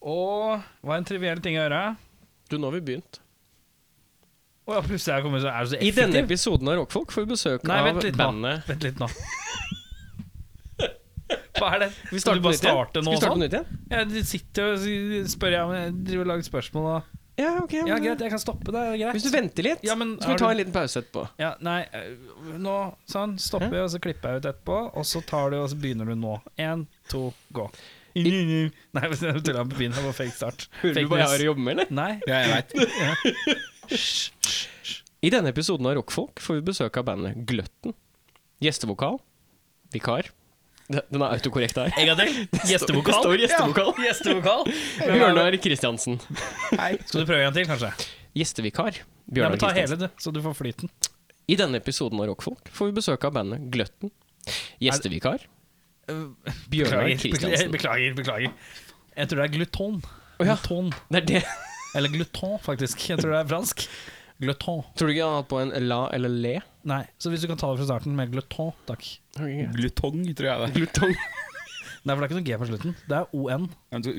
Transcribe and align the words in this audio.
Og 0.00 0.62
hva 0.86 0.94
er 0.94 1.02
en 1.02 1.04
triviell 1.08 1.40
ting 1.44 1.58
å 1.58 1.64
gjøre? 1.66 1.80
Du, 2.50 2.56
nå 2.58 2.70
har 2.70 2.76
vi 2.78 2.80
begynt. 2.92 3.20
Å 4.70 4.74
ja, 4.78 4.80
plutselig 4.86 5.12
er 5.12 5.18
jeg 5.20 5.24
kommet 5.26 5.42
så 5.42 5.50
Er 5.50 5.64
det 5.66 5.70
så 5.72 5.78
I 5.82 5.90
denne 5.96 6.20
episoden 6.22 6.68
av 6.70 6.76
Rockfolk 6.78 7.10
får 7.12 7.24
vi 7.24 7.30
besøk 7.32 7.64
Nei, 7.66 7.78
av 7.80 7.86
vent 7.88 8.04
litt 8.06 8.14
nå. 8.16 8.22
bandet 8.22 8.68
Vent 8.70 8.84
litt 8.86 9.00
nå. 9.02 9.08
Hva 11.60 11.70
er 11.76 11.82
det? 11.84 11.88
Vi 12.10 12.20
Skal 12.22 12.38
du 12.38 12.44
bare 12.44 12.54
nytt 12.56 12.64
nå? 12.64 12.70
starte 12.70 13.00
Skal 13.00 13.06
nå 13.06 13.10
vi 13.14 13.18
starte 13.20 13.32
på 13.32 13.36
sånn? 13.36 13.42
nytt 13.44 13.56
igjen? 13.56 13.66
Jeg 14.16 14.24
sitter 14.30 14.62
og 14.70 14.84
spør 15.32 15.56
jeg 15.56 15.66
om 15.66 15.74
jeg 15.76 15.92
driver 16.06 16.22
og 16.24 16.30
lager 16.32 16.46
spørsmål 16.48 16.88
og 16.94 17.16
Ja, 17.40 17.50
ok. 17.62 17.74
Ja, 17.88 17.96
greit, 18.04 18.20
jeg 18.20 18.32
kan 18.34 18.40
stoppe 18.42 18.68
deg. 18.74 18.88
Greit. 19.00 19.14
Hvis 19.16 19.24
du 19.24 19.30
venter 19.32 19.64
litt, 19.64 19.84
Ja, 19.86 19.94
men 19.96 20.16
så 20.18 20.22
skal 20.26 20.34
vi 20.34 20.40
ta 20.42 20.46
du- 20.46 20.50
en 20.52 20.58
liten 20.60 20.74
pause 20.74 21.00
etterpå. 21.00 21.22
Ja, 21.40 21.54
nei, 21.64 21.78
øh, 21.94 22.58
nå 22.60 22.74
sånn, 23.08 23.38
stopper 23.40 23.72
jeg, 23.78 23.84
og 23.86 23.90
så 23.94 24.00
klipper 24.04 24.28
jeg 24.34 24.42
ut 24.42 24.48
etterpå. 24.50 24.80
Og 25.00 25.04
så 25.08 25.22
tar 25.24 25.50
du, 25.50 25.56
og 25.62 25.70
så 25.72 25.78
begynner 25.80 26.04
du 26.10 26.14
nå. 26.20 26.34
Én, 26.60 26.82
to, 27.08 27.32
gå. 27.56 27.64
Nei, 28.16 29.02
jeg 29.06 29.42
tulla 29.44 29.64
på 29.64 29.76
begynnelsen. 29.76 30.02
Det 30.02 30.08
var 30.08 30.16
fake 30.16 30.34
start. 30.34 30.66
Hører 30.80 30.96
du 30.98 31.10
hva 31.10 31.20
jeg 31.20 31.30
har 31.30 31.44
å 31.44 31.48
jobbe 31.50 31.64
med, 31.66 31.78
eller? 31.78 31.94
Nei. 31.94 32.12
Ja, 32.26 32.40
jeg 32.42 32.50
veit. 32.56 32.70
I 35.26 35.30
denne 35.34 35.52
episoden 35.52 35.86
av 35.86 35.98
Rockfolk 35.98 36.40
får 36.40 36.60
vi 36.60 36.66
besøk 36.70 36.96
av 37.00 37.06
bandet 37.10 37.42
Gløtten. 37.48 37.94
Gjestevokal. 38.64 39.18
Vikar. 39.94 40.30
Den 40.90 41.22
er 41.22 41.36
autokorrekt 41.36 41.78
her. 41.78 41.92
En 41.94 42.08
gang 42.10 42.18
til. 42.18 42.40
Det 42.50 42.78
står 42.80 43.44
gjestevokal. 43.44 43.92
Ja, 43.94 44.08
Gjestevokal. 44.08 44.64
Bjørnar 45.14 45.56
Kristiansen. 45.62 46.18
Skal 46.18 47.22
du 47.22 47.28
prøve 47.28 47.44
en 47.46 47.54
til, 47.54 47.68
kanskje? 47.68 47.92
Gjestevikar. 48.40 48.98
Ja, 48.98 49.06
Bjørnar 49.30 49.54
men 49.54 49.62
Ta 49.62 49.70
hele, 49.76 49.98
du, 50.00 50.08
så 50.18 50.32
du 50.34 50.40
får 50.42 50.56
flyten. 50.58 50.90
I 51.50 51.56
denne 51.58 51.78
episoden 51.82 52.18
av 52.22 52.30
Rockfolk 52.30 52.70
får 52.74 52.90
vi 52.90 52.98
besøk 52.98 53.26
av 53.28 53.36
bandet 53.38 53.70
Gløtten. 53.74 54.10
Gjestevikar. 54.82 55.46
Bjørnar 56.72 57.10
Kristiansen. 57.20 57.72
beklager, 57.76 58.14
beklager. 58.18 58.54
Jeg 59.16 59.30
tror 59.30 59.42
det 59.42 59.48
er 59.48 59.54
gluton. 59.58 60.00
Oh, 60.38 60.46
ja. 60.46 60.56
Gluton. 60.56 60.94
Det 61.10 61.22
er 61.22 61.28
det. 61.34 61.44
Eller 61.98 62.12
gluton, 62.12 62.56
faktisk. 62.62 63.08
Jeg 63.10 63.20
tror 63.20 63.34
det 63.34 63.42
er 63.42 63.50
fransk. 63.50 63.86
Gluton. 64.40 64.84
Tror 64.96 65.10
du 65.10 65.12
ikke 65.12 65.26
han 65.26 65.34
har 65.34 65.42
hatt 65.42 65.50
på 65.50 65.60
en 65.60 65.72
la 65.84 66.00
eller 66.16 66.32
le? 66.32 66.54
Nei, 66.88 67.02
så 67.20 67.28
hvis 67.28 67.42
du 67.44 67.48
kan 67.50 67.58
ta 67.60 67.68
det 67.74 67.82
fra 67.82 67.88
starten 67.90 68.14
med 68.16 68.30
gluton, 68.32 68.70
takk. 68.88 69.04
Glutong, 69.36 70.22
tror 70.32 70.48
jeg 70.48 70.62
det 70.62 70.68
er. 70.70 70.72
Glutong. 70.78 71.12
Nei, 72.00 72.14
for 72.14 72.22
det 72.22 72.24
er 72.24 72.30
ikke 72.30 72.38
noe 72.38 72.46
G 72.46 72.56
på 72.56 72.66
slutten. 72.70 72.94
Det 73.10 73.16
er 73.18 73.34
ON. 73.36 73.66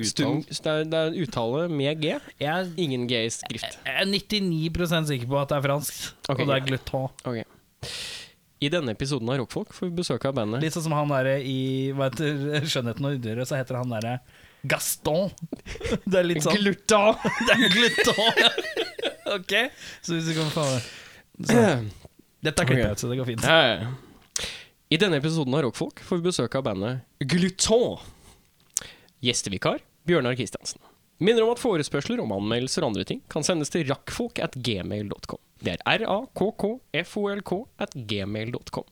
Stum, 0.05 0.43
det, 0.45 0.59
er, 0.69 0.83
det 0.85 0.99
er 0.99 1.07
en 1.09 1.15
uttale 1.23 1.63
med 1.71 2.03
G. 2.03 2.11
Jeg 2.43 2.67
Ingen 2.83 3.07
G 3.09 3.23
i 3.25 3.31
skrift. 3.33 3.79
jeg 3.87 3.95
er 4.03 4.11
99% 4.11 5.09
sikker 5.09 5.31
på 5.31 5.39
at 5.41 5.49
det 5.49 5.57
er 5.57 5.65
fransk, 5.65 6.03
okay, 6.27 6.43
og 6.43 6.51
det 6.51 6.57
er 6.59 6.67
gluton. 6.67 7.07
Ok. 7.25 7.39
I 8.61 8.69
denne 8.69 8.93
episoden 8.93 9.29
av 9.33 9.39
Rockfolk 9.41 9.73
får 9.73 9.89
vi 9.89 9.95
besøk 10.03 10.25
av 10.29 10.35
bandet 10.37 10.61
Litt 10.61 10.75
sånn 10.75 10.85
som 10.85 10.93
han 10.93 11.09
derre 11.09 11.39
i 11.41 11.89
hva 11.97 12.11
heter 12.11 12.67
Skjønnheten 12.69 13.07
og 13.09 13.17
udyret, 13.17 13.49
så 13.49 13.57
heter 13.57 13.79
han 13.79 13.89
derre 13.95 14.19
Gaston. 14.69 15.31
Det 16.05 16.19
er 16.19 16.27
litt 16.27 16.45
sånn 16.45 16.59
Gluton! 16.61 17.17
Det 17.47 17.55
er 17.55 17.73
gluton. 17.73 18.21
ok, 19.39 19.55
så 20.05 20.13
hvis 20.13 20.29
du 20.29 20.35
kan 20.37 20.53
få. 20.53 20.67
Dette 21.41 22.61
er 22.61 22.69
klippet 22.69 23.01
så 23.01 23.09
det 23.09 23.17
går 23.17 23.31
fint. 23.33 23.45
Ja, 23.49 23.57
ja, 23.65 23.75
ja. 23.81 24.47
I 24.91 24.99
denne 25.01 25.17
episoden 25.21 25.55
av 25.57 25.65
Rockfolk 25.65 26.01
får 26.05 26.19
vi 26.19 26.27
besøk 26.29 26.57
av 26.59 26.65
bandet 26.67 27.25
Gluton. 27.31 27.97
Gjestevikar 29.25 29.81
Bjørnar 30.05 30.37
Kristiansen. 30.37 30.81
Minner 31.21 31.45
om 31.45 31.53
at 31.53 31.61
forespørsler 31.61 32.21
om 32.21 32.33
anmeldelser 32.33 32.85
og 32.85 32.93
andre 32.93 33.05
ting 33.09 33.21
kan 33.29 33.45
sendes 33.45 33.69
til 33.73 33.85
rakkfolk 33.89 34.41
at 34.45 34.57
gmail.com. 34.57 35.41
Det 35.61 35.75
er 35.77 36.01
r-a-k-k-f-o-l-k 36.01 37.51
at 37.85 37.93
gmail.com. 37.93 38.87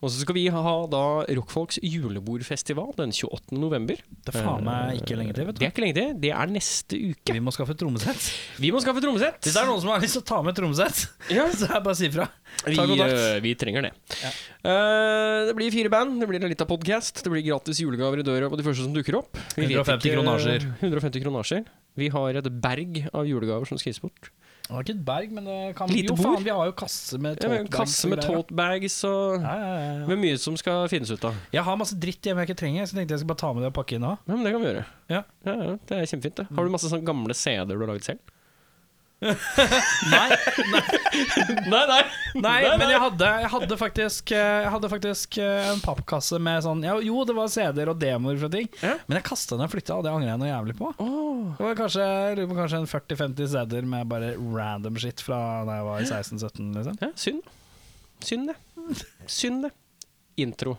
Og 0.00 0.12
så 0.12 0.22
skal 0.22 0.36
vi 0.38 0.46
ha 0.52 0.74
da 0.92 1.02
Rockfolks 1.36 1.78
julebordfestival 1.84 2.94
den 2.96 3.12
28. 3.12 3.58
november. 3.60 4.00
Det 4.24 4.32
er 4.32 4.46
faen 4.46 4.64
meg 4.66 5.02
ikke 5.02 5.18
lenge 5.20 5.36
til, 5.36 5.48
vet 5.50 5.60
Det 5.60 5.68
er 5.68 5.74
ikke 5.74 5.84
lenge 5.84 5.98
til. 5.98 6.14
Det 6.24 6.32
er 6.32 6.52
neste 6.54 7.00
uke. 7.12 7.36
Vi 7.36 7.42
må 7.44 7.52
skaffe 7.54 7.76
trommesett. 7.78 8.30
Vi 8.62 8.72
må 8.72 8.80
skaffe 8.84 9.04
trommesett. 9.04 9.40
Hvis 9.44 9.56
det 9.58 9.62
er 9.62 9.68
noen 9.68 9.82
som 9.84 9.92
har 9.92 10.04
lyst 10.04 10.16
til 10.18 10.24
å 10.24 10.28
ta 10.32 10.40
med 10.46 10.56
trommesett, 10.58 11.04
Ja. 11.34 11.48
så 11.58 11.68
er 11.68 11.76
det 11.76 11.84
bare 11.84 11.96
å 11.96 12.00
si 12.00 12.08
ifra. 12.08 12.28
Vi, 12.64 12.78
øh, 12.80 13.36
vi 13.44 13.52
trenger 13.60 13.88
det. 13.88 13.92
Ja. 14.22 14.30
Uh, 14.64 15.40
det 15.50 15.56
blir 15.58 15.74
fire 15.74 15.92
band, 15.92 16.16
det 16.22 16.28
blir 16.30 16.46
litt 16.48 16.64
av 16.64 16.70
podkast, 16.70 17.20
det 17.24 17.32
blir 17.32 17.44
gratis 17.44 17.82
julegaver 17.82 18.22
i 18.22 18.26
døra 18.26 18.48
på 18.50 18.58
de 18.58 18.64
første 18.66 18.86
som 18.86 18.96
dukker 18.96 19.20
opp. 19.20 19.36
Vi 19.58 19.68
150 19.68 20.16
kronasjer. 20.16 20.70
150 20.80 21.26
kronasjer. 21.26 21.68
Vi 21.96 22.08
har 22.12 22.40
et 22.40 22.48
berg 22.64 23.04
av 23.12 23.28
julegaver 23.28 23.68
som 23.68 23.80
skal 23.80 23.92
gis 23.92 24.02
bort. 24.02 24.32
Det 24.66 24.74
var 24.74 24.82
ikke 24.82 24.94
et 24.96 25.02
berg, 25.06 25.32
men 25.36 25.44
det 25.46 25.56
kan 25.78 25.88
Lite 25.92 26.08
Jo, 26.10 26.14
bord. 26.18 26.26
faen, 26.26 26.44
vi 26.44 26.50
har 26.50 26.66
jo 26.66 26.72
kasse 26.80 27.18
med 27.22 27.36
Ja, 27.38 27.46
bags 27.46 27.52
har 27.52 27.60
en 27.62 27.68
tote 27.68 27.76
kasse 27.78 28.08
med 28.10 28.22
tote 28.24 28.56
bags 28.58 28.96
og 29.06 29.36
Ja, 29.44 29.52
ja, 29.54 29.68
ja, 29.78 29.92
ja. 30.00 30.06
med 30.10 30.18
mye 30.24 30.38
som 30.42 30.56
skal 30.58 30.88
finnes 30.90 31.10
ut 31.14 31.24
av. 31.28 31.34
Jeg 31.54 31.62
har 31.68 31.76
masse 31.78 31.94
dritt 32.02 32.26
hjemme 32.26 32.42
jeg 32.42 32.50
ikke 32.50 32.58
trenger, 32.64 32.88
så 32.90 32.98
tenkte 32.98 33.14
jeg 33.14 33.22
skulle 33.22 33.34
bare 33.36 33.42
ta 33.44 33.52
med 33.54 33.62
det 33.62 33.70
og 33.70 33.76
pakke 33.78 33.94
inn 34.00 34.08
òg. 34.10 34.18
Ja, 34.26 34.34
men 34.34 34.42
det 34.42 34.52
kan 34.56 34.64
vi 34.64 34.72
gjøre. 34.72 34.84
Ja. 35.14 35.22
Ja, 35.46 35.54
ja, 35.54 35.76
det 35.86 36.00
er 36.00 36.10
kjempefint, 36.10 36.40
det. 36.42 36.46
Har 36.50 36.64
du 36.66 36.74
masse 36.74 36.90
sånne 36.90 37.06
gamle 37.06 37.34
CD-er 37.38 37.70
du 37.78 37.78
har 37.86 37.92
laget 37.94 38.08
selv? 38.10 38.18
Nei, 39.16 40.28
Nei, 41.66 41.84
nei. 41.88 42.02
nei, 42.36 42.56
men 42.76 42.90
jeg 42.92 43.00
hadde, 43.00 43.28
jeg 43.40 43.48
hadde 43.54 43.78
faktisk 43.80 44.32
eh, 44.36 44.58
Jeg 44.66 44.72
hadde 44.74 44.90
faktisk 44.92 45.38
eh, 45.40 45.70
en 45.70 45.80
pappkasse 45.80 46.36
med 46.42 46.60
sånn 46.66 46.84
ja, 46.84 46.98
Jo, 47.00 47.22
det 47.24 47.36
var 47.38 47.48
CD-er 47.48 47.94
og 47.94 47.96
demoer 48.02 48.36
fra 48.42 48.50
ting, 48.52 48.68
Ja. 48.82 48.98
men 49.08 49.16
jeg 49.16 49.24
kasta 49.30 49.56
den 49.56 49.64
og 49.64 49.72
flytta, 49.72 49.96
og 49.96 50.04
det 50.04 50.12
angrer 50.12 50.34
jeg 50.34 50.42
noe 50.42 50.50
jævlig 50.50 50.76
på. 50.82 50.90
Oh. 51.00 51.56
Det 51.56 51.64
var 51.64 51.78
kanskje, 51.80 52.10
jeg 52.36 52.50
kanskje 52.60 52.82
en 52.82 52.90
40-50 52.92 53.52
CD-er 53.56 53.88
med 53.96 54.12
bare 54.12 54.34
random 54.36 55.00
shit 55.00 55.24
fra 55.24 55.40
da 55.68 55.80
jeg 55.80 55.88
var 55.88 56.04
i 56.04 56.10
16-17, 56.12 56.70
liksom. 56.76 57.00
Ja, 57.00 57.10
synd. 57.16 57.42
Synd 58.20 58.52
det. 58.52 58.58
Synd 59.32 59.64
det. 59.68 59.72
Intro. 60.44 60.76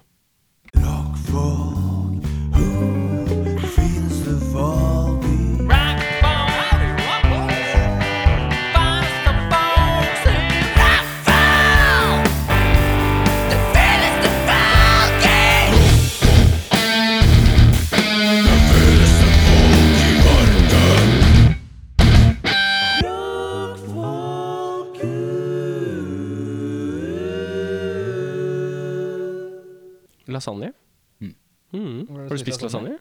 Lasagne. 30.27 30.73
Mm. 31.21 31.33
Mm. 31.73 32.07
Har 32.15 32.29
du 32.35 32.37
spist 32.41 32.61
lasagne? 32.65 32.97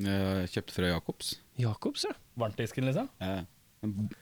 Jeg 0.00 0.48
kjøpte 0.54 0.72
fra 0.76 0.90
Jacobs. 0.94 1.34
Jacobs, 1.60 2.04
ja. 2.08 2.14
Varmtdisken, 2.40 2.86
liksom. 2.88 3.08
Jeg, 3.20 3.44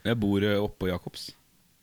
jeg 0.05 0.19
bor 0.19 0.43
eh, 0.43 0.57
oppå 0.59 0.89
Jacobs. 0.91 1.29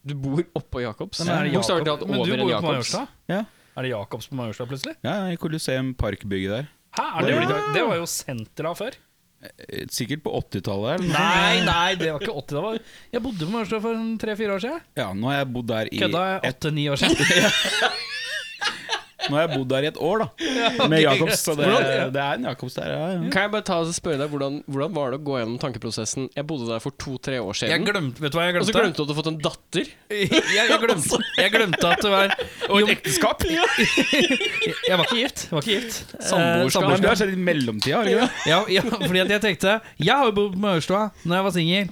Du 0.06 0.14
bor 0.14 0.42
oppå 0.58 0.82
Jacobs. 0.84 1.22
Men 1.24 1.32
er 1.34 1.48
det 1.48 1.54
Jakob- 1.56 2.06
Men 2.10 2.22
du 2.22 2.36
bor 2.36 2.50
jo 2.50 2.60
på. 2.60 2.72
Majorstua. 2.72 3.06
Ja. 3.30 3.40
Er 3.76 3.82
det 3.82 3.90
Jacobs 3.90 4.28
på 4.30 4.36
Majorstua 4.38 4.66
plutselig? 4.70 4.94
Ja, 5.04 5.16
i 5.32 5.36
Colosseum 5.40 5.94
Parkbygget 5.98 6.52
der. 6.52 6.68
Hæ, 6.96 7.06
er 7.18 7.26
det, 7.26 7.34
Ja. 7.34 7.72
det 7.74 7.82
var 7.88 7.96
jo 7.98 8.06
senteret 8.06 8.70
av 8.70 8.76
før. 8.78 8.94
Eh, 9.42 9.86
Sikkert 9.92 10.22
på 10.24 10.32
80-tallet. 10.32 11.00
Nei, 11.10 11.64
nei, 11.64 11.94
det 12.00 12.12
var 12.12 12.20
ikke 12.24 12.32
80-tallet. 12.40 12.82
jeg 13.12 13.22
bodde 13.22 13.44
på 13.44 13.52
Majorstua 13.52 13.80
for 13.84 13.94
tre-fire 14.22 14.54
år 14.56 14.62
siden. 14.64 14.80
Ja, 14.96 15.10
nå 15.12 15.28
har 15.28 15.38
jeg 15.42 15.52
bodd 15.52 15.66
der 15.68 15.90
i 15.92 15.98
Kødda 16.00 16.22
et, 16.42 16.48
åtte-ni 16.54 16.86
år 16.92 16.96
siden. 16.96 17.16
Nå 19.26 19.36
har 19.36 19.46
jeg 19.46 19.58
bodd 19.58 19.68
der 19.72 19.86
i 19.86 19.88
et 19.90 19.98
år, 20.02 20.22
da. 20.22 20.26
Med 20.92 21.02
Jacobs. 21.02 21.40
Så 21.46 21.54
det, 21.58 21.66
det 22.14 22.22
er 22.22 22.38
en 22.38 22.46
Jacobs 22.48 22.76
der, 22.78 22.92
ja. 22.92 23.00
ja. 23.16 23.30
Kan 23.32 23.46
jeg 23.46 23.52
bare 23.56 23.66
ta 23.66 23.78
og 23.82 23.92
spørre 23.96 24.20
deg 24.22 24.32
hvordan, 24.32 24.60
hvordan 24.70 24.94
var 24.96 25.12
det 25.14 25.20
å 25.20 25.24
gå 25.26 25.38
gjennom 25.40 25.58
tankeprosessen? 25.62 26.28
Jeg 26.36 26.46
bodde 26.48 26.68
der 26.70 26.82
for 26.84 26.96
to-tre 27.02 27.40
år 27.42 27.52
Jeg 27.56 27.72
siden. 27.72 27.86
glemte, 27.88 28.22
vet 28.22 28.34
du 28.34 28.38
hva 28.38 28.46
jeg 28.46 28.56
glemte? 28.56 28.66
Og 28.66 28.70
så 28.70 28.76
glemte? 28.78 28.96
du 28.96 29.02
at 29.02 29.10
du 29.10 29.12
hadde 29.12 29.18
fått 29.20 29.30
en 29.32 29.40
datter. 29.46 29.90
Jeg, 30.14 30.42
jeg, 30.56 30.80
glemte, 30.86 31.20
jeg 31.42 31.54
glemte 31.56 31.92
at 31.92 32.04
det 32.06 32.12
var 32.14 32.34
Og 32.70 32.76
et 32.82 32.94
ekteskap? 32.96 33.44
Jeg 34.86 34.98
var 34.98 35.04
ikke 35.06 35.18
gift. 35.18 35.46
Var 35.50 35.62
ikke 35.64 35.76
gift. 35.80 36.14
Samboerskap. 36.22 36.86
Men 36.90 37.02
det 37.02 37.10
har 37.10 37.18
skjedd 37.20 37.32
i 37.34 37.40
mellomtida, 37.48 37.98
har 37.98 38.06
det 38.06 38.14
ikke 38.14 38.26
det? 38.26 38.50
Ja, 38.50 38.58
ja, 38.76 38.82
fordi 39.02 39.22
at 39.22 39.32
jeg 39.34 39.42
tenkte 39.44 39.76
Jeg 40.00 40.12
har 40.12 40.28
jo 40.30 40.34
bodd 40.36 40.54
på 40.54 40.60
Maurstua 40.62 41.02
Når 41.24 41.38
jeg 41.38 41.46
var 41.46 41.54
singel. 41.56 41.90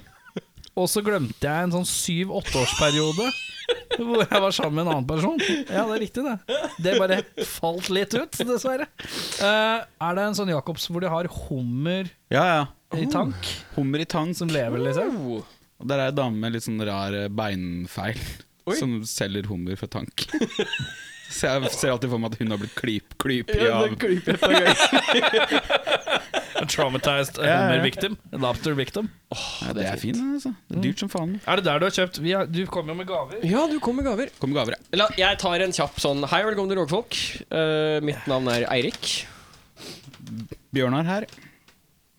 Og 0.74 0.88
så 0.90 1.02
glemte 1.06 1.46
jeg 1.46 1.68
en 1.68 1.74
sånn 1.74 1.86
syv-åtteårsperiode 1.86 3.28
hvor 3.98 4.22
jeg 4.24 4.42
var 4.46 4.54
sammen 4.54 4.78
med 4.78 4.84
en 4.86 4.92
annen 4.94 5.08
person. 5.08 5.38
Ja, 5.68 5.84
det 5.88 5.96
er 5.96 6.02
riktig, 6.02 6.24
det. 6.26 6.60
Det 6.84 6.94
bare 7.00 7.20
falt 7.48 7.90
litt 7.94 8.14
ut, 8.16 8.40
dessverre. 8.48 8.86
Eh, 9.40 9.84
er 10.08 10.18
det 10.18 10.24
en 10.28 10.38
sånn 10.38 10.52
Jacobs 10.54 10.88
hvor 10.90 11.04
de 11.04 11.10
har 11.12 11.28
hummer 11.46 12.08
Ja, 12.32 12.44
ja. 12.44 12.64
i 12.98 13.06
tank? 13.10 13.50
Hummer 13.78 14.04
i 14.04 14.08
tank. 14.08 14.36
Som 14.38 14.52
lever, 14.52 14.82
liksom? 14.88 15.16
Oh. 15.24 15.54
Og 15.82 15.88
der 15.90 16.00
er 16.04 16.12
ei 16.12 16.16
dame 16.16 16.38
med 16.40 16.54
litt 16.54 16.66
sånn 16.66 16.80
rar 16.86 17.14
eh, 17.18 17.30
beinfeil 17.32 18.20
Oi. 18.64 18.76
som 18.78 19.00
selger 19.08 19.50
hummer 19.50 19.76
fra 19.80 19.90
tank. 19.98 20.26
Så 21.30 21.48
jeg 21.48 21.70
ser 21.74 21.90
alltid 21.94 22.10
for 22.12 22.20
meg 22.22 22.32
at 22.34 22.38
hun 22.42 22.52
har 22.52 22.60
blitt 22.60 22.74
klyp, 22.78 23.14
klypig 23.22 23.56
Ja, 23.58 23.80
av 23.80 23.94
det 23.96 24.20
traumatized 26.70 27.38
Ja, 27.42 27.74
ja. 27.74 27.82
victim. 27.82 28.16
Lobster 28.32 28.72
victim. 28.78 29.08
ja, 29.32 29.72
Det 29.76 29.86
er 29.88 29.96
fint, 30.00 30.20
altså. 30.36 30.54
Det 30.68 30.78
er 30.78 30.82
dyrt 30.86 31.02
som 31.02 31.10
faen. 31.12 31.34
Er 31.46 31.60
det 31.60 31.64
der 31.66 31.80
du 31.82 31.86
har 31.88 31.94
kjøpt? 31.96 32.20
Vi 32.24 32.32
har, 32.36 32.46
du 32.46 32.60
kom 32.70 32.88
jo 32.88 32.94
med 32.98 33.08
gaver. 33.08 33.40
Ja, 33.46 33.66
du 33.70 33.78
kom 33.82 33.96
med 33.98 34.06
gaver. 34.06 34.30
Kom 34.40 34.52
med 34.52 34.60
gaver, 34.60 34.76
ja. 34.76 34.98
La, 35.00 35.08
jeg 35.18 35.40
tar 35.42 35.64
en 35.64 35.74
kjapp 35.74 35.98
sånn 36.02 36.24
Hei, 36.30 36.42
og 36.44 36.52
velkommen 36.52 36.70
til 36.72 36.80
Rågfolk. 36.82 37.18
Uh, 37.50 37.98
mitt 38.04 38.28
navn 38.30 38.48
er 38.54 38.68
Eirik. 38.72 39.26
Bjørnar 40.74 41.04
her. 41.08 41.26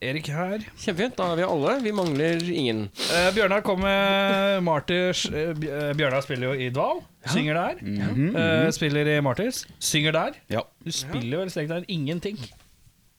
Erik 0.06 0.28
her. 0.34 0.64
Kjempefint. 0.78 1.16
Da 1.18 1.28
har 1.32 1.40
vi 1.40 1.46
alle. 1.48 1.76
Vi 1.84 1.92
mangler 1.96 2.44
ingen. 2.52 2.84
Eh, 3.16 3.30
Bjørnar 3.36 3.64
kom 3.66 3.80
med 3.84 4.62
Martyrs 4.66 5.26
eh, 5.32 5.52
eh, 5.56 5.92
Bjørnar 5.98 6.24
spiller 6.26 6.52
jo 6.54 6.66
i 6.66 6.70
Dval. 6.76 7.02
Synger 7.34 7.58
der. 7.60 7.82
Mhm, 7.82 8.30
Eh, 8.38 8.70
spiller 8.76 9.10
i 9.16 9.20
Martyrs. 9.26 9.64
Synger 9.80 10.14
der. 10.18 10.38
Ja. 10.54 10.62
Du 10.86 10.92
spiller 10.94 11.42
vel 11.44 11.50
strengt 11.54 11.74
tatt 11.74 11.90
ingenting. 11.90 12.38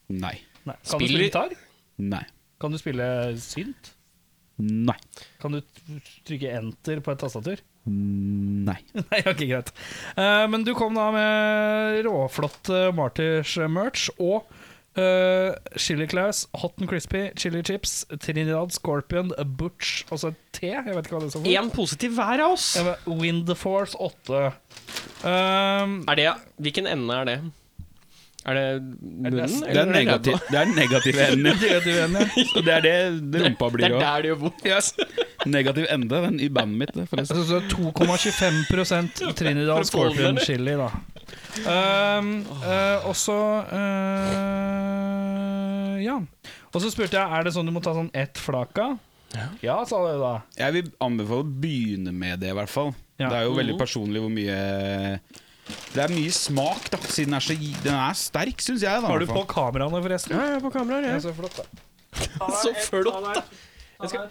Nei. 0.09 0.37
Nei. 0.67 0.77
Kan 0.87 0.99
du 1.01 1.07
Spiller- 1.07 1.09
spille 1.09 1.29
gitar? 1.31 1.57
Nei. 1.99 2.25
Kan 2.61 2.73
du 2.73 2.79
spille 2.79 3.07
synt? 3.43 3.93
Nei. 4.59 4.97
Kan 5.43 5.53
du 5.53 5.61
t- 5.61 5.99
trykke 6.25 6.53
enter 6.57 7.01
på 7.05 7.13
et 7.13 7.19
tastatur? 7.21 7.61
Nei. 7.87 8.79
Nei, 8.97 9.21
ok, 9.31 9.43
greit. 9.47 9.69
Eh, 10.17 10.47
men 10.51 10.65
du 10.67 10.73
kom 10.75 10.97
da 10.97 11.11
med 11.15 12.01
råflott 12.07 12.71
uh, 12.73 12.89
Martyrs-merch 12.97 14.09
og 14.17 14.49
uh, 14.99 15.55
Chili 15.77 16.07
Claus, 16.07 16.47
Hot 16.63 16.81
and 16.81 16.89
Crispy, 16.89 17.31
Chili 17.37 17.63
Chips, 17.63 18.05
Trinidad 18.21 18.73
Scorpion, 18.73 19.33
Butch 19.57 20.05
Altså 20.11 20.31
så 20.31 20.35
T. 20.53 20.67
Jeg 20.73 20.85
vet 20.87 21.07
ikke 21.07 21.17
hva 21.19 21.23
det 21.25 21.31
står 21.35 21.45
for. 21.45 21.53
Én 21.53 21.71
positiv 21.75 22.17
hver 22.17 22.43
av 22.47 22.57
oss. 22.57 22.71
Ja, 22.79 22.97
the 23.05 23.19
Wind 23.21 23.53
Force 23.57 23.97
8. 23.99 24.43
Um, 25.27 26.03
Er 26.09 26.19
det 26.19 26.33
Hvilken 26.63 26.87
ende 26.91 27.15
er 27.15 27.25
det? 27.29 27.39
Er 28.47 28.55
det 28.55 28.83
munnen? 29.03 29.33
Det 29.67 29.81
er, 29.81 29.89
negativ, 29.91 30.37
det 30.53 30.59
er 30.61 30.69
negativ 30.71 31.17
ende. 31.19 31.55
Så 32.53 32.63
det 32.63 32.75
er 32.77 32.85
det 32.85 33.43
rumpa 33.43 33.71
Det 33.75 33.89
er 33.89 33.97
der 33.99 34.23
det 34.23 34.31
gjør 34.31 34.41
vondt. 34.45 34.67
Negativ 35.47 35.87
ende 35.91 36.23
den, 36.27 36.41
i 36.41 36.49
bandet 36.49 36.79
mitt. 36.79 36.95
det, 36.95 37.09
forresten. 37.11 37.37
Altså, 37.37 37.61
så 37.61 37.77
2,25% 37.77 39.35
Trinidad 39.35 39.85
Scorpion 39.91 40.39
chili, 40.39 40.77
da. 40.79 40.91
Um, 41.67 42.45
eh, 42.63 43.07
og 43.09 43.15
så 43.17 43.35
uh, 44.67 45.97
Ja. 46.05 46.19
Og 46.75 46.83
så 46.83 46.91
spurte 46.93 47.17
jeg 47.17 47.25
Er 47.39 47.47
det 47.47 47.53
sånn 47.57 47.67
du 47.67 47.73
må 47.75 47.81
ta 47.85 47.95
sånn 47.97 48.11
ett 48.15 48.37
flak 48.39 48.79
av. 48.83 48.99
Ja, 49.65 49.81
sa 49.89 49.99
du 50.05 50.21
da. 50.23 50.35
Jeg 50.57 50.73
vil 50.77 50.87
anbefale 51.03 51.43
å 51.45 51.49
begynne 51.65 52.13
med 52.15 52.41
det, 52.41 52.51
i 52.53 52.57
hvert 52.57 52.71
fall. 52.73 52.93
Ja. 53.19 53.29
Det 53.33 53.37
er 53.41 53.45
jo 53.49 53.55
veldig 53.57 53.75
Mhm. 53.75 53.81
personlig 53.81 54.21
hvor 54.23 54.31
mye 54.33 55.21
Det 55.93 56.03
er 56.05 56.09
mye 56.15 56.31
smak, 56.33 56.91
da, 56.93 56.99
siden 56.99 57.33
den 57.33 57.35
er, 57.35 57.41
så, 57.43 57.55
den 57.83 57.95
er 57.95 58.13
sterk, 58.15 58.59
syns 58.63 58.83
jeg. 58.87 59.01
Da, 59.03 59.07
Har 59.09 59.19
du 59.19 59.27
på 59.27 59.43
kameraene, 59.51 60.03
forresten? 60.05 60.37
Ja, 60.37 60.43
jeg 60.47 60.57
er 60.57 60.61
på 60.61 60.71
kamera. 60.73 61.01
Ja, 61.03 61.09
Ja. 61.17 61.19
så 61.21 61.33
flott, 61.35 61.57
da. 61.57 61.65
Så 62.63 62.73
flott, 62.87 63.35
da. 63.35 63.43
Jeg 64.01 64.09
skal- 64.09 64.29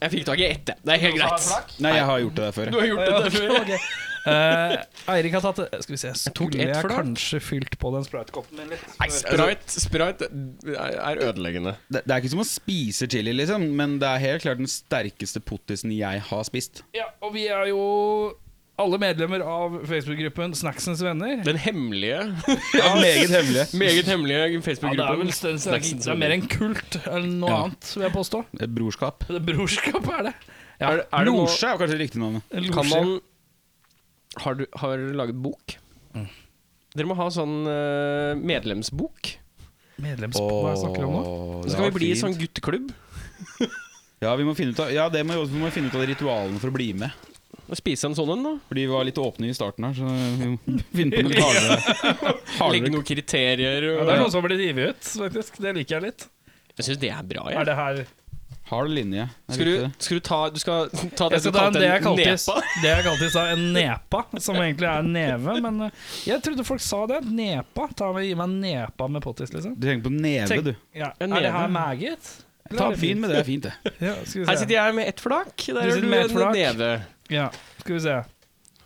Jeg 0.00 0.10
fikk 0.12 0.24
tak 0.26 0.38
i 0.38 0.44
ett. 0.46 0.64
Det 0.84 0.92
er 0.94 0.98
helt 1.02 1.16
greit. 1.18 1.80
Nei, 1.80 1.92
jeg 1.96 2.04
har 2.06 2.18
gjort 2.20 2.34
det 2.36 2.44
der 2.44 2.52
før. 2.52 2.70
Du 2.70 2.78
har 2.78 2.86
gjort 2.86 3.04
det 3.04 3.14
der 3.18 3.30
før. 3.30 3.78
Eh, 4.26 4.74
Eirik 5.14 5.32
har 5.38 5.44
tatt 5.44 5.82
Skal 5.84 5.94
vi 5.94 6.00
se, 6.00 6.10
tok 6.34 6.50
skulle 6.52 6.64
ett 6.66 6.74
jeg 6.74 6.90
kanskje 6.90 7.40
fylt 7.44 7.76
på 7.80 7.92
den 7.94 8.04
spritekoppen 8.06 8.58
min 8.58 8.72
litt? 8.72 8.82
Nei, 8.98 9.08
sprite, 9.14 9.78
sprite 9.84 10.28
er 10.74 11.22
ødeleggende. 11.28 11.76
Det, 11.88 12.02
det 12.04 12.14
er 12.16 12.22
ikke 12.24 12.32
som 12.34 12.42
å 12.44 12.48
spise 12.48 13.08
chili, 13.10 13.32
liksom, 13.36 13.64
men 13.78 13.98
det 14.02 14.08
er 14.10 14.24
helt 14.26 14.42
klart 14.44 14.60
den 14.60 14.70
sterkeste 14.70 15.40
pottisen 15.44 15.94
jeg 15.94 16.20
har 16.28 16.44
spist. 16.48 16.82
Ja, 16.96 17.06
og 17.22 17.32
vi 17.36 17.46
er 17.52 17.70
jo 17.70 17.80
alle 18.78 18.98
medlemmer 19.02 19.42
av 19.42 19.80
Facebook-gruppen 19.90 20.52
Snacksens 20.54 21.00
venner. 21.02 21.40
Den 21.46 21.56
hemmelige, 21.58 22.20
Ja, 22.78 22.92
meget 22.94 23.32
hemmelige. 23.32 23.64
meget 23.80 24.06
hemmelige 24.06 24.38
Ja, 24.38 24.46
det 24.46 24.58
er 24.60 24.66
Facebook-gruppen. 24.68 25.24
vel 25.24 25.32
større, 25.34 25.80
det 25.80 26.12
er 26.12 26.20
mer 26.20 26.34
en 26.36 26.44
kult 26.52 26.98
enn 27.10 27.26
noe 27.40 27.50
Ja. 27.50 27.56
annet, 27.64 27.88
vil 27.96 28.06
jeg 28.06 28.14
påstå. 28.14 28.44
Et 28.60 28.70
brorskap. 28.76 29.26
Det 29.26 29.42
Brorskap 29.48 30.06
er 30.18 30.22
det. 30.30 30.34
Ja, 30.78 30.92
Er, 30.92 31.00
er 31.10 31.24
det 31.26 31.32
Losje 31.34 31.66
er 31.72 31.80
kanskje 31.80 31.98
riktig 31.98 32.20
navn. 32.22 32.38
kan 32.70 32.86
man 32.92 33.16
Har 34.44 34.54
du 34.58 34.66
har 34.82 34.98
laget 35.18 35.36
bok? 35.44 35.76
Dere 36.96 37.06
må 37.06 37.14
ha 37.18 37.26
sånn 37.30 37.60
eh, 37.68 38.32
medlemsbok. 38.40 39.34
Medlemsbok, 40.02 40.52
hva 40.64 40.72
snakker 40.78 41.04
om 41.06 41.12
nå? 41.16 41.20
Åh, 41.22 41.56
Så 41.62 41.66
det 41.68 41.72
skal 41.74 41.84
vi 41.84 41.90
var 41.90 41.98
bli 41.98 42.08
fint. 42.14 42.22
sånn 42.24 42.38
gutteklubb. 42.40 42.90
Ja, 44.18 44.32
vi 44.34 44.42
må 44.42 44.50
finne 44.58 44.72
ut 44.74 44.80
av 44.82 44.88
Ja, 44.90 45.04
det 45.14 45.20
må 45.22 45.36
vi 45.36 45.42
også- 45.44 45.54
vi 45.54 45.60
må 45.62 45.68
finne 45.70 45.86
ut 45.86 45.94
av 45.94 46.02
ritualene 46.10 46.58
for 46.58 46.72
å 46.72 46.74
bli 46.74 46.88
med. 46.92 47.12
Og 47.70 47.76
Spise 47.78 48.08
en 48.08 48.16
sånn 48.18 48.32
en, 48.34 48.42
da. 48.42 48.52
Fordi 48.66 48.82
vi 48.82 48.90
var 48.90 49.04
litt 49.06 49.14
åpne 49.22 49.46
i 49.46 49.54
starten 49.54 49.84
her, 49.86 49.94
så 49.94 50.08
vi 50.10 50.48
må 50.48 50.58
finne 50.98 51.12
på 51.14 51.22
noe 51.22 51.38
hardere. 51.44 51.76
Legge 51.78 52.56
hardere. 52.58 52.90
noen 52.96 53.06
kriterier. 53.06 53.86
Ja, 53.94 54.02
det 54.08 54.16
er 54.16 54.22
noen 54.24 54.32
som 54.34 54.42
har 54.42 54.48
blitt 54.48 54.64
givet 54.64 54.90
ut, 54.96 55.10
faktisk. 55.22 55.60
Det 55.62 55.74
liker 55.76 56.00
jeg 56.00 56.02
litt. 56.08 56.26
jeg 56.80 56.88
syns 56.88 56.98
det 57.04 57.12
er 57.14 57.22
bra. 57.30 57.46
Er 57.54 57.68
det 57.70 57.76
her 57.78 58.00
Hard 58.68 58.90
linje. 58.92 59.28
Skal, 59.48 59.64
du, 59.64 59.90
skal 59.98 60.18
du 60.18 60.20
ta 60.28 60.38
Du 60.52 60.58
skal 60.60 60.88
ta 61.16 61.28
det 61.30 61.38
Jeg 61.38 61.42
skal 61.46 61.54
ta 61.56 61.62
det 61.72 61.82
jeg 61.86 62.02
kalte 62.04 62.24
kalte 62.24 62.26
en 62.28 62.34
nepa? 62.36 62.56
det 62.82 62.88
jeg 62.90 63.04
kalte 63.06 63.24
i 63.24 63.30
stad 63.32 63.52
en 63.54 63.62
nepa, 63.72 64.20
som 64.44 64.58
egentlig 64.60 64.88
er 64.90 64.98
en 65.04 65.12
neve. 65.14 65.54
Men 65.64 65.78
eh, 65.86 66.02
jeg 66.28 66.42
trodde 66.44 66.66
folk 66.68 66.82
sa 66.84 67.00
det. 67.08 67.22
Nepa. 67.24 67.86
Ta 67.96 68.10
med, 68.12 68.26
gi 68.28 68.34
meg 68.36 68.44
en 68.50 68.58
nepa 68.60 69.08
med 69.08 69.24
pottis, 69.24 69.54
liksom. 69.54 69.72
Du 69.78 69.86
tenker 69.88 70.04
på 70.10 70.12
neve, 70.12 70.46
Tenk- 70.52 70.66
du. 70.68 70.74
Ja. 71.00 71.12
En 71.18 71.32
Er 71.32 71.46
det 71.48 71.52
her 71.56 71.68
maggot? 71.72 72.32
Ta 72.76 72.90
fin 73.00 73.20
med 73.20 73.30
det, 73.32 73.36
det 73.38 73.40
er 73.40 73.48
fint, 73.48 73.64
det. 73.64 73.72
Ja, 74.10 74.14
skal 74.28 74.42
vi 74.42 74.46
Her 74.50 74.56
sitter 74.60 74.74
jeg 74.76 74.94
med 75.00 75.08
ett 75.08 75.20
flak. 75.24 75.54
Der 75.56 75.72
Du 75.72 75.80
har 75.80 75.90
sitter 75.96 76.08
du 76.12 76.16
en 76.20 76.34
flak. 76.36 76.52
neve. 76.58 76.90
Ja, 77.32 77.46
skal 77.80 77.94
vi 77.94 78.00
se. 78.04 78.18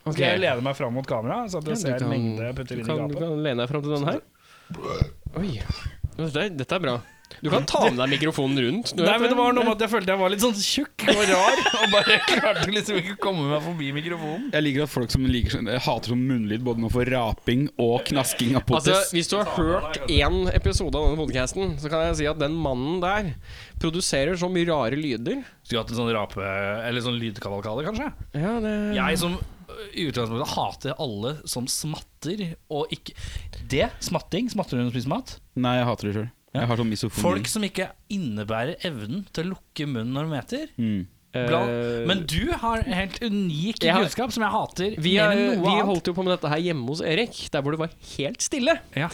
Okay. 0.03 0.13
Skal 0.15 0.25
jeg 0.29 0.41
lene 0.43 0.63
meg 0.67 0.77
fram 0.79 0.95
mot 0.95 1.07
kamera, 1.07 1.41
så 1.51 1.59
at 1.59 1.67
jeg 1.73 1.75
du 1.75 1.81
ser 1.83 1.99
kan- 1.99 2.09
mengde 2.11 2.47
jeg 2.47 2.55
putter 2.59 2.79
inn 2.79 2.87
i 2.87 2.89
gapet? 2.95 3.17
du 3.17 3.19
kan 3.19 3.43
lene 3.43 3.63
deg 3.65 3.69
fram 3.75 3.83
til 3.83 3.97
den 3.97 4.07
her. 4.07 4.23
Oi. 5.43 5.51
Dette 6.59 6.75
er 6.79 6.83
bra. 6.83 7.01
Du 7.41 7.49
kan 7.53 7.65
ta 7.69 7.85
med 7.87 7.99
deg 8.01 8.13
mikrofonen 8.17 8.61
rundt. 8.67 8.93
Du 8.97 9.03
Nei, 9.05 9.15
men 9.23 9.33
det 9.33 9.39
var 9.39 9.55
noe 9.57 9.67
med 9.67 9.75
at 9.77 9.85
jeg 9.87 9.93
følte 9.95 10.13
jeg 10.15 10.21
var 10.21 10.33
litt 10.35 10.45
sånn 10.45 10.57
tjukk 10.59 11.07
og 11.13 11.23
rar, 11.31 11.63
og 11.79 11.95
bare 11.95 12.19
klarte 12.29 12.67
liksom 12.71 12.99
ikke 13.01 13.17
å 13.17 13.21
komme 13.23 13.47
meg 13.51 13.65
forbi 13.65 13.93
mikrofonen. 13.97 14.51
Jeg 14.53 14.67
liker 14.67 14.87
at 14.87 14.93
folk 14.93 15.15
som 15.15 15.27
liker 15.29 15.57
sånn, 15.57 15.71
jeg 15.73 15.85
hater 15.87 16.15
sånn 16.15 16.27
munnlyd 16.29 16.67
både 16.67 16.85
nå 16.85 16.93
for 16.93 17.09
raping 17.09 17.69
og 17.83 18.05
knasking 18.11 18.57
av 18.59 18.69
Altså. 18.73 18.95
Hvis 19.13 19.29
du 19.29 19.37
har 19.37 19.51
hørt 19.57 19.99
én 20.11 20.47
episode 20.55 20.97
av 20.97 21.09
denne 21.09 21.21
podcasten, 21.21 21.75
så 21.83 21.91
kan 21.93 22.07
jeg 22.09 22.21
si 22.23 22.29
at 22.31 22.39
den 22.41 22.55
mannen 22.57 23.03
der 23.03 23.35
produserer 23.83 24.39
så 24.39 24.49
mye 24.53 24.69
rare 24.69 24.99
lyder. 24.99 25.43
Skulle 25.65 25.83
hatt 25.83 25.93
en 25.93 25.99
sånn 25.99 26.13
rape... 26.15 26.53
Eller 26.87 27.05
sånn 27.05 27.19
lydkavalkade, 27.21 27.85
kanskje? 27.89 28.09
Ja, 28.39 28.55
det 28.63 28.73
Jeg 28.97 29.19
som 29.21 29.37
i 29.97 30.07
utgangspunktet 30.09 30.55
hater 30.55 30.95
alle 31.01 31.35
som 31.49 31.67
smatter, 31.71 32.45
og 32.73 32.93
ikke 32.95 33.15
Det, 33.73 33.89
smatting, 34.05 34.51
smatter 34.53 34.77
du 34.79 34.85
når 34.85 34.93
du 34.93 34.97
spiser 34.99 35.13
mat? 35.15 35.37
Nei, 35.59 35.79
jeg 35.81 35.89
hater 35.89 36.09
det 36.09 36.15
sjøl. 36.17 36.31
Jeg 36.53 36.69
har 36.69 36.77
sånn 36.77 36.91
misofoni. 36.93 37.23
Folk 37.23 37.47
som 37.49 37.63
ikke 37.65 37.91
innebærer 38.13 38.77
evnen 38.85 39.25
til 39.33 39.45
å 39.47 39.55
lukke 39.55 39.87
munnen 39.89 40.13
når 40.13 40.29
de 40.29 40.39
eter. 40.43 40.73
mm. 40.79 41.03
Blant, 41.33 41.71
Eh, 41.73 42.03
men 42.05 42.27
du 42.29 42.51
har 42.61 42.83
helt 42.85 43.15
unik 43.25 43.79
har- 43.89 44.03
kunnskap 44.03 44.31
som 44.35 44.43
jeg 44.45 44.53
hater 44.53 44.97
vi, 45.01 45.15
noe 45.17 45.63
vi 45.65 45.79
holdt 45.81 46.05
jo 46.11 46.13
på 46.13 46.23
med 46.27 46.35
dette 46.39 46.51
her 46.53 46.61
hjemme 46.61 46.85
hos 46.91 47.01
Erik, 47.01 47.49
der 47.51 47.63
hvor 47.63 47.73
det 47.73 47.79
var 47.81 47.89
helt 48.19 48.43
stille. 48.45 48.75
Ja. 48.95 49.09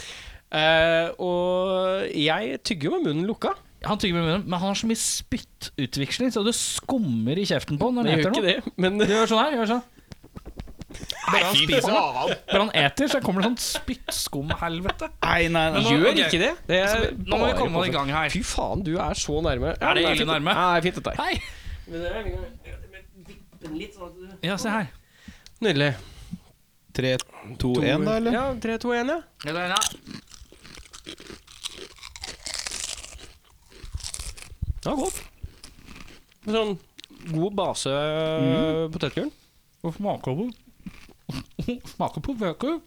Uh, 0.50 1.12
og 1.23 2.08
jeg 2.11 2.58
tygger 2.67 2.88
jo 2.90 2.99
med 2.99 3.06
munnen 3.06 3.29
lukka. 3.29 3.52
Han 3.84 3.99
tygger 4.02 4.14
med 4.19 4.25
munnen, 4.26 4.44
men 4.50 4.58
han 4.58 4.72
har 4.72 4.74
så 4.74 4.89
mye 4.91 4.98
spyttutveksling, 4.98 6.32
så 6.34 6.43
det 6.44 6.56
skummer 6.58 7.39
i 7.39 7.44
kjeften 7.46 7.79
på 7.79 7.93
når 7.94 8.08
han 8.10 8.19
eter 8.19 8.34
noe. 8.34 8.43
det, 8.43 8.72
men 8.82 8.98
Du 8.98 9.06
gjør 9.06 9.31
sånn 9.31 9.44
her, 9.44 9.56
gjør 9.60 9.70
sånn. 9.77 9.82
Bare 10.88 11.44
han 11.44 11.56
spiser 11.58 11.92
noe. 11.92 12.36
Bare 12.48 12.60
han 12.62 12.70
eter, 12.80 13.08
så 13.12 13.20
kommer 13.20 13.44
det 13.44 13.50
sånn 13.50 13.60
spyttskumhelvete. 13.60 15.10
Nei, 15.20 15.42
nei, 15.52 15.64
nei. 15.74 15.82
Nå- 15.84 15.90
gjør 15.92 16.06
okay. 16.14 16.24
ikke 16.24 16.40
det. 16.40 16.52
det 16.70 16.78
er 16.80 17.10
Nå 17.18 17.36
må 17.36 17.44
vi 17.50 17.56
komme 17.58 17.82
i 17.86 17.92
gang 17.92 18.08
her. 18.14 18.30
Fy 18.32 18.40
faen, 18.46 18.84
du 18.86 18.94
er 18.96 19.18
så 19.18 19.40
nærme. 19.44 19.74
Er 19.76 19.98
det 19.98 20.04
men 20.06 20.16
ille 20.16 20.28
nærme? 20.30 20.54
Ja, 20.56 20.68
det 20.72 20.78
er 20.78 20.84
fint 20.88 20.96
dette. 21.00 21.12
Hei! 21.20 21.34
Ja, 24.48 24.56
se 24.56 24.72
her. 24.72 24.88
Nydelig. 25.60 25.92
3, 26.98 27.12
2, 27.60 27.72
1, 27.84 28.04
da, 28.06 28.16
eller? 28.16 28.32
Ja, 28.34 28.44
3, 28.62 28.78
2, 28.82 28.92
1, 28.94 29.12
ja. 29.12 29.18
Eller, 29.46 29.74
ja. 29.74 29.80
Det 34.78 34.86
var 34.88 34.96
godt. 35.02 35.18
Med 36.46 36.54
sånn 36.54 36.78
god 37.34 37.54
base 37.58 37.92
Mm. 37.92 38.92
potetgull. 38.94 39.30
Smaker 39.98 40.34
på 40.38 40.48
Smaker 41.94 42.23
på 42.25 42.32
bøker. 42.39 42.79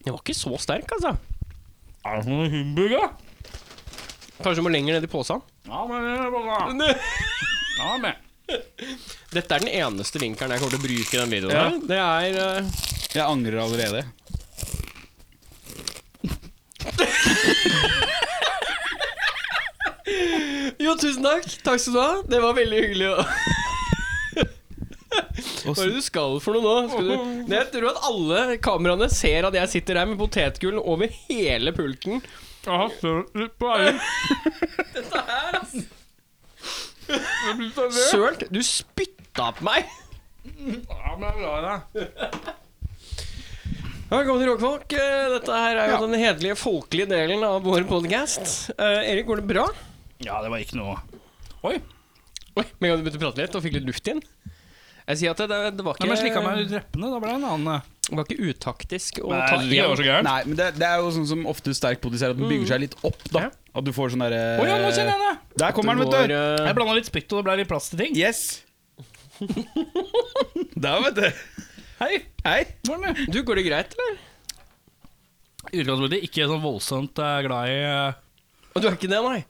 Den 0.00 0.14
var 0.14 0.20
ikke 0.22 0.34
så 0.34 0.56
sterk, 0.58 0.88
altså. 0.96 1.12
Er 2.08 2.16
det 2.16 2.24
sånn 2.26 2.50
humburger? 2.54 3.10
Kanskje 4.40 4.56
du 4.62 4.64
må 4.64 4.72
lenger 4.72 4.96
ned 4.96 5.04
i 5.04 5.10
posen. 5.12 5.42
Ja, 5.68 5.84
men 5.86 6.06
det 6.06 6.14
er 6.16 6.30
bra. 6.32 6.58
Ja, 7.80 7.90
men. 8.00 8.14
Dette 9.30 9.54
er 9.54 9.60
den 9.62 9.70
eneste 9.70 10.18
vinkelen 10.18 10.56
jeg 10.56 10.62
kommer 10.62 10.74
til 10.74 10.80
å 10.80 10.86
bruke 10.88 11.12
i 11.14 11.20
den 11.20 11.34
videoen. 11.36 11.54
Ja. 11.54 11.68
her. 11.68 11.76
Det 11.86 12.00
er 12.00 12.30
eh, 12.46 12.64
Jeg 13.14 13.24
angrer 13.26 13.58
allerede. 13.62 14.00
Jo, 20.80 20.94
tusen 21.00 21.22
takk. 21.24 21.46
Takk 21.66 21.80
skal 21.82 21.94
du 21.96 22.00
ha. 22.00 22.10
Det 22.30 22.40
var 22.42 22.54
veldig 22.56 22.80
hyggelig. 22.84 23.08
å- 23.14 23.24
Hva 25.60 25.72
er 25.74 25.90
det 25.90 25.96
du 25.98 26.02
skal 26.04 26.36
for 26.42 26.56
noe 26.56 26.62
nå? 26.64 26.74
Skal 26.92 27.08
du... 27.10 27.14
Jeg 27.52 27.66
tror 27.74 27.88
at 27.90 27.98
alle 28.08 28.40
kameraene 28.62 29.08
ser 29.12 29.48
at 29.48 29.56
jeg 29.58 29.68
sitter 29.74 29.98
her 30.00 30.06
med 30.08 30.18
potetgull 30.20 30.78
over 30.80 31.10
hele 31.28 31.72
pulten. 31.76 32.22
Ja, 32.66 32.86
søt 33.00 33.34
litt 33.40 33.54
på 33.60 33.66
veien. 33.72 33.98
Sølt, 38.10 38.44
du 38.52 38.60
spytta 38.64 39.50
på 39.58 39.66
meg! 39.66 39.88
Ja, 40.60 41.14
men 41.18 41.24
jeg 41.26 41.32
er 41.32 41.38
glad 41.40 41.56
i 41.58 41.64
deg. 41.66 41.80
Velkommen 44.10 44.40
til 44.42 44.48
Rockfolk. 44.50 44.94
Eh, 44.98 45.26
Dette 45.36 45.58
her 45.62 45.78
er 45.78 45.92
jo 45.92 45.96
Ja. 45.96 46.00
den 46.06 46.16
hederlige, 46.18 46.56
folkelige 46.58 47.08
delen 47.12 47.44
av 47.46 47.60
vår 47.62 47.84
podcast. 47.86 48.70
Eh, 48.76 49.10
Erik, 49.12 49.26
går 49.28 49.36
det 49.42 49.46
bra? 49.52 49.66
Ja, 50.24 50.40
det 50.44 50.50
var 50.52 50.60
ikke 50.62 50.76
noe 50.78 50.98
Oi. 51.64 51.76
Oi, 52.58 52.64
Med 52.78 52.86
en 52.86 52.92
gang 52.92 53.00
du 53.00 53.04
begynte 53.06 53.20
å 53.20 53.24
prate 53.28 53.44
litt 53.44 53.56
og 53.56 53.62
fikk 53.64 53.76
litt 53.78 53.86
luft 53.88 54.06
igjen. 54.08 54.20
Jeg 55.10 55.18
sier 55.20 55.32
at 55.32 55.40
det, 55.42 55.46
det, 55.50 55.58
det 55.78 55.84
var 55.86 55.96
Nei, 55.98 56.06
men 56.06 56.14
jeg 56.16 56.22
slikka 56.26 56.42
meg 56.44 56.60
ut 56.64 56.72
leppene. 56.74 57.08
Da 57.10 57.18
ble 57.22 57.30
det 57.30 57.38
en 57.38 57.46
annen 57.50 57.72
eh. 57.74 57.88
Det 58.10 58.16
var 58.18 58.26
ikke 58.26 58.48
utaktisk 58.50 59.20
å 59.22 59.30
Nei, 59.30 59.40
ta 59.46 59.58
én. 59.62 60.24
Nei, 60.26 60.38
men 60.48 60.56
det, 60.58 60.66
det 60.78 60.86
er 60.86 61.02
jo 61.02 61.10
sånn 61.14 61.28
som 61.30 61.44
ofte 61.50 61.72
sterk 61.76 62.00
produserer, 62.02 62.34
at 62.34 62.40
den 62.40 62.50
bygger 62.50 62.72
seg 62.72 62.82
litt 62.84 62.96
opp. 63.06 63.20
da 63.30 63.44
Ja. 63.46 63.50
At 63.70 63.86
du 63.86 63.92
får 63.94 64.14
sånn 64.16 64.24
derre 64.24 64.40
Å 64.58 64.64
ja, 64.66 64.78
nå 64.82 64.88
kjenner 64.90 65.12
jeg 65.14 65.22
det! 65.22 65.58
Der 65.62 65.74
kommer 65.76 65.94
den, 65.94 66.02
vet 66.02 66.10
du. 66.10 66.16
går, 66.16 66.32
eh, 66.34 66.64
Jeg 66.66 66.76
blanda 66.78 66.96
litt 66.98 67.10
spytt, 67.10 67.28
og 67.30 67.38
det 67.38 67.46
ble 67.46 67.54
litt 67.60 67.70
plass 67.70 67.86
til 67.92 68.02
ting. 68.02 68.16
Yes. 68.18 68.40
Der, 70.84 70.96
vet 71.06 71.20
du. 71.20 71.28
Hei, 72.00 72.12
Hei. 72.46 72.58
hvordan 72.88 73.14
det? 73.14 73.28
Du, 73.30 73.38
går 73.46 73.60
det 73.60 73.66
greit, 73.68 73.94
eller? 73.94 74.18
I 75.70 75.82
utgangspunktet 75.84 76.26
ikke 76.26 76.48
sånn 76.50 76.62
voldsomt 76.64 77.20
eh, 77.22 77.38
glad 77.46 77.70
i 77.70 77.78
Og 78.74 78.82
du 78.82 78.88
er 78.88 78.96
ikke 78.98 79.10
det, 79.12 79.20
nei? 79.22 79.40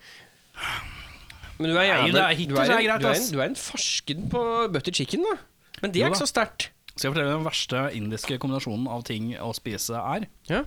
Men 1.60 1.70
du 1.70 1.76
er 1.76 2.06
det 2.08 2.20
er 2.22 2.34
hittil 2.38 2.54
du, 2.54 2.60
er 2.60 2.64
så 2.64 2.72
er 2.72 2.80
det 2.80 2.86
greit, 2.88 3.02
du, 3.02 3.06
er 3.06 3.14
en, 3.14 3.20
ass. 3.20 3.30
du 3.34 3.40
er 3.40 3.48
en 3.50 3.58
farsken 3.58 4.28
på 4.32 4.44
butter 4.72 4.96
chicken, 4.96 5.26
da. 5.28 5.36
Men 5.82 5.92
det 5.92 6.00
Jo 6.00 6.06
er 6.06 6.14
ikke 6.14 6.22
så 6.22 6.30
sterkt. 6.30 6.70
Skal 6.94 7.08
jeg 7.08 7.14
fortelle 7.14 7.36
den 7.36 7.46
verste 7.46 7.82
indiske 7.96 8.38
kombinasjonen 8.40 8.88
av 8.90 9.04
ting 9.08 9.30
å 9.40 9.52
spise 9.56 10.00
er? 10.00 10.26
Ja. 10.50 10.64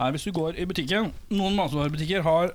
Er 0.00 0.14
hvis 0.14 0.26
du 0.26 0.32
går 0.34 0.58
i 0.58 0.66
butikken 0.66 1.12
Noen 1.30 1.54
matvarebutikker 1.54 2.24
har 2.26 2.50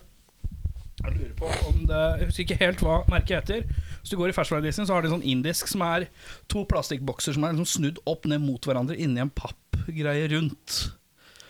Jeg 0.99 1.13
lurer 1.13 1.31
på 1.39 1.51
om 1.69 1.85
det 1.87 2.01
Jeg 2.19 2.27
husker 2.31 2.43
ikke 2.43 2.59
helt 2.59 2.83
hva 2.83 2.97
merket 3.13 3.37
heter. 3.39 3.63
Hvis 4.01 4.11
du 4.11 4.17
går 4.19 4.33
i 4.33 4.35
ferskvaredisken, 4.35 4.89
så 4.89 4.97
har 4.97 5.05
de 5.05 5.13
sånn 5.13 5.25
indisk 5.25 5.69
som 5.71 5.85
er 5.85 6.09
to 6.51 6.65
plastikkbokser 6.69 7.37
som 7.37 7.45
er 7.45 7.55
liksom 7.55 7.69
snudd 7.77 8.01
opp 8.09 8.25
ned 8.29 8.43
mot 8.43 8.65
hverandre 8.65 8.97
inni 8.97 9.21
en 9.23 9.31
pappgreie 9.33 10.27
rundt. 10.33 10.79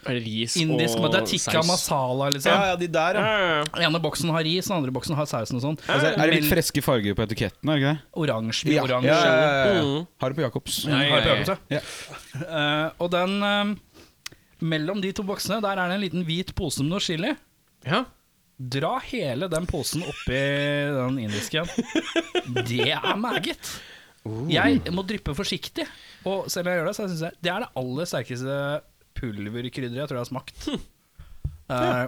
Det 0.07 0.21
ris 0.25 0.55
Indisk 0.61 0.97
og 0.97 1.03
men 1.05 1.11
Det 1.13 1.19
er 1.21 1.25
tikka 1.31 1.53
saus? 1.59 1.67
masala, 1.69 2.29
liksom. 2.35 2.51
Ja, 2.55 2.65
ja, 2.71 2.75
de 2.79 2.87
der, 2.87 3.19
Ja, 3.19 3.21
ja. 3.27 3.39
ja, 3.47 3.55
ja. 3.57 3.63
Den 3.75 3.85
ene 3.89 4.01
boksen 4.03 4.29
har 4.33 4.43
ris, 4.47 4.67
den 4.71 4.75
andre 4.77 4.91
boksen 4.95 5.15
har 5.19 5.25
sausen 5.29 5.59
og 5.59 5.63
sånn. 5.65 5.77
Altså, 5.87 6.11
er 6.13 6.31
det 6.31 6.39
litt 6.41 6.49
freske 6.51 6.83
farger 6.85 7.17
på 7.17 7.25
etiketten? 7.27 7.69
er 7.69 7.75
det 7.75 7.83
ikke 7.83 7.93
det? 7.93 8.21
Oransje, 8.23 8.69
mye 8.71 8.83
oransje. 8.87 9.09
ja, 9.11 9.19
ja, 9.25 9.41
ja, 9.41 9.73
ja. 9.77 9.83
Mm. 9.87 10.07
Har 10.23 10.29
det 10.33 10.39
på 10.39 10.45
Jacobs. 10.47 10.77
Ja, 10.87 11.01
ja, 11.01 11.09
har 11.15 11.21
du 11.21 11.29
ja. 11.29 11.35
prøvd 11.43 11.73
Ja. 11.77 11.81
Eh, 12.47 12.89
og 13.03 13.11
den 13.11 13.37
eh, 13.43 13.75
Mellom 14.59 15.01
de 15.03 15.11
to 15.13 15.21
boksene 15.21 15.59
Der 15.61 15.77
er 15.77 15.89
det 15.91 15.95
en 15.99 16.01
liten 16.01 16.23
hvit 16.25 16.55
pose 16.57 16.81
med 16.81 16.95
noe 16.95 17.03
chili. 17.03 17.35
ja. 17.85 18.05
Dra 18.57 18.95
hele 19.05 19.45
den 19.53 19.67
posen 19.69 20.01
oppi 20.01 20.33
den 20.33 21.19
indisken. 21.21 21.67
Det 22.65 22.87
er 22.89 23.13
meget. 23.21 23.67
Jeg 24.49 24.79
må 24.91 25.03
dryppe 25.05 25.35
forsiktig. 25.37 25.85
Og 26.25 26.47
selv 26.49 26.65
om 26.65 26.71
jeg 26.73 26.79
gjør 26.81 26.87
det, 26.89 26.95
så 26.97 27.05
synes 27.05 27.21
jeg 27.21 27.37
det 27.45 27.51
er 27.53 27.59
det 27.61 27.69
aller 27.77 28.09
sterkeste 28.09 28.55
pulverkrydderet 29.17 30.03
jeg 30.03 30.09
tror 30.11 30.19
jeg 30.21 30.25
har 30.25 30.31
smakt. 30.31 30.67
Eh, 31.67 32.03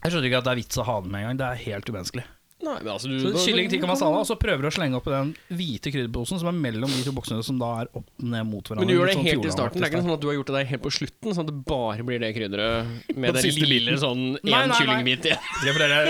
jeg 0.00 0.12
skjønner 0.12 0.28
ikke 0.28 0.38
at 0.40 0.44
det 0.46 0.52
er 0.52 0.60
vits 0.60 0.78
å 0.78 0.84
ha 0.86 1.00
den 1.02 1.10
med 1.10 1.24
en 1.24 1.26
gang. 1.32 1.40
Det 1.40 1.48
er 1.48 1.64
helt 1.64 1.88
umenneskelig. 1.90 2.26
Nei, 2.60 2.74
men 2.84 2.90
altså 2.92 3.08
du, 3.08 3.14
Så 3.32 3.46
Kylling 3.46 3.70
tikka 3.72 3.88
masala, 3.88 4.18
og 4.20 4.26
så 4.28 4.34
prøver 4.36 4.66
du 4.66 4.68
å 4.68 4.72
slenge 4.74 4.98
oppi 4.98 5.12
den 5.14 5.30
hvite 5.56 5.92
krydderposen 5.94 6.42
som 6.42 6.50
er 6.50 6.56
mellom 6.60 6.92
de 6.92 7.04
to 7.06 7.14
boksene, 7.16 7.40
som 7.44 7.56
da 7.60 7.70
er 7.82 7.88
opp 7.96 8.04
ned 8.20 8.44
mot 8.48 8.60
hverandre. 8.68 8.84
Men 8.84 8.90
du 8.90 8.94
gjør 8.98 9.08
det 9.08 9.14
Litt 9.14 9.20
sånn 9.22 9.28
helt 9.30 9.48
i 9.48 9.54
starten. 9.54 9.80
Det 9.80 9.86
er 9.88 9.92
ikke 9.94 10.02
sånn 10.04 10.16
at 10.16 10.20
du 10.24 10.28
har 10.28 10.36
gjort 10.36 10.50
det 10.52 10.56
der 10.58 10.68
helt 10.74 10.84
på 10.84 10.92
slutten, 10.92 11.32
sånn 11.32 11.46
at 11.46 11.52
det 11.52 11.56
bare 11.70 12.04
blir 12.10 12.20
det 12.20 12.30
krydderet 12.36 12.92
med 13.16 13.30
den 13.30 13.38
den 13.40 13.46
siste 13.46 13.70
lille 13.70 13.96
sånn 14.02 14.26
Nei, 14.34 14.42
nei, 14.44 14.60
én 14.60 14.74
nei. 14.74 14.80
kyllingbit 14.82 15.30
igjen. 15.30 15.48
Skal 15.56 15.70
jeg 15.70 15.78
fortelle 15.78 16.02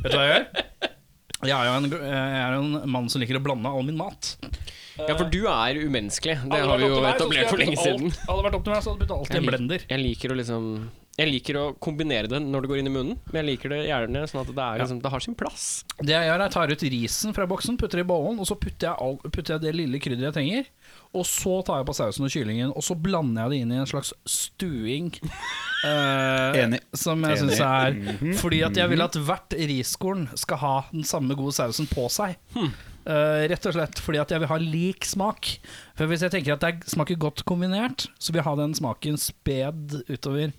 Vet 0.00 0.08
du 0.08 0.16
hva 0.16 0.24
jeg 0.24 0.32
gjør? 0.32 0.96
Jeg 1.40 1.56
er 1.56 1.68
jo 1.70 1.74
en, 1.78 1.86
jeg 1.90 2.40
er 2.44 2.54
jo 2.56 2.62
en 2.66 2.90
mann 2.92 3.08
som 3.08 3.22
liker 3.22 3.38
å 3.38 3.42
blande 3.44 3.70
all 3.72 3.86
min 3.86 3.96
mat. 3.96 4.34
Ja, 5.00 5.14
for 5.16 5.24
du 5.32 5.38
er 5.48 5.78
umenneskelig. 5.80 6.34
Det 6.44 6.50
Hadde 6.52 6.66
har 6.68 6.80
vi 6.82 6.84
vært 6.84 6.90
jo 6.90 6.96
til 6.96 7.04
meg, 7.04 7.10
så 7.10 7.24
etablert 7.24 7.48
for 7.52 7.62
lenge 7.62 7.76
puttet 7.76 7.86
siden. 7.86 8.10
Hadde 8.26 8.36
det 8.40 8.46
vært 8.50 8.56
opp 8.58 8.64
til 8.66 8.74
meg, 8.74 8.82
så 8.84 8.90
hadde 8.90 9.00
jeg 9.00 9.06
puttet 9.06 9.16
alt 9.16 9.30
i 9.30 9.32
Jeg 9.32 9.40
en 9.40 9.46
lik- 9.46 9.54
blender. 9.54 9.86
Jeg 9.94 10.02
liker 10.04 10.34
å 10.34 10.36
liksom 10.40 10.66
Jeg 11.20 11.28
liker 11.28 11.56
å 11.60 11.64
kombinere 11.84 12.28
det 12.30 12.38
når 12.40 12.62
det 12.64 12.68
går 12.70 12.78
inn 12.80 12.86
i 12.88 12.92
munnen, 12.94 13.16
men 13.32 13.38
jeg 13.40 13.46
liker 13.50 13.72
det 13.74 13.80
gjerne 13.88 14.20
sånn 14.30 14.40
at 14.40 14.52
det, 14.56 14.62
er 14.64 14.78
liksom, 14.80 15.00
det 15.04 15.10
har 15.12 15.20
sin 15.20 15.34
plass. 15.36 15.64
Det 16.00 16.14
jeg 16.14 16.28
gjør, 16.30 16.36
er 16.38 16.44
jeg 16.46 16.52
tar 16.54 16.72
ut 16.72 16.84
risen 16.94 17.34
fra 17.36 17.46
boksen, 17.50 17.76
putter 17.80 18.00
det 18.00 18.04
i 18.06 18.08
bollen, 18.08 18.38
og 18.40 18.46
så 18.48 18.56
putter 18.56 18.88
jeg, 18.88 18.96
all, 19.04 19.16
putter 19.28 19.56
jeg 19.56 19.60
det 19.66 19.74
lille 19.76 20.00
krydderet 20.00 20.30
jeg 20.30 20.36
trenger. 20.38 20.70
Og 21.10 21.24
så 21.26 21.56
tar 21.66 21.80
jeg 21.80 21.86
på 21.88 21.94
sausen 21.98 22.26
og 22.26 22.30
kyllingen, 22.30 22.70
og 22.70 22.84
så 22.86 22.94
blander 22.94 23.48
jeg 23.48 23.50
det 23.50 23.58
inn 23.64 23.72
i 23.74 23.78
en 23.82 23.88
slags 23.90 24.12
stuing. 24.30 25.08
Uh, 25.82 26.54
Enig. 26.62 26.78
Som 26.94 27.24
jeg 27.26 27.40
syns 27.40 27.58
er 27.64 27.96
Fordi 28.38 28.60
at 28.62 28.78
jeg 28.78 28.92
vil 28.92 29.02
at 29.02 29.18
hvert 29.26 29.56
riskorn 29.72 30.28
skal 30.38 30.60
ha 30.62 30.74
den 30.92 31.02
samme 31.08 31.34
gode 31.38 31.56
sausen 31.56 31.88
på 31.90 32.06
seg. 32.14 32.36
Uh, 32.54 33.42
rett 33.50 33.66
og 33.66 33.74
slett 33.74 33.98
fordi 34.04 34.20
at 34.22 34.30
jeg 34.30 34.42
vil 34.44 34.52
ha 34.52 34.58
lik 34.62 35.08
smak. 35.08 35.54
For 35.98 36.06
Hvis 36.10 36.22
jeg 36.22 36.34
tenker 36.36 36.54
at 36.54 36.62
det 36.62 36.72
er- 36.76 36.94
smaker 36.94 37.18
godt 37.18 37.42
kombinert, 37.48 38.06
så 38.20 38.30
vil 38.30 38.42
jeg 38.44 38.46
ha 38.50 38.54
den 38.60 38.76
smaken 38.78 39.18
sped 39.18 39.98
utover. 40.06 40.52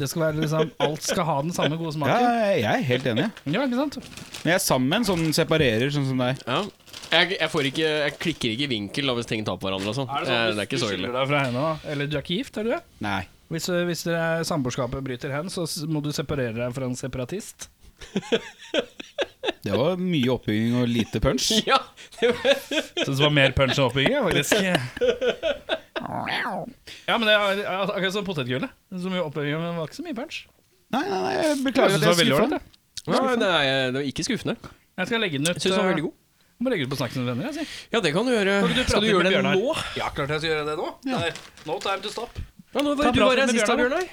Det 0.00 0.06
skal 0.08 0.22
være 0.22 0.40
liksom 0.40 0.70
Alt 0.86 1.02
skal 1.04 1.26
ha 1.28 1.34
den 1.42 1.52
samme 1.52 1.76
gode 1.76 1.90
Ja, 1.90 1.96
smaken. 1.98 2.26
jeg 2.60 2.62
er 2.70 2.84
helt 2.88 3.08
enig. 3.10 3.24
Ja, 3.50 3.64
ikke 3.66 3.80
sant? 3.80 3.96
Men 4.44 4.52
jeg 4.52 4.54
er 4.54 4.62
sammen 4.64 4.88
med 4.92 5.00
en 5.02 5.08
sånn 5.10 5.34
separerer, 5.36 5.90
sånn 5.92 6.06
som 6.08 6.22
deg. 6.22 6.40
Ja. 6.46 6.60
Jeg, 7.10 7.34
jeg, 7.40 7.50
får 7.50 7.68
ikke, 7.72 7.88
jeg 8.06 8.14
klikker 8.22 8.54
ikke 8.54 8.64
i 8.68 8.70
vinkel 8.70 9.10
da, 9.10 9.16
hvis 9.18 9.26
ting 9.28 9.42
tar 9.44 9.58
på 9.60 9.66
hverandre 9.68 9.90
og 9.92 9.96
sånn. 9.98 10.08
Eh, 10.14 10.30
Det 10.54 10.62
er 10.62 10.68
ikke 10.68 10.78
så 10.80 10.92
ille. 10.94 11.10
deg 11.10 11.28
fra 11.32 11.42
henne, 11.44 11.58
da? 11.66 11.90
Eller 11.90 12.06
du 12.10 12.16
er 12.16 12.22
ikke 12.24 12.38
gift, 12.38 12.56
er 12.62 12.68
du 12.68 12.72
det? 12.76 12.80
Nei. 13.04 13.20
Hvis, 13.50 13.66
hvis 13.66 14.04
dere 14.06 14.44
samboerskapet 14.46 15.02
bryter 15.02 15.32
hen, 15.34 15.50
så 15.50 15.66
må 15.90 16.00
du 16.04 16.12
separere 16.14 16.54
deg 16.62 16.74
fra 16.76 16.86
en 16.86 16.94
separatist. 16.96 17.68
Det 19.64 19.72
var 19.76 19.98
mye 20.00 20.30
oppbygging 20.32 20.76
og 20.80 20.88
lite 20.88 21.20
punch. 21.20 21.50
Ja, 21.68 21.78
det 22.20 22.30
var, 22.32 22.54
Syns 23.04 23.18
det 23.18 23.24
var 23.24 23.32
mer 23.34 23.52
punch 23.56 23.74
enn 23.76 23.86
oppbygging, 23.88 24.16
faktisk. 24.24 24.54
Ja, 26.00 27.16
men 27.18 27.26
det 27.28 27.34
er 27.34 27.62
er 27.64 27.92
akkurat 27.92 28.14
som 28.14 28.26
potetgullet. 28.26 28.72
Så 28.90 29.12
mye 29.12 29.24
oppbygging, 29.26 29.60
men 29.60 29.70
det 29.70 29.76
var 29.78 29.90
ikke 29.90 30.00
så 30.00 30.06
mye 30.06 30.16
punch. 30.16 30.40
Nei, 30.90 31.04
nei, 31.06 31.18
nei, 31.22 31.34
jeg 31.36 31.58
beklager 31.66 31.98
at 31.98 32.02
det 32.02 32.08
jeg 32.10 32.20
veldig 32.24 32.38
skuffa. 32.40 32.60
ja, 33.06 33.20
det, 33.38 33.50
er, 33.50 33.92
var 33.94 34.08
ikke 34.10 34.26
skuffende. 34.26 34.56
Jeg 34.98 35.10
skal 35.10 35.22
legge 35.22 35.38
den 35.38 35.46
ut. 35.46 35.54
Jeg 35.54 35.70
den 35.70 35.76
var 35.76 35.84
eh, 35.84 35.92
veldig 35.94 36.06
god. 36.08 36.16
Må 36.60 36.72
legge 36.72 36.84
ut 36.84 36.92
på 36.92 36.98
Snakkens 36.98 37.24
venner, 37.24 37.46
jeg. 37.56 37.68
Ja, 37.94 38.00
det 38.04 38.10
kan 38.12 38.26
du 38.26 38.32
gjøre. 38.34 38.56
Kan 38.64 38.74
du 38.76 38.82
Skal 38.84 39.04
du 39.04 39.08
gjøre 39.08 39.28
det 39.28 39.32
Bjørnar? 39.36 39.56
nå? 39.56 39.76
Ja, 39.96 40.10
klart 40.16 40.34
jeg 40.34 40.42
skal 40.42 40.50
gjøre 40.50 40.66
det 40.66 40.74
nå. 40.80 40.88
Der. 41.06 41.38
No 41.68 41.78
time 41.80 42.02
to 42.04 42.12
stop. 42.12 42.40
Ja, 42.74 42.82
nå 42.84 42.96
var 42.98 43.14
du 43.14 43.22
var 43.22 43.40
her 43.40 43.52
sist, 43.54 43.64
da, 43.70 43.76
Bjørnar. 43.78 44.10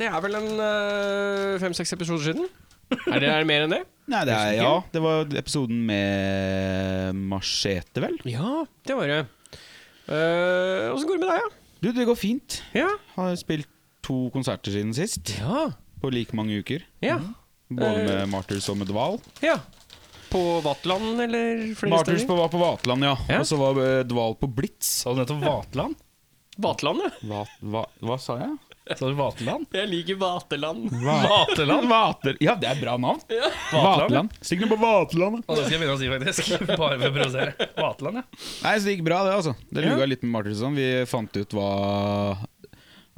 Det 0.00 0.08
er 0.08 0.22
vel 0.24 0.38
en 0.38 0.62
øh, 0.64 1.58
fem-seks 1.60 1.92
episoder 1.98 2.30
siden? 2.30 2.46
Er 2.90 3.20
det, 3.20 3.28
er 3.28 3.42
det 3.42 3.48
mer 3.50 3.66
enn 3.66 3.74
det? 3.74 3.82
Nei, 4.10 4.22
det 4.26 4.34
er, 4.34 4.54
ja, 4.58 4.70
det 4.90 5.02
var 5.04 5.28
episoden 5.38 5.82
med 5.86 7.20
Machete, 7.30 8.02
vel? 8.02 8.16
Ja, 8.26 8.64
det 8.88 8.96
var 8.96 9.12
det. 9.12 9.20
Uh, 10.10 10.90
Åssen 10.94 11.06
går 11.08 11.18
det 11.18 11.24
med 11.26 11.30
deg, 11.30 11.44
da? 11.44 11.56
Du, 11.80 11.92
det 11.96 12.04
går 12.08 12.18
fint. 12.18 12.60
Ja? 12.76 12.88
Har 13.16 13.36
spilt 13.40 13.68
to 14.04 14.28
konserter 14.34 14.74
siden 14.74 14.90
sist. 14.96 15.34
Ja. 15.38 15.68
På 16.02 16.10
like 16.12 16.34
mange 16.36 16.58
uker. 16.60 16.82
Ja. 17.04 17.18
Både 17.70 17.92
Eh. 18.00 18.06
med 18.08 18.28
Martyrs 18.32 18.68
og 18.72 18.76
med 18.80 18.88
Dval. 18.90 19.20
ja. 19.44 19.58
På 20.30 20.60
Vatland 20.62 21.18
eller 21.24 21.74
flere 21.74 21.90
Martyrs 21.90 22.20
steder? 22.20 22.26
på, 22.28 22.34
var 22.38 22.48
på 22.52 22.58
Vatland, 22.62 23.02
ja. 23.02 23.16
Ja. 23.28 23.38
Og 23.42 23.46
så 23.48 23.56
var 23.58 23.78
eh, 23.82 24.04
Dval 24.06 24.36
på 24.38 24.46
Blitz. 24.46 25.00
Og 25.06 25.16
den 25.16 25.24
heter 25.24 25.40
Vatland? 25.42 25.96
Vatland, 26.62 27.00
ja. 27.02 27.10
Hva, 27.26 27.40
hva, 27.66 27.82
hva 27.98 28.18
sa 28.22 28.36
jeg? 28.38 28.52
Sa 28.98 29.06
du 29.08 29.14
Vaterland? 29.18 29.66
Jeg 29.74 29.88
liker 29.90 30.16
Vateland. 30.20 30.88
Vateland? 30.90 31.88
Vater. 31.90 32.36
Ja, 32.42 32.54
det 32.58 32.68
er 32.70 32.76
et 32.78 32.82
bra 32.82 32.96
navn. 33.00 33.20
Vaterland. 33.72 34.32
Stikk 34.42 34.64
nå 34.64 34.70
på 34.72 34.78
Vaterland. 34.82 35.42
Og 35.46 35.56
det 35.56 35.66
skal 35.66 35.76
jeg 35.76 35.82
begynne 35.82 35.96
å 35.96 36.00
si, 36.00 36.10
faktisk. 36.10 36.66
Bare 36.80 36.98
for 36.98 37.08
å 37.08 37.12
provosere. 37.14 37.68
Vateland, 37.78 38.20
ja. 38.22 38.24
Nei, 38.64 38.72
så 38.78 38.88
det 38.88 38.96
gikk 38.96 39.04
bra, 39.06 39.20
det, 39.28 39.36
altså. 39.38 39.54
Det 39.70 39.84
Ja. 39.84 39.92
luga 39.94 40.08
litt 40.10 40.22
med 40.26 40.32
Martinsson. 40.34 40.72
sånn. 40.74 40.80
Vi 40.80 40.88
fant 41.10 41.36
ut 41.38 41.54
hva 41.56 41.68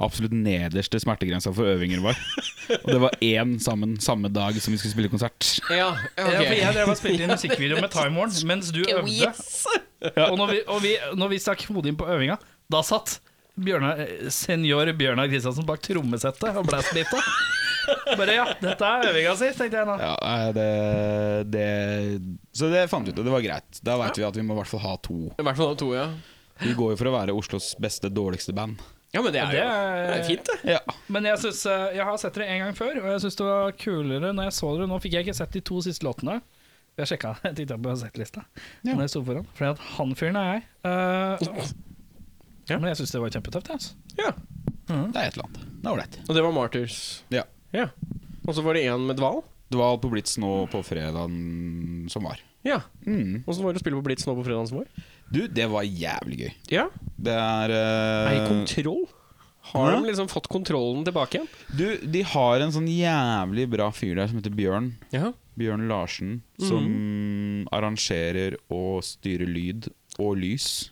absolutt 0.02 0.33
nederste 0.35 0.99
smertegrensa 1.02 1.52
for 1.55 1.69
øvinger 1.73 2.00
var. 2.02 2.17
Og 2.83 2.88
det 2.91 3.00
var 3.05 3.17
én 3.23 3.57
sammen 3.62 3.97
samme 4.02 4.31
dag 4.33 4.57
som 4.61 4.73
vi 4.75 4.79
skulle 4.81 4.95
spille 4.97 5.11
konsert. 5.12 5.61
Ja, 5.71 5.93
Ja, 6.19 6.26
for 6.43 6.57
jeg 6.59 6.75
drev 6.75 6.88
og 6.91 6.97
spilte 6.99 7.23
inn 7.26 7.31
musikkvideo 7.31 7.81
med 7.81 7.93
Time 7.93 8.17
Warn 8.19 8.33
mens 8.49 8.73
du 8.75 8.81
øvde. 8.83 9.33
Og 10.29 10.35
når 10.41 10.49
vi, 10.50 10.62
og 10.67 10.81
vi, 10.83 10.97
når 11.14 11.29
vi 11.31 11.38
stakk 11.45 11.62
hodet 11.71 11.93
inn 11.93 11.99
på 12.00 12.09
øvinga, 12.11 12.38
da 12.73 12.81
satt 12.83 13.21
Bjørnar, 13.61 13.99
eh, 14.01 14.29
senior 14.33 14.89
Bjørnar 14.97 15.29
Kristiansen 15.29 15.67
bak 15.69 15.83
trommesettet 15.85 16.57
og 16.57 16.65
blæsbita. 16.71 17.21
Bare 18.17 18.35
ja, 18.37 18.45
dette 18.63 18.87
er 18.87 19.09
øvinga 19.11 19.35
si, 19.37 19.49
tenkte 19.59 19.81
jeg 19.81 19.89
nå. 19.89 19.97
Ja, 20.01 20.53
det, 20.55 20.67
det 21.51 21.67
Så 22.57 22.69
det 22.73 22.85
fant 22.93 23.05
vi 23.09 23.13
ut, 23.13 23.19
og 23.19 23.27
det 23.27 23.35
var 23.35 23.43
greit. 23.45 23.81
Da 23.85 23.97
veit 24.01 24.17
vi 24.21 24.25
at 24.25 24.39
vi 24.39 24.45
må 24.47 24.55
i 24.55 24.61
hvert 24.63 24.71
fall 24.71 24.85
ha 24.85 24.95
to. 25.03 25.19
I 25.35 25.43
hvert 25.45 25.59
fall 25.59 25.73
ha 25.75 25.79
to, 25.83 25.91
ja. 25.97 26.07
Vi 26.63 26.73
går 26.79 26.95
jo 26.95 26.99
for 27.01 27.11
å 27.11 27.15
være 27.17 27.35
Oslos 27.35 27.73
beste, 27.83 28.09
dårligste 28.13 28.55
band. 28.55 28.81
Ja, 29.13 29.21
men 29.21 29.33
det 29.35 29.43
er 29.43 29.51
Det 29.53 29.61
er- 29.61 30.07
det 30.07 30.15
er 30.21 30.25
fint, 30.25 30.45
det. 30.49 30.59
Ja. 30.73 30.79
Men 31.13 31.25
jeg, 31.29 31.37
synes, 31.43 31.67
eh, 31.67 31.97
jeg 31.99 32.05
har 32.09 32.17
sett 32.17 32.33
dere 32.39 32.47
en 32.49 32.61
gang 32.65 32.75
før, 32.75 32.97
og 33.03 33.11
jeg 33.11 33.21
syns 33.27 33.37
det 33.37 33.45
var 33.45 33.73
kulere 33.73 34.33
når 34.33 34.45
jeg 34.49 34.53
så 34.57 34.71
dere. 34.79 34.87
Nå 34.89 35.01
fikk 35.03 35.13
jeg 35.19 35.27
ikke 35.27 35.35
sett 35.37 35.53
de 35.53 35.61
to 35.61 35.83
siste 35.85 36.07
låtene. 36.07 36.39
Jeg 36.97 37.07
sjekka 37.11 37.35
jeg 37.45 37.57
tittet 37.57 37.83
på 37.83 37.97
settlista. 37.99 38.45
Ja. 38.85 38.95
Når 38.95 39.03
jeg 39.05 39.11
sto 39.11 39.25
foran. 39.27 39.47
For 39.59 39.75
han 39.99 40.15
fyren 40.15 40.37
er 40.41 40.49
jeg. 40.55 40.63
Eh, 40.85 41.73
Ja. 42.71 42.78
Men 42.78 42.90
jeg 42.92 43.00
syns 43.00 43.14
det 43.14 43.23
var 43.23 43.35
kjempetøft. 43.35 43.73
Altså. 43.75 43.97
Ja. 44.19 44.33
Det 44.87 45.19
er 45.19 45.28
et 45.31 45.37
eller 45.37 45.49
annet. 45.49 45.64
Det 45.73 45.88
er 45.88 45.92
ålreit. 45.95 46.21
Og 46.26 46.37
det 46.37 46.45
var 46.45 46.54
Martyrs. 46.54 47.00
Ja. 47.33 47.47
Ja. 47.75 47.88
Og 48.47 48.54
så 48.57 48.64
var 48.64 48.76
det 48.76 48.85
én 48.90 49.07
med 49.09 49.19
Dval. 49.19 49.42
Dval 49.73 49.99
på 50.02 50.11
Blitz 50.12 50.37
nå 50.40 50.50
på 50.73 50.83
fredagen 50.85 52.09
som 52.12 52.26
var. 52.28 52.42
Ja. 52.66 52.83
Mm. 53.07 53.42
Åssen 53.47 53.64
var 53.64 53.73
det 53.75 53.81
å 53.81 53.85
spille 53.85 53.99
på 53.99 54.07
Blitz 54.07 54.26
nå 54.28 54.37
på 54.37 54.45
fredagen 54.47 54.69
som 54.71 54.83
var? 54.83 55.09
Du, 55.33 55.47
det 55.49 55.66
var 55.73 55.87
jævlig 55.87 56.38
gøy. 56.45 56.52
Ja. 56.75 56.87
Det 57.16 57.35
er 57.35 57.75
Er 57.75 58.35
i 58.35 58.40
eh, 58.42 58.49
kontroll. 58.50 59.07
Har 59.73 59.92
ja. 59.92 59.99
de 59.99 60.11
liksom 60.11 60.28
fått 60.28 60.49
kontrollen 60.50 61.04
tilbake 61.07 61.38
igjen? 61.38 61.49
Du, 61.71 61.87
de 62.14 62.25
har 62.26 62.61
en 62.61 62.75
sånn 62.75 62.88
jævlig 62.90 63.69
bra 63.73 63.88
fyr 63.95 64.16
der 64.19 64.28
som 64.31 64.40
heter 64.40 64.54
Bjørn. 64.59 64.92
Ja. 65.14 65.31
Bjørn 65.59 65.87
Larsen. 65.90 66.40
Som 66.61 67.66
arrangerer 67.73 68.59
og 68.73 69.04
styrer 69.07 69.49
lyd 69.49 69.88
og 70.19 70.37
lys. 70.42 70.90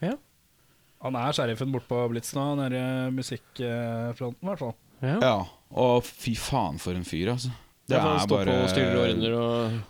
Han 1.02 1.16
er 1.16 1.32
sheriffen 1.32 1.72
bort 1.72 1.86
på 1.88 2.00
Blitz 2.12 2.34
nå, 2.36 2.44
nede 2.58 2.76
i 2.76 3.10
musikkfronten 3.16 4.42
i 4.44 4.50
hvert 4.50 4.58
fall. 4.64 4.74
ja. 5.02 5.16
Ja, 5.22 5.36
og 5.80 6.02
fy 6.04 6.34
faen 6.36 6.78
for 6.82 6.92
en 6.98 7.04
fyr, 7.08 7.30
altså. 7.34 7.48
Det 7.88 7.96
Det 7.96 7.98
er 7.98 8.10
er 8.14 8.18
stå 8.26 8.28
på 8.28 8.34
og 8.34 8.48
og 8.50 8.74
bare 8.74 9.00
ordner 9.08 9.38
og 9.38 9.80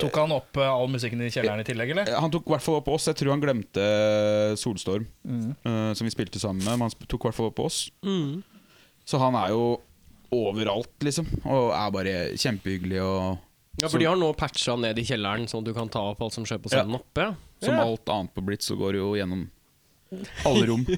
Tok 0.00 0.16
han 0.20 0.32
opp 0.36 0.58
eh, 0.60 0.68
all 0.68 0.88
musikken 0.92 1.22
i 1.24 1.30
kjelleren 1.32 1.60
i 1.62 1.64
tillegg, 1.64 1.90
eller? 1.94 2.08
Han 2.20 2.30
tok 2.30 2.44
i 2.46 2.52
hvert 2.52 2.60
fall 2.66 2.74
opp 2.82 2.88
oss. 2.92 3.06
Jeg 3.08 3.16
tror 3.16 3.30
han 3.32 3.40
glemte 3.40 3.84
Solstorm, 4.60 5.06
Mm. 5.24 5.54
uh, 5.64 5.94
som 5.96 6.04
vi 6.04 6.10
spilte 6.12 6.38
sammen 6.38 6.60
med. 6.64 6.76
Men 6.76 6.90
han 6.90 7.06
tok 7.08 7.16
i 7.24 7.28
hvert 7.30 7.34
fall 7.38 7.46
opp 7.48 7.60
oss. 7.64 7.90
mm. 8.04 8.42
Så 9.08 9.18
han 9.18 9.34
er 9.34 9.48
jo 9.54 9.80
overalt, 10.30 10.92
liksom. 11.00 11.26
Og 11.48 11.72
er 11.72 11.90
bare 11.96 12.12
kjempehyggelig 12.36 13.00
og 13.02 13.38
Ja, 13.80 13.88
for 13.88 13.98
de 13.98 14.04
har 14.04 14.16
nå 14.20 14.28
patcha 14.36 14.76
ned 14.76 14.98
i 14.98 15.02
kjelleren, 15.08 15.48
sånn 15.48 15.64
at 15.64 15.70
du 15.70 15.72
kan 15.72 15.88
ta 15.88 16.02
opp 16.12 16.20
alt 16.20 16.34
som 16.36 16.44
skjer 16.44 16.60
på 16.60 16.68
scenen 16.68 16.98
oppe. 17.00 17.30
Som 17.64 17.74
Ja. 17.74 17.84
alt 17.86 18.04
annet 18.12 18.34
på 18.34 18.44
Blitz, 18.44 18.68
så 18.68 18.76
går 18.76 18.92
det 18.92 19.00
jo 19.00 19.14
gjennom 19.16 19.48
alle 20.48 20.66
rom. 20.70 20.84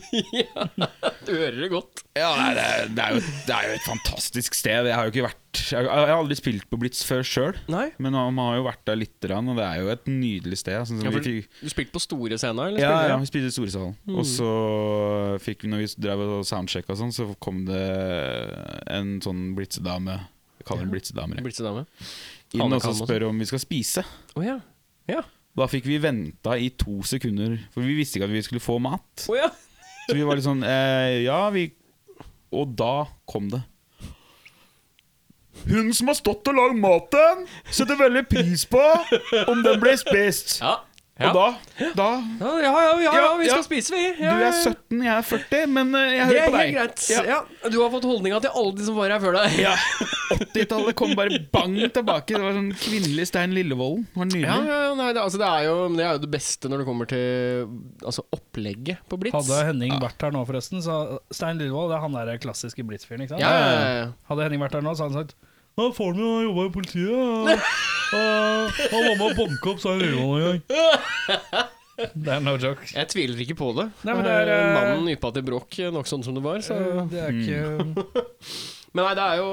Du 1.22 1.30
hører 1.36 1.58
det 1.60 1.68
godt. 1.70 2.00
Ja, 2.18 2.30
det 2.52 2.62
er, 2.62 2.88
det, 2.90 3.02
er 3.04 3.14
jo, 3.14 3.20
det 3.46 3.54
er 3.54 3.66
jo 3.68 3.74
et 3.76 3.84
fantastisk 3.86 4.56
sted. 4.56 4.88
Jeg 4.88 4.96
har 4.96 5.06
jo 5.06 5.12
ikke 5.12 5.24
vært 5.28 5.60
Jeg 5.70 5.86
har 5.86 6.12
aldri 6.16 6.36
spilt 6.36 6.64
på 6.70 6.78
Blitz 6.80 7.04
før 7.06 7.22
sjøl, 7.26 7.58
men 7.68 8.16
man 8.16 8.40
har 8.40 8.56
jo 8.58 8.64
vært 8.66 8.82
der 8.88 8.98
lite 8.98 9.28
grann, 9.28 9.50
og 9.52 9.60
det 9.60 9.66
er 9.68 9.82
jo 9.84 9.92
et 9.92 10.08
nydelig 10.10 10.58
sted. 10.62 10.78
Altså, 10.80 10.98
Ja, 11.04 11.12
vi 11.14 11.22
fikk, 11.22 11.60
du 11.60 11.70
spilte 11.72 11.94
på 11.94 12.02
store 12.02 12.38
scener, 12.40 12.72
eller? 12.72 12.82
ja, 12.82 13.12
ja, 13.12 13.18
vi 13.20 13.30
spilte 13.30 13.52
i 13.52 13.54
Storesalen. 13.54 13.94
Og 14.16 14.26
så 14.28 14.50
fikk 15.44 15.66
vi, 15.66 15.72
når 15.72 15.84
vi 15.84 15.90
drev 16.08 16.24
og 16.26 16.48
soundchecka 16.48 16.96
sånn, 16.98 17.14
så 17.14 17.28
kom 17.42 17.62
det 17.68 17.84
en 18.92 19.14
sånn 19.24 19.52
blitsedame 19.58 20.18
Jeg 20.60 20.68
kaller 20.68 20.88
den 20.88 20.98
ja. 20.98 21.28
jeg. 21.36 21.46
Blitsedame. 21.46 21.86
Inn 22.52 22.66
og 22.76 22.82
så 22.84 22.96
spør 22.96 23.28
om 23.30 23.38
vi 23.40 23.48
skal 23.48 23.62
spise. 23.62 24.04
Å 24.36 24.44
ja. 24.44 24.58
Ja. 25.10 25.22
Da 25.58 25.66
fikk 25.68 25.84
vi 25.84 25.98
venta 26.00 26.56
i 26.56 26.70
to 26.80 27.02
sekunder, 27.04 27.58
for 27.74 27.84
vi 27.84 27.98
visste 27.98 28.18
ikke 28.18 28.30
at 28.30 28.32
vi 28.32 28.44
skulle 28.46 28.62
få 28.64 28.78
mat. 28.80 29.26
Oh, 29.28 29.36
ja. 29.36 29.50
Så 30.08 30.16
vi 30.16 30.24
var 30.26 30.34
litt 30.38 30.46
sånn 30.46 30.64
eh, 30.66 31.22
Ja, 31.22 31.44
vi 31.54 31.68
Og 32.50 32.72
da 32.74 33.04
kom 33.28 33.52
det. 33.52 33.60
Hun 35.68 35.92
som 35.94 36.08
har 36.10 36.16
stått 36.18 36.48
og 36.50 36.56
lagd 36.56 36.78
maten, 36.80 37.44
setter 37.70 38.00
veldig 38.00 38.24
pris 38.26 38.64
på 38.66 38.80
om 39.52 39.60
den 39.62 39.78
ble 39.80 39.92
spist. 40.00 40.56
Ja. 40.58 40.80
Og 41.22 41.34
da, 41.36 41.42
da 41.94 42.06
Ja, 42.40 42.50
ja, 42.64 42.70
ja, 42.72 42.92
ja, 43.04 43.10
ja, 43.14 43.24
vi 43.38 43.44
skal 43.46 43.62
spise, 43.66 43.92
vi. 43.94 44.06
Du 44.16 44.24
er 44.24 44.54
17, 44.56 45.02
jeg 45.04 45.12
er 45.12 45.26
40, 45.28 45.66
men 45.70 45.90
eh, 45.94 46.06
jeg 46.16 46.30
Det 46.32 46.38
hører 46.38 46.40
er 46.40 46.48
på 46.48 46.56
helt 46.56 46.64
deg. 46.64 46.72
greit. 46.78 47.02
Ja. 47.12 47.20
Ja. 47.28 47.68
Du 47.70 47.76
har 47.82 47.92
fått 47.92 48.06
holdninga 48.08 48.40
til 48.42 48.54
alle 48.58 48.72
de 48.78 48.86
som 48.88 48.96
var 48.96 49.12
her 49.12 49.20
før 49.22 49.36
deg. 49.36 49.58
Ja. 49.60 49.74
80-tallet 50.32 50.96
kom 50.98 51.12
bare 51.18 51.38
bang 51.52 51.76
tilbake. 51.92 52.32
Det 52.32 52.40
var 52.42 52.56
sånn 52.56 52.72
kvinnelig 52.80 53.28
Stein 53.28 53.52
Lillevolden. 53.54 54.06
Det 54.08 54.18
var 54.18 54.24
Ja, 54.24 54.32
nydelig. 54.32 54.72
ja, 54.72 54.80
ja, 54.88 54.94
nei, 54.98 55.10
det, 55.12 55.22
altså, 55.26 55.42
det, 55.44 55.50
er 55.52 55.68
jo, 55.68 55.76
det 56.00 56.06
er 56.08 56.12
jo 56.16 56.22
det 56.24 56.32
beste 56.32 56.72
når 56.72 56.82
det 56.82 56.88
kommer 56.88 57.12
til 57.12 57.78
altså, 58.08 58.24
opplegget 58.32 59.04
på 59.12 59.20
Blitz. 59.22 59.36
Hadde 59.36 59.62
Henning 59.68 59.94
vært 60.02 60.26
her 60.26 60.34
nå, 60.34 60.42
forresten, 60.48 60.82
så 60.82 60.98
Stein 61.30 61.60
Lillevold 61.60 61.92
det 61.92 62.00
er 62.00 62.06
han 62.08 62.16
der 62.18 62.40
klassiske 62.42 62.88
Blitz-fyren, 62.88 63.22
ikke 63.28 63.36
sant? 63.36 63.44
ja, 63.44 63.52
ja, 63.52 63.72
ja, 63.76 63.96
ja. 64.00 64.10
Hadde 64.32 64.48
Henning 64.48 64.64
vært 64.64 64.80
her 64.80 64.88
nå, 64.88 64.96
så 64.96 65.06
hadde 65.06 65.20
han 65.20 65.26
sagt 65.28 65.36
Nå 65.78 65.86
faren 65.96 66.18
min 66.18 66.26
har 66.28 66.42
jobba 66.48 66.66
i 66.68 66.72
politiet. 66.74 67.68
Og, 68.12 68.80
og, 68.92 69.22
banke 69.38 69.70
opp 69.72 69.80
Stein 69.82 70.02
Lillevold 70.02 70.42
en 70.42 70.64
gang. 70.68 71.70
Det 72.12 72.30
er 72.32 72.40
no 72.42 72.54
joke. 72.56 72.86
Jeg 72.88 73.08
tviler 73.12 73.40
ikke 73.44 73.56
på 73.58 73.68
det. 73.76 73.84
Nei, 74.06 74.14
men 74.16 74.24
det 74.26 74.32
er, 74.32 74.50
eh, 74.50 74.70
Mannen 74.74 75.10
yppa 75.12 75.30
til 75.34 75.44
bråk 75.46 75.76
eh, 75.78 75.90
nok 75.92 76.08
sånn 76.08 76.24
som 76.24 76.34
det 76.34 76.42
var. 76.44 76.62
Så. 76.64 76.78
Det 77.12 77.20
er 77.20 77.36
ikke 77.36 77.60
Men 78.96 79.06
nei, 79.06 79.12
det 79.16 79.26
er 79.26 79.38
jo 79.40 79.46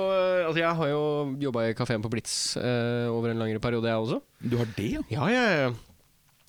Altså, 0.47 0.61
jeg 0.61 0.71
har 0.79 0.89
jo 0.91 1.03
jobba 1.43 1.67
i 1.67 1.75
kafeen 1.77 2.03
på 2.03 2.11
Blitz 2.11 2.33
uh, 2.59 3.11
over 3.13 3.31
en 3.31 3.43
langere 3.43 3.61
periode, 3.63 3.91
jeg 3.91 4.01
også. 4.07 4.19
Du 4.41 4.57
har 4.59 4.71
det, 4.75 4.87
ja? 4.95 5.03
Ja, 5.13 5.27
jeg, 5.31 5.75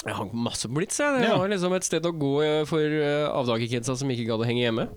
jeg 0.06 0.16
har 0.16 0.32
masse 0.46 0.70
på 0.70 0.78
Blitz, 0.78 0.98
jeg. 1.02 1.18
Det 1.18 1.28
Ja. 1.28 1.36
var 1.38 1.52
liksom 1.52 1.76
et 1.76 1.86
sted 1.86 2.06
å 2.08 2.14
gå 2.16 2.32
for 2.70 2.96
uh, 3.02 3.28
avdagerkidsa 3.42 3.98
som 4.00 4.10
ikke 4.14 4.26
gadd 4.30 4.42
å 4.42 4.48
henge 4.48 4.64
hjemme. 4.64 4.88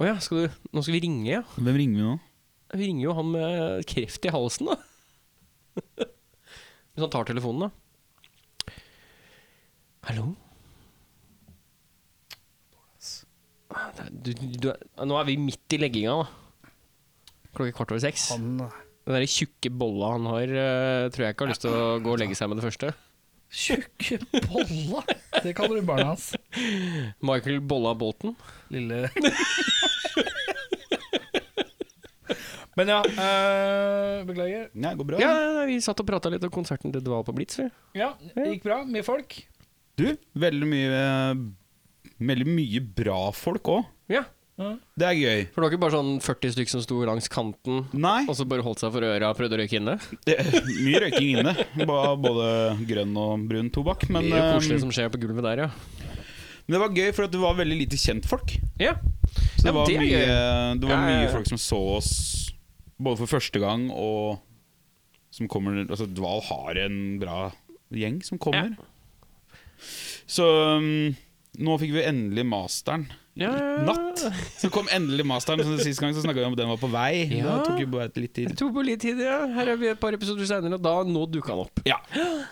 Å 0.00 0.08
ja, 0.08 0.16
skal 0.24 0.44
du, 0.46 0.62
nå 0.72 0.84
skal 0.84 0.96
vi 0.96 1.04
ringe, 1.04 1.28
ja. 1.28 1.42
Hvem 1.58 1.82
ringer 1.82 1.98
vi 1.98 2.06
nå? 2.06 2.16
Vi 2.72 2.88
ringer 2.88 3.08
jo 3.10 3.18
han 3.18 3.32
med 3.34 3.84
kreft 3.90 4.24
i 4.28 4.32
halsen, 4.32 4.72
da. 4.72 4.80
Hvis 6.92 7.06
han 7.06 7.12
tar 7.12 7.28
telefonen, 7.28 7.68
da. 7.68 8.76
Hallo? 10.08 10.32
Du, 14.12 14.32
du, 14.36 14.68
nå 15.08 15.16
er 15.16 15.28
vi 15.30 15.38
midt 15.40 15.72
i 15.72 15.78
legginga, 15.80 16.18
da. 16.20 16.72
Klokka 17.56 17.76
kvart 17.78 17.94
over 17.94 18.02
seks. 18.04 18.26
han 18.32 18.58
Den 18.60 19.16
der 19.16 19.24
tjukke 19.28 19.72
bolla 19.72 20.12
han 20.14 20.28
har, 20.28 20.52
eh, 20.52 21.08
tror 21.12 21.24
jeg 21.26 21.34
ikke 21.34 21.46
har 21.46 21.52
lyst 21.52 21.64
til 21.64 21.74
å 21.76 21.86
gå 22.04 22.12
og 22.12 22.20
legge 22.20 22.36
seg 22.36 22.52
med 22.52 22.60
det 22.60 22.66
første. 22.66 22.92
Tjukke 23.52 24.20
bolla! 24.48 25.02
Det 25.42 25.52
kaller 25.56 25.80
du 25.80 25.88
barna 25.88 26.12
hans. 26.12 26.30
Michael 27.24 27.60
Bolla 27.60 27.92
Bolten. 27.98 28.36
Lille 28.72 29.08
Men 32.78 32.88
ja, 32.88 33.00
øh, 33.04 34.22
beklager. 34.28 34.68
Nei, 34.72 34.92
det 34.94 34.98
går 35.02 35.08
bra. 35.10 35.18
Ja, 35.20 35.32
vi 35.68 35.76
satt 35.84 36.00
og 36.00 36.06
prata 36.08 36.30
litt 36.32 36.44
om 36.46 36.52
konserten 36.54 36.92
til 36.94 37.02
Dval 37.04 37.24
på 37.26 37.34
Blitz. 37.36 37.58
vi. 37.60 37.66
Ja, 38.00 38.14
det 38.32 38.46
gikk 38.54 38.64
bra. 38.68 38.82
Mye 38.88 39.04
folk. 39.06 39.42
Du, 40.00 40.06
veldig 40.40 40.68
mye 40.70 41.02
Veldig 42.22 42.46
mye 42.48 42.80
bra 42.96 43.18
folk 43.34 43.68
òg. 43.68 43.84
Ja. 44.12 44.22
Det 44.62 45.06
er 45.08 45.16
gøy. 45.16 45.40
For 45.50 45.58
det 45.58 45.64
var 45.64 45.72
ikke 45.72 45.82
bare 45.82 45.94
sånn 45.96 46.10
40 46.22 46.52
stykker 46.54 46.70
som 46.70 46.82
sto 46.84 46.98
langs 47.08 47.26
kanten 47.32 47.80
Nei, 47.98 48.20
og 48.30 48.36
så 48.38 48.44
bare 48.46 48.62
holdt 48.62 48.82
seg 48.82 48.92
for 48.94 49.02
øra 49.08 49.30
og 49.32 49.38
prøvde 49.38 49.56
å 49.56 49.60
røyke 49.62 49.78
inne. 49.80 49.96
det 50.28 50.36
er 50.38 50.50
mye 50.84 51.00
røyking 51.02 51.30
inne. 51.40 51.54
Både 51.88 52.46
grønn 52.86 53.16
og 53.18 53.46
brun 53.48 53.72
tobakk. 53.74 54.06
Men, 54.12 54.28
Mye 54.28 54.38
eh, 54.38 54.52
koselig 54.54 54.78
som 54.84 54.92
skjer 54.94 55.10
på 55.10 55.18
gulvet 55.24 55.42
der, 55.48 55.64
ja. 55.64 55.70
men 56.68 56.76
det 56.76 56.82
var 56.84 56.94
gøy, 56.94 57.10
for 57.16 57.26
at 57.26 57.34
det 57.34 57.40
var 57.42 57.58
veldig 57.58 57.80
lite 57.80 57.98
kjentfolk. 57.98 58.54
Ja, 58.78 58.94
Så 59.56 59.64
det 59.64 59.72
Ja, 59.72 59.74
var, 59.80 59.86
det 59.88 59.98
mye, 59.98 60.22
det 60.78 60.86
var 60.86 60.94
Ja, 60.94 61.00
ja, 61.10 61.18
mye 61.24 61.32
folk 61.32 61.48
som 61.50 61.58
så 61.58 61.80
oss 61.98 62.12
både 63.04 63.20
for 63.22 63.34
første 63.38 63.60
gang 63.62 63.88
og 63.90 64.40
som 65.32 65.48
kommer 65.48 65.78
Altså, 65.86 66.06
Dval 66.06 66.42
har 66.44 66.78
en 66.84 66.96
bra 67.20 67.36
gjeng 67.92 68.20
som 68.24 68.40
kommer. 68.40 68.74
Så 70.28 70.44
um, 70.78 71.12
nå 71.60 71.76
fikk 71.80 71.94
vi 71.96 72.04
endelig 72.06 72.44
masteren. 72.48 73.06
Ja, 73.32 73.48
ja, 73.56 73.68
ja. 73.78 73.84
Natt. 73.88 74.20
Så 74.60 74.68
kom 74.72 74.88
endelig 74.92 75.24
masteren. 75.28 75.64
Sist 75.80 76.02
gang 76.02 76.12
så 76.12 76.24
snakka 76.24 76.42
vi 76.42 76.48
om 76.50 76.56
at 76.56 76.60
den 76.60 76.68
var 76.72 76.80
på 76.80 76.90
vei. 76.92 77.12
Ja. 77.32 77.56
Det 77.58 77.70
tok 77.70 77.80
jo 77.80 77.88
bare 77.94 78.10
litt 78.20 78.34
tid. 78.36 78.50
Det 78.52 78.58
tok 78.60 78.74
på 78.76 78.84
litt 78.84 79.00
tid, 79.04 79.22
ja. 79.24 79.38
Her 79.56 79.72
er 79.72 79.80
vi 79.80 79.88
et 79.92 80.00
par 80.00 80.16
episoder 80.16 80.48
seinere, 80.48 80.76
og 80.76 80.84
da 80.84 80.94
nå 81.08 81.24
dukka 81.32 81.54
han 81.54 81.64
opp. 81.64 81.82
Ja, 81.88 81.98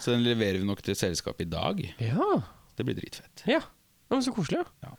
Så 0.00 0.14
den 0.14 0.24
leverer 0.24 0.60
vi 0.60 0.68
nok 0.68 0.80
til 0.84 0.96
selskapet 0.96 1.46
i 1.46 1.50
dag. 1.52 1.84
Ja. 2.00 2.32
Det 2.76 2.88
blir 2.88 2.96
dritfett. 2.96 3.44
ja. 3.44 3.60
ja 3.60 4.16
men 4.16 4.24
så 4.24 4.32
koselig, 4.34 4.64
ja. 4.64 4.88
Ja. 4.88 4.96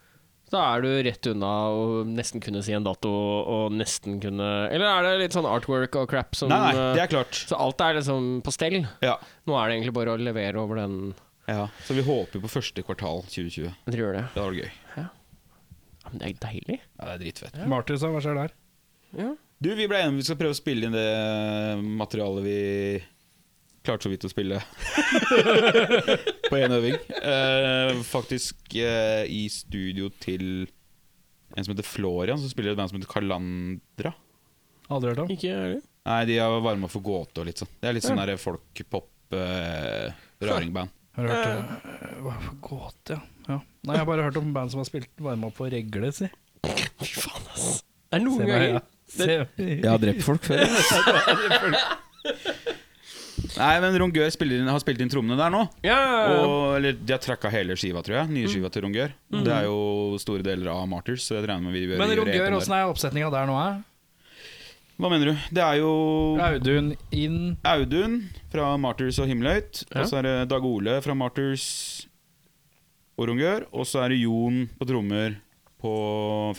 Da 0.51 0.61
er 0.75 0.83
du 0.83 0.89
rett 1.07 1.27
unna 1.31 1.49
å 1.71 1.83
nesten 2.03 2.43
kunne 2.43 2.59
si 2.65 2.73
en 2.75 2.83
dato 2.83 3.07
og 3.09 3.71
nesten 3.71 4.17
kunne 4.23 4.47
Eller 4.67 4.87
er 4.89 5.05
det 5.07 5.13
litt 5.21 5.35
sånn 5.37 5.47
artwork 5.47 5.95
og 6.01 6.09
crap 6.11 6.35
som 6.35 6.51
Nei, 6.51 6.59
nei, 6.65 6.71
eh, 6.75 6.95
det 6.97 7.05
er 7.05 7.11
klart. 7.13 7.37
Så 7.47 7.55
alt 7.55 7.79
er 7.85 7.95
liksom 8.01 8.41
på 8.43 8.51
stell? 8.51 8.81
Ja. 9.05 9.15
Nå 9.47 9.55
er 9.55 9.69
det 9.69 9.77
egentlig 9.77 9.95
bare 9.95 10.15
å 10.17 10.19
levere 10.19 10.59
over 10.59 10.81
den 10.83 10.97
ja. 11.49 11.69
Så 11.87 11.95
vi 11.97 12.03
håper 12.05 12.43
på 12.43 12.51
første 12.51 12.83
kvartal 12.85 13.23
2020. 13.27 13.71
Jeg 13.87 13.95
tror 13.95 14.13
det. 14.15 14.25
Det 14.35 14.43
var 14.43 14.53
gøy. 14.55 14.69
Ja, 14.95 15.07
men 16.11 16.21
det 16.21 16.27
er 16.29 16.35
deilig. 16.45 16.77
Ja, 16.79 17.07
det 17.07 17.13
er 17.15 17.23
dritfett. 17.23 17.57
Martis, 17.71 18.03
hva 18.05 18.21
skjer 18.23 18.37
der? 18.37 18.53
Ja. 19.17 19.31
Du, 19.61 19.69
Vi 19.77 19.87
ble 19.89 19.99
enige 19.99 20.13
om 20.13 20.19
vi 20.21 20.25
skal 20.25 20.39
prøve 20.39 20.55
å 20.55 20.57
spille 20.57 20.87
inn 20.87 20.95
det 20.95 21.81
materialet 21.99 22.45
vi 22.45 22.59
klarte 23.85 24.03
så 24.05 24.09
vidt 24.11 24.25
å 24.27 24.29
spille 24.31 24.57
på 26.49 26.55
én 26.59 26.71
øving. 26.75 26.95
Eh, 27.17 28.01
faktisk 28.05 28.75
eh, 28.77 29.23
i 29.25 29.49
studio 29.51 30.09
til 30.21 30.67
en 31.57 31.63
som 31.65 31.73
heter 31.73 31.87
Florian, 31.87 32.39
som 32.39 32.49
spiller 32.51 32.69
i 32.71 32.73
et 32.75 32.79
band 32.79 32.89
som 32.91 32.97
heter 32.99 33.11
Kalandra. 33.11 34.11
Aldri 34.91 35.07
hørt 35.11 35.23
om. 35.25 35.29
Ikke 35.33 35.51
ærlig? 35.55 35.79
Nei, 36.07 36.21
de 36.29 36.35
har 36.41 36.49
varma 36.65 36.87
for 36.89 37.01
gåte 37.05 37.37
og 37.41 37.45
litt 37.49 37.59
sånn. 37.61 37.73
Det 37.81 37.87
er 37.89 37.93
litt 37.97 38.07
sånn 38.07 38.21
der 38.21 38.41
folk-pop-raringband. 38.41 40.89
Har 41.17 41.23
du 41.27 41.29
hørt 41.29 41.49
om 41.51 41.57
Hva 42.25 42.33
for 42.39 42.55
gåte, 42.63 43.11
ja. 43.17 43.21
ja. 43.49 43.57
Nei, 43.83 43.93
jeg 43.97 44.01
har 44.01 44.09
bare 44.09 44.25
hørt 44.29 44.39
om 44.39 44.53
band 44.55 44.69
som 44.73 44.79
har 44.81 44.87
spilt 44.87 45.11
varma 45.21 45.43
opp 45.49 45.57
på 45.59 45.65
regle, 45.73 46.09
si. 46.15 46.27
Fy 47.01 47.11
faen, 47.17 47.45
ass. 47.51 47.65
Det 48.11 48.17
er 48.19 48.23
noen 48.23 48.47
ganger 48.47 48.69
ja. 48.69 48.81
Jeg 49.59 49.89
har 49.89 49.99
drept 49.99 50.23
folk 50.23 50.43
før. 50.47 50.59
Nei, 53.57 53.73
men 53.83 53.97
Rongør 53.99 54.29
inn, 54.45 54.69
har 54.71 54.81
spilt 54.83 55.01
inn 55.03 55.11
trommene 55.11 55.35
der 55.39 55.51
nå. 55.53 55.65
Ja, 55.83 55.97
ja, 55.97 56.19
ja. 56.23 56.41
Og, 56.45 56.57
eller 56.77 56.95
de 56.95 57.13
har 57.13 57.21
tracka 57.23 57.51
hele 57.51 57.75
skiva, 57.79 58.03
tror 58.05 58.21
jeg. 58.21 58.31
Nye 58.31 58.51
skiva 58.51 58.71
til 58.71 58.85
Rongør. 58.85 59.15
Det 59.31 59.53
er 59.55 59.67
jo 59.67 60.19
store 60.23 60.45
deler 60.45 60.71
av 60.71 60.85
Martyrs, 60.91 61.25
så 61.27 61.37
jeg 61.37 61.49
regner 61.49 61.67
med 61.67 61.75
vi 61.75 61.85
gjør 61.85 62.01
Men 62.01 62.13
Rongør, 62.21 62.57
åssen 62.61 62.77
er 62.77 62.91
oppsetninga 62.91 63.31
der 63.33 63.49
nå? 63.49 63.57
Er? 63.59 63.81
Hva 65.01 65.09
mener 65.09 65.31
du? 65.31 65.45
Det 65.49 65.61
er 65.65 65.79
jo 65.81 65.91
Audun 66.45 66.91
inn 67.15 67.37
Audun 67.65 68.19
fra 68.53 68.67
Martyrs 68.77 69.17
og 69.23 69.31
Himmelhøyt. 69.31 69.81
Ja. 69.89 70.03
Og 70.03 70.11
så 70.11 70.19
er 70.19 70.27
det 70.27 70.33
Dag 70.51 70.65
Ole 70.67 70.99
fra 71.01 71.15
Martyrs 71.17 71.65
og 73.17 73.31
Rongør. 73.31 73.65
Og 73.73 73.87
så 73.89 74.03
er 74.03 74.13
det 74.13 74.19
Jon 74.21 74.67
på 74.77 74.87
trommer 74.91 75.39
på, 75.81 75.93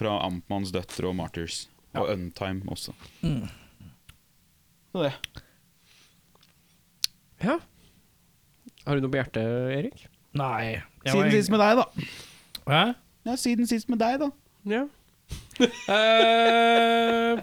fra 0.00 0.16
Amtmanns 0.26 0.74
døtre 0.74 1.12
og 1.12 1.14
Martyrs. 1.20 1.68
Og 1.94 2.10
Untime 2.16 2.66
også. 2.72 2.96
Mm. 3.22 3.46
Så 4.90 5.06
det. 5.06 5.14
Ja. 7.42 7.58
Har 8.86 8.98
du 8.98 9.04
noe 9.04 9.12
på 9.12 9.18
hjertet, 9.20 9.46
Erik? 9.76 10.06
Nei. 10.34 10.72
jeg 10.72 10.82
var 10.82 11.12
Siden 11.12 11.22
egentlig- 11.22 11.42
sist 11.42 11.50
med 11.50 11.60
deg, 11.60 11.76
da. 11.76 11.84
Hæ? 12.72 12.82
Ja, 13.26 13.36
siden 13.36 13.66
sist 13.70 13.88
med 13.92 13.98
deg, 14.02 14.18
da. 14.22 14.30
Ja. 14.64 14.84
Eh, 15.62 17.38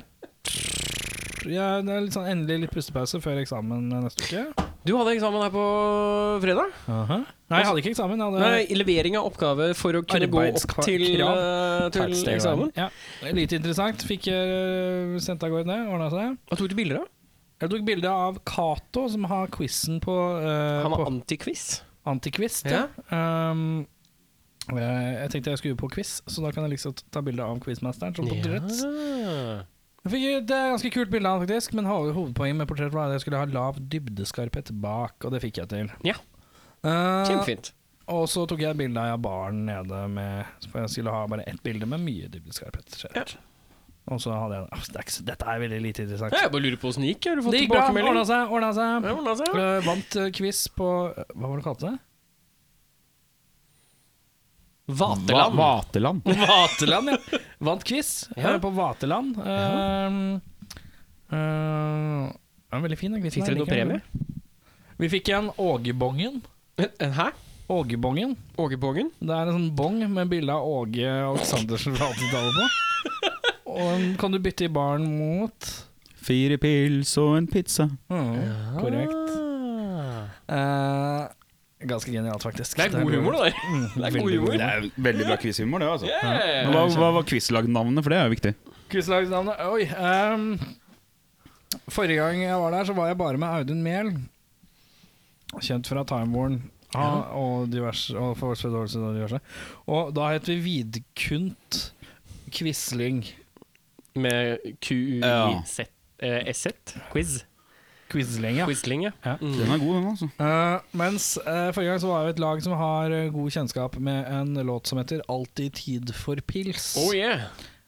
ja, 1.50 1.68
det 1.82 1.94
er 1.94 2.02
litt 2.04 2.16
sånn 2.16 2.28
endelig 2.30 2.66
litt 2.66 2.74
pustepause 2.76 3.22
før 3.24 3.40
eksamen 3.42 3.88
neste 3.94 4.26
uke. 4.28 4.66
Du 4.88 4.94
hadde 4.98 5.14
eksamen 5.16 5.44
her 5.44 5.52
på 5.54 5.64
fredag. 6.44 6.74
Nei, 6.88 7.60
jeg 7.60 7.68
hadde 7.70 7.82
ikke 7.84 7.92
eksamen. 7.94 8.20
Jeg 8.20 8.28
hadde 8.32 8.44
Nei, 8.44 8.80
levering 8.80 9.18
av 9.20 9.28
oppgave 9.30 9.70
for 9.78 9.92
å 10.00 10.04
kunne 10.08 10.28
gå 10.32 10.40
opp 10.40 10.50
Arbeidskrav. 10.50 10.84
til, 10.88 11.06
eh, 11.22 11.90
til 11.96 12.34
eksamen. 12.36 12.72
Ja, 12.78 12.90
Litt 13.36 13.54
interessant. 13.56 14.04
Fikk 14.08 14.28
uh, 14.32 15.18
sendt 15.20 15.44
av 15.44 15.52
gårde 15.54 15.68
det. 15.72 15.80
Ordna 15.92 16.10
seg. 16.14 16.38
Hva 16.50 16.58
tok 16.60 16.70
du 16.72 16.76
bilder 16.80 17.02
av? 17.04 17.08
Jeg 17.60 17.70
tok 17.74 17.82
bilde 17.88 18.08
av 18.10 18.38
Cato, 18.48 19.08
som 19.12 19.26
har 19.28 19.48
quizen 19.52 20.00
på, 20.04 20.14
uh, 20.16 20.82
Han 20.86 20.94
har 20.96 21.06
antiquiz. 21.10 21.82
Antiquiz. 22.08 22.62
Ja. 22.66 22.86
Um, 23.12 23.86
jeg 24.70 25.18
jeg 25.20 25.32
tenkte 25.34 25.52
jeg 25.52 25.60
skulle 25.64 25.80
på 25.80 25.90
quiz, 25.92 26.22
så 26.30 26.44
da 26.46 26.52
kan 26.56 26.64
jeg 26.68 26.76
liksom 26.78 26.94
ta 27.12 27.22
bilde 27.26 27.44
av 27.44 27.60
quizmasteren 27.64 28.16
som 28.16 28.28
portrett. 28.30 28.70
Ja. 28.80 29.60
Jeg 30.06 30.12
fikk 30.14 30.24
et 30.30 30.52
eh, 30.56 30.68
ganske 30.72 30.92
kult 30.96 31.10
bilde 31.12 31.28
av 31.28 31.40
han 31.42 31.44
faktisk, 31.48 31.74
men 31.76 31.86
ho- 31.90 32.14
hovedpoenget 32.16 32.56
med 32.62 32.70
portrett 32.70 32.94
var 32.96 33.10
at 33.10 33.18
jeg 33.18 33.26
skulle 33.26 33.42
ha 33.42 33.50
lav 33.52 33.82
dybdeskarphet 33.92 34.72
bak, 34.80 35.18
og 35.28 35.34
det 35.36 35.42
fikk 35.44 35.60
jeg 35.60 35.68
til. 35.74 35.90
Ja. 36.08 36.16
Eh, 36.88 37.26
Kjempefint. 37.28 37.74
og 38.08 38.24
så 38.32 38.46
tok 38.48 38.62
jeg 38.64 38.78
bilde 38.80 39.04
av 39.04 39.20
baren 39.22 39.66
nede 39.68 40.06
med 40.08 40.46
For 40.72 40.80
jeg 40.86 40.94
skulle 40.94 41.12
ha 41.12 41.26
bare 41.28 41.44
ett 41.52 41.60
bilde 41.66 41.86
med 41.86 42.00
mye 42.06 42.30
dybdeskarphet. 42.32 42.96
generelt. 43.04 43.36
Og 44.10 44.18
så 44.24 44.34
hadde 44.34 44.56
jeg 44.58 44.68
Åh, 44.74 44.84
det 44.90 44.98
er 44.98 45.04
ikke, 45.06 45.24
Dette 45.28 45.46
er 45.54 45.60
veldig 45.62 45.80
lite 45.84 46.02
interessant. 46.06 46.34
Ja, 46.34 46.42
Jeg 46.48 46.52
bare 46.56 46.64
lurer 46.66 46.78
på 46.82 46.90
åssen 46.90 47.04
det 47.06 47.12
gikk. 47.14 47.28
Har 47.30 47.36
du 47.38 47.44
fått 47.46 47.54
Det 47.54 47.60
gikk 47.62 47.70
bra. 47.70 47.82
tilbakemelding? 47.86 48.10
Ordna 48.10 48.24
seg. 48.26 48.54
Ordna 48.58 48.70
seg. 48.74 48.88
Ja, 49.06 49.16
ordnet 49.16 49.42
seg. 49.42 49.58
ja. 49.60 49.68
vant 49.86 50.16
eh, 50.24 50.30
quiz 50.40 50.62
på 50.74 50.88
eh, 51.14 51.34
Hva 51.36 51.46
var 51.52 51.60
det 51.62 51.66
kalte 51.68 51.92
det? 51.92 51.98
Vaterland. 54.90 55.56
Va 55.56 55.76
Vaterland. 55.76 56.22
Vaterland, 56.26 57.10
ja. 57.14 57.40
Vant 57.60 57.84
quiz 57.86 58.30
Ja. 58.36 58.56
eh, 58.56 58.60
på 58.64 58.70
Vaterland. 58.74 59.38
Uh, 59.38 60.40
uh, 61.36 62.26
ja, 62.72 62.80
veldig 62.82 62.98
fin. 62.98 63.20
Fikk 63.30 63.46
dere 63.46 63.60
noe 63.60 63.70
premie? 63.70 64.02
Vi 65.00 65.10
fikk 65.14 65.30
en 65.38 65.52
Ågebongen. 65.62 66.42
En- 66.82 67.14
Hæ? 67.14 67.30
Ågebongen. 67.70 68.34
Ågebongen? 68.58 69.12
Det 69.22 69.30
er 69.30 69.46
en 69.52 69.54
sånn 69.60 69.76
bong 69.78 70.02
med 70.10 70.32
bilde 70.32 70.50
av 70.58 70.66
Åge 70.66 71.06
Aleksandersen 71.06 71.94
fra 72.00 72.08
80-tallet 72.10 72.58
på. 72.58 72.66
Og 73.70 73.92
den 73.94 74.16
kan 74.20 74.34
du 74.34 74.40
bytte 74.42 74.66
i 74.66 74.72
baren 74.74 75.06
mot 75.20 75.70
Fire 76.20 76.58
pils 76.62 77.12
og 77.22 77.38
en 77.40 77.48
pizza. 77.50 77.86
mm, 78.10 78.40
Korrekt. 78.78 79.36
Ah. 79.40 80.26
Eh, 80.50 81.86
ganske 81.88 82.12
genialt, 82.12 82.44
faktisk. 82.44 82.76
Det 82.78 82.90
er 82.90 83.04
god 83.04 83.14
humor, 83.16 83.32
det 83.38 83.54
der. 83.54 83.62
Mm, 83.70 83.86
Det 83.96 84.04
er 84.06 84.12
god 84.12 84.20
veldig 84.20 84.40
humor. 84.40 84.52
Det 84.52 84.62
er 84.68 84.90
veldig 85.10 85.26
bra 85.30 85.38
quizhumor, 85.42 85.80
det. 85.80 85.88
altså 85.94 86.10
Yeah. 86.10 86.66
Men 86.68 86.74
Hva, 86.76 86.84
hva 87.00 87.12
var 87.16 87.24
quizlagnavnet, 87.30 88.04
for 88.04 88.10
det 88.14 88.20
er 88.20 88.28
jo 88.28 88.34
viktig. 88.36 88.54
Quizlagnavnet, 88.90 89.56
Oi. 89.70 89.86
um, 90.34 90.60
forrige 91.90 92.20
gang 92.20 92.42
jeg 92.44 92.58
var 92.60 92.72
der, 92.76 92.84
så 92.90 92.94
var 92.98 93.08
jeg 93.08 93.18
bare 93.18 93.38
med 93.38 93.48
Audun 93.48 93.82
Mehl. 93.86 94.12
Kjent 95.62 95.88
fra 95.90 96.04
Time 96.06 96.36
Warn 96.36 96.60
ah, 96.94 97.32
og 97.34 97.72
diverse 97.74 98.14
Og 98.18 98.36
Force 98.38 98.68
og 98.70 98.90
diverse. 99.16 99.40
Og 99.90 100.12
da 100.14 100.28
het 100.36 100.46
vi 100.52 100.60
Vidkunt 100.62 101.94
Quisling. 102.54 103.24
Med 104.16 104.58
Ja. 105.22 105.62
QUIZ 105.62 106.68
Quiz. 107.12 107.46
Quisling, 108.10 108.58
ja. 108.58 108.66
Quizling, 108.66 109.04
ja. 109.06 109.12
Ja. 109.24 109.36
Mm. 109.42 109.54
Den 109.54 109.72
er 109.72 109.78
god, 109.78 109.96
den, 109.96 110.08
altså. 110.10 110.30
Uh, 110.42 110.98
mens 110.98 111.28
uh, 111.46 111.70
forrige 111.76 111.92
gang 111.92 112.02
så 112.02 112.10
var 112.10 112.26
det 112.26 112.34
et 112.34 112.42
lag 112.42 112.64
som 112.66 112.74
har 112.80 113.14
eh, 113.14 113.28
god 113.34 113.54
kjennskap 113.54 114.00
med 114.02 114.26
en 114.34 114.58
låt 114.66 114.90
som 114.90 114.98
heter 114.98 115.22
'Alltid 115.30 115.74
tid 115.78 116.14
for 116.16 116.42
pils', 116.42 116.98
Oh 116.98 117.14
yeah. 117.16 117.46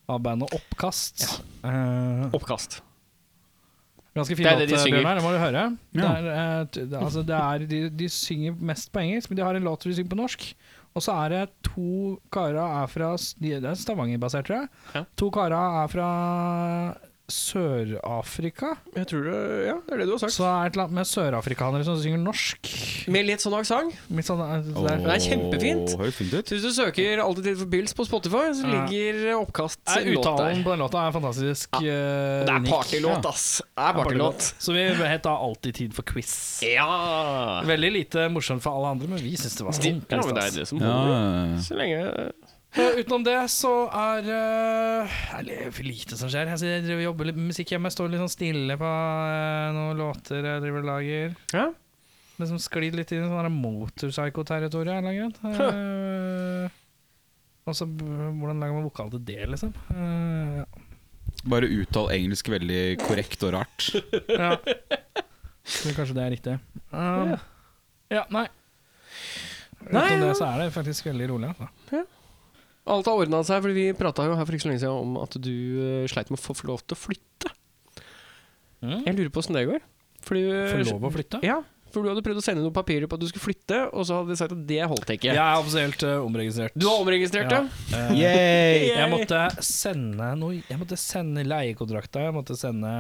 av 0.08 0.22
bandet 0.22 0.54
Oppkast. 0.54 1.42
Eh, 1.64 2.30
Oppkast. 2.34 2.84
Ganske 4.14 4.36
fin 4.36 4.46
låt, 4.46 4.60
det 4.60 4.68
de 4.68 4.76
eh. 4.76 4.86
Bjørnar, 4.92 5.16
det 5.16 5.24
må 5.24 5.32
du 5.32 5.40
høre. 5.40 5.78
Det 5.94 6.04
er, 6.04 6.26
eh, 6.28 6.66
det, 6.76 6.98
altså, 7.00 7.22
det 7.24 7.36
er, 7.36 7.66
de, 7.66 7.90
de 7.90 8.10
synger 8.10 8.54
mest 8.60 8.92
på 8.92 9.00
engelsk, 9.00 9.30
men 9.32 9.38
de 9.38 9.44
har 9.48 9.56
en 9.56 9.64
låt 9.64 9.82
hvor 9.82 9.90
de 9.90 9.96
synger 9.96 10.10
på 10.12 10.20
norsk. 10.22 10.56
Og 10.92 11.04
så 11.06 11.16
er 11.24 11.32
det 11.32 11.44
to 11.64 12.18
karer 12.34 12.60
er 12.84 12.90
fra 12.92 13.14
de, 13.40 13.54
er 13.56 13.78
Stavanger-basert, 13.80 14.50
tror 14.50 14.64
jeg. 14.64 14.72
Ja. 14.96 15.04
To 15.22 15.30
karer 15.32 15.84
er 15.84 15.92
fra 15.92 16.10
Sør-Afrika. 17.32 18.74
Jeg 18.96 19.08
tror 19.10 19.24
det, 19.28 19.38
ja, 19.68 19.76
det 19.88 19.96
er 19.96 20.02
det 20.02 20.08
du 20.10 20.14
har 20.16 20.22
sagt. 20.24 20.36
Så 20.36 20.46
er 20.46 20.52
det 20.66 20.72
et 20.72 20.76
eller 20.78 20.86
annet 20.88 20.98
med 21.00 21.10
sørafrikanere 21.10 21.86
som 21.88 21.98
synger 22.02 22.22
norsk. 22.22 22.72
Med 23.12 23.28
litt 23.28 23.44
sånn 23.44 23.56
aksent. 23.58 23.96
Litt 24.12 24.28
sånn, 24.28 24.42
oh, 24.42 24.84
det 24.86 24.94
er, 24.94 25.04
Det 25.06 25.14
er 25.16 25.24
kjempefint. 25.26 25.96
Ut. 25.96 26.46
Så 26.48 26.58
hvis 26.58 26.66
du 26.68 26.72
søker 26.76 27.22
'Alltid 27.22 27.44
tid 27.50 27.58
for 27.62 27.72
pils' 27.72 27.96
på 27.98 28.06
Spotify, 28.08 28.44
så 28.58 28.68
ligger 28.68 29.36
oppkast 29.40 29.80
ja. 29.88 30.02
Uttalen 30.16 30.64
på 30.64 30.74
den 30.76 30.80
låta 30.84 31.06
er 31.08 31.12
fantastisk. 31.16 31.70
Ja. 31.82 31.92
eh, 31.92 32.46
Det 32.46 32.56
er 32.56 32.68
partylåt, 32.70 33.26
ass. 33.26 33.62
Det 33.62 33.84
er 33.88 33.94
partylåt. 33.94 34.42
Så 34.60 34.74
vi 34.74 34.88
het 35.08 35.24
da 35.24 35.36
alltid 35.38 35.76
tid 35.76 35.94
for 35.94 36.04
quiz. 36.04 36.62
Ja. 36.66 37.62
Veldig 37.66 37.92
lite 37.92 38.28
morsomt 38.30 38.62
for 38.64 38.76
alle 38.78 38.92
andre, 38.96 39.08
men 39.08 39.20
vi 39.24 39.36
syns 39.38 39.58
det 39.58 39.66
var 39.66 39.74
Ja, 39.74 39.82
det 39.82 40.18
er 40.18 40.22
stas. 40.22 40.56
det 40.56 40.68
som 40.68 40.80
Ja. 40.80 41.58
Så 41.62 41.76
lenge 41.76 42.32
Utenom 42.72 43.24
det 43.26 43.36
så 43.52 43.72
er 43.92 44.28
uh, 44.32 45.16
er 45.36 45.44
det 45.44 45.58
for 45.76 45.84
lite 45.84 46.16
som 46.16 46.30
skjer. 46.32 46.48
Jeg, 46.56 46.84
driver 46.86 47.04
jobber 47.04 47.28
litt 47.28 47.40
med 47.40 47.50
musikk 47.52 47.74
hjemme. 47.74 47.90
Jeg 47.92 47.98
står 47.98 48.12
litt 48.14 48.22
sånn 48.24 48.32
stille 48.32 48.78
på 48.80 48.92
eh, 48.92 49.72
noen 49.76 50.00
låter 50.00 50.40
jeg 50.40 50.64
driver 50.64 50.80
og 50.86 50.88
lager. 50.88 51.34
Ja. 51.52 51.66
Men 52.40 52.50
som 52.50 52.62
sklir 52.64 52.96
litt 52.96 53.12
inn 53.12 53.26
i 53.26 53.32
sånn 53.32 53.58
motorpsycho-territorium. 53.58 55.10
Eh, 55.52 56.78
Og 57.68 57.76
så 57.78 57.86
hvordan 57.86 58.58
lager 58.64 58.74
man 58.74 58.88
vokal 58.88 59.12
til 59.14 59.22
det, 59.28 59.42
liksom? 59.52 59.76
Uh, 59.92 60.64
ja. 60.64 60.66
Bare 61.52 61.70
uttal 61.70 62.10
engelsk 62.16 62.50
veldig 62.54 62.82
korrekt 63.04 63.44
og 63.46 63.54
rart. 63.58 63.92
ja. 64.32 64.56
Tror 64.62 65.94
kanskje 66.00 66.16
det 66.18 66.24
er 66.24 66.34
riktig. 66.34 66.56
Um, 66.90 67.36
ja, 68.12 68.24
nei. 68.34 68.48
Nei, 69.92 70.08
Utenom 70.08 70.26
ja. 70.26 70.32
det 70.32 70.40
så 70.40 70.48
er 70.50 70.64
det 70.64 70.72
faktisk 70.74 71.06
veldig 71.12 71.30
rolig. 71.36 71.52
Altså. 71.54 72.02
Alt 72.90 73.10
har 73.10 73.20
ordna 73.22 73.44
seg, 73.46 73.62
for 73.62 73.76
vi 73.78 73.90
prata 73.98 74.26
jo 74.26 74.38
her 74.38 74.48
for 74.48 74.58
ikke 74.58 74.66
så 74.66 74.72
lenge 74.72 74.82
siden 74.82 75.04
om 75.04 75.20
at 75.22 75.36
du 75.38 75.52
uh, 75.52 76.08
sleit 76.10 76.32
med 76.34 76.40
å 76.40 76.44
få 76.44 76.56
få 76.58 76.72
lov 76.72 76.82
til 76.86 76.98
å 76.98 77.02
flytte. 77.02 77.52
Jeg 78.82 79.14
lurer 79.14 79.30
på 79.30 79.44
åssen 79.44 79.54
det 79.54 79.68
går. 79.70 79.84
Fordi 80.26 80.42
Får 80.50 80.88
lov 80.90 81.06
å 81.06 81.14
flytte? 81.14 81.40
Ja, 81.46 81.60
for 81.92 82.06
du 82.06 82.12
hadde 82.12 82.24
prøvd 82.24 82.40
å 82.40 82.44
sende 82.44 82.64
noen 82.64 82.74
papirer 82.76 83.10
på 83.10 83.18
at 83.18 83.24
du 83.24 83.28
skulle 83.28 83.44
flytte, 83.44 83.78
og 83.92 84.06
så 84.08 84.20
hadde 84.22 84.32
de 84.32 84.38
sagt 84.40 84.54
at 84.56 84.62
det 84.70 84.80
holdt 84.88 85.12
ikke. 85.12 85.32
Jeg 85.34 85.42
er 85.42 85.60
offisielt 85.60 86.06
uh, 86.08 86.14
omregistrert. 86.24 86.76
Du 86.80 86.88
har 86.88 87.04
omregistrert 87.04 87.52
det? 87.52 87.62
Eh, 87.98 88.14
Yay! 88.22 88.86
Jeg 88.94 89.12
måtte 89.12 89.42
sende 89.66 90.30
noe 90.40 90.62
Jeg 90.62 90.80
måtte 90.80 90.98
sende 91.00 91.44
leiekontrakta, 91.48 92.24
jeg 92.30 92.36
måtte 92.36 92.56
sende 92.60 92.92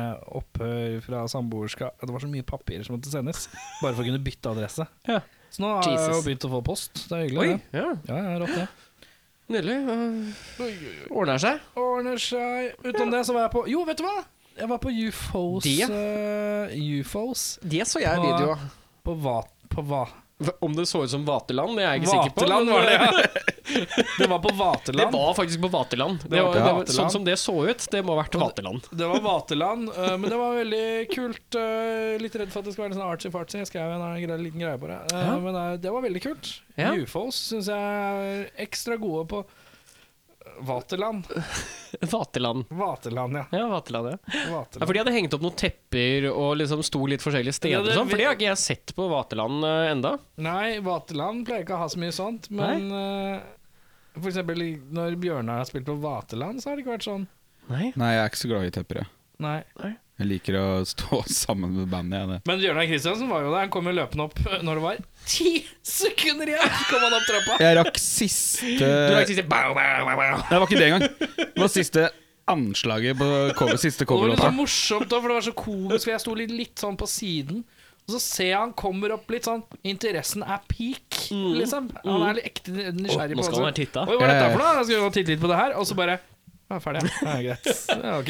opphør 0.41 0.97
fra 1.05 1.23
samboerskap 1.31 2.03
Det 2.03 2.11
var 2.11 2.23
så 2.23 2.31
mye 2.31 2.47
papirer 2.47 2.83
som 2.87 2.97
måtte 2.97 3.13
sendes, 3.13 3.47
bare 3.79 3.95
for 3.95 4.03
å 4.03 4.09
kunne 4.09 4.23
bytte 4.23 4.51
adresse. 4.51 4.87
Ja. 5.07 5.21
Så 5.51 5.63
nå 5.63 5.71
har 5.77 5.87
jeg 5.87 6.13
jo 6.15 6.21
begynt 6.27 6.47
å 6.47 6.51
få 6.51 6.61
post. 6.63 7.05
Det 7.07 7.15
er 7.15 7.25
hyggelig. 7.25 7.41
Oi, 7.43 7.55
det. 7.55 7.79
ja. 7.79 7.89
Ja, 8.07 8.19
har 8.27 8.43
rått 8.43 8.55
det. 8.59 8.67
Nydelig. 9.51 9.77
Uh, 9.87 11.11
Ordner 11.11 11.41
seg. 11.43 11.59
Ordner 11.79 12.17
seg. 12.21 12.71
Utenom 12.85 13.11
det 13.11 13.25
så 13.27 13.35
var 13.35 13.47
jeg 13.47 13.53
på 13.57 13.65
Jo, 13.71 13.83
vet 13.87 13.99
du 13.99 14.05
hva? 14.07 14.17
Jeg 14.61 14.67
var 14.69 14.81
på 14.83 14.91
UFOs 14.91 15.63
Det? 15.63 15.87
uh, 15.87 16.73
UFOs 16.99 17.43
Det 17.63 17.85
så 17.87 18.01
jeg 18.03 18.15
På- 18.19 18.27
video. 18.27 18.57
På 19.03 19.15
hva? 19.23 19.37
På 19.71 19.83
hva? 19.87 20.03
Om 20.59 20.75
det 20.75 20.85
så 20.85 21.03
ut 21.03 21.11
som 21.11 21.25
Vaterland, 21.25 21.77
det 21.77 21.85
er 21.85 21.95
jeg 21.95 22.01
ikke 22.01 22.11
sikker 22.11 22.33
på. 22.35 22.45
Vaterland 22.45 22.69
var 22.69 22.87
det, 22.87 22.93
ja. 22.93 23.11
Det 24.17 24.27
var 24.27 24.39
på 24.39 24.51
Det 24.91 25.05
var 25.13 25.33
faktisk 25.33 25.61
på 25.61 25.67
Vaterland. 25.67 26.23
Det 26.27 26.41
var 26.41 26.53
det 26.53 26.59
var, 26.65 26.85
sånn 26.85 27.11
som 27.13 27.25
det 27.25 27.37
så 27.39 27.55
ut, 27.69 27.85
det 27.91 28.01
må 28.03 28.15
ha 28.15 28.23
vært 28.23 28.35
Vaterland. 28.41 28.87
Det 28.91 29.07
var 29.07 29.21
Vaterland, 29.23 29.91
eh, 29.95 30.17
men 30.17 30.27
det 30.29 30.39
var 30.41 30.57
veldig 30.57 30.85
kult. 31.13 31.55
eh, 31.55 32.17
litt 32.21 32.35
redd 32.35 32.51
for 32.51 32.61
at 32.61 32.69
det 32.69 32.75
skal 32.75 32.87
være 32.87 32.97
sånn 32.97 33.07
artsy-fartsy. 33.07 33.61
Jeg 33.61 33.71
skrev 33.71 33.95
en 33.95 34.05
eh, 34.17 34.37
liten 34.41 34.63
greie 34.63 34.79
på 34.81 34.89
det. 34.91 34.99
Eh. 35.13 35.33
Men 35.45 35.55
eh, 35.55 35.73
det 35.81 35.93
var 35.93 36.05
veldig 36.07 36.23
kult. 36.25 36.53
UFOs 36.81 37.37
syns 37.51 37.69
jeg 37.69 37.77
er 37.77 38.47
ekstra 38.65 38.97
gode 38.99 39.27
på 39.31 39.43
Vaterland. 40.59 41.27
Vaterland. 42.01 42.65
Vaterland, 42.69 43.35
ja. 43.35 43.45
Ja, 43.51 43.67
Vaterland, 43.67 44.11
ja. 44.11 44.17
ja. 44.51 44.61
For 44.85 44.93
de 44.93 44.99
hadde 45.01 45.13
hengt 45.15 45.33
opp 45.37 45.41
noen 45.45 45.55
tepper 45.59 46.27
og 46.31 46.55
liksom 46.59 46.83
sto 46.85 47.01
litt 47.09 47.23
forskjellige 47.23 47.55
steder. 47.57 47.77
Ja, 47.77 47.81
det- 47.85 47.93
og 47.95 48.01
sånn, 48.01 48.11
for 48.11 48.17
det 48.21 48.27
har 48.29 48.37
ikke 48.37 48.49
jeg 48.51 48.61
sett 48.61 48.93
på 48.97 49.07
Vaterland 49.11 49.63
uh, 49.65 49.87
enda. 49.91 50.13
Nei, 50.41 50.79
Vaterland 50.85 51.45
pleier 51.47 51.65
ikke 51.65 51.75
å 51.77 51.83
ha 51.83 51.89
så 51.91 51.99
mye 52.01 52.15
sånt, 52.15 52.49
men 52.53 52.87
uh, 52.91 53.41
for 54.19 54.29
eksempel 54.31 54.61
når 54.91 55.17
Bjørnar 55.21 55.61
har 55.63 55.69
spilt 55.69 55.87
på 55.87 55.97
Vaterland, 56.03 56.61
så 56.63 56.69
har 56.71 56.77
det 56.79 56.85
ikke 56.85 56.95
vært 56.97 57.07
sånn. 57.09 57.27
Nei. 57.71 57.91
Nei, 57.95 58.13
jeg 58.17 58.23
er 58.25 58.31
ikke 58.31 58.41
så 58.43 58.49
glad 58.51 58.67
i 58.67 58.73
tepper, 58.75 59.03
jeg. 59.03 59.11
Nei. 59.41 59.59
Nei. 59.81 59.93
Jeg 60.19 60.27
liker 60.29 60.57
å 60.59 60.65
stå 60.91 61.21
sammen 61.31 61.75
med 61.79 61.87
bandet. 61.91 62.19
Jeg, 62.19 62.29
det. 62.31 62.39
Men 62.49 62.61
Bjørnar 62.61 62.89
Kristiansen 62.91 63.29
var 63.31 63.45
jo 63.45 63.53
der. 63.53 63.63
Han 63.65 63.73
kom 63.73 63.89
jo 63.89 63.93
løpende 63.97 64.27
opp 64.27 64.41
når 64.61 64.79
det 64.81 64.83
var 64.85 65.03
ti 65.31 65.53
sekunder 65.85 66.51
igjen! 66.51 66.73
Så 66.79 66.87
kom 66.89 67.05
han 67.05 67.15
opp 67.17 67.27
trappa. 67.29 67.59
jeg 67.61 67.77
rakk 67.79 68.01
siste 68.01 68.73
Du 68.81 69.13
rakk 69.15 69.29
siste 69.31 69.45
bow, 69.49 69.75
bow, 69.77 70.07
bow, 70.09 70.17
bow. 70.19 70.43
Det 70.49 70.59
var 70.61 70.67
ikke 70.67 70.81
det 70.81 70.89
engang. 70.89 71.07
Det 71.41 71.61
var 71.61 71.71
siste 71.73 72.07
anslaget 72.51 73.17
på 73.19 73.27
cover, 73.55 73.77
siste 73.79 74.05
coverlåta. 74.09 74.33
det 74.33 74.41
var 74.41 74.49
litt 74.49 74.49
sånn 74.49 74.57
morsomt 74.59 75.07
da, 75.11 75.19
for 75.21 75.31
det 75.31 75.37
var 75.37 75.45
så 75.45 75.53
komisk, 75.55 76.03
for 76.03 76.11
jeg 76.11 76.23
sto 76.23 76.33
litt, 76.35 76.51
litt 76.51 76.81
sånn 76.81 76.97
på 76.99 77.07
siden. 77.09 77.61
Og 78.01 78.15
så 78.15 78.19
ser 78.23 78.47
jeg 78.49 78.57
han 78.57 78.73
kommer 78.75 79.13
opp 79.13 79.29
litt 79.31 79.45
sånn 79.45 79.61
Interessen 79.87 80.41
er 80.43 80.63
peak, 80.67 81.19
liksom. 81.31 81.91
Han 82.03 82.25
er 82.31 82.39
litt 82.39 82.49
ekte 82.49 82.73
nysgjerrig 82.97 83.37
Nå 83.37 83.43
på 83.43 83.45
skal 83.45 83.55
hva 83.55 83.61
han 83.61 83.67
være 83.69 83.77
titta. 83.77 84.05
Hva 84.09 84.17
er 84.17 84.33
dette 84.33 84.49
for 84.49 84.63
noe? 84.63 84.71
Jeg 84.81 84.89
skal 84.89 85.13
titte 85.15 85.35
litt 85.35 85.43
på 85.45 85.51
det 85.53 85.59
her, 85.61 85.75
og 85.77 85.87
så 85.87 85.97
bare 86.01 86.17
Ja, 86.71 86.79
ferdig. 86.79 87.09
Ja, 87.21 87.35
greit. 87.43 87.65
Ja, 87.89 88.11
ok. 88.19 88.29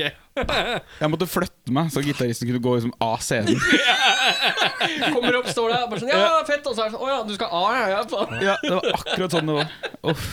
Jeg 1.02 1.10
måtte 1.14 1.28
flytte 1.30 1.74
meg 1.76 1.92
så 1.94 2.02
gitaristen 2.06 2.50
kunne 2.50 2.62
gå 2.64 2.76
liksom 2.78 2.94
av 3.04 3.20
scenen. 3.22 3.60
Kommer 5.14 5.38
opp, 5.42 5.50
står 5.52 5.74
der, 5.76 5.84
bare 5.92 6.02
sånn 6.02 6.10
Ja, 6.10 6.40
fett! 6.48 6.66
Og 6.66 6.78
så 6.78 6.86
er 6.86 6.90
det 6.90 6.96
sånn 6.96 7.04
Å 7.06 7.12
ja, 7.12 7.20
du 7.28 7.36
skal 7.36 7.54
A, 7.54 7.62
ja. 7.76 7.84
ja 7.94 8.00
på. 8.10 8.24
Ja, 8.42 8.56
Det 8.64 8.74
var 8.78 8.88
akkurat 8.98 9.36
sånn 9.38 9.52
det 9.52 9.58
var. 9.60 9.76
Uff. 10.14 10.26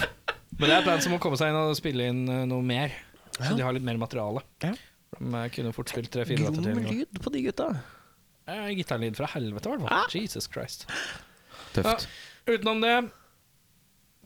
Men 0.58 0.64
det 0.64 0.78
er 0.78 0.86
plan 0.88 1.04
som 1.04 1.14
må 1.14 1.20
komme 1.22 1.38
seg 1.38 1.52
inn 1.52 1.60
og 1.60 1.76
spille 1.78 2.08
inn 2.10 2.24
eh, 2.32 2.46
noe 2.50 2.64
mer. 2.66 2.96
Så 3.36 3.52
de 3.54 3.62
har 3.62 3.76
litt 3.76 3.84
mer 3.86 4.00
materiale. 4.00 4.42
Ja. 4.64 4.72
De 5.18 5.28
eh, 5.28 5.46
kunne 5.54 5.74
fort 5.76 5.92
spilt 5.92 6.10
tre-fire 6.14 6.48
låter 6.48 6.64
til. 6.64 6.80
Grom 6.80 6.98
lyd 7.02 7.20
på 7.22 7.34
de 7.34 7.44
gutta. 7.44 7.68
Eh, 8.48 8.64
Gitarlyd 8.80 9.18
fra 9.20 9.28
helvete, 9.34 9.68
i 9.68 9.76
hvert 9.76 9.86
fall. 9.86 10.16
Jesus 10.16 10.48
Christ. 10.50 10.88
Tøft. 11.76 12.08
Utenom 12.48 12.80
det 12.82 12.96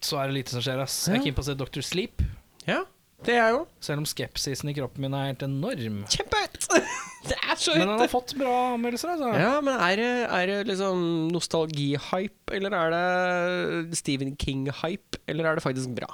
så 0.03 0.19
er 0.19 0.31
det 0.31 0.41
lite 0.41 0.55
som 0.55 0.63
skjer, 0.65 0.81
ass. 0.83 0.97
Jeg 1.09 1.21
er 1.21 1.27
keen 1.27 1.37
på 1.37 1.45
å 1.45 1.47
se 1.47 1.55
Dr. 1.59 1.85
Sleep. 1.85 2.23
Ja, 2.67 2.83
det 3.27 3.35
er 3.37 3.39
jeg 3.39 3.55
jo. 3.55 3.61
Selv 3.85 4.03
om 4.03 4.07
skepsisen 4.09 4.71
i 4.73 4.75
kroppen 4.77 5.05
min 5.05 5.15
er 5.15 5.29
helt 5.31 5.45
enorm. 5.47 6.03
Kjempehøyt! 6.11 6.69
Det 7.23 7.37
er 7.39 7.55
så 7.55 7.77
Men 7.79 7.87
han 7.87 8.01
har 8.03 8.09
fått 8.11 8.33
bra 8.35 8.53
anmeldelser, 8.73 9.13
altså. 9.13 9.29
Ja, 9.39 9.53
men 9.63 9.77
er 9.79 10.01
det, 10.01 10.09
er 10.27 10.49
det 10.51 10.57
liksom 10.73 11.05
nostalgi-hype, 11.31 12.51
eller 12.57 12.75
er 12.75 12.97
det 12.97 14.01
Stephen 14.01 14.35
King-hype, 14.35 15.21
eller 15.31 15.47
er 15.47 15.61
det 15.61 15.63
faktisk 15.63 15.95
bra? 15.95 16.09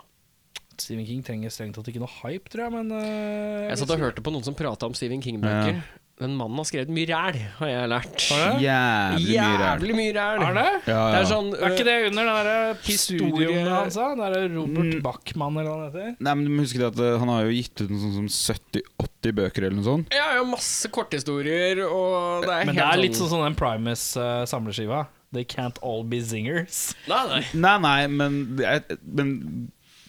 Stephen 0.76 1.06
King 1.08 1.22
trenger 1.24 1.54
strengt 1.54 1.78
tatt 1.78 1.88
ikke 1.88 2.02
noe 2.02 2.12
hype, 2.20 2.52
tror 2.52 2.66
jeg, 2.66 2.74
men 2.76 2.92
uh, 2.92 3.70
Jeg 3.70 3.80
satt 3.80 3.94
og 3.96 4.04
hørte 4.04 4.24
på 4.24 4.34
noen 4.34 4.44
som 4.46 4.58
prata 4.58 4.84
om 4.90 4.98
Stephen 4.98 5.24
King-bøker. 5.24 5.80
Den 6.18 6.32
mannen 6.34 6.58
har 6.58 6.66
skrevet 6.66 6.88
mye 6.90 7.06
ræl, 7.06 7.36
har 7.60 7.68
jeg 7.70 7.88
lært. 7.92 8.22
Jævlig 8.58 9.36
mye 9.38 9.58
ræl. 9.60 9.60
Jævlig 9.62 9.94
mye 9.94 10.14
ræl. 10.16 10.40
Er 10.48 10.56
det? 10.56 10.64
Ja, 10.90 11.02
Det 11.12 11.18
er 11.20 11.28
sånn 11.30 11.50
Er 11.54 11.74
ikke 11.76 11.84
det 11.86 11.94
under 12.08 12.24
den 12.26 12.48
der 12.48 12.80
historien 12.88 13.68
hans? 13.70 13.94
Den 13.94 14.56
Robert 14.56 14.88
Mm. 14.88 15.02
Bachmann, 15.04 15.56
eller 15.62 15.70
hva 15.70 15.84
det 15.84 15.92
heter? 16.02 16.16
Nei, 16.26 16.34
men 16.34 16.44
du 16.44 16.50
må 16.56 16.64
huske 16.66 16.80
det 16.82 16.88
at 16.90 16.98
eh, 16.98 17.18
Han 17.22 17.28
har 17.30 17.44
jo 17.46 17.54
gitt 17.54 17.84
ut 17.84 17.90
noe 17.92 18.00
sånn 18.02 18.16
som 18.18 18.54
70-80 18.56 19.36
bøker 19.38 19.62
eller 19.68 19.76
noe 19.78 19.86
sånt. 19.86 20.10
Ja, 20.18 20.26
ja, 20.40 20.42
masse 20.48 20.90
korthistorier, 20.90 21.84
og 21.86 22.42
det 22.48 22.50
er 22.56 22.66
Men 22.66 22.74
helt 22.74 22.82
det 22.82 22.88
er 22.98 23.02
litt 23.04 23.14
sånn 23.20 23.30
sånn 23.30 23.46
den 23.46 23.58
Primus-samleskiva. 23.62 25.04
They 25.32 25.44
can't 25.44 25.78
all 25.84 26.02
be 26.08 26.18
zingers. 26.24 26.94
Nei, 27.06 27.22
nei. 27.30 27.42
Nei, 27.54 27.78
nei, 27.84 28.06
men, 28.08 28.38
men, 28.58 29.32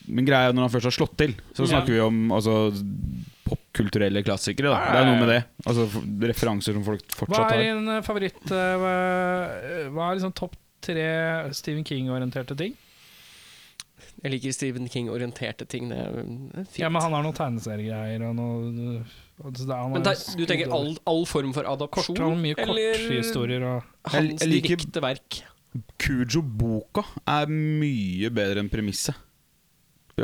men 0.07 0.25
greia 0.25 0.49
er 0.49 0.53
når 0.57 0.69
han 0.69 0.73
først 0.77 0.89
har 0.89 0.95
slått 0.95 1.17
til, 1.21 1.33
så 1.53 1.65
Ja. 1.67 1.73
snakker 1.75 1.91
vi 1.93 1.99
om 2.01 2.31
altså, 2.31 2.71
popkulturelle 3.49 4.23
klassikere. 4.25 4.71
Da. 4.71 4.79
Det 4.93 4.99
er 5.01 5.07
noe 5.09 5.19
med 5.23 5.31
det. 5.33 5.39
Altså 5.65 5.87
Referanser 6.31 6.77
som 6.77 6.85
folk 6.87 7.05
Hva 7.09 7.21
fortsatt 7.23 7.51
er 7.51 7.57
har. 7.57 7.63
din 7.65 7.89
eh, 7.95 8.01
favoritt 8.05 8.53
eh, 8.55 8.75
Hva, 8.83 8.93
hva 9.95 10.09
er 10.11 10.19
liksom 10.19 10.35
topp 10.37 10.55
tre 10.85 11.07
Stephen 11.57 11.83
King-orienterte 11.87 12.55
ting? 12.59 12.77
Jeg 14.19 14.31
liker 14.33 14.51
Stephen 14.55 14.87
King-orienterte 14.91 15.65
ting. 15.71 15.89
Det 15.91 15.97
er 15.99 16.17
er 16.19 16.65
fint. 16.67 16.79
Ja, 16.81 16.89
men 16.91 17.01
Han 17.03 17.13
har 17.15 17.23
noen 17.23 17.35
tegneseriegreier 17.37 18.23
og 18.27 18.35
noe 18.35 19.03
altså, 19.43 19.63
det 19.65 19.71
er- 19.75 19.81
han 19.83 19.93
Men 19.95 20.03
da, 20.03 20.13
du 20.13 20.45
tenker 20.45 20.73
all, 20.75 20.97
all 21.07 21.25
form 21.27 21.53
for 21.55 21.63
adopsjon? 21.63 22.17
Kort, 22.19 22.37
mye 22.41 22.55
korthistorier 22.59 23.63
og 23.63 24.11
Hans 24.11 24.43
direkte 24.43 25.03
verk? 25.03 25.41
Kujo-boka 26.01 27.03
er 27.29 27.47
mye 27.51 28.31
bedre 28.33 28.63
enn 28.63 28.71
premisset. 28.71 29.15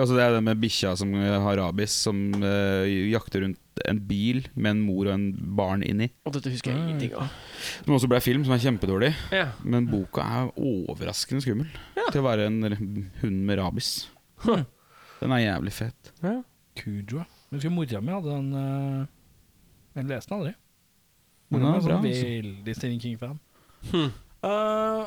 Altså 0.01 0.17
Det 0.17 0.23
er 0.25 0.33
det 0.35 0.43
med 0.43 0.59
bikkja 0.59 0.95
som 0.99 1.13
har 1.15 1.59
rabies, 1.59 1.93
som 2.05 2.17
uh, 2.41 2.83
jakter 2.85 3.45
rundt 3.45 3.61
en 3.89 3.99
bil 4.07 4.45
med 4.55 4.71
en 4.71 4.83
mor 4.85 5.09
og 5.09 5.13
en 5.13 5.25
barn 5.57 5.83
inni. 5.85 6.09
Og 6.27 6.35
dette 6.35 6.51
husker 6.53 6.71
jeg 6.71 6.81
ingenting 6.81 7.15
av. 7.19 7.31
Som 7.83 7.95
også 7.97 8.09
ble 8.11 8.21
film, 8.23 8.45
som 8.47 8.55
er 8.55 8.63
kjempedårlig. 8.63 9.11
Ja. 9.35 9.49
Men 9.63 9.89
boka 9.91 10.23
er 10.23 10.51
overraskende 10.55 11.43
skummel 11.43 11.69
til 11.97 12.21
å 12.21 12.25
være 12.25 12.47
en 12.49 12.61
hund 13.21 13.39
med 13.47 13.59
rabies. 13.59 13.93
Hm. 14.45 14.65
Den 15.21 15.35
er 15.35 15.43
jævlig 15.45 15.73
fet. 15.75 16.13
Ja. 16.23 16.37
Kujo. 16.75 17.23
Jeg 17.23 17.59
husker 17.59 17.71
mora 17.71 18.01
mi 18.03 18.11
hadde 18.11 18.35
den 18.35 18.47
uh, 18.51 19.05
Jeg 19.95 20.07
leste 20.09 20.31
den 20.31 20.39
aldri. 20.41 20.55
Den 21.53 21.61
Mora 21.61 21.69
mi 21.71 21.77
er 21.77 21.85
sånn 21.85 21.97
altså. 21.99 22.29
veldig 22.31 22.75
Stephen 22.75 23.01
King-fan. 23.03 23.37
Hm. 23.91 24.09
Uh, 24.45 25.05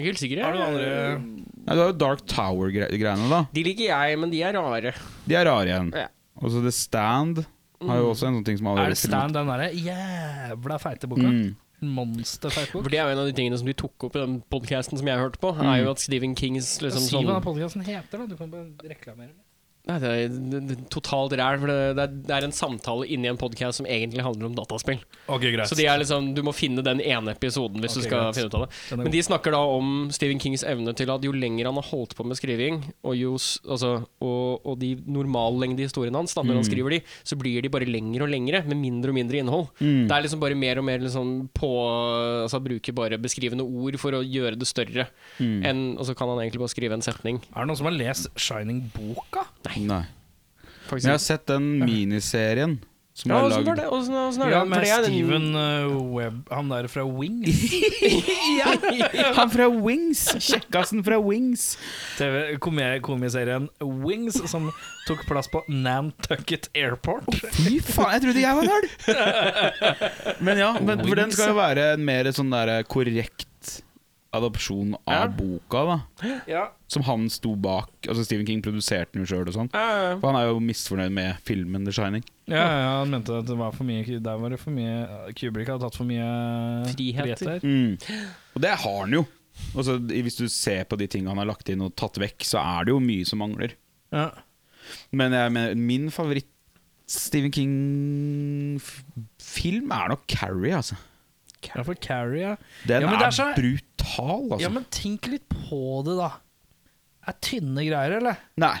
Jeg 0.00 0.08
er 0.08 0.08
ikke 0.08 0.12
helt 0.14 0.22
sikker. 0.24 0.42
Har 0.46 0.56
du. 0.56 1.30
Nei, 1.60 1.74
du 1.76 1.80
har 1.82 1.90
jo 1.90 1.96
Dark 2.00 2.22
Tower-greiene, 2.30 3.28
da. 3.30 3.44
De 3.52 3.64
liker 3.66 3.90
jeg, 3.90 4.18
men 4.18 4.32
de 4.32 4.40
er 4.42 4.56
rare. 4.56 4.94
De 5.28 5.36
er 5.36 5.44
rare 5.46 5.68
igjen. 5.68 5.90
Ja. 5.92 6.06
Og 6.40 6.54
så 6.54 6.62
The 6.64 6.72
Stand 6.72 7.42
har 7.88 8.00
jo 8.00 8.10
også 8.12 8.28
en 8.28 8.38
sånn 8.38 8.46
ting 8.48 8.60
som 8.60 8.70
er 8.70 8.78
allerede 8.78 8.96
det 8.96 9.02
Stand, 9.02 9.36
den 9.36 9.50
derre 9.50 9.68
jævla 9.76 10.78
feite 10.80 11.10
boka? 11.10 11.28
Mm. 11.28 11.52
Monsterfeit 11.80 12.72
bok? 12.74 12.84
For 12.84 12.92
Det 12.92 12.98
er 13.00 13.08
jo 13.08 13.14
en 13.14 13.22
av 13.22 13.28
de 13.28 13.36
tingene 13.36 13.60
som 13.60 13.68
de 13.68 13.76
tok 13.76 14.08
opp 14.08 14.16
i 14.16 14.22
den 14.24 14.40
podcasten 14.52 15.00
som 15.00 15.08
jeg 15.08 15.20
hørte 15.20 15.40
på. 15.40 15.52
Er 15.60 15.84
jo 15.84 15.92
at 15.94 16.02
Stephen 16.02 16.34
Kings 16.36 16.74
liksom 16.84 17.04
Si 17.04 17.14
hva 17.14 17.22
den 17.22 17.32
sånn 17.36 17.46
podkasten 17.46 17.86
heter, 17.86 18.24
da. 18.24 18.26
Du 18.28 18.36
kan 18.40 18.52
bare 18.52 18.88
reklamere. 18.88 19.32
Nei, 19.36 19.49
det 19.98 20.10
er, 20.10 20.30
er 20.60 20.82
totalt 20.92 21.32
ræl. 21.40 21.58
For 21.62 21.66
det, 21.72 21.76
er, 22.04 22.12
det 22.28 22.34
er 22.36 22.46
en 22.46 22.54
samtale 22.54 23.08
inni 23.10 23.28
en 23.30 23.38
podkast 23.40 23.80
som 23.80 23.86
egentlig 23.90 24.22
handler 24.22 24.46
om 24.50 24.54
dataspill. 24.54 25.00
Ok, 25.26 25.42
greit. 25.50 25.66
Så 25.70 25.74
de 25.78 25.86
er 25.90 25.98
liksom, 26.02 26.30
du 26.36 26.42
må 26.46 26.54
finne 26.54 26.84
den 26.86 27.00
ene 27.02 27.34
episoden 27.34 27.80
hvis 27.82 27.96
okay, 27.96 28.04
du 28.04 28.08
skal 28.08 28.22
greit. 28.28 28.38
finne 28.38 28.50
ut 28.52 28.58
av 28.60 28.64
det. 28.68 28.98
Men 29.02 29.10
de 29.14 29.22
snakker 29.26 29.56
da 29.56 29.60
om 29.74 30.08
Stephen 30.14 30.38
Kings 30.42 30.62
evne 30.62 30.94
til 30.98 31.10
at 31.10 31.24
jo 31.26 31.32
lenger 31.34 31.66
han 31.70 31.80
har 31.80 31.88
holdt 31.90 32.14
på 32.18 32.24
med 32.28 32.38
skriving, 32.38 32.80
og, 33.02 33.16
jo, 33.18 33.34
altså, 33.66 33.92
og, 34.22 34.60
og 34.66 34.78
de 34.80 34.94
normallengde 35.10 35.82
historiene 35.88 36.20
hans, 36.20 36.34
da, 36.36 36.42
når 36.46 36.60
han 36.60 36.60
Mm. 36.60 36.68
skriver 36.70 36.90
de, 36.92 36.98
så 37.24 37.36
blir 37.40 37.62
de 37.64 37.68
bare 37.72 37.86
lengre 37.88 38.26
og 38.26 38.28
lengre, 38.30 38.60
med 38.68 38.76
mindre 38.76 39.10
og 39.10 39.16
mindre 39.16 39.38
innhold. 39.40 39.68
Mm. 39.80 40.04
Det 40.10 40.12
er 40.16 40.22
liksom 40.26 40.40
bare 40.42 40.54
mer 40.58 40.78
og 40.78 40.84
mer 40.84 40.98
liksom 41.00 41.48
på 41.56 41.70
Altså 41.80 42.60
bruker 42.62 42.92
bare 42.96 43.18
beskrivende 43.20 43.64
ord 43.64 43.96
for 44.00 44.12
å 44.16 44.20
gjøre 44.24 44.58
det 44.60 44.68
større. 44.68 45.06
Mm. 45.40 45.56
Enn, 45.66 45.80
og 45.96 46.04
så 46.08 46.14
kan 46.18 46.28
han 46.28 46.38
egentlig 46.42 46.60
bare 46.62 46.72
skrive 46.72 46.96
en 46.98 47.02
setning. 47.04 47.40
Er 47.54 47.62
det 47.64 47.70
noen 47.70 47.78
som 47.80 47.88
har 47.88 47.96
lest 47.96 48.28
Shining-boka? 48.36 49.46
Nei. 49.68 49.79
Faktisk. 49.88 51.04
Men 51.04 51.10
jeg 51.12 51.18
har 51.18 51.24
sett 51.24 51.46
den 51.46 51.66
miniserien 51.86 52.78
som 53.20 53.30
ja, 53.34 53.36
er 53.36 53.46
åssen 53.50 53.64
var 53.66 53.76
det? 53.76 53.86
Åssen 53.92 54.14
er 54.42 54.50
Ja, 54.50 54.60
det? 54.64 54.68
med 54.70 54.84
den- 54.86 55.04
Steven 55.04 55.46
uh, 55.54 56.14
Webb, 56.14 56.38
han 56.50 56.68
der 56.70 56.86
fra 56.88 57.02
Wings. 57.04 57.72
ja, 58.60 58.70
Han 59.36 59.50
fra 59.50 59.66
Wings! 59.68 60.22
Kjekkasen 60.40 61.02
fra 61.04 61.18
Wings. 61.20 61.76
TV 62.16 62.56
komi- 62.62 63.00
Komiserien 63.04 63.68
Wings, 63.82 64.38
som 64.50 64.70
tok 65.08 65.26
plass 65.28 65.50
på 65.52 65.60
Nantucket 65.68 66.70
Airport. 66.74 67.28
Fy 67.58 67.80
faen, 67.84 68.14
jeg 68.14 68.24
trodde 68.24 68.40
jeg 68.46 68.56
var 68.56 68.70
nerd! 68.70 68.88
Men 70.46 70.58
ja, 70.62 70.72
men, 70.80 71.04
for 71.04 71.20
den 71.20 71.32
skal 71.34 71.52
jo 71.52 71.58
være 71.60 71.90
en 71.98 72.04
mer 72.06 72.30
sånn 72.32 72.50
der 72.54 72.80
korrekt 72.88 73.82
adopsjon 74.32 74.94
av 75.08 75.14
Ja. 75.14 75.26
boka, 75.28 75.80
da. 75.86 76.00
Ja, 76.46 76.68
Som 76.88 77.02
han 77.02 77.28
sto 77.30 77.56
bak. 77.56 77.90
Altså 78.08 78.24
Stephen 78.24 78.46
King 78.46 78.62
produserte 78.62 79.12
den 79.12 79.24
jo 79.24 79.30
sjøl 79.34 79.48
og 79.48 79.54
sånn. 79.54 79.70
Ja, 79.74 79.80
ja, 79.90 80.02
ja. 80.10 80.18
For 80.20 80.30
han 80.32 80.40
er 80.40 80.46
jo 80.52 80.60
misfornøyd 80.60 81.12
med 81.12 81.36
filmen 81.46 81.84
The 81.84 81.92
Shining. 81.92 82.24
ja, 82.46 82.56
ja, 82.66 82.98
han 83.00 83.10
mente 83.10 83.30
at 83.38 83.46
det 83.46 83.56
var 83.58 83.72
for 83.72 83.84
mye 83.84 84.04
Der 84.22 84.36
var 84.38 84.48
det 84.50 84.58
for 84.60 84.70
mye 84.70 85.32
Kubrick 85.34 85.68
hadde 85.68 85.80
tatt 85.82 85.96
for 85.96 86.04
mye 86.04 86.86
Friheter. 86.94 87.60
Mm. 87.62 87.98
Og 88.56 88.62
det 88.62 88.70
har 88.70 89.00
han 89.00 89.10
jo. 89.12 89.26
Altså, 89.76 89.98
hvis 89.98 90.36
du 90.38 90.48
ser 90.48 90.84
på 90.84 90.96
de 90.96 91.06
tingene 91.06 91.28
han 91.34 91.38
har 91.38 91.46
lagt 91.50 91.68
inn 91.68 91.82
og 91.82 91.94
tatt 91.96 92.14
vekk, 92.18 92.38
så 92.46 92.58
er 92.62 92.84
det 92.86 92.92
jo 92.94 93.00
mye 93.00 93.24
som 93.26 93.38
mangler. 93.42 93.74
Ja. 94.12 94.30
Men 95.12 95.32
jeg 95.32 95.52
mener, 95.52 95.74
min 95.76 96.08
favoritt 96.10 96.46
Stephen 97.10 97.50
King-film 98.80 99.90
er 99.94 100.08
nok 100.12 100.26
Carrie, 100.30 100.74
altså. 100.76 100.96
ja, 101.66 101.82
for 101.82 101.94
Carrie, 101.94 102.40
ja. 102.44 102.56
Den 102.86 103.02
Ja, 103.02 103.08
er, 103.10 103.26
er 103.26 103.30
så- 103.30 103.54
brutal, 104.10 104.46
altså. 104.52 104.62
Ja, 104.64 104.70
men 104.74 104.86
tenk 104.90 105.26
litt 105.30 105.46
på 105.48 106.02
det, 106.06 106.16
da. 106.18 106.30
Er 107.30 107.36
tynne 107.44 107.84
greier, 107.86 108.16
eller? 108.20 108.40
Nei. 108.60 108.76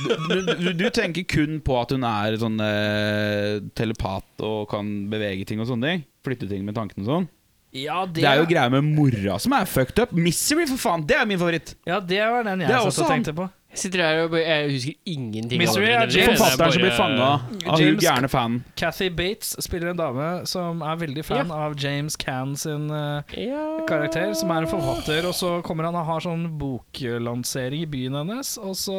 Du, 0.00 0.14
du, 0.16 0.54
du, 0.56 0.68
du 0.80 0.86
tenker 0.96 1.26
kun 1.28 1.58
på 1.60 1.74
at 1.76 1.90
hun 1.92 2.04
er 2.08 2.38
sånn 2.40 2.56
eh, 2.64 3.58
telepat 3.76 4.40
og 4.46 4.62
kan 4.70 4.88
bevege 5.12 5.44
ting 5.48 5.60
og 5.60 5.68
sånne 5.68 5.90
ting. 5.92 6.04
Flytte 6.24 6.48
ting 6.48 6.64
med 6.64 6.76
tankene 6.78 7.04
og 7.04 7.10
sånn. 7.10 7.28
Ja, 7.76 8.00
det, 8.08 8.22
Det 8.24 8.26
er 8.26 8.40
jo 8.40 8.46
greia 8.50 8.70
med 8.72 8.88
mora 8.96 9.36
som 9.42 9.52
er 9.54 9.68
fucked 9.68 10.00
up. 10.02 10.14
Misery, 10.16 10.64
for 10.72 10.80
faen! 10.80 11.04
Det 11.06 11.18
er 11.20 11.28
min 11.28 11.38
favoritt. 11.38 11.76
Ja, 11.86 12.00
det 12.00 12.18
var 12.18 12.48
den 12.48 12.64
jeg 12.64 12.72
Det 12.72 12.78
satt 12.80 12.88
også 12.90 13.04
og 13.04 13.12
tenkte 13.12 13.34
på. 13.36 13.46
Jeg 13.70 13.78
sitter 13.84 14.00
her 14.02 14.20
og 14.24 14.32
jeg 14.34 14.70
husker 14.72 15.12
ingenting. 15.12 15.60
Mystery 15.60 15.90
av 15.92 16.00
er 16.02 16.08
det. 16.10 16.22
Er 16.24 16.32
Forfatteren 16.34 16.72
som 16.74 16.82
blir 16.82 16.94
fanga 16.98 17.26
av 17.70 17.78
hun 17.78 18.00
gærne 18.02 18.30
fanen. 18.32 18.56
Cathy 18.80 19.06
Bates 19.14 19.52
spiller 19.62 19.92
en 19.92 20.00
dame 20.00 20.26
som 20.50 20.82
er 20.82 20.98
veldig 21.04 21.22
fan 21.28 21.52
av 21.54 21.76
James 21.78 22.16
Cann 22.18 22.56
sin 22.58 22.88
uh, 22.90 23.22
Ja. 23.38 23.62
karakter, 23.86 24.32
som 24.34 24.50
er 24.50 24.64
en 24.66 24.72
forfatter, 24.72 25.28
og 25.30 25.36
så 25.38 25.52
kommer 25.66 25.86
han 25.86 25.94
og 26.00 26.08
har 26.08 26.26
sånn 26.26 26.48
boklansering 26.58 27.84
i 27.86 27.90
byen 27.94 28.18
hennes, 28.18 28.56
og 28.58 28.74
så 28.78 28.98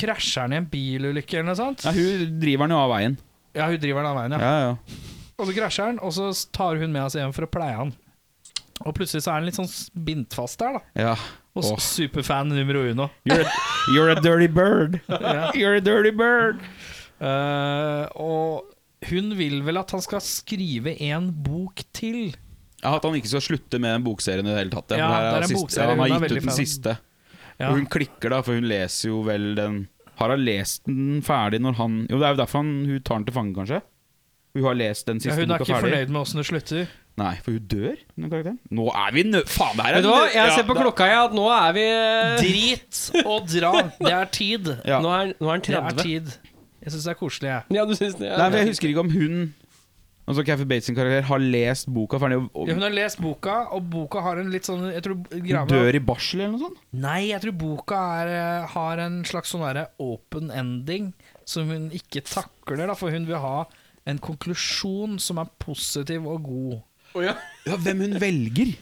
krasjer 0.00 0.46
han 0.46 0.56
i 0.56 0.60
en 0.62 0.70
bilulykke 0.72 1.38
eller 1.38 1.50
noe 1.52 1.60
sånt. 1.60 1.84
Ja, 1.84 1.92
hun 1.96 2.40
driver 2.40 2.64
han 2.66 2.74
jo 2.74 2.80
av 2.80 2.90
veien. 2.96 3.18
Ja, 3.54 3.68
hun 3.68 3.80
driver 3.84 4.02
han 4.02 4.10
av 4.14 4.18
veien, 4.22 4.38
ja. 4.38 4.40
Ja, 4.40 4.72
ja. 4.72 5.04
Og 5.36 5.48
så 5.50 5.54
krasjer 5.60 5.92
han, 5.92 6.00
og 6.04 6.16
så 6.16 6.32
tar 6.54 6.80
hun 6.80 6.92
med 6.96 7.04
oss 7.10 7.16
hjem 7.20 7.32
for 7.36 7.44
å 7.44 7.52
pleie 7.52 7.76
han. 7.76 7.92
Og 8.84 8.92
plutselig 8.96 9.24
så 9.24 9.34
er 9.34 9.40
han 9.42 9.46
litt 9.52 9.60
sånn 9.60 9.70
bindt 10.06 10.34
fast 10.36 10.60
der, 10.64 10.80
da. 10.80 11.10
ja. 11.10 11.16
Og 11.54 11.64
oh. 11.74 11.78
superfan 11.78 12.48
nummer 12.50 12.80
uno. 12.80 13.08
You're, 13.24 13.44
a, 13.46 13.50
you're 13.94 14.10
a 14.10 14.20
dirty 14.20 14.48
bird. 14.50 15.00
yeah. 15.08 15.52
You're 15.54 15.76
a 15.78 15.80
dirty 15.80 16.10
bird. 16.10 16.58
Uh, 17.22 18.08
og 18.18 18.72
hun 19.08 19.34
vil 19.38 19.60
vel 19.62 19.78
at 19.78 19.92
han 19.94 20.02
skal 20.02 20.22
skrive 20.24 20.96
en 21.06 21.30
bok 21.44 21.84
til. 21.94 22.34
Ja, 22.82 22.96
At 22.96 23.06
han 23.06 23.14
ikke 23.16 23.30
skal 23.30 23.44
slutte 23.44 23.78
med 23.80 23.94
den 23.94 24.04
bokserien 24.04 24.46
i 24.46 24.50
det 24.50 24.58
hele 24.58 24.74
tatt. 24.74 24.96
Ja, 24.98 25.06
ja, 25.06 25.20
det 25.30 25.36
er 25.38 25.46
en 25.46 25.52
siste- 25.54 25.80
ja, 25.80 25.88
han 25.92 26.02
har 26.02 26.10
gitt 26.10 26.24
ut 26.24 26.36
den 26.40 26.48
fan 26.50 26.58
siste. 26.58 26.96
Ja. 27.54 27.68
Og 27.70 27.78
hun 27.78 27.86
klikker 27.86 28.34
da, 28.34 28.42
for 28.42 28.58
hun 28.58 28.66
leser 28.66 29.12
jo 29.12 29.20
vel 29.22 29.52
den 29.54 29.76
Har 30.18 30.32
hun 30.34 30.40
lest 30.42 30.82
den 30.88 31.20
ferdig 31.22 31.60
når 31.62 31.76
han 31.78 31.92
Jo, 32.10 32.18
det 32.18 32.26
er 32.26 32.32
jo 32.34 32.38
derfor 32.40 32.64
han, 32.64 32.72
hun 32.90 33.02
tar 33.06 33.20
den 33.20 33.26
til 33.28 33.36
fange, 33.36 33.54
kanskje? 33.54 33.78
Hun 34.58 34.64
har 34.66 34.74
lest 34.74 35.06
den 35.06 35.20
siste 35.22 35.30
Ja, 35.30 35.36
ferdig. 35.38 35.46
hun 35.46 35.54
er 35.54 35.62
ikke 35.62 35.70
ferdig. 35.70 35.92
fornøyd 35.92 36.12
med 36.14 36.20
åssen 36.20 36.42
det 36.42 36.46
slutter. 36.50 36.88
Nei, 37.20 37.34
for 37.44 37.54
hun 37.54 37.66
dør, 37.70 37.98
den 38.18 38.30
karakteren. 38.30 38.56
Nå 38.74 38.88
er 38.90 39.12
vi 39.14 39.22
nø... 39.28 39.42
Faen, 39.46 39.76
det 39.78 39.84
her 39.86 39.92
er 39.92 40.00
Vet 40.00 40.06
du 40.06 40.10
hva, 40.10 40.22
jeg 40.34 40.54
ser 40.56 40.64
på 40.66 40.74
klokka 40.74 41.06
jeg 41.06 41.18
at 41.28 41.36
nå 41.38 41.44
er 41.54 41.74
vi 41.76 41.84
Drit 42.40 43.02
og 43.22 43.44
dra! 43.52 43.74
Det 44.00 44.14
er 44.14 44.32
tid. 44.34 44.72
Ja. 44.90 44.98
Nå 45.04 45.12
er, 45.14 45.34
nå 45.38 45.52
er 45.52 45.62
Det 45.62 45.76
er 45.78 46.00
tid. 46.00 46.32
Jeg 46.82 46.92
syns 46.92 47.06
det 47.06 47.12
er 47.14 47.18
koselig, 47.20 47.52
jeg. 47.52 47.76
Ja, 47.78 47.84
du 47.86 47.94
synes 47.94 48.18
det? 48.18 48.26
er. 48.32 48.40
Nei, 48.40 48.48
men 48.50 48.64
Jeg 48.64 48.72
husker 48.74 48.90
ikke 48.90 49.04
om 49.06 49.12
hun 49.14 49.36
Altså 50.24 50.40
Kathy 50.48 50.64
Bates 50.64 50.86
sin 50.88 50.96
karakter 50.96 51.26
har 51.28 51.42
lest 51.42 51.90
boka 51.92 52.16
ferdig 52.20 52.38
og, 52.40 52.46
og 52.56 52.68
Ja, 52.70 52.74
hun 52.78 52.84
har 52.86 52.94
lest 52.96 53.18
boka, 53.20 53.58
og 53.76 53.84
boka 53.92 54.22
har 54.24 54.40
en 54.40 54.48
litt 54.52 54.64
sånn 54.64 54.86
Jeg 54.88 55.04
tror 55.04 55.18
hun 55.20 55.68
dør 55.68 55.98
i 55.98 56.00
barsel 56.00 56.40
eller 56.40 56.54
noe 56.54 56.62
sånt. 56.62 56.78
Nei, 56.96 57.18
jeg 57.28 57.42
tror 57.44 57.56
boka 57.60 57.98
er, 58.22 58.32
eh, 58.32 58.70
har 58.72 59.02
en 59.04 59.18
slags 59.28 59.52
sånn 59.52 59.66
derre 59.66 59.84
open 60.00 60.48
ending 60.48 61.10
som 61.44 61.68
hun 61.68 61.90
ikke 61.92 62.24
takler, 62.24 62.86
da, 62.88 62.96
for 62.96 63.12
hun 63.12 63.28
vil 63.28 63.36
ha 63.42 63.66
en 64.08 64.20
konklusjon 64.24 65.20
som 65.20 65.40
er 65.44 65.52
positiv 65.60 66.24
og 66.28 66.48
god. 66.48 66.74
Ja, 67.22 67.34
Hvem 67.76 68.00
hun 68.00 68.18
velger? 68.20 68.74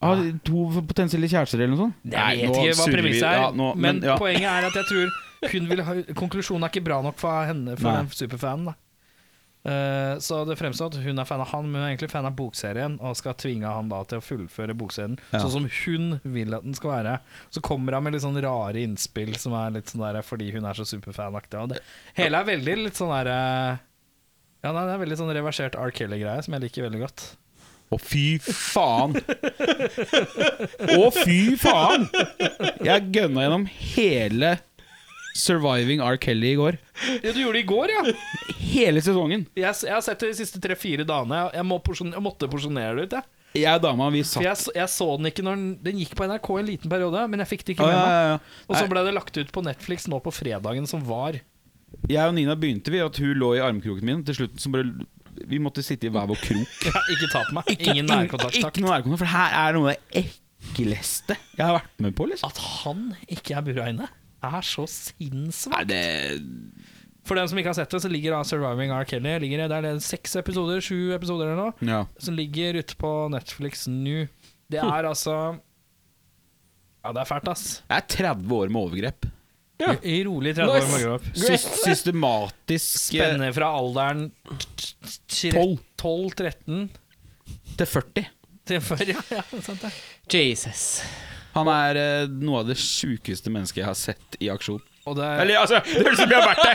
Av 0.00 0.20
to 0.46 0.68
potensielle 0.86 1.26
kjærester 1.26 1.58
eller 1.58 1.74
noe 1.74 1.88
sånt? 1.88 1.94
Jeg 2.06 2.42
vet 2.46 2.54
ikke 2.54 2.76
hva 2.78 2.84
premisset 2.94 3.26
er, 3.26 3.38
Ja, 3.40 3.50
nå- 3.50 3.74
men, 3.76 4.00
ja. 4.02 4.16
poenget 4.16 4.46
er 4.46 4.66
at 4.68 4.74
jeg 4.78 4.84
tror 4.86 5.08
hun 5.50 5.66
vil 5.68 5.82
ha 5.82 5.94
Konklusjonen 6.14 6.62
er 6.64 6.70
ikke 6.70 6.84
bra 6.84 7.00
nok 7.02 7.18
for 7.18 7.44
henne, 7.46 7.74
for 7.76 7.90
Nei. 7.90 8.02
den 8.04 8.08
superfanen. 8.14 8.64
da 8.66 8.74
Eh, 9.68 10.14
så 10.22 10.46
det 10.46 10.56
fremstår 10.56 10.86
at 10.94 11.02
hun 11.02 11.18
er 11.18 11.24
fan 11.26 11.40
av 11.42 11.48
han, 11.48 11.66
men 11.70 11.82
hun 11.82 11.90
er 11.90 11.96
egentlig 11.96 12.10
fan 12.12 12.24
av 12.24 12.32
bokserien 12.36 12.94
og 13.02 13.16
skal 13.16 13.34
tvinge 13.34 13.66
han 13.66 13.88
da 13.90 14.04
til 14.04 14.18
å 14.18 14.22
fullføre 14.22 14.72
bokserien 14.72 15.18
Ja. 15.32 15.40
sånn 15.40 15.50
som 15.50 15.68
hun 15.84 16.20
vil 16.24 16.54
at 16.54 16.62
den 16.62 16.72
skal 16.74 16.90
være. 17.04 17.20
Så 17.50 17.60
kommer 17.60 17.92
han 17.92 18.04
med 18.04 18.12
litt 18.14 18.22
sånn 18.22 18.40
rare 18.40 18.76
innspill 18.80 19.36
som 19.36 19.52
er 19.52 19.72
litt 19.72 19.86
sånn 19.90 20.00
der 20.00 20.22
fordi 20.22 20.52
hun 20.52 20.64
er 20.64 20.72
så 20.74 20.86
superfanaktig. 20.86 21.60
Og 21.60 21.68
det 21.70 21.80
hele 22.14 22.38
er 22.38 22.44
veldig 22.44 22.84
litt 22.84 22.94
sånn 22.94 23.10
derre 23.10 23.80
Ja, 24.62 24.72
nei, 24.72 24.86
det 24.86 24.94
er 24.94 25.04
veldig 25.04 25.18
sånn 25.18 25.34
reversert 25.34 25.74
R. 25.76 25.90
Kelly-greie 25.90 26.42
som 26.44 26.54
jeg 26.54 26.62
liker 26.62 26.88
veldig 26.88 27.00
godt. 27.00 27.36
Å, 27.88 27.96
fy 27.96 28.36
faen! 28.44 29.14
Å, 30.92 31.04
fy 31.14 31.38
faen! 31.56 32.04
Jeg 32.84 33.06
gønna 33.14 33.46
gjennom 33.46 33.64
hele 33.94 34.58
Surviving 35.38 36.02
R. 36.04 36.18
Kelly 36.20 36.52
i 36.52 36.58
går. 36.58 36.78
Ja, 37.22 37.32
du 37.32 37.40
gjorde 37.40 37.56
det 37.56 37.64
i 37.64 37.68
går, 37.68 37.92
ja! 37.94 38.02
Hele 38.58 39.00
sesongen. 39.04 39.46
Jeg, 39.56 39.72
jeg 39.86 39.94
har 39.94 40.04
sett 40.04 40.20
det 40.20 40.32
de 40.32 40.38
siste 40.40 40.60
tre-fire 40.60 41.06
dagene. 41.08 41.44
Jeg, 41.46 41.60
jeg, 41.60 41.68
må 41.70 41.78
porsjon, 41.84 42.12
jeg 42.16 42.24
måtte 42.24 42.48
porsjonere 42.50 42.98
det 42.98 43.08
ut, 43.08 43.18
jeg. 43.20 43.34
Jeg 43.62 43.80
og 43.80 43.84
dama, 43.86 44.10
vi 44.12 44.20
For 44.26 44.34
satt 44.36 44.44
jeg, 44.44 44.72
jeg 44.76 44.92
så 44.92 45.06
den 45.16 45.30
ikke 45.30 45.44
når 45.46 45.56
den, 45.56 45.68
den 45.86 46.00
gikk 46.02 46.10
på 46.18 46.26
NRK 46.28 46.48
en 46.58 46.66
liten 46.68 46.92
periode, 46.92 47.22
men 47.32 47.40
jeg 47.40 47.48
fikk 47.54 47.62
det 47.64 47.76
ikke 47.78 47.86
Å, 47.86 47.88
med 47.88 47.96
ja, 47.96 48.02
meg. 48.02 48.16
ja, 48.18 48.34
ja. 48.34 48.66
Og 48.68 48.74
så 48.76 48.90
ble 48.90 49.04
det 49.06 49.14
lagt 49.16 49.38
ut 49.40 49.54
på 49.54 49.62
Netflix 49.64 50.04
nå 50.12 50.18
på 50.26 50.34
fredagen 50.36 50.90
som 50.90 51.06
var. 51.08 51.38
Jeg 52.08 52.28
og 52.28 52.34
Nina 52.36 52.58
begynte 52.60 52.92
vi 52.92 53.00
at 53.00 53.16
hun 53.22 53.32
lå 53.40 53.54
i 53.56 53.62
armkroken 53.64 54.04
min. 54.04 54.20
Til 54.28 54.42
slutt 54.42 54.60
så 54.60 54.72
bare 54.74 54.90
Vi 55.46 55.58
måtte 55.62 55.82
sitte 55.84 56.08
i 56.08 56.10
hver 56.10 56.26
vår 56.30 56.40
krok. 56.42 56.76
Ja, 56.88 57.02
ikke 57.14 57.28
ta 57.32 57.44
på 57.48 57.54
meg. 57.58 57.70
Ingen 57.78 58.06
nærkontakt. 58.10 58.56
Ikke 58.58 58.82
nærkontakt, 58.84 59.18
for 59.22 59.30
her 59.32 59.56
er 59.62 59.76
noe 59.78 59.92
av 59.92 59.96
det 60.12 60.24
ekleste 60.24 61.36
jeg 61.56 61.64
har 61.64 61.76
vært 61.78 62.02
med 62.02 62.16
på. 62.18 62.26
liksom 62.30 62.50
At 62.50 62.58
han 62.82 63.04
ikke 63.28 63.56
er 63.58 63.62
bura 63.68 63.86
inne, 63.92 64.08
er 64.42 64.60
så 64.66 64.84
sinnssvakt. 64.90 65.88
det 65.90 66.02
For 67.28 67.36
dem 67.36 67.48
som 67.50 67.58
ikke 67.60 67.68
har 67.74 67.78
sett 67.78 67.90
det, 67.92 68.00
så 68.02 68.08
ligger 68.10 68.32
da 68.36 68.42
Surviving 68.48 68.90
R. 68.94 69.04
Kelly 69.04 69.34
ligger, 69.44 69.68
Det 69.68 69.76
er 69.78 69.82
det 69.88 70.02
seks 70.02 70.36
episoder, 70.40 70.80
sju 70.80 71.12
episoder 71.14 71.50
eller 71.52 71.62
noe, 71.68 71.74
Ja. 71.86 72.04
som 72.18 72.34
ligger 72.38 72.78
ute 72.80 72.96
på 72.96 73.10
Netflix 73.30 73.86
nå. 73.90 74.26
Det 74.70 74.78
er 74.80 75.04
altså 75.08 75.34
Ja, 77.04 77.12
det 77.12 77.20
er 77.22 77.28
fælt, 77.30 77.48
ass. 77.48 77.82
Det 77.88 77.96
er 77.96 78.34
30 78.34 78.52
år 78.52 78.68
med 78.72 78.80
overgrep. 78.82 79.26
Ja. 79.78 79.94
I 80.02 80.24
rolig 80.26 80.56
30 80.56 81.06
år 81.06 81.20
systematisk 81.38 83.14
eh, 83.14 83.20
Spennende 83.22 83.52
fra 83.54 83.68
alderen 83.78 84.24
12-13 85.30 86.88
til 87.78 87.86
40. 87.86 88.26
til 88.66 88.80
40 88.82 89.08
ja. 89.14 89.22
ja 89.38 89.42
sant 89.62 89.84
det. 89.86 89.92
Jesus. 90.34 90.82
Han 91.54 91.70
er 91.70 91.98
eh, 92.02 92.26
noe 92.42 92.64
av 92.64 92.68
det 92.72 92.78
sjukeste 92.82 93.50
mennesket 93.54 93.82
jeg 93.84 93.88
har 93.88 93.98
sett 93.98 94.38
i 94.42 94.50
aksjon. 94.52 94.82
Og 95.08 95.16
det 95.16 95.24
er 95.24 95.40
Eller 95.40 95.62
altså, 95.62 95.78
det 95.86 96.02
høres 96.02 96.18
ut 96.18 96.20
som 96.20 96.28
vi 96.28 96.34
har 96.36 96.42
vært 96.44 96.64
der! 96.66 96.74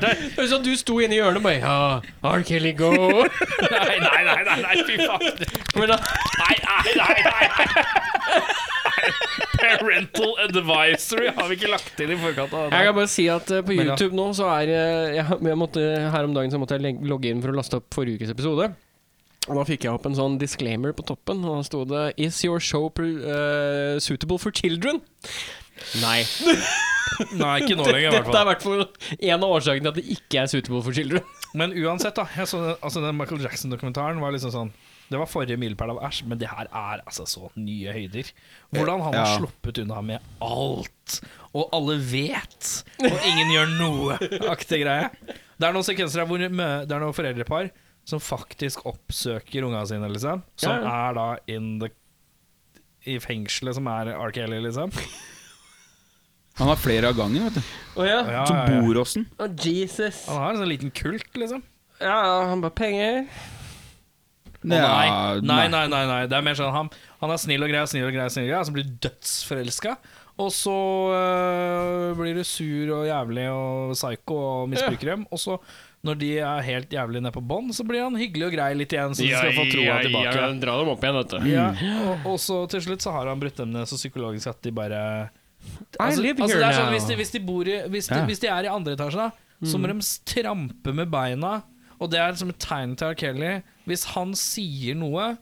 Det 0.00 0.40
er 0.40 0.48
sånn 0.48 0.64
du 0.64 0.72
sto 0.80 0.96
inne 1.02 1.18
i 1.18 1.20
hjørnet 1.20 1.42
og 1.42 1.44
bare 1.44 1.58
Ja, 1.60 2.00
R. 2.30 2.44
Kelly, 2.48 2.72
go! 2.78 2.92
Nei, 2.94 3.98
nei, 4.00 4.22
nei, 4.24 4.40
nei, 4.46 4.58
nei 4.64 4.76
fy 4.86 4.96
faen. 5.02 5.44
Men 5.76 5.92
da, 5.92 5.98
Nei, 6.40 6.56
nei, 6.64 6.94
nei, 6.96 7.18
nei. 7.26 7.66
Parental 9.60 10.34
advisory 10.46 11.30
har 11.36 11.48
vi 11.50 11.58
ikke 11.58 11.70
lagt 11.72 12.02
inn 12.02 12.14
i 12.14 12.18
forkant 12.20 12.54
av 12.56 12.70
jeg 12.74 12.86
kan 12.88 12.96
bare 12.96 13.10
si 13.12 13.26
at 13.32 13.50
eh, 13.54 13.64
på 13.66 13.76
YouTube 13.76 14.16
nå 14.16 14.30
så 14.36 14.48
er 14.54 14.72
eh, 14.74 15.16
jeg, 15.18 15.40
jeg 15.50 15.58
måtte, 15.58 15.82
Her 16.14 16.28
om 16.28 16.36
dagen 16.36 16.52
så 16.52 16.60
måtte 16.60 16.78
jeg 16.78 17.00
logge 17.06 17.32
inn 17.32 17.42
for 17.42 17.52
å 17.52 17.58
laste 17.58 17.80
opp 17.80 17.88
forrige 17.94 18.20
ukes 18.20 18.32
episode. 18.32 18.70
Og 19.48 19.56
da 19.56 19.64
fikk 19.66 19.86
jeg 19.86 19.96
opp 19.96 20.04
en 20.06 20.16
sånn 20.16 20.36
disclaimer 20.40 20.92
på 20.96 21.04
toppen, 21.08 21.40
og 21.44 21.60
da 21.60 21.66
sto 21.66 21.82
det 21.88 22.04
'Is 22.20 22.42
your 22.44 22.60
show 22.60 22.90
eh, 23.00 23.98
suitable 23.98 24.38
for 24.38 24.52
children?' 24.52 25.00
Nei. 26.02 26.26
Nei, 27.40 27.54
ikke 27.62 27.76
nå 27.76 27.86
lenger, 27.88 28.10
i 28.10 28.14
hvert 28.14 28.28
fall. 28.28 28.32
Dette 28.32 28.38
er 28.38 28.44
i 28.44 28.50
hvert 28.50 28.64
fall 28.64 28.82
en 29.32 29.44
av 29.46 29.54
årsakene 29.56 29.84
til 29.84 29.90
at 29.92 29.98
det 29.98 30.16
ikke 30.16 30.42
er 30.42 30.50
suitable 30.52 30.82
for 30.84 30.96
children. 30.96 31.24
Men 31.56 31.72
uansett, 31.72 32.14
da. 32.16 32.26
Jeg 32.36 32.48
så, 32.52 32.60
altså, 32.78 33.02
den 33.04 33.16
Michael 33.18 33.42
Jackson-dokumentaren 33.44 34.20
var 34.22 34.34
liksom 34.34 34.52
sånn 34.54 34.72
Det 35.10 35.18
var 35.18 35.26
forrige 35.26 35.58
milepæl 35.58 35.90
av 35.90 35.98
Æsj, 36.06 36.20
men 36.30 36.38
det 36.38 36.46
her 36.52 36.68
er 36.70 37.00
altså 37.02 37.24
så 37.26 37.48
nye 37.58 37.90
høyder. 37.92 38.28
Hvordan 38.70 39.00
han 39.02 39.14
har 39.18 39.26
Ja. 39.26 39.38
sluppet 39.40 39.80
unna 39.82 40.00
med 40.06 40.20
alt, 40.40 41.20
og 41.52 41.68
alle 41.74 41.96
vet, 41.98 42.68
og 43.02 43.16
ingen 43.26 43.50
gjør 43.50 43.72
noe, 43.80 44.18
aktig 44.52 44.84
greie. 44.84 45.08
Det 45.58 45.66
er 45.66 45.72
noen 45.74 45.84
sekvenser 45.88 46.24
hvor 46.30 46.38
det 46.38 46.46
er 46.52 47.00
noen 47.02 47.12
foreldrepar 47.16 47.72
som 48.06 48.22
faktisk 48.22 48.86
oppsøker 48.86 49.66
unga 49.66 49.82
sine, 49.90 50.08
liksom. 50.14 50.44
Som 50.56 50.78
Ja, 50.78 51.08
er 51.10 51.14
da 51.18 51.26
in 51.48 51.80
the 51.82 51.90
i 53.06 53.18
fengselet 53.18 53.74
som 53.74 53.86
er 53.88 54.12
R. 54.14 54.30
Kelly, 54.30 54.60
liksom. 54.62 54.92
Han 56.60 56.68
har 56.68 56.76
flere 56.76 57.08
av 57.08 57.16
gangen, 57.16 57.44
vet 57.48 57.54
du. 57.54 57.62
Oh, 57.96 58.04
ja? 58.06 58.18
Ja, 58.30 58.44
Som 58.46 58.56
ja, 58.56 58.64
ja. 58.68 58.80
bor 58.84 58.94
hos 59.00 59.14
den. 59.14 59.26
Å, 59.40 59.46
Jesus. 59.64 60.26
Han 60.28 60.36
har 60.42 60.50
en 60.54 60.58
sånn 60.60 60.68
liten 60.70 60.90
kult, 60.92 61.30
liksom. 61.34 61.62
Ja, 62.00 62.18
han 62.50 62.60
bare 62.60 62.74
penger. 62.76 63.26
Nei. 64.62 65.40
Nei, 65.40 65.66
nei, 65.72 65.84
nei, 65.88 66.02
nei. 66.08 66.22
Det 66.28 66.36
er 66.36 66.44
mer 66.44 66.58
sånn 66.58 66.72
han, 66.74 66.90
han 67.22 67.32
er 67.32 67.40
snill 67.40 67.64
og 67.64 67.70
grei, 67.72 67.84
snill 67.88 68.08
og 68.08 68.16
grei, 68.16 68.26
snill 68.32 68.48
og 68.48 68.52
grei, 68.52 68.60
og 68.60 68.68
så 68.68 68.74
blir 68.76 68.88
du 68.88 68.96
dødsforelska. 69.06 69.94
Og 70.40 70.48
så 70.54 70.74
øh, 71.12 72.10
blir 72.16 72.38
du 72.38 72.44
sur 72.48 72.92
og 72.96 73.06
jævlig 73.08 73.46
og 73.52 73.94
psycho 73.96 74.36
og 74.40 74.68
misbruker 74.72 75.12
dem. 75.12 75.26
Og 75.32 75.40
så, 75.42 75.56
når 76.06 76.20
de 76.22 76.30
er 76.38 76.62
helt 76.64 76.94
jævlig 76.96 77.20
nede 77.20 77.34
på 77.34 77.42
bånn, 77.44 77.72
så 77.76 77.84
blir 77.88 78.06
han 78.06 78.16
hyggelig 78.16 78.48
og 78.48 78.54
grei 78.56 78.70
litt 78.78 78.94
igjen, 78.96 79.16
så 79.16 79.24
de 79.26 79.34
skal 79.34 79.56
få 79.56 79.66
troa 79.72 79.98
tilbake. 80.04 80.46
dra 80.62 80.78
dem 80.80 80.92
opp 80.94 81.04
igjen, 81.04 81.18
vet 81.20 81.34
du. 81.34 81.50
Ja, 81.50 81.66
og, 82.06 82.30
og 82.32 82.40
så 82.40 82.62
til 82.72 82.86
slutt 82.88 83.04
så 83.04 83.12
har 83.16 83.28
han 83.32 83.42
brutt 83.42 83.60
dem 83.60 83.74
ned 83.74 83.88
så 83.90 84.00
psykologisk 84.00 84.52
at 84.54 84.62
de 84.64 84.72
bare 84.76 85.02
Altså, 86.00 86.22
altså 86.24 86.56
det 86.56 86.64
er 86.64 86.72
sånn, 86.72 86.94
hvis, 86.94 87.04
de, 87.04 87.16
hvis, 87.18 87.30
de 87.34 87.40
i, 87.68 87.74
hvis, 87.92 88.06
de, 88.08 88.20
hvis 88.30 88.40
de 88.40 88.48
er 88.48 88.64
i 88.64 88.70
andre 88.72 88.94
etasje, 88.96 89.26
da, 89.28 89.66
så 89.68 89.76
må 89.76 89.90
de 89.90 89.96
trampe 90.24 90.94
med 90.96 91.10
beina. 91.12 91.58
Og 92.00 92.08
det 92.08 92.16
er 92.22 92.38
som 92.40 92.48
et 92.48 92.56
tegn 92.64 92.94
til 92.96 93.12
R. 93.12 93.18
Kelly. 93.20 93.50
Hvis 93.88 94.04
han 94.14 94.34
sier 94.38 94.94
noe, 94.98 95.36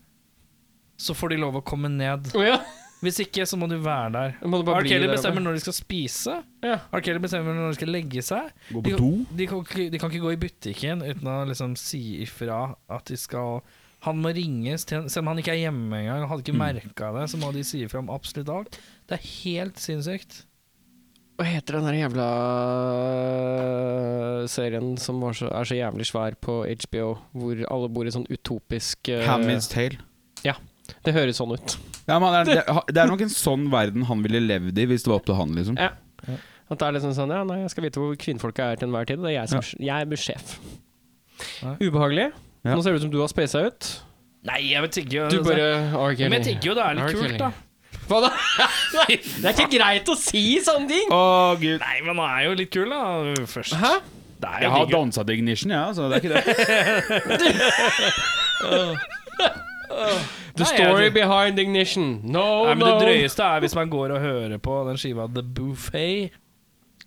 så 0.98 1.14
får 1.14 1.35
de 1.35 1.40
lov 1.42 1.59
å 1.61 1.64
komme 1.66 1.88
ned. 1.92 2.31
Oh, 2.35 2.42
ja. 2.46 2.59
Hvis 2.98 3.20
ikke, 3.22 3.44
så 3.46 3.55
må 3.55 3.68
du 3.70 3.77
være 3.79 4.09
der. 4.11 4.33
R. 4.42 4.87
Kelly 4.88 5.07
bestemmer 5.07 5.42
når 5.44 5.54
de 5.54 5.60
skal 5.62 5.77
spise. 5.77 6.33
Ja. 6.67 6.81
R. 6.90 7.02
Kelly 7.06 7.21
bestemmer 7.23 7.54
når 7.54 7.69
de 7.71 7.77
skal 7.79 7.92
legge 7.94 8.25
seg. 8.27 8.48
Gå 8.75 8.83
De, 8.83 8.94
på 8.96 8.98
do. 8.98 9.10
de, 9.38 9.46
kan, 9.46 9.60
ikke- 9.62 9.90
de 9.94 10.00
kan 10.02 10.10
ikke 10.10 10.25
gå 10.25 10.33
i 10.35 10.40
butikken 10.42 11.04
uten 11.06 11.31
å 11.31 11.37
liksom 11.46 11.77
si 11.79 12.00
ifra 12.25 12.75
at 12.90 13.04
de 13.06 13.17
skal 13.17 13.62
Han 14.06 14.21
må 14.23 14.31
ringes 14.31 14.85
til 14.87 15.08
Selv 15.10 15.25
om 15.25 15.31
han 15.33 15.38
ikke 15.42 15.50
er 15.56 15.62
hjemme 15.71 15.96
engang, 15.98 16.29
hadde 16.31 16.44
ikke 16.44 16.54
merka 16.58 17.08
det, 17.17 17.25
så 17.31 17.38
må 17.38 17.52
de 17.54 17.65
si 17.67 17.81
ifra 17.83 17.98
om 17.98 18.10
absolutt 18.15 18.48
alt. 18.48 18.77
Det 19.10 19.17
er 19.19 19.25
helt 19.44 19.79
sinnssykt. 19.83 20.44
Hva 21.38 21.46
heter 21.46 21.76
den 21.78 21.86
der 21.86 21.94
jævla 22.00 22.24
serien 24.50 24.96
som 24.98 25.20
var 25.22 25.36
så, 25.38 25.46
er 25.54 25.68
så 25.70 25.76
jævlig 25.78 26.08
svær 26.08 26.34
på 26.42 26.64
HBO, 26.66 27.12
hvor 27.30 27.60
alle 27.70 27.90
bor 27.94 28.08
i 28.08 28.14
sånn 28.14 28.26
utopisk 28.26 29.12
uh, 29.12 29.22
Handmaid's 29.22 29.68
Tale. 29.70 30.00
Ja. 30.42 30.56
Det 31.06 31.14
høres 31.14 31.38
sånn 31.38 31.54
ut. 31.54 31.76
Ja, 32.08 32.16
men 32.18 32.34
det, 32.48 32.56
er, 32.58 32.80
det, 32.88 32.98
er 32.98 33.10
nok 33.10 33.22
en 33.22 33.30
sånn 33.46 33.68
verden 33.70 34.08
han 34.08 34.24
ville 34.26 34.40
levd 34.42 34.82
i 34.82 34.88
hvis 34.90 35.06
det 35.06 35.12
var 35.12 35.20
opp 35.20 35.28
til 35.28 35.38
han, 35.38 35.54
liksom. 35.54 35.78
Ja. 35.78 35.92
At 36.68 36.80
det 36.80 36.88
er 36.88 36.98
liksom 36.98 37.14
sånn 37.16 37.30
Ja, 37.32 37.44
nei, 37.46 37.60
jeg 37.62 37.70
skal 37.72 37.86
vite 37.86 38.02
hvor 38.02 38.18
kvinnfolket 38.18 38.64
er 38.64 38.80
til 38.80 38.90
enhver 38.90 39.06
tid. 39.08 39.22
og 39.22 39.28
Det 39.28 39.30
er 39.30 39.38
jeg 39.38 39.52
som 39.54 39.86
Jeg 39.86 40.10
er 40.10 40.20
sjef. 40.20 40.58
Ubehagelig. 41.78 42.28
Ja. 42.66 42.74
Nå 42.74 42.82
ser 42.82 42.92
det 42.92 42.98
ut 42.98 43.06
som 43.06 43.14
du 43.14 43.20
har 43.22 43.30
spasa 43.30 43.62
ut. 43.70 43.94
Nei, 44.48 44.58
jeg 44.72 44.82
vet 44.84 45.00
ikke. 45.04 45.28
Du 45.30 45.38
altså. 45.38 45.46
bare 45.46 45.70
okay, 46.02 46.26
Men 46.26 46.42
jeg 46.42 46.50
tenker 46.50 46.72
jo 46.72 46.76
det 46.78 46.84
er 46.84 46.98
litt 46.98 47.08
okay. 47.08 47.22
kult, 47.22 47.40
da. 47.46 47.67
Hva 48.09 48.19
da? 48.25 48.31
det 49.09 49.19
er 49.44 49.52
ikke 49.52 49.69
greit 49.77 50.09
å 50.09 50.15
si 50.19 50.44
sånne 50.65 50.88
ting! 50.88 51.09
Å, 51.13 51.21
gud. 51.61 51.79
Nei, 51.83 51.96
men 52.06 52.17
han 52.17 52.31
er 52.38 52.42
jo 52.48 52.54
litt 52.59 52.71
kul, 52.73 52.88
da. 52.88 53.02
Først. 53.50 53.75
Hæ? 53.79 53.92
Det 54.38 54.48
er 54.48 54.61
Jeg 54.65 54.71
har 54.71 54.85
digg. 54.87 54.94
dansa 54.94 55.25
til 55.27 55.35
Ignition, 55.40 55.71
jeg, 55.75 55.81
ja, 55.83 55.88
så 55.92 56.09
det 56.09 56.15
er 56.15 56.21
ikke 56.23 56.35
det. 56.37 56.42
The 60.59 60.65
Nei, 60.65 60.71
story 60.75 61.09
behind 61.15 61.59
ignition. 61.63 62.21
No, 62.25 62.65
Nei, 62.67 62.75
men 62.75 62.83
no. 62.83 62.88
Det 62.98 63.06
drøyeste 63.06 63.44
er 63.46 63.63
hvis 63.63 63.75
man 63.79 63.90
går 63.92 64.15
og 64.17 64.21
hører 64.23 64.59
på 64.63 64.75
den 64.88 64.98
skiva 65.00 65.27
The 65.31 65.42
Buffet, 65.42 66.35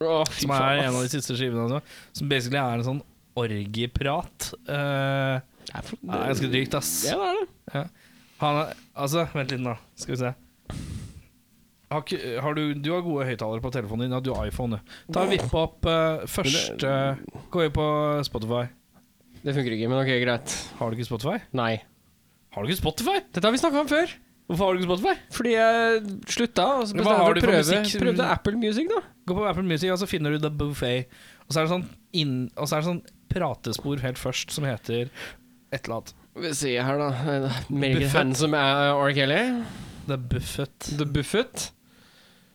Å, 0.02 0.22
fy 0.32 0.46
som 0.48 0.54
er 0.56 0.80
en 0.88 0.96
av 0.98 1.02
de 1.04 1.12
siste 1.12 1.36
skivene. 1.38 1.66
Altså, 1.68 1.82
som 2.18 2.30
basically 2.32 2.58
er 2.62 2.80
en 2.80 2.86
sånn 2.88 3.02
orgieprat. 3.38 4.48
Uh, 4.68 5.40
Det 5.68 5.76
er 5.78 5.84
for- 5.88 6.00
det 6.02 6.16
er 6.18 6.32
ganske 6.34 6.50
drygt, 6.56 6.74
ass. 6.80 6.92
Ja, 7.06 7.18
det 7.22 7.28
er 7.30 7.84
det. 7.84 7.90
Han 8.42 8.56
er, 8.64 8.72
altså, 8.98 9.28
vent 9.36 9.52
litt 9.54 9.62
nå. 9.62 9.76
Skal 9.96 10.16
vi 10.16 10.20
se. 10.24 10.32
Har, 11.92 12.06
har 12.46 12.56
du, 12.56 12.64
du 12.80 12.90
har 12.94 13.04
gode 13.04 13.28
høyttalere 13.28 13.64
på 13.64 13.72
telefonen 13.76 14.06
din. 14.08 14.16
Ja, 14.16 14.22
du 14.24 14.32
har 14.34 14.48
iPhone, 14.48 14.80
du. 14.80 14.98
Ta 15.12 15.26
Vipp 15.28 15.52
opp 15.60 15.84
Først 16.32 16.56
første 16.72 16.94
Gå 17.52 17.66
inn 17.68 17.74
på 17.76 17.88
Spotify. 18.28 18.66
Det 19.42 19.56
funker 19.58 19.76
ikke, 19.76 19.90
men 19.92 20.00
ok, 20.00 20.12
greit. 20.22 20.58
Har 20.80 20.92
du 20.92 20.98
ikke 21.00 21.10
Spotify? 21.10 21.40
Nei. 21.58 21.74
Har 22.54 22.64
du 22.64 22.70
ikke 22.70 22.82
Spotify? 22.82 23.18
Dette 23.34 23.44
har 23.48 23.56
vi 23.56 23.60
snakka 23.62 23.82
om 23.82 23.90
før. 23.90 24.14
Hvorfor 24.52 24.68
har 24.68 24.76
du 24.76 24.82
ikke 24.82 24.90
Spotify? 24.92 25.14
Fordi 25.32 25.52
jeg 25.56 26.02
slutta, 26.36 26.66
og 26.78 26.88
så 26.90 26.98
hva 27.00 27.18
har 27.22 27.36
du 27.36 27.42
prøve, 27.42 27.62
for 27.64 27.82
musikk? 27.82 28.02
prøvde 28.04 28.30
Apple 28.36 28.60
Music, 28.60 28.90
da. 28.92 29.02
Gå 29.28 29.38
på 29.38 29.46
Apple 29.48 29.64
Music, 29.64 29.92
og 29.94 30.00
så 30.02 30.08
finner 30.12 30.36
du 30.36 30.42
The 30.44 30.52
Buffet. 30.52 31.22
Og 31.48 31.54
så 31.56 31.62
er 31.62 31.68
det 31.68 31.72
sånn, 31.72 31.86
inn, 32.22 32.34
og 32.56 32.68
så 32.68 32.78
er 32.78 32.84
det 32.84 32.90
sånn 32.90 33.04
pratespor 33.32 34.04
helt 34.04 34.20
først 34.20 34.52
som 34.52 34.68
heter 34.68 35.08
et 35.08 35.80
eller 35.80 36.02
annet. 36.02 36.16
Vi 36.44 36.52
ser 36.56 36.84
her, 36.88 37.00
da. 37.00 38.34
Som 38.40 38.56
er 38.60 38.92
R. 38.92 39.14
Kelly. 39.16 39.40
The 40.12 40.20
Buffet. 40.20 40.92
The 41.00 41.08
Buffett. 41.08 41.72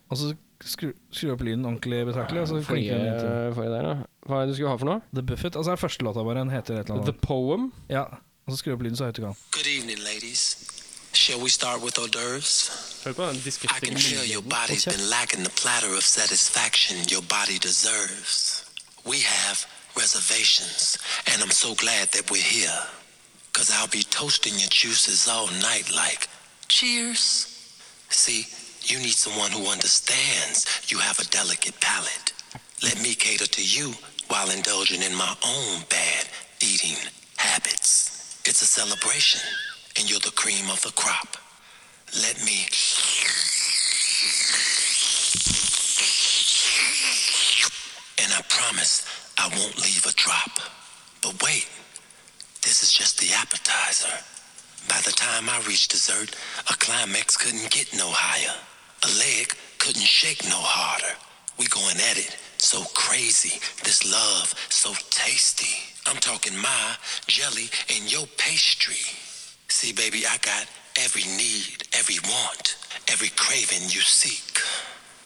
Og 0.09 0.19
så 0.21 0.35
skru, 0.65 0.93
skru 1.11 1.33
opp 1.35 1.43
lyden 1.47 1.67
ordentlig 1.67 2.05
betraktelig, 2.07 2.45
og 2.45 2.49
så 2.49 2.61
Forrige, 2.63 2.95
den 2.95 3.55
forrige 3.55 3.75
der, 3.75 3.83
da. 3.83 3.95
Hva 4.27 4.41
er 4.41 4.47
det 4.47 4.55
du 4.55 4.59
skulle 4.59 4.71
ha 4.73 4.79
for 4.81 4.91
noe? 4.91 5.03
The 5.15 5.23
Buffet. 5.27 5.57
Altså 5.57 5.71
det 5.71 5.77
er 5.77 5.83
første 5.83 6.07
låta 6.07 6.25
bare 6.27 6.47
en 6.47 6.55
heter 6.55 6.81
et 6.81 6.89
eller 6.91 7.03
The 7.03 7.13
annet. 7.13 7.21
Poem. 7.27 7.73
Ja, 7.91 8.05
og 8.47 8.55
så 8.55 8.61
skru 8.63 8.73
opp 8.77 8.83
lyden 8.87 8.99
så 8.99 9.11
høyt 9.11 9.19
du 9.19 9.27
kan. 9.27 9.39
Good 9.57 9.67
evening, 9.67 9.99
ladies. 10.07 10.43
Shall 11.13 11.41
we 11.41 11.51
start 11.51 11.81
with 11.83 11.99
hors 11.99 12.11
d'oeuvres? 12.15 12.51
Hør 13.05 13.13
på 13.13 13.23
den 13.27 13.37
I 13.37 13.79
can 13.87 13.97
feel 13.97 14.25
your 14.35 14.43
body's 14.43 14.85
been 14.85 15.07
lacking 15.11 15.43
the 15.49 15.55
platter 15.63 15.91
of 15.97 16.03
satisfaction 16.03 16.97
your 17.11 17.25
body 17.37 17.59
deserves. 17.59 18.65
We 19.07 19.19
have 19.23 19.59
reservations, 19.97 20.99
and 21.31 21.37
I'm 21.43 21.55
so 21.65 21.75
glad 21.75 22.05
that 22.15 22.31
we're 22.31 22.51
here. 22.59 22.81
Cause 23.53 23.71
I'll 23.77 23.95
be 24.01 24.05
toasting 24.21 24.55
your 24.63 24.69
juices 24.83 25.27
all 25.33 25.49
night 25.71 25.89
like, 26.03 26.29
cheers. 26.69 27.23
See, 28.11 28.47
you 28.91 28.99
need 28.99 29.15
someone 29.15 29.51
who 29.51 29.71
understands 29.71 30.67
you 30.89 30.99
have 30.99 31.19
a 31.19 31.25
delicate 31.25 31.81
palate. 31.81 32.33
Let 32.83 33.03
me 33.03 33.15
cater 33.15 33.47
to 33.47 33.65
you 33.65 33.95
while 34.29 34.51
indulging 34.51 35.03
in 35.03 35.15
my 35.15 35.35
own 35.45 35.83
bad 35.89 36.29
eating 36.61 36.97
habits. 37.37 38.41
It's 38.45 38.63
a 38.63 38.67
celebration, 38.67 39.41
and 39.99 40.09
you're 40.09 40.21
the 40.21 40.31
cream 40.31 40.71
of 40.71 40.81
the 40.83 40.93
crop. 40.93 41.37
Let 42.15 42.39
me. 42.45 42.67
And 48.23 48.33
I 48.33 48.43
promise 48.49 49.05
I 49.39 49.49
won't 49.49 49.77
leave 49.77 50.07
a 50.07 50.13
drop. 50.13 50.61
But 51.23 51.43
wait, 51.43 51.69
this 52.63 52.83
is 52.83 52.93
just 52.93 53.19
the 53.19 53.33
appetizer. 53.35 54.15
By 54.89 55.01
the 55.05 55.13
time 55.13 55.49
I 55.51 55.61
reach 55.67 55.89
dessert, 55.89 56.37
a 56.71 56.75
climax 56.75 57.37
couldn't 57.37 57.71
get 57.71 57.93
no 57.97 58.09
higher. 58.09 58.55
A 59.07 59.19
leg 59.19 59.55
couldn't 59.79 60.03
shake 60.03 60.43
no 60.45 60.59
harder. 60.59 61.15
We 61.59 61.67
going 61.67 61.95
at 62.11 62.19
it 62.19 62.37
so 62.59 62.83
crazy, 62.93 63.61
this 63.85 64.03
love 64.03 64.53
so 64.69 64.95
tasty. 65.11 65.79
I'm 66.07 66.17
talking 66.17 66.59
my 66.59 66.97
jelly 67.29 67.71
and 67.95 68.11
your 68.11 68.27
pastry. 68.37 69.07
See, 69.69 69.93
baby, 69.93 70.27
I 70.27 70.39
got 70.39 70.67
every 70.99 71.23
need, 71.23 71.87
every 71.95 72.19
want, 72.27 72.77
every 73.07 73.29
craving 73.37 73.87
you 73.95 74.03
seek. 74.03 74.59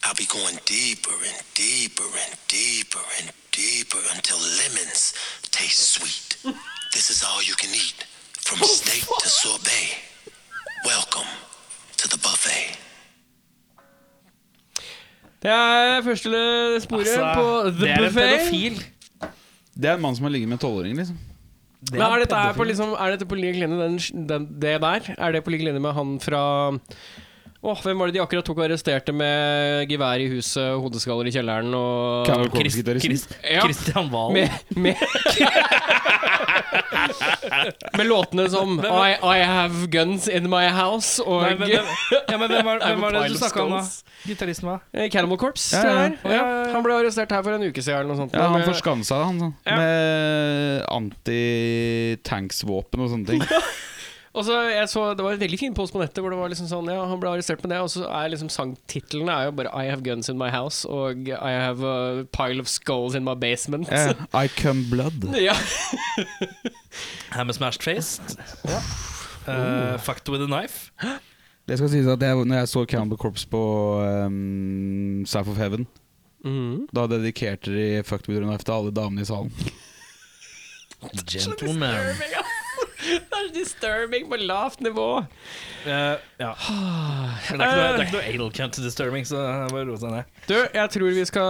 I'll 0.05 0.15
be 0.15 0.27
going 0.27 0.59
deeper 0.67 1.17
and 1.17 1.41
deeper 1.55 2.05
and 2.05 2.37
deeper 2.49 3.05
and 3.23 3.33
deeper 3.51 4.03
until 4.15 4.37
lemons 4.37 5.15
taste 5.53 5.97
sweet. 5.97 6.37
this 6.93 7.09
is 7.09 7.25
all 7.25 7.43
you 7.43 7.55
can 7.55 7.71
eat, 7.71 8.05
from 8.37 8.59
oh, 8.61 8.67
steak 8.67 9.09
to 9.21 9.29
sorbet. 9.29 9.97
Welcome 10.85 11.29
to 11.97 12.09
the 12.09 12.19
buffet. 12.19 12.77
Det 15.41 15.51
er 15.51 16.03
første 16.05 16.41
sporet 16.85 17.15
på 17.37 17.45
The 17.73 17.81
det 17.81 17.91
er 17.91 18.07
en 18.07 18.15
pedofil. 18.17 18.81
Det 19.81 19.89
er 19.89 19.95
en 19.97 20.03
mann 20.05 20.17
som 20.19 20.27
har 20.29 20.33
ligget 20.35 20.49
med 20.51 20.59
en 20.59 20.65
tolvåring, 20.67 20.97
liksom. 20.99 21.17
Det 21.81 21.97
Men 21.97 22.03
er 22.13 22.19
dette 22.27 22.37
her 22.37 22.53
på 22.53 22.65
liksom 22.69 22.91
Er 22.93 23.15
dette 23.15 23.25
på 23.25 23.39
lik 23.41 23.57
linje 23.57 23.79
den, 23.81 23.95
den, 24.29 24.43
det 24.61 24.75
der? 24.83 25.07
Er 25.17 25.33
det 25.33 25.41
på 25.47 25.51
lik 25.55 25.63
linje 25.65 25.81
med 25.81 25.95
han 25.97 26.19
fra 26.21 26.43
Åh, 27.63 27.81
Hvem 27.85 27.99
var 28.01 28.09
det 28.11 28.15
de 28.19 28.21
akkurat 28.23 28.45
tok 28.45 28.57
og 28.61 28.65
arresterte 28.67 29.13
med 29.17 29.89
gevær 29.89 30.21
i 30.21 30.29
huset, 30.33 30.77
hodeskaller 30.81 31.29
i 31.29 31.33
kjelleren 31.35 31.73
og 31.77 32.29
Kristian 32.55 33.01
Chris, 33.01 33.27
Ja. 33.45 33.65
Valen. 34.13 34.33
med, 34.33 34.49
med, 34.77 34.97
med 37.99 38.07
låtene 38.09 38.47
som 38.53 38.79
I, 38.81 39.13
I 39.21 39.39
have 39.45 39.87
guns 39.93 40.29
in 40.29 40.49
my 40.53 40.67
house 40.73 41.21
og 41.25 41.43
Nei, 41.45 41.55
men, 41.61 41.69
hvem- 41.69 41.93
ja, 42.31 42.37
men 42.41 42.49
hvem 42.55 42.65
var, 42.71 42.81
hvem 42.85 43.05
var 43.05 43.17
det 43.19 43.23
du 43.35 43.39
snakka 43.41 43.65
om, 43.67 43.77
da? 43.77 43.85
Gitaristen, 44.27 44.69
hva? 44.69 44.79
Eh, 44.93 45.09
Cannibal 45.13 45.39
Corps. 45.41 45.73
Ja, 45.73 46.11
ja. 46.29 46.43
Han 46.75 46.83
ble 46.85 46.93
arrestert 47.01 47.31
her 47.33 47.43
for 47.47 47.53
en 47.57 47.65
uke 47.69 47.83
siden 47.83 47.99
eller 48.03 48.11
noe 48.13 48.21
sånt. 48.21 48.35
Ja, 48.37 48.49
han 48.53 48.67
forskansa 48.69 49.17
han 49.25 49.37
sånn. 49.41 49.55
Ja. 49.69 49.77
Med 49.81 49.97
antitanksvåpen 50.99 52.99
og 53.07 53.11
sånne 53.15 53.27
ting. 53.33 53.43
Og 54.31 54.45
så 54.47 54.55
jeg 54.71 54.87
så, 54.89 55.15
Det 55.15 55.25
var 55.25 55.33
en 55.35 55.41
veldig 55.41 55.59
fin 55.59 55.75
post 55.75 55.93
på 55.95 55.99
nettet 55.99 56.23
hvor 56.23 56.31
det 56.31 56.39
var 56.39 56.49
liksom 56.53 56.69
sånn 56.71 56.87
Ja, 56.93 57.03
han 57.11 57.19
ble 57.23 57.33
arrestert 57.33 57.63
med 57.65 57.73
det, 57.75 57.81
og 57.83 57.91
så 57.91 58.05
er 58.07 58.29
liksom 58.31 58.51
sangtitlene 58.53 59.33
er 59.35 59.45
jo 59.49 59.53
bare 59.59 59.73
I 59.75 59.91
have 59.91 60.03
guns 60.07 60.31
in 60.31 60.39
my 60.39 60.51
house 60.55 60.87
og 60.87 61.27
I 61.35 61.51
have 61.51 61.83
a 61.83 62.23
pile 62.31 62.63
of 62.63 62.69
skulls 62.71 63.15
in 63.19 63.25
my 63.27 63.35
basement. 63.35 63.91
I 64.43 64.47
come 64.55 64.87
blood. 64.91 65.27
Ja. 65.35 65.57
Her 67.35 67.45
med 67.45 67.55
Smashed 67.59 67.83
Face. 67.83 68.21
Uh, 69.49 69.99
fucked 69.99 70.29
with 70.29 70.43
a 70.43 70.47
knife. 70.47 70.93
Det 71.71 71.77
skal 71.79 71.91
sies 71.93 72.09
at 72.11 72.23
jeg, 72.27 72.35
når 72.51 72.65
jeg 72.65 72.69
så 72.69 72.81
Cannibal 72.91 73.19
Corpse 73.21 73.47
på 73.47 73.63
um, 74.03 75.23
South 75.23 75.53
of 75.53 75.59
Heaven, 75.61 75.87
mm. 76.43 76.89
da 76.91 77.05
dedikerte 77.07 77.71
de 77.71 77.85
Fucked 78.03 78.27
with 78.27 78.43
Knife 78.43 78.67
til 78.67 78.75
alle 78.75 78.91
damene 78.91 79.23
i 79.23 79.29
salen. 79.29 79.53
Gentleman. 81.31 82.11
Det 83.01 83.33
er 83.33 83.47
disturbing 83.55 84.27
på 84.29 84.37
lavt 84.37 84.83
nivå. 84.85 85.07
Uh, 85.87 86.19
ja. 86.43 86.51
Men 87.49 87.63
det 87.63 87.69
er 87.71 88.03
ikke 88.03 88.11
noe, 88.11 88.11
det 88.11 88.19
er 88.19 88.27
anal 88.35 88.51
cunt 88.59 88.81
disturbing, 88.85 89.25
så 89.27 89.41
bare 89.73 89.87
ro 89.89 89.97
seg 89.99 90.13
ned. 90.13 90.35
Du, 90.51 90.57
jeg 90.59 90.93
tror 90.93 91.15
vi 91.17 91.25
skal 91.31 91.49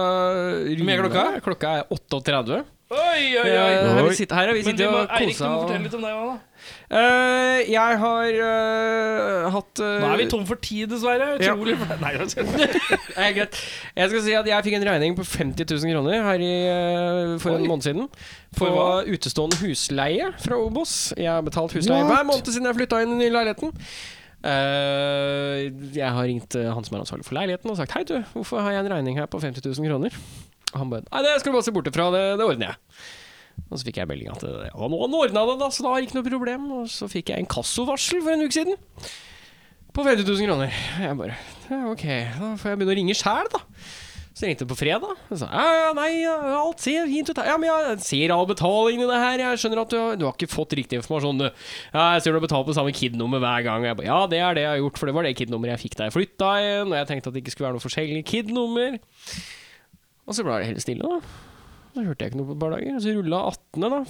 Hvor 0.69 0.85
mye 0.87 0.95
er 0.95 1.03
klokka? 1.03 1.25
Klokka 1.49 1.73
er 1.81 1.91
8.30. 1.97 2.63
Oi, 2.91 3.25
oi, 3.39 3.43
Her 3.43 3.57
oi. 3.57 3.91
har 3.97 4.07
vi 4.07 4.15
sittet, 4.15 4.37
her 4.37 4.49
har 4.49 4.55
vi 4.55 4.63
sittet 4.65 4.87
og 4.87 5.11
Eirik, 5.17 5.37
du 5.37 5.43
må 5.43 5.59
fortelle 5.65 5.85
litt 5.85 5.99
om 5.99 6.07
deg 6.07 6.15
òg, 6.15 6.31
da. 6.31 6.50
Eh, 6.91 7.71
Jeg 7.71 7.97
har 8.01 8.35
uh, 8.35 9.45
hatt 9.53 9.81
uh, 9.81 9.95
Nå 10.03 10.09
er 10.11 10.19
vi 10.19 10.27
tom 10.31 10.43
for 10.49 10.59
tid, 10.59 10.89
dessverre. 10.91 11.29
Ja. 11.39 11.53
Nei, 11.55 12.11
det 12.17 12.27
er 12.27 12.49
Nei, 13.19 13.29
greit. 13.37 13.59
Jeg 13.95 14.11
skal 14.11 14.23
si 14.25 14.35
at 14.35 14.49
jeg 14.51 14.67
fikk 14.67 14.77
en 14.79 14.87
regning 14.89 15.15
på 15.17 15.25
50 15.27 15.67
000 15.71 15.93
kroner 15.95 16.25
her 16.27 16.43
i, 16.43 16.53
for 17.43 17.55
en 17.55 17.67
måned 17.69 17.87
siden. 17.87 18.09
For 18.57 18.75
For 18.75 19.07
utestående 19.07 19.61
husleie 19.63 20.31
fra 20.43 20.59
Obos. 20.59 20.95
Jeg 21.17 21.31
har 21.31 21.45
betalt 21.47 21.77
husleie 21.77 22.03
What? 22.03 22.11
hver 22.11 22.27
måned 22.33 22.51
siden 22.51 22.67
jeg 22.67 22.79
flytta 22.81 23.01
inn 23.05 23.15
i 23.21 23.31
leiligheten. 23.31 23.71
Jeg 26.01 26.11
har 26.17 26.23
ringt 26.25 26.55
han 26.57 26.85
som 26.87 26.95
er 26.97 27.03
ansvarlig 27.05 27.27
for 27.27 27.37
leiligheten 27.37 27.71
og 27.71 27.77
sagt 27.77 27.93
Hei, 27.93 28.01
du, 28.09 28.15
hvorfor 28.33 28.63
har 28.65 28.73
jeg 28.73 28.85
en 28.87 28.93
regning 28.95 29.19
her 29.21 29.29
på 29.31 29.39
50 29.39 29.61
000 29.69 29.85
kroner? 29.91 30.15
Og 30.73 30.79
han 30.81 30.91
bare 30.91 31.05
Nei, 31.11 31.21
det 31.27 31.35
skal 31.41 31.51
du 31.53 31.57
bare 31.59 31.67
se 31.67 31.73
bort 31.75 31.89
ifra, 31.91 32.07
det, 32.15 32.23
det 32.41 32.47
ordner 32.47 32.71
jeg. 32.71 33.05
Og 33.71 33.79
så 33.79 33.85
fikk 33.87 34.01
jeg 34.01 34.09
melding 34.11 34.31
at 34.33 34.41
det 34.43 34.51
ja, 34.67 34.87
nå 34.91 34.97
ordna 35.05 35.25
det, 35.47 35.57
da, 35.61 35.69
så 35.71 35.85
da 35.85 35.93
er 35.95 36.01
det 36.03 36.09
ikke 36.09 36.19
noe 36.19 36.27
problem. 36.29 36.69
Og 36.81 36.89
så 36.91 37.07
fikk 37.11 37.31
jeg 37.31 37.39
en 37.45 37.51
kassovarsel 37.51 38.19
for 38.25 38.33
en 38.35 38.43
uke 38.47 38.55
siden. 38.57 38.75
På 39.95 40.03
50 40.07 40.23
000 40.27 40.47
kroner. 40.47 40.71
Jeg 41.03 41.17
bare 41.19 41.35
ja, 41.67 41.81
Ok, 41.91 42.05
da 42.39 42.53
får 42.59 42.71
jeg 42.73 42.79
begynne 42.81 42.93
å 42.95 42.99
ringe 43.01 43.15
sjæl, 43.19 43.47
da. 43.51 43.59
Så 44.31 44.47
ringte 44.47 44.63
jeg 44.63 44.69
på 44.71 44.77
fredag. 44.79 45.09
Og 45.27 45.39
sa 45.41 45.49
ja, 45.51 45.71
ja, 45.75 45.87
nei, 45.95 46.11
alt 46.55 46.79
ser 46.83 47.07
fint 47.11 47.27
ut. 47.31 47.35
her. 47.41 47.49
Ja, 47.51 47.57
men 47.59 47.67
jeg 47.67 47.97
ser 48.07 48.31
all 48.35 48.47
betalingen 48.47 49.03
i 49.03 49.09
det 49.11 49.17
her. 49.19 49.43
Jeg 49.43 49.59
skjønner 49.59 49.81
at 49.83 49.91
du, 49.91 49.97
har- 49.99 50.15
du 50.19 50.23
har 50.29 50.35
ikke 50.37 50.47
fått 50.51 50.75
riktig 50.79 50.99
informasjon, 51.01 51.41
du. 51.43 51.47
Ja, 51.91 52.05
jeg 52.15 52.23
ser 52.23 52.31
du 52.31 52.39
har 52.39 52.45
betalt 52.47 52.67
på 52.71 52.75
samme 52.77 52.93
KID-nummer 52.95 53.43
hver 53.43 53.65
gang. 53.67 53.83
Jeg 53.89 53.99
ba, 53.99 54.07
ja, 54.07 54.21
det 54.31 54.39
er 54.39 54.55
det 54.55 54.63
jeg 54.63 54.71
har 54.71 54.79
gjort, 54.85 54.99
for 55.03 55.11
det 55.11 55.15
var 55.19 55.27
det 55.27 55.35
KID-nummeret 55.39 55.75
jeg 55.75 55.83
fikk 55.83 55.99
da 55.99 56.07
jeg 56.07 56.15
flytta 56.15 56.53
inn. 56.63 56.87
Og 56.91 56.97
jeg 57.01 57.09
tenkte 57.11 57.27
at 57.27 57.35
det 57.35 57.43
ikke 57.43 57.55
skulle 57.57 57.67
være 57.67 57.79
noe 57.79 57.83
forskjellig 57.87 58.23
KID-nummer. 58.31 58.99
Og 60.31 60.37
så 60.39 60.47
ble 60.47 60.59
det 60.63 60.71
helt 60.71 60.83
stille, 60.87 61.11
da. 61.11 61.50
Så 61.91 62.03
hørte 62.05 62.23
jeg 62.23 62.31
ikke 62.31 62.39
noe 62.39 62.49
på 62.49 62.55
et 62.55 62.61
par 62.61 62.73
dager. 62.75 62.99
Så 63.03 63.13
rulla 63.17 63.39
18., 63.51 63.87
da. 63.91 64.01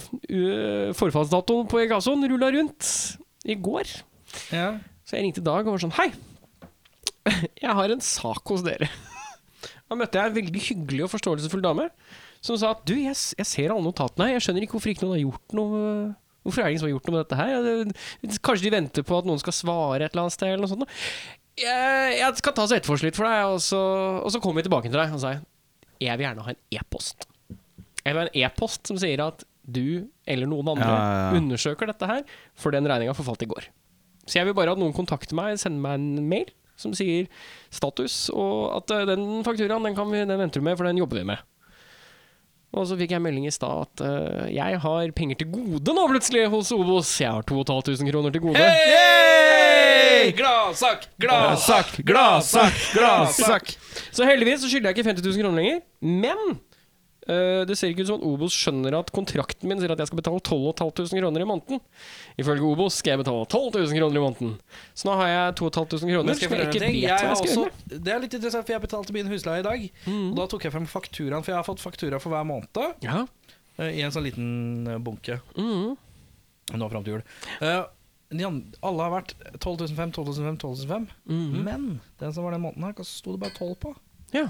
Forfallsdatoen 0.98 1.70
på 1.70 1.80
Egasoen 1.82 2.26
rulla 2.30 2.50
rundt 2.54 2.90
i 3.48 3.56
går. 3.58 3.90
Ja. 4.54 4.68
Så 5.02 5.18
jeg 5.18 5.26
ringte 5.26 5.44
Dag 5.44 5.66
og 5.66 5.74
var 5.74 5.82
sånn 5.82 5.96
Hei, 5.98 6.12
jeg 7.60 7.74
har 7.78 7.92
en 7.92 8.04
sak 8.04 8.46
hos 8.52 8.64
dere. 8.66 8.90
Da 9.92 9.96
møtte 9.98 10.16
jeg 10.16 10.30
en 10.30 10.36
veldig 10.38 10.60
hyggelig 10.64 11.02
og 11.04 11.10
forståelsesfull 11.12 11.60
dame 11.60 11.84
som 12.42 12.56
sa 12.58 12.70
at 12.72 12.80
du, 12.88 12.94
jeg, 12.96 13.12
jeg 13.12 13.46
ser 13.46 13.70
alle 13.74 13.84
notatene 13.84 14.24
her, 14.24 14.38
jeg 14.38 14.44
skjønner 14.46 14.64
ikke 14.64 14.78
hvorfor 14.78 14.90
ikke 14.92 15.04
noen 15.04 15.14
har 15.14 15.22
gjort 15.22 15.54
noe 15.58 15.82
Hvorfor 16.42 16.58
er 16.58 16.64
det 16.66 16.72
ingen 16.72 16.80
som 16.82 16.88
har 16.88 16.94
gjort 16.96 17.06
noe 17.06 17.14
med 17.14 17.22
dette 17.22 17.36
her? 17.38 18.38
Kanskje 18.48 18.64
de 18.66 18.72
venter 18.74 19.04
på 19.06 19.18
at 19.20 19.28
noen 19.28 19.38
skal 19.38 19.54
svare 19.54 20.00
et 20.00 20.08
eller 20.08 20.24
annet 20.24 20.34
sted, 20.34 20.48
eller 20.50 20.64
noe 20.64 20.72
sånt. 20.72 20.96
Jeg, 21.60 22.16
jeg 22.18 22.40
skal 22.40 22.56
ta 22.56 22.64
så 22.66 22.74
etterforske 22.80 23.06
litt 23.06 23.18
for 23.20 23.28
deg, 23.28 23.52
og 23.52 23.60
så, 23.62 23.82
og 24.18 24.32
så 24.34 24.40
kommer 24.42 24.58
vi 24.58 24.66
tilbake 24.66 24.90
til 24.90 24.98
deg. 24.98 25.12
Og 25.14 25.20
så 25.20 25.22
sa 25.22 25.34
jeg 25.36 25.44
jeg 26.02 26.18
vil 26.18 26.26
gjerne 26.26 26.48
ha 26.48 26.50
en 26.56 26.80
e-post. 26.80 27.28
Eller 28.08 28.26
en 28.26 28.40
e-post 28.44 28.88
som 28.90 28.98
sier 29.00 29.22
at 29.24 29.44
du 29.62 30.08
eller 30.26 30.48
noen 30.50 30.72
andre 30.72 30.88
Ja, 30.88 30.96
ja, 30.98 31.20
ja. 31.28 31.38
undersøker 31.38 31.86
dette 31.86 32.08
her, 32.08 32.24
for 32.58 32.74
den 32.74 32.88
regninga 32.90 33.14
forfalt 33.14 33.44
i 33.46 33.50
går. 33.50 33.68
Så 34.26 34.38
jeg 34.38 34.48
vil 34.48 34.56
bare 34.58 34.74
at 34.74 34.80
noen 34.80 34.94
kontakter 34.94 35.38
meg, 35.38 35.58
sender 35.62 35.82
meg 35.82 36.00
en 36.00 36.28
mail 36.30 36.50
som 36.78 36.94
sier 36.96 37.28
status, 37.70 38.26
og 38.34 38.72
at 38.80 38.90
eh, 38.94 39.06
den 39.12 39.42
fakturaen 39.46 39.86
den, 39.86 39.96
kan 39.98 40.10
vi, 40.10 40.24
den 40.26 40.40
venter 40.40 40.62
du 40.62 40.66
med, 40.66 40.78
for 40.78 40.88
den 40.88 40.98
jobber 40.98 41.20
vi 41.20 41.28
med. 41.30 41.42
Og 42.72 42.86
så 42.88 42.96
fikk 42.96 43.12
jeg 43.12 43.20
melding 43.20 43.44
i 43.44 43.52
stad 43.52 43.82
at 43.84 44.00
uh, 44.00 44.44
jeg 44.48 44.78
har 44.80 45.10
penger 45.12 45.42
til 45.42 45.50
gode 45.52 45.92
nå 45.92 46.06
plutselig 46.08 46.46
hos 46.54 46.70
Obos. 46.72 47.10
Jeg 47.20 47.28
har 47.28 47.44
2500 47.44 48.08
kroner 48.08 48.32
til 48.32 48.40
gode. 48.46 48.62
Hey! 48.64 50.32
Gladsak, 50.38 51.04
gladsak, 51.20 51.98
gladsak, 52.08 52.78
gladsak. 52.96 53.74
Så 54.08 54.24
heldigvis 54.24 54.62
så 54.64 54.70
skylder 54.72 54.88
jeg 54.88 55.02
ikke 55.02 55.08
50 55.10 55.26
000 55.26 55.44
kroner 55.44 55.60
lenger. 55.60 55.82
Men 56.00 56.56
eh, 57.28 57.62
det 57.68 57.76
ser 57.78 57.92
ikke 57.92 58.02
ut 58.04 58.10
som 58.10 58.18
at 58.20 58.26
Obos 58.26 58.54
skjønner 58.56 58.96
at 58.98 59.12
kontrakten 59.14 59.68
min 59.70 59.80
sier 59.80 59.92
at 59.94 60.00
jeg 60.02 60.10
skal 60.10 60.20
betale 60.20 60.40
12 60.40 60.72
500 60.78 61.20
kroner 61.20 61.44
i 61.44 61.48
måneden. 61.48 61.80
Ifølge 62.40 62.66
Obos 62.66 62.98
skal 62.98 63.14
jeg 63.16 63.22
betale 63.24 63.46
12 63.46 63.78
000 63.78 63.96
kroner 63.98 64.18
i 64.20 64.24
måneden. 64.24 64.52
Så 64.94 65.08
nå 65.08 65.16
har 65.20 65.28
jeg 65.32 65.56
2500 65.60 66.12
kroner 66.16 66.34
jeg 66.34 66.82
jeg 66.82 67.00
Jeg 67.02 67.08
jeg 67.08 67.30
også, 67.36 67.66
det 67.86 68.12
er 68.12 68.22
litt 68.24 68.34
interessant, 68.34 68.66
for 68.66 68.72
jeg 68.76 68.84
betalte 68.86 69.12
min 69.16 69.30
husleie 69.30 69.62
i 69.62 69.66
dag. 69.66 69.88
Og 70.08 70.36
da 70.40 70.46
tok 70.50 70.66
jeg 70.68 70.74
frem 70.74 70.86
fakturaen, 70.90 71.42
for 71.44 71.52
jeg 71.54 71.60
har 71.60 71.68
fått 71.68 71.82
faktura 71.84 72.20
for 72.22 72.34
hver 72.34 72.46
måned 72.48 72.82
Ja. 73.04 73.26
Uh, 73.78 73.88
i 73.88 74.02
en 74.04 74.12
sånn 74.12 74.26
liten 74.26 74.86
eh, 74.86 74.98
bunke 75.00 75.38
Mm. 75.56 75.96
nå 76.76 76.88
fram 76.92 77.04
til 77.04 77.14
jul. 77.14 77.22
Uh, 77.62 77.86
alle 78.82 79.06
har 79.06 79.12
vært 79.12 79.32
12 79.60 79.88
500, 79.92 80.12
12 80.12 80.36
500, 80.36 80.58
12 80.60 80.86
500. 80.88 81.14
Mhm. 81.26 81.64
Men 81.64 82.00
den 82.20 82.32
som 82.32 82.44
var 82.44 82.52
den 82.52 82.62
måneden 82.62 82.84
her, 82.84 82.92
hva 82.92 83.04
sto 83.04 83.32
det 83.32 83.40
bare 83.40 83.56
12 83.56 83.74
på? 83.80 83.94
ja. 84.32 84.48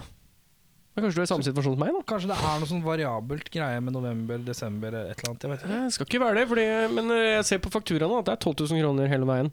Men 0.93 1.07
kanskje 1.07 1.17
du 1.17 1.23
er 1.23 1.25
i 1.25 1.31
samme 1.31 1.45
situasjon 1.47 1.73
som 1.73 1.81
meg, 1.81 1.93
da? 1.97 2.03
Kanskje 2.11 2.29
det 2.29 2.37
er 2.37 2.59
noe 2.61 2.69
sånn 2.69 2.83
variabelt 2.85 3.47
greie 3.55 3.81
med 3.81 3.95
november, 3.97 4.43
desember, 4.45 4.93
et 4.93 5.15
eller 5.17 5.31
annet. 5.31 5.45
Jeg 5.47 5.53
vet 5.55 5.63
ikke. 5.65 5.79
Det 5.87 5.93
skal 5.97 6.09
ikke 6.11 6.21
være 6.21 6.37
det, 6.37 6.47
fordi, 6.51 6.67
men 6.99 7.13
eh, 7.17 7.29
jeg 7.39 7.47
ser 7.49 7.63
på 7.65 7.73
fakturaen 7.73 8.17
at 8.19 8.29
det 8.29 8.35
er 8.35 8.43
12 8.45 8.67
000 8.75 8.83
kroner 8.85 9.09
hele 9.09 9.29
veien. 9.31 9.49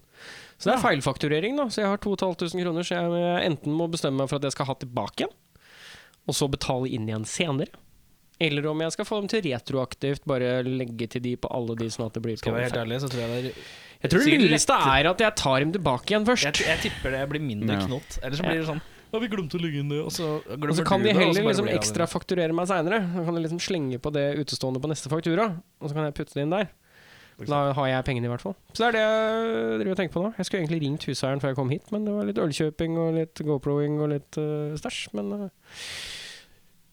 Så 0.59 0.67
det 0.67 0.73
er 0.75 0.81
feilfakturering, 0.83 1.55
da. 1.55 1.69
Så 1.71 1.79
jeg 1.85 1.87
har 1.93 2.01
2500 2.03 2.65
kroner, 2.65 2.83
så 2.89 2.97
jeg 2.99 3.45
enten 3.53 3.77
må 3.79 3.87
bestemme 3.93 4.19
meg 4.19 4.27
for 4.33 4.41
at 4.41 4.49
jeg 4.49 4.57
skal 4.57 4.67
ha 4.67 4.75
tilbake 4.83 5.23
igjen, 5.23 5.37
og 6.27 6.35
så 6.35 6.49
betale 6.51 6.91
inn 6.91 7.07
igjen 7.07 7.23
senere. 7.29 7.71
Eller 8.39 8.67
om 8.71 8.83
jeg 8.83 8.93
skal 8.95 9.07
få 9.07 9.17
dem 9.23 9.31
til 9.31 9.41
retroaktivt, 9.47 10.27
bare 10.27 10.59
legge 10.63 11.07
til 11.11 11.23
de 11.23 11.33
på 11.39 11.47
alle 11.55 11.75
de, 11.79 11.87
sånn 11.91 12.05
at 12.07 12.15
det 12.15 12.21
blir 12.23 12.37
Skal 12.39 12.51
jeg 12.53 12.59
være 12.59 12.67
helt 12.69 12.83
ærlig, 12.83 12.99
så 13.03 13.09
tror 13.11 13.23
jeg 13.23 13.31
det 13.31 13.39
er 13.39 13.57
Jeg 13.99 14.11
tror 14.11 14.19
det 14.21 14.27
Sikkert 14.29 14.45
lureste 14.45 14.77
er 14.91 15.09
at 15.09 15.23
jeg 15.25 15.35
tar 15.41 15.57
dem 15.63 15.73
tilbake 15.75 16.13
igjen 16.13 16.27
først. 16.27 16.47
Jeg, 16.47 16.67
jeg 16.69 16.83
tipper 16.85 17.15
det 17.15 17.23
blir 17.33 17.43
mindre 17.43 17.75
Ja. 17.79 17.87
knott. 17.87 18.19
Eller 18.23 18.39
så 18.39 18.45
blir 18.47 18.61
det 18.61 18.67
sånn 18.69 18.83
Ja, 19.09 19.19
vi 19.23 19.29
glemte 19.31 19.57
å 19.57 19.61
legge 19.63 19.81
inn 19.81 19.89
det, 19.89 20.03
og 20.05 20.11
så 20.13 20.37
Og 20.45 20.75
så 20.77 20.85
kan 20.85 21.01
de 21.01 21.13
heller 21.15 21.33
liksom 21.33 21.69
ekstrafakturere 21.71 21.79
ekstra 21.79 22.05
fakturere 22.11 22.53
meg 22.53 22.67
seinere. 22.69 22.99
Da 23.15 23.23
kan 23.25 23.37
de 23.37 23.41
liksom 23.45 23.61
slenge 23.63 23.97
på 24.01 24.11
det 24.13 24.27
utestående 24.37 24.81
på 24.83 24.91
neste 24.91 25.09
faktura, 25.09 25.49
og 25.81 25.89
så 25.89 25.97
kan 25.97 26.05
jeg 26.05 26.15
putte 26.19 26.37
det 26.37 26.45
inn 26.45 26.53
der. 26.53 26.69
Da 27.47 27.59
har 27.71 27.87
jeg 27.87 28.05
pengene, 28.07 28.27
i 28.27 28.31
hvert 28.33 28.43
fall. 28.43 28.55
Så 28.73 28.83
det 28.83 28.87
er 28.89 28.95
det 28.97 29.03
jeg 29.03 29.79
driver 29.79 29.93
og 29.93 29.99
tenker 30.01 30.15
på 30.15 30.23
nå. 30.25 30.31
Jeg 30.35 30.47
skulle 30.47 30.61
egentlig 30.63 30.81
ringt 30.83 31.05
huseieren 31.07 31.41
før 31.41 31.53
jeg 31.53 31.59
kom 31.59 31.71
hit, 31.71 31.91
men 31.95 32.07
det 32.07 32.15
var 32.15 32.27
litt 32.27 32.41
ølkjøping 32.43 32.97
og 32.99 33.15
litt 33.15 33.43
GoProing 33.47 33.99
og 34.03 34.11
litt 34.11 34.39
uh, 34.41 34.75
stæsj. 34.79 34.99
Men 35.15 35.31
uh, 35.31 35.45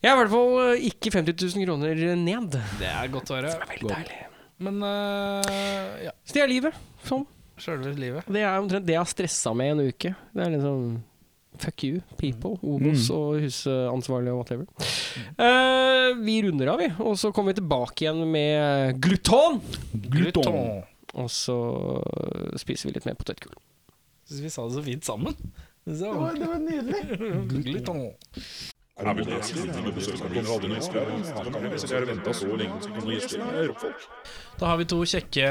jeg 0.05 0.13
er 0.13 0.15
i 0.15 0.21
hvert 0.21 0.31
fall 0.31 0.53
eh, 0.63 0.87
ikke 0.87 1.11
50 1.17 1.35
000 1.57 1.67
kroner 1.67 2.03
ned. 2.21 2.61
Det 2.79 2.91
er 2.93 3.11
godt 3.11 3.33
å 3.33 3.41
høre. 3.41 3.57
er 3.57 3.73
veldig 3.73 3.91
deilig. 3.91 4.21
Men 4.63 4.79
uh, 4.87 5.99
ja, 6.07 6.15
Så 6.23 6.39
det 6.39 6.45
er 6.45 6.53
livet. 6.53 6.79
Sånn. 7.09 7.27
sjølve 7.61 7.97
livet. 7.99 8.31
Det 8.31 8.45
er 8.47 8.63
omtrent 8.63 8.87
det 8.87 8.95
jeg 8.95 9.03
har 9.03 9.11
stressa 9.11 9.55
med 9.57 9.73
i 9.73 9.75
en 9.75 9.85
uke. 9.91 10.15
Det 10.15 10.47
er 10.47 10.55
liksom 10.55 10.87
Fuck 11.63 11.85
you, 11.87 12.01
people. 12.21 12.57
Obos 12.63 13.09
og 13.15 13.41
husansvarlige 13.45 14.35
og 14.35 14.43
whatever. 14.43 14.67
Uh, 15.41 16.17
vi 16.21 16.41
runder 16.45 16.73
av, 16.73 16.83
vi. 16.83 16.91
Og 17.05 17.17
så 17.21 17.33
kommer 17.33 17.55
vi 17.55 17.61
tilbake 17.63 18.05
igjen 18.05 18.23
med 18.31 19.01
gluton. 19.03 19.61
Gluton. 20.13 20.61
Og 21.17 21.31
så 21.33 21.57
spiser 22.61 22.91
vi 22.91 22.99
litt 22.99 23.09
mer 23.09 23.17
potetgull. 23.19 23.57
Syns 24.27 24.43
vi 24.43 24.53
sa 24.53 24.67
det 24.67 24.77
så 24.77 24.85
fint 24.85 25.07
sammen. 25.07 25.37
Så. 25.87 26.11
det 26.35 26.49
var 26.51 26.59
nydelig. 26.59 27.03
Gluton. 27.65 28.01
Det 28.97 29.05
var 29.05 29.15
nydelig. 29.15 29.37
er 33.47 33.69
rockfolk. 33.71 34.09
Da 34.59 34.73
har 34.73 34.81
vi 34.81 34.89
to 34.91 34.99
kjekke 35.07 35.47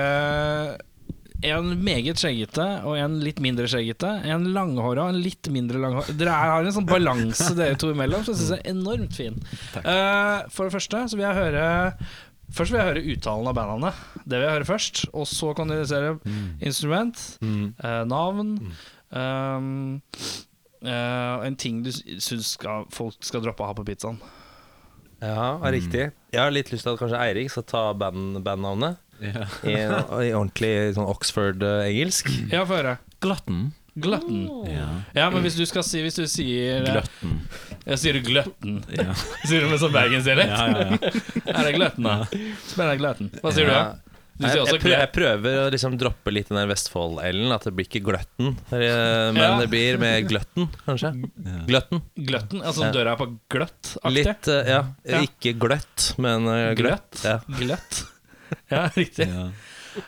En 1.44 1.84
meget 1.84 2.18
skjeggete 2.22 2.66
og 2.86 2.96
en 2.98 3.20
litt 3.24 3.40
mindre 3.44 3.68
skjeggete. 3.68 4.08
En 4.32 4.46
langhåra 4.56 5.04
og 5.08 5.16
en 5.16 5.22
litt 5.22 5.50
mindre 5.52 5.82
langhåra. 5.82 6.14
Dere 6.18 6.30
er- 6.32 6.52
har 6.54 6.64
en 6.66 6.72
sånn 6.72 6.88
balanse 6.88 7.56
dere 7.56 7.76
to 7.76 7.92
imellom 7.94 8.24
som 8.24 8.34
jeg 8.34 8.42
syns 8.42 8.56
er 8.60 8.72
enormt 8.72 9.14
fin. 9.14 9.36
Uh, 9.76 10.48
for 10.50 10.66
det 10.66 10.74
første 10.74 11.04
så 11.10 11.16
vil 11.18 11.26
jeg 11.28 11.36
høre 11.42 11.98
Først 12.56 12.72
vil 12.72 12.78
jeg 12.78 12.88
høre 12.92 13.02
uttalen 13.10 13.48
av 13.50 13.56
bandene. 13.58 13.90
Det 14.24 14.38
vil 14.38 14.46
jeg 14.46 14.54
høre 14.54 14.68
først. 14.70 15.00
Og 15.18 15.26
så 15.26 15.50
kan 15.58 15.68
dere 15.68 15.88
se 15.90 15.98
instrument, 16.62 17.38
eh, 17.42 18.04
navn 18.06 18.60
mm. 18.60 18.76
Um, 19.16 20.02
uh, 20.84 21.46
En 21.46 21.56
ting 21.56 21.84
du 21.86 21.92
syns 21.92 22.54
skal, 22.58 22.86
folk 22.92 23.16
skal 23.24 23.42
droppe 23.42 23.64
å 23.64 23.70
ha 23.70 23.74
på 23.78 23.86
pizzaen. 23.88 24.18
Ja, 25.22 25.56
riktig. 25.72 26.12
Jeg 26.34 26.42
har 26.42 26.52
litt 26.52 26.70
lyst 26.74 26.84
til 26.84 26.94
at 26.94 27.00
kanskje 27.00 27.22
Eirik 27.22 27.50
skal 27.54 27.64
ta 27.64 27.84
band, 27.94 28.44
I, 29.22 29.76
I 29.76 30.34
ordentlig 30.36 30.94
sånn 30.98 31.08
Oxford-engelsk. 31.08 32.30
Ja, 32.52 32.66
få 32.68 32.80
høre. 32.82 32.98
Glutton. 33.24 33.72
Glutton. 33.96 34.42
Ja. 34.68 34.88
Ja, 35.16 35.30
men 35.32 35.46
hvis 35.46 35.56
du 35.56 35.64
skal 35.66 35.86
si 35.88 36.02
Hvis 36.04 36.18
du 36.20 36.26
sier 36.28 36.84
Glutton. 36.84 37.38
Jeg 37.86 38.02
sier 38.02 38.18
gløtten. 38.26 38.82
Ja. 38.92 39.14
Sier 39.48 39.62
du 39.64 39.70
med 39.72 39.80
sånn 39.80 39.94
bergensdialekt? 39.94 40.52
Ja, 40.52 40.66
ja, 40.68 40.88
ja. 40.90 41.12
Er 41.54 41.68
det 41.70 41.76
gløtten, 41.78 42.04
da? 42.10 42.16
Spennende 42.66 42.98
gløtten. 43.00 43.30
Hva 43.40 43.54
sier 43.56 43.70
du, 43.70 43.72
da? 43.72 43.84
Du 44.36 44.44
Jeg, 44.44 44.50
sier 44.52 44.58
jeg, 44.58 44.64
også 44.66 44.80
prøver, 44.82 44.98
jeg 45.00 45.12
prøver 45.16 45.58
å 45.62 45.68
liksom 45.72 45.94
droppe 46.02 46.34
litt 46.36 46.50
den 46.52 46.58
der 46.60 46.68
Vestfold-L-en. 46.74 47.54
At 47.56 47.68
det 47.70 47.72
blir 47.78 47.88
ikke 47.88 48.02
gløtten. 48.10 48.50
eh, 48.68 49.30
Men 49.32 49.40
Ja. 49.40 49.52
det 49.62 49.70
blir 49.72 50.02
med 50.02 50.28
gløtten, 50.28 50.68
kanskje. 50.84 51.14
Gløtten. 51.70 52.02
Gløtten? 52.20 52.66
Altså 52.66 52.90
Ja. 52.90 52.92
døra 52.98 53.14
er 53.16 53.22
på 53.22 53.30
gløtt-aktig? 53.54 54.12
Litt, 54.18 54.50
eh, 54.52 54.74
ja. 54.74 54.82
Ja. 55.08 55.22
Ikke 55.24 55.56
gløtt, 55.62 56.10
men 56.20 56.50
gløtt. 56.50 56.76
gløtt. 56.82 57.24
Ja. 57.24 57.38
Gløtt. 57.62 58.02
Ja, 58.74 58.88
riktig. 58.96 59.28
Ja. 59.30 59.50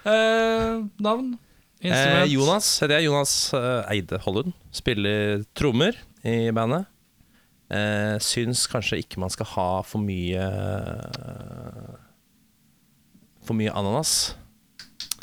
Eh, 0.04 0.84
navn? 1.04 1.36
Eh, 1.80 2.26
Jonas 2.32 2.70
heter 2.82 2.98
jeg. 2.98 3.08
Jonas 3.08 3.34
eh, 3.56 3.94
Eide 3.94 4.20
Hollund. 4.26 4.56
Spiller 4.74 5.44
trommer 5.58 5.98
i 6.26 6.50
bandet. 6.56 6.88
Eh, 7.68 8.16
syns 8.24 8.66
kanskje 8.72 9.02
ikke 9.04 9.20
man 9.20 9.32
skal 9.34 9.50
ha 9.58 9.70
for 9.84 10.00
mye 10.00 10.44
For 13.44 13.58
mye 13.60 13.74
ananas 13.76 14.14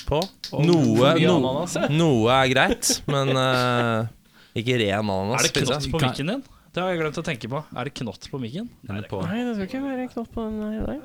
på. 0.05 0.19
Noe, 0.53 1.15
mye 1.17 1.25
no, 1.25 1.39
ananas, 1.39 1.79
ja. 1.79 1.89
noe 1.89 2.35
er 2.35 2.51
greit, 2.53 2.91
men 3.09 3.33
eh, 3.41 4.11
ikke 4.61 4.77
ren 4.83 5.01
ananas. 5.01 5.39
Er 5.41 5.49
det 5.49 5.65
knott 5.65 5.89
på 5.93 6.03
mikken 6.03 6.33
din? 6.35 6.45
Det 6.75 6.83
har 6.83 6.91
jeg 6.93 7.01
glemt 7.01 7.21
å 7.21 7.25
tenke 7.25 7.49
på. 7.53 7.63
Er 7.73 7.89
det 7.89 7.95
knott 8.01 8.29
på 8.29 8.41
mikken? 8.43 8.69
Er. 8.89 9.05
Nei, 9.07 9.41
det 9.47 9.55
skal 9.57 9.69
ikke 9.69 9.83
være 9.85 10.09
knott 10.13 10.33
på 10.35 10.45
den 10.45 10.61
her. 10.67 10.89
nei. 10.91 10.99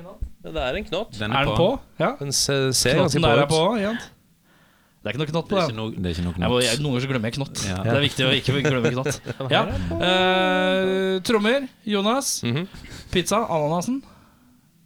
Ja, 0.00 0.16
Det 0.46 0.62
er 0.62 0.78
en 0.78 0.84
knott. 0.86 1.16
Den 1.18 1.32
Er 1.32 1.48
den 1.48 1.56
på? 1.58 1.68
Ja. 1.98 2.12
Den 2.20 2.32
ser, 2.32 2.70
ser 2.72 3.00
ganske 3.00 3.22
der 3.22 3.42
er 3.42 3.48
på 3.50 3.56
på 3.56 3.78
Det 3.80 5.10
er 5.10 5.14
ikke 5.14 5.22
noe 5.22 5.30
knott 5.30 5.48
på 5.50 5.58
er 5.58 5.66
den. 5.70 5.76
No, 5.78 5.86
det 5.90 6.10
er 6.10 6.14
ikke 6.14 6.26
noe 6.26 6.34
Jeg 6.34 6.50
må, 6.50 6.58
knott. 6.58 6.66
jeg, 6.66 6.80
noen 6.82 6.92
ganger 6.92 7.04
så 7.04 7.10
glemmer 7.12 7.30
jeg 7.30 7.36
knott. 7.38 7.64
Ja. 7.66 7.78
Det 7.86 7.94
er 7.94 8.04
viktig 8.06 8.26
å 8.26 8.34
ikke 8.36 8.60
glemme 8.66 8.92
knott. 8.94 9.20
Ja. 9.56 9.62
Uh, 9.90 11.16
trommer. 11.26 11.66
Jonas. 11.86 12.36
Mhm. 12.46 12.68
Pizza. 13.14 13.42
Ananasen. 13.46 14.02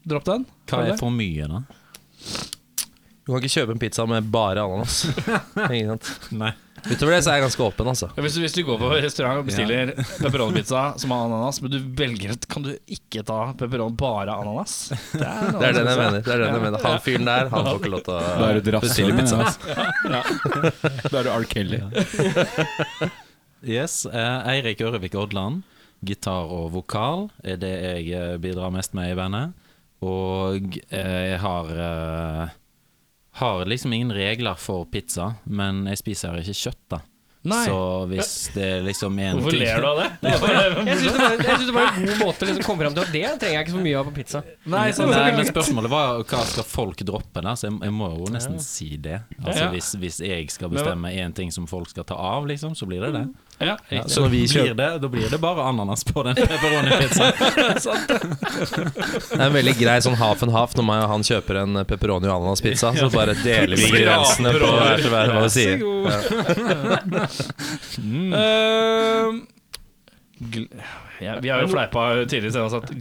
Dropp 0.09 0.25
den. 0.29 0.47
Hva 0.71 0.87
er 0.87 0.97
for 1.01 1.13
mye, 1.13 1.49
da? 1.51 1.65
Du 3.31 3.37
kan 3.37 3.45
ikke 3.45 3.53
kjøpe 3.61 3.75
en 3.77 3.79
pizza 3.79 4.03
med 4.11 4.27
bare 4.35 4.59
ananas. 4.67 5.05
Ikke 5.71 5.87
sant? 5.93 6.09
Nei. 6.35 6.51
Utover 6.81 7.13
det 7.13 7.19
så 7.23 7.29
er 7.31 7.37
jeg 7.37 7.43
ganske 7.45 7.63
åpen, 7.63 7.89
altså. 7.93 8.07
Ja, 8.17 8.23
Hvis, 8.25 8.35
du- 8.35 8.41
hvis 8.41 8.55
du 8.57 8.63
går 8.65 8.79
på 8.81 8.89
restaurant 9.05 9.39
og 9.39 9.45
bestiller 9.47 9.91
pepperoni-pizza 10.25 10.81
som 10.99 11.13
har 11.15 11.27
ananas, 11.29 11.61
men 11.63 11.75
du 11.75 11.79
velger 12.01 12.33
at 12.35 12.47
Kan 12.51 12.65
du 12.65 12.71
ikke 12.91 13.23
ta 13.29 13.37
pepperoni 13.61 13.95
bare 14.01 14.33
ananas? 14.35 14.75
Det 15.13 15.21
er, 15.21 15.53
Det 15.61 15.69
er 15.69 15.77
den 15.79 15.91
jeg 15.93 16.01
mener. 16.01 16.25
Det 16.27 16.33
er 16.35 16.43
den 16.43 16.57
jeg 16.57 16.65
mener. 16.65 16.87
Han 16.89 17.03
fyren 17.05 17.29
der, 17.31 17.51
han 17.53 17.69
får 17.69 17.79
ikke 17.83 17.93
lov 17.95 18.03
til 18.09 18.17
Da 18.17 18.49
er 18.49 18.59
å 18.59 18.65
du 18.65 18.71
et 18.73 18.87
bestille 18.87 19.15
rasshøl. 19.15 19.45
pizza. 19.45 20.19
Da 21.13 21.21
er 21.21 21.29
du 21.29 21.31
R. 21.37 21.47
Kelly. 21.53 21.83
Yes. 23.63 24.07
Eh, 24.09 24.49
Eirik 24.57 24.81
Ørevik 24.81 25.15
Odland. 25.21 25.63
gitar 26.01 26.49
og 26.49 26.71
vokal 26.73 27.27
er 27.45 27.59
det 27.61 27.71
jeg 27.77 28.07
eh, 28.17 28.37
bidrar 28.41 28.73
mest 28.73 28.95
med 28.97 29.13
i 29.13 29.17
bandet. 29.19 29.53
Og 30.01 30.79
eh, 30.89 31.35
jeg 31.35 31.41
har 31.43 31.69
eh, 31.77 32.55
Har 33.39 33.65
liksom 33.71 33.93
ingen 33.93 34.11
regler 34.13 34.55
for 34.59 34.85
pizza, 34.91 35.35
men 35.47 35.85
jeg 35.87 36.01
spiser 36.03 36.41
ikke 36.43 36.57
kjøtt, 36.65 36.83
da. 36.91 36.99
Nei. 37.41 37.63
Så 37.65 37.77
hvis 38.11 38.33
det 38.53 38.67
liksom 38.85 39.15
er 39.17 39.31
en 39.31 39.39
Hvorfor 39.39 39.55
ting 39.55 39.63
ler 39.63 39.81
du 39.81 39.87
av 39.89 39.97
det? 39.97 40.09
Jeg 40.91 40.97
syns 41.01 41.15
det, 41.15 41.21
var- 41.23 41.45
synes 41.47 41.71
det 41.71 41.73
var 41.73 41.87
en 41.97 42.05
god 42.11 42.19
måte 42.21 42.45
å 42.45 42.49
liksom 42.51 42.67
komme 42.67 42.85
fram 42.85 42.97
til 42.99 43.05
at 43.07 43.13
det 43.15 43.23
trenger 43.41 43.55
jeg 43.55 43.65
ikke 43.65 43.73
så 43.79 43.85
mye 43.87 43.97
av 44.03 44.11
på 44.11 44.13
pizza. 44.19 44.43
Nei, 44.75 44.83
så, 44.93 45.07
Nei, 45.09 45.23
men 45.39 45.49
spørsmålet 45.49 45.93
var 45.95 46.19
hva 46.21 46.43
skal 46.51 46.67
folk 46.69 47.01
droppe, 47.09 47.41
da? 47.47 47.55
Så 47.57 47.71
jeg, 47.71 47.79
jeg 47.87 47.95
må 47.97 48.11
jo 48.13 48.29
nesten 48.35 48.61
si 48.61 48.91
det. 49.01 49.23
Altså 49.41 49.71
hvis, 49.73 49.89
hvis 50.03 50.21
jeg 50.27 50.51
skal 50.53 50.69
bestemme 50.75 51.15
én 51.17 51.33
ting 51.41 51.49
som 51.57 51.65
folk 51.71 51.89
skal 51.95 52.05
ta 52.13 52.19
av, 52.21 52.45
liksom, 52.51 52.77
så 52.77 52.85
blir 52.91 53.07
det 53.09 53.15
det. 53.17 53.25
Ja, 53.61 53.77
Ja, 53.93 54.03
så 54.09 54.29
blir 54.29 54.75
det, 54.75 54.99
da 55.03 55.09
blir 55.09 55.29
det 55.31 55.39
bare 55.39 55.63
ananas 55.69 56.05
på 56.05 56.23
den 56.27 56.35
pepperoni-pizzaen. 56.35 57.33
Det 59.31 59.39
er 59.39 59.47
en 59.47 59.55
veldig 59.55 59.75
grei 59.79 59.99
sånn 60.05 60.17
half 60.21 60.43
and 60.47 60.53
half 60.55 60.75
når 60.79 60.85
man, 60.87 61.05
han 61.11 61.23
kjøper 61.27 61.55
en 61.63 61.81
pepperoni 61.89 62.29
og 62.29 62.35
ananaspizza. 62.41 62.93
Så 62.97 63.11
bare 63.13 63.35
deler 63.45 63.77
vi 63.77 63.89
ingrediensene 63.91 64.53
på 64.57 64.73
hver 64.75 65.05
til 65.05 65.11
hver 65.15 65.27
hva 65.35 65.41
vi 65.47 65.51
sier. 65.55 65.77
Ehm, 68.01 69.43
gl 69.45 69.60
ja, 71.21 71.35
vi 71.43 71.51
har 71.53 71.61
jo 71.61 71.69
fleipa 71.69 72.05
tidligere 72.25 72.53
siden 72.55 72.65
og 72.65 72.71
sagt 72.73 72.95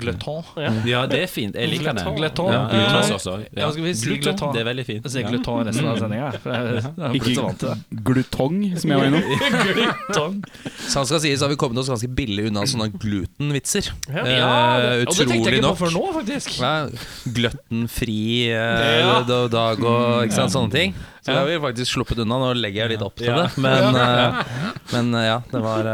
ja. 0.59 0.71
Ja, 0.85 1.03
det 1.07 1.21
er 1.23 1.29
fint. 1.31 1.55
Jeg 1.55 1.69
liker 1.71 1.93
det. 1.95 2.03
Gløton. 2.17 2.51
Ja, 2.51 2.65
Ja. 2.75 2.99
også. 3.15 3.35
Ja, 3.55 3.69
skal 3.71 3.83
vi 3.85 3.93
si 3.95 4.17
gløton? 4.19 4.51
Det 4.53 4.59
er 4.61 4.67
veldig 4.67 4.85
fint. 4.85 5.05
Jeg 5.07 5.11
sier 5.13 5.29
i 5.29 5.39
resten 5.69 5.87
av 5.87 5.97
sendinga. 6.01 7.13
Ikke 7.15 7.35
så. 7.37 7.75
Glutong, 8.09 8.57
som 8.81 8.91
jeg 8.91 8.99
var 8.99 9.07
innom. 9.07 10.43
Så 10.89 10.97
han 10.99 11.05
skal 11.07 11.19
sies, 11.23 11.41
har 11.41 11.49
vi 11.51 11.55
kommet 11.59 11.77
oss 11.79 11.89
ganske 11.91 12.09
billig 12.11 12.47
unna 12.49 12.65
sånne 12.67 12.89
glutenvitser. 12.99 13.91
Ja, 14.09 14.25
Eh, 14.79 15.05
Og 15.07 15.15
det 15.15 15.27
tenkte 15.29 15.49
jeg 15.51 15.59
ikke 15.59 15.63
på 15.63 15.69
nok. 15.69 15.77
før 15.79 15.91
nå, 15.95 16.03
faktisk. 16.19 16.59
Gløttenfri 17.35 18.51
uh, 18.51 18.99
Ja. 18.99 19.47
dag 19.47 19.79
og 19.83 20.25
ikke 20.25 20.35
sant, 20.35 20.51
sånne 20.53 20.71
ting. 20.73 20.93
Så 21.23 21.31
det 21.31 21.39
har 21.39 21.45
vi 21.49 21.57
faktisk 21.63 21.93
sluppet 21.97 22.19
unna. 22.23 22.39
Nå 22.41 22.53
legger 22.59 22.85
jeg 22.87 22.97
litt 22.97 23.05
opp 23.05 23.15
til 23.19 23.31
det. 23.33 23.47
Men, 23.57 23.95
uh, 23.95 24.43
men 24.93 25.13
eh, 25.15 25.27
ja, 25.29 25.39
det 25.51 25.61
var 25.63 25.91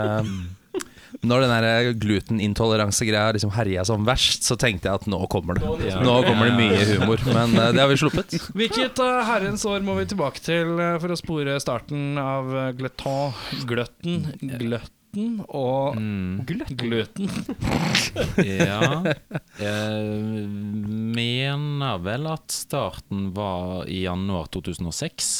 Når 1.23 1.45
den 1.45 1.53
der 1.53 1.91
gluteniintoleransegreia 2.01 3.35
liksom 3.35 3.53
herja 3.55 3.85
som 3.87 4.05
verst, 4.07 4.43
så 4.47 4.57
tenkte 4.59 4.89
jeg 4.89 5.01
at 5.01 5.07
nå 5.11 5.19
kommer 5.31 5.59
det. 5.59 5.93
Nå 6.03 6.15
kommer 6.25 6.49
det 6.49 6.57
mye 6.57 6.81
humor. 6.91 7.21
Men 7.29 7.55
eh, 7.55 7.71
det 7.75 7.83
har 7.83 7.91
vi 7.91 7.99
sluppet. 8.01 8.35
Hvilket 8.57 8.99
uh, 9.03 9.21
herrens 9.27 9.65
år 9.69 9.85
må 9.85 9.97
vi 9.99 10.09
tilbake 10.11 10.43
til 10.43 10.75
uh, 10.79 10.95
for 11.01 11.13
å 11.13 11.19
spore 11.19 11.57
starten 11.63 12.19
av 12.21 12.51
uh, 12.51 12.67
gluton, 12.77 13.33
gløtten, 13.69 14.29
gløtten 14.41 15.41
og 15.47 15.95
gluten? 16.47 17.29
Ja. 18.43 19.15
Jeg 19.61 20.47
mener 21.15 22.01
vel 22.03 22.27
at 22.27 22.51
starten 22.51 23.29
var 23.35 23.87
i 23.87 24.03
januar 24.03 24.49
2006. 24.51 25.35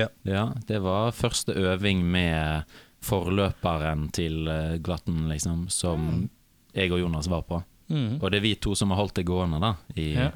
Ja. 0.00 0.46
Det 0.66 0.80
var 0.82 1.12
første 1.16 1.52
øving 1.52 2.02
med 2.04 2.64
forløperen 3.02 4.08
til 4.14 4.46
eh, 4.48 4.78
Glatten, 4.82 5.26
liksom, 5.30 5.66
som 5.72 6.28
jeg 6.72 6.92
og 6.94 7.02
Jonas 7.02 7.28
var 7.30 7.42
på. 7.48 7.60
Mm. 7.92 8.20
Og 8.22 8.30
det 8.32 8.38
er 8.38 8.44
vi 8.46 8.54
to 8.56 8.72
som 8.78 8.92
har 8.94 9.02
holdt 9.02 9.18
det 9.18 9.26
gående, 9.28 9.58
da, 9.60 9.74
i, 10.00 10.12
Ja. 10.16 10.30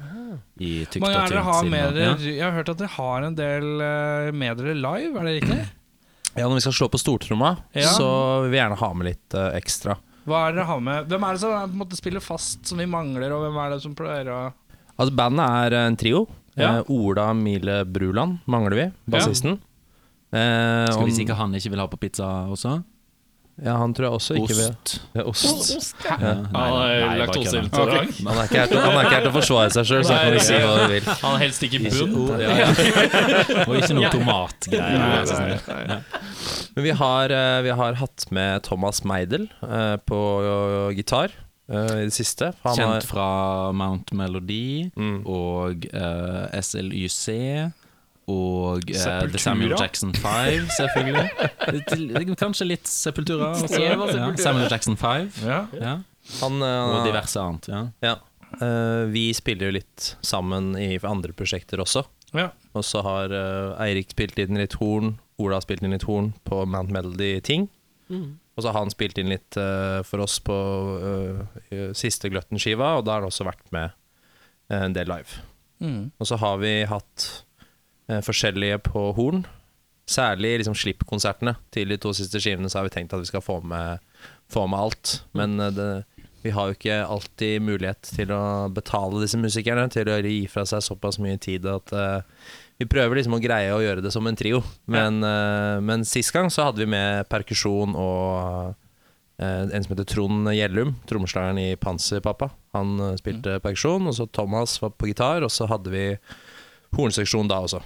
i 0.61 0.85
tykt 0.85 1.01
og 1.01 1.09
tynt. 1.31 1.73
Ja. 1.73 2.13
Jeg 2.19 2.43
har 2.43 2.53
hørt 2.53 2.69
at 2.69 2.77
dere 2.83 2.93
har 2.93 3.25
en 3.25 3.37
del 3.37 3.81
eh, 3.81 4.31
med 4.31 4.59
dere 4.61 4.75
live, 4.77 5.15
er 5.17 5.25
det 5.29 5.35
riktig? 5.41 5.59
Ja, 6.37 6.45
Når 6.45 6.59
vi 6.59 6.65
skal 6.67 6.75
slå 6.77 6.89
på 6.93 6.99
stortromma, 7.01 7.55
Ja. 7.73 7.89
så 7.89 8.43
vil 8.43 8.51
vi 8.51 8.59
gjerne 8.59 8.77
ha 8.77 8.93
med 8.93 9.07
litt 9.09 9.33
uh, 9.33 9.49
ekstra. 9.57 9.95
Hva 10.27 10.43
er 10.43 10.51
det 10.51 10.59
dere 10.59 10.67
har 10.69 10.81
med? 10.85 11.07
Hvem 11.09 11.23
er 11.25 11.33
det 11.33 11.41
som 11.41 11.55
på 11.55 11.63
en 11.71 11.79
måte 11.81 11.97
spiller 11.97 12.21
fast, 12.21 12.67
som 12.67 12.77
vi 12.77 12.85
mangler, 12.85 13.31
og 13.33 13.41
hvem 13.47 13.57
er 13.63 13.73
det 13.73 13.81
som 13.81 13.95
pleier 13.97 14.29
å 14.29 14.41
Altså 14.97 15.13
Bandet 15.13 15.45
er 15.45 15.73
en 15.77 15.95
trio. 15.97 16.27
Ja. 16.57 16.79
Uh, 16.81 16.91
Ola 16.93 17.31
Mile 17.37 17.83
Bruland 17.85 18.39
mangler 18.49 18.75
vi, 18.77 18.85
bassisten. 19.13 19.59
Eh, 20.33 20.85
Skal 20.91 21.05
vi 21.07 21.11
si 21.15 21.23
hva 21.25 21.35
han 21.39 21.53
ikke 21.55 21.69
vil 21.71 21.79
ha 21.79 21.87
på 21.87 21.99
pizza 22.01 22.25
også? 22.51 22.77
Ja, 23.57 23.73
han 23.79 23.89
tror 23.97 24.05
jeg 24.05 24.13
også 24.19 24.35
ikke 24.37 24.53
vil 24.53 24.67
Ost. 24.69 24.91
Ja, 25.15 25.23
Ost. 25.25 25.95
Ja, 26.05 26.17
Ja, 26.21 26.33
nei, 26.45 26.65
Han 26.67 26.75
er 26.77 27.07
nei, 27.07 27.15
laktoseintolerant. 27.23 28.11
kødda. 28.11 28.27
Han 28.27 28.37
er 28.37 28.43
ikke 28.43 28.59
her 28.59 28.67
til, 28.69 28.77
han 28.83 28.91
er 28.99 29.07
ikke 29.07 29.15
her 29.15 29.23
til 29.23 29.31
å 29.31 29.33
forsvare 29.37 29.71
seg 29.73 29.87
sjøl, 29.89 30.03
så 30.05 30.13
han 30.13 30.27
kan 30.27 30.35
vi 30.35 30.43
si 30.45 30.59
hva 30.61 30.75
du 30.77 30.91
vil. 30.91 31.07
Han 31.23 31.31
er 31.33 31.41
helst 31.41 31.63
ikke 31.65 31.79
Ikke- 31.79 32.09
bunn. 32.13 32.43
ja, 32.43 32.51
ja. 32.59 32.67
Og 33.65 33.73
ikke 33.79 33.95
noe 33.97 34.11
tomatgreier. 34.13 35.01
vær 35.01 35.25
så 35.25 35.39
snill. 35.39 36.03
Men 36.75 36.83
vi 36.85 36.93
har, 37.01 37.31
eh, 37.39 37.61
vi 37.65 37.69
har 37.81 37.93
hatt 38.03 38.27
med 38.31 38.61
Thomas 38.63 39.01
Meidel 39.03 39.49
eh, 39.63 39.97
på 40.05 40.21
eh, 40.45 40.95
gitar 41.01 41.31
Uh, 41.69 41.99
i 41.99 42.05
det 42.07 42.13
siste. 42.15 42.53
Han 42.63 42.77
har, 42.79 42.93
Kjent 43.01 43.03
fra 43.09 43.73
Mount 43.75 44.13
Melody 44.15 44.89
Mm. 44.95 45.25
og 45.27 45.83
uh, 45.93 46.47
SLYC 46.61 47.27
og 48.27 48.89
uh, 48.91 49.27
The 49.31 49.39
Samuel 49.39 49.73
Jackson 49.79 50.11
5, 50.13 50.67
selvfølgelig. 50.75 52.35
Kanskje 52.41 52.67
litt 52.67 52.89
Sepultura 52.91 53.53
også. 53.53 53.79
Ja, 53.79 53.95
Samuel 54.35 54.67
Jackson 54.71 54.97
5. 54.99 55.29
Ja. 55.45 55.61
Ja. 55.71 55.93
han, 56.41 56.57
uh, 56.59 56.97
Og 56.97 57.07
diverse 57.07 57.39
annet. 57.39 57.69
Ja. 57.71 57.85
Ja. 58.03 58.17
Eh, 58.63 59.05
vi 59.11 59.25
spiller 59.35 59.67
jo 59.67 59.75
litt 59.75 60.05
sammen 60.23 60.71
i 60.79 60.95
andre 61.03 61.33
prosjekter 61.35 61.81
også. 61.83 62.05
Ja. 62.35 62.49
Og 62.75 62.83
så 62.87 63.01
har 63.03 63.31
Eirik 63.83 64.11
spilt 64.15 64.39
inn 64.39 64.59
litt 64.59 64.77
horn, 64.79 65.17
Ola 65.39 65.59
har 65.59 65.65
spilt 65.65 65.83
inn 65.83 65.95
litt 65.95 66.07
horn 66.07 66.31
på 66.47 66.61
Mount 66.67 66.91
Melody-ting. 66.91 67.67
Og 68.09 68.63
så 68.63 68.71
har 68.71 68.79
han 68.79 68.91
spilt 68.91 69.19
inn 69.19 69.29
litt 69.29 69.57
for 70.07 70.23
oss 70.23 70.39
på 70.43 70.55
siste 71.95 72.31
Gløtten-skiva, 72.31 72.95
og 72.97 73.03
da 73.05 73.17
har 73.17 73.25
han 73.25 73.29
også 73.29 73.47
vært 73.47 73.67
med 73.75 73.91
en 74.73 74.95
del 74.95 75.11
live. 75.11 75.43
Mm. 75.83 76.09
Og 76.17 76.31
så 76.31 76.39
har 76.41 76.57
vi 76.63 76.73
hatt 76.89 77.27
forskjellige 78.07 78.79
på 78.85 79.09
horn. 79.17 79.45
Særlig 80.07 80.61
liksom 80.61 80.75
slippkonsertene 80.77 81.57
til 81.75 81.91
de 81.91 81.97
to 81.99 82.13
siste 82.15 82.39
skivene 82.39 82.69
så 82.71 82.79
har 82.79 82.87
vi 82.87 82.93
tenkt 82.95 83.15
at 83.15 83.19
vi 83.19 83.27
skal 83.27 83.43
få 83.43 83.57
med, 83.59 83.99
få 84.47 84.63
med 84.71 84.79
alt. 84.79 85.17
Men 85.35 85.59
eh, 85.59 85.73
det, 85.75 85.89
vi 86.45 86.53
har 86.55 86.69
jo 86.69 86.77
ikke 86.77 87.01
alltid 87.03 87.65
mulighet 87.67 88.13
til 88.15 88.31
å 88.31 88.69
betale 88.71 89.19
disse 89.23 89.39
musikerne 89.41 89.89
til 89.91 90.07
å 90.07 90.21
gi 90.21 90.45
fra 90.51 90.63
seg 90.69 90.85
såpass 90.85 91.19
mye 91.19 91.35
tid 91.43 91.65
at 91.67 91.91
uh, 91.91 92.21
vi 92.77 92.87
prøver 92.87 93.17
liksom 93.17 93.35
å 93.35 93.41
greie 93.41 93.73
å 93.73 93.81
gjøre 93.81 94.03
det 94.05 94.11
som 94.13 94.27
en 94.29 94.37
trio. 94.37 94.61
Men, 94.85 95.19
eh, 95.25 95.77
men 95.81 96.05
sist 96.05 96.31
gang 96.35 96.51
så 96.53 96.67
hadde 96.67 96.83
vi 96.83 96.91
med 96.93 97.25
perkusjon 97.31 97.97
og 97.97 98.75
uh, 99.41 99.63
en 99.65 99.83
som 99.83 99.93
heter 99.93 100.07
Trond 100.07 100.51
Gjellum, 100.53 100.93
trommeslageren 101.09 101.61
i 101.61 101.71
Panserpappa. 101.81 102.51
Han 102.77 102.99
eh, 103.01 103.15
spilte 103.19 103.57
perkusjon, 103.63 104.07
og 104.09 104.15
så 104.17 104.29
Thomas 104.29 104.77
var 104.81 104.93
på 104.93 105.09
gitar, 105.09 105.45
og 105.45 105.53
så 105.53 105.67
hadde 105.69 105.93
vi 105.93 106.05
hornseksjon 106.95 107.49
da 107.51 107.59
også. 107.65 107.81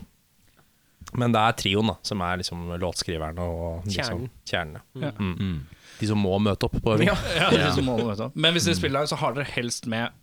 Men 1.17 1.33
det 1.33 1.41
er 1.41 1.55
trioen 1.59 1.91
da, 1.91 1.97
som 2.07 2.21
er 2.23 2.39
liksom 2.39 2.67
låtskriverne 2.79 3.43
og 3.43 3.87
liksom 3.87 4.27
kjernene. 4.47 4.83
Ja. 5.01 5.11
Mm. 5.17 5.63
De 5.99 6.09
som 6.09 6.21
må 6.23 6.37
møte 6.39 6.67
opp 6.69 6.77
på 6.81 6.95
øving. 6.95 7.09
Ja, 7.11 7.17
ja, 7.35 7.49
de 7.51 7.71
som 7.75 7.89
må 7.89 7.97
møte 7.99 8.29
opp. 8.29 8.37
Men 8.37 8.55
hvis 8.55 8.69
dere 8.69 8.79
spiller 8.79 9.01
live, 9.01 9.11
så 9.11 9.19
har 9.19 9.35
dere 9.35 9.49
helst 9.55 9.89
med 9.91 10.13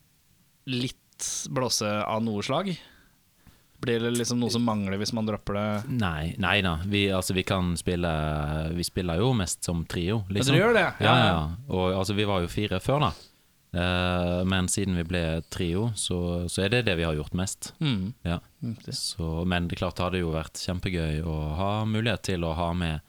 litt 0.68 1.28
blåse 1.52 1.88
av 1.88 2.22
noe 2.24 2.44
slag? 2.46 2.72
Blir 3.78 4.02
det 4.02 4.10
liksom 4.16 4.40
noe 4.42 4.50
som 4.50 4.64
mangler 4.66 4.98
hvis 4.98 5.12
man 5.14 5.28
dropper 5.28 5.54
det? 5.54 5.66
Nei, 6.00 6.32
nei 6.42 6.56
da. 6.66 6.78
Vi, 6.88 7.04
altså, 7.14 7.34
vi 7.36 7.44
kan 7.46 7.76
spille 7.78 8.10
Vi 8.74 8.86
spiller 8.86 9.20
jo 9.20 9.30
mest 9.38 9.62
som 9.66 9.84
trio, 9.86 10.24
liksom. 10.32 10.56
dere 10.56 10.64
gjør 10.64 10.78
det? 10.78 10.86
Ja, 11.04 11.14
ja. 11.28 11.42
Og 11.70 11.92
altså, 12.00 12.16
vi 12.18 12.26
var 12.26 12.42
jo 12.42 12.50
fire 12.50 12.80
før, 12.82 13.06
da. 13.06 13.12
Eh, 13.72 14.44
men 14.48 14.68
siden 14.68 14.96
vi 14.96 15.04
ble 15.04 15.22
trio, 15.52 15.90
så, 15.94 16.48
så 16.48 16.62
er 16.64 16.68
det 16.72 16.84
det 16.86 16.94
vi 16.96 17.04
har 17.04 17.14
gjort 17.18 17.34
mest. 17.36 17.74
Mm. 17.84 18.12
Ja. 18.24 18.38
Så, 18.90 19.44
men 19.44 19.68
det 19.68 19.76
er 19.76 19.82
klart 19.84 19.96
det 19.98 20.06
hadde 20.06 20.22
jo 20.22 20.32
vært 20.32 20.56
kjempegøy 20.62 21.20
å 21.28 21.36
ha 21.58 21.70
mulighet 21.88 22.22
til 22.30 22.44
å 22.48 22.54
ha 22.56 22.70
med 22.72 23.00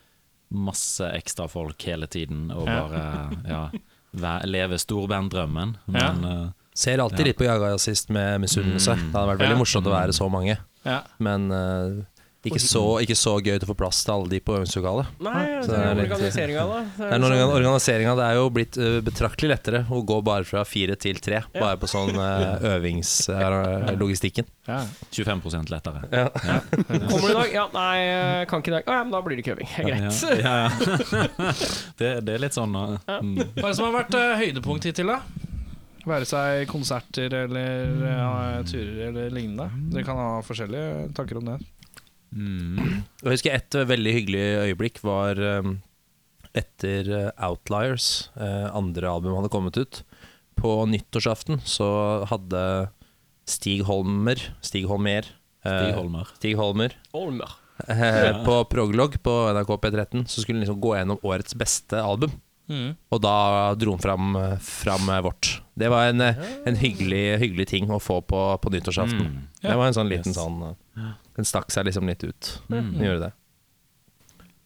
masse 0.49 1.05
ekstra 1.13 1.45
folk 1.47 1.81
hele 1.85 2.07
tiden 2.09 2.49
og 2.51 2.65
Ja. 2.67 2.79
bare 2.89 3.01
ja, 3.47 4.39
leve 4.49 4.79
storbanddrømmen. 4.81 5.75
Men 5.85 6.23
uh, 6.25 6.47
Ser 6.73 6.97
alltid 7.03 7.19
Ja. 7.19 7.25
litt 7.29 7.37
på 7.37 7.43
Jaga 7.45 7.73
sist 7.77 8.09
med 8.09 8.39
misunnelse. 8.41 8.95
Det 8.95 9.11
hadde 9.13 9.27
vært 9.33 9.41
veldig 9.43 9.55
Ja. 9.57 9.59
morsomt 9.63 9.87
å 9.87 9.93
være 9.93 10.13
så 10.15 10.29
mange. 10.31 10.57
Ja. 10.85 11.01
Men 11.19 11.51
eh, 11.51 12.05
ikke, 12.39 12.59
så, 12.63 12.81
ikke 13.03 13.15
så 13.19 13.33
gøy 13.43 13.57
til 13.57 13.65
å 13.67 13.69
få 13.73 13.75
plass 13.81 13.97
til 14.05 14.13
alle 14.13 14.29
de 14.31 14.37
på 14.39 14.53
øvingslokalet. 14.55 15.09
Nei, 15.25 15.41
det 15.43 15.65
det 15.67 15.75
er 15.75 15.89
noen 15.89 15.97
litt- 15.99 16.13
organiseringa, 16.15 16.61
da. 16.69 16.77
Det 16.95 17.07
er 17.11 17.19
noen, 17.19 17.33
organiseringa 17.57 18.13
Det 18.15 18.27
er 18.29 18.37
jo 18.37 18.45
blitt 18.55 18.77
eh, 18.79 18.99
betraktelig 19.03 19.49
lettere 19.51 19.81
å 19.91 19.99
gå 20.07 20.19
bare 20.23 20.47
fra 20.47 20.63
fire 20.63 20.95
til 20.95 21.19
tre. 21.19 21.41
Bare 21.57 21.75
på 21.81 21.89
sånn 21.91 22.15
uh, 22.15 22.63
øvingslogistikken. 22.75 24.47
Ja. 24.69 24.83
25% 25.09 25.71
lettere. 25.73 26.03
Kommer 27.09 27.23
du 27.23 27.31
i 27.31 27.33
dag? 27.33 27.53
Ja, 27.55 27.63
nei, 27.73 28.45
kan 28.45 28.61
ikke 28.61 28.69
i 28.69 28.75
dag. 28.75 28.85
Å 28.85 28.97
ja, 28.99 29.05
men 29.07 29.15
da 29.15 29.21
blir 29.25 29.39
det 29.39 29.41
ikke 29.41 29.55
øving. 29.55 29.71
Greit. 29.73 30.19
Ja, 30.37 30.51
ja, 30.53 30.67
ja. 30.67 31.53
det, 32.03 32.11
det 32.27 32.35
er 32.35 32.43
litt 32.43 32.53
sånn 32.53 32.77
uh, 32.77 32.93
mm. 33.09 33.33
Hva 33.55 33.63
er 33.63 33.65
det 33.65 33.73
som 33.79 33.87
har 33.87 33.95
vært 33.95 34.13
uh, 34.13 34.35
høydepunkt 34.37 34.85
hittil, 34.85 35.09
da? 35.09 35.23
Være 36.05 36.29
seg 36.29 36.69
konserter 36.69 37.33
eller 37.47 37.97
uh, 38.05 38.61
turer 38.69 39.09
eller 39.09 39.33
lignende. 39.33 39.71
Dere 39.89 40.05
kan 40.05 40.21
ha 40.21 40.29
forskjellige 40.45 41.09
tanker 41.17 41.41
om 41.41 41.49
det. 41.49 41.57
Mm. 42.35 43.03
Jeg 43.23 43.31
husker 43.33 43.55
et 43.55 43.75
eh, 43.79 43.87
veldig 43.89 44.11
hyggelig 44.13 44.43
øyeblikk 44.67 44.99
var 45.05 45.39
um, 45.59 45.77
etter 46.57 47.09
eh, 47.09 47.29
Outliers, 47.47 48.29
eh, 48.37 48.67
andre 48.75 49.09
album 49.09 49.37
hadde 49.39 49.51
kommet 49.53 49.79
ut. 49.81 50.03
På 50.59 50.83
nyttårsaften 50.89 51.61
så 51.63 51.87
hadde 52.29 52.61
Stig 53.49 53.81
Holmer 53.87 54.41
Stig 54.61 54.85
Holmer 54.89 55.23
eh, 55.25 55.79
Stig 55.79 55.95
Holmer. 55.97 56.33
Stig 56.37 56.57
Holmer 56.59 56.95
Holmer. 57.15 57.55
eh, 57.87 58.43
på 58.45 58.57
Proglog 58.69 59.15
på 59.23 59.35
NRK 59.55 59.71
P13 59.85 60.25
så 60.27 60.43
skulle 60.43 60.59
han 60.59 60.65
liksom 60.67 60.81
gå 60.83 60.93
gjennom 60.97 61.21
årets 61.23 61.55
beste 61.57 62.01
album. 62.03 62.33
Mm. 62.69 62.95
Og 63.11 63.21
da 63.21 63.33
dro 63.81 63.95
han 63.95 63.99
fram, 64.03 64.37
fram 64.61 65.09
eh, 65.09 65.21
vårt. 65.25 65.61
Det 65.79 65.89
var 65.89 66.11
en, 66.11 66.21
eh, 66.21 66.35
en 66.69 66.75
hyggelig, 66.77 67.39
hyggelig 67.41 67.67
ting 67.71 67.89
å 67.89 67.97
få 67.99 68.19
på, 68.21 68.43
på 68.61 68.69
nyttårsaften. 68.75 69.25
Mm. 69.25 69.41
Det 69.63 69.75
var 69.75 69.87
en 69.89 69.97
sånn 69.97 70.09
liten 70.11 70.29
Yes. 70.33 70.37
sånn 70.37 70.61
eh, 70.69 71.11
Den 71.35 71.45
stakk 71.49 71.71
seg 71.71 71.85
liksom 71.89 72.05
litt 72.07 72.23
ut. 72.23 72.53
Mm. 72.69 72.91
Den 72.97 73.05
gjorde 73.07 73.19
det. 73.29 73.33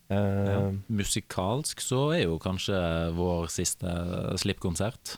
Eh, 0.09 0.51
Ja. 0.51 0.71
Musikalsk 0.91 1.79
så 1.81 2.11
er 2.13 2.25
jo 2.27 2.37
kanskje 2.43 2.75
vår 3.15 3.47
siste 3.49 3.87
slippkonsert. 4.37 5.17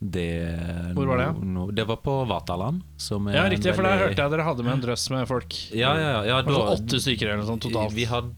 Det, 0.00 0.94
Hvor 0.96 1.06
var 1.06 1.18
det? 1.20 1.26
No, 1.46 1.68
det 1.70 1.84
var 1.86 2.00
på 2.02 2.14
Vataland. 2.26 2.82
Som 2.98 3.28
er 3.28 3.36
Ja, 3.36 3.42
riktig, 3.48 3.74
for 3.76 3.82
der 3.82 3.90
veldig- 3.98 4.08
hørte 4.08 4.22
jeg 4.22 4.30
dere 4.32 4.42
hadde 4.46 4.64
med 4.64 4.72
en 4.72 4.80
drøss 4.82 5.10
med 5.10 5.28
folk. 5.28 5.52
Ja, 5.72 5.94
ja, 5.94 6.10
ja, 6.10 6.22
ja 6.24 6.34
var 6.42 6.42
da, 6.42 6.52
sånn 6.52 6.86
åtte 6.88 7.00
stykker 7.04 7.26
eller 7.28 7.36
noe 7.42 7.46
sånt 7.46 7.62
totalt. 7.62 7.92
Vi 7.94 8.04
hadde 8.04 8.34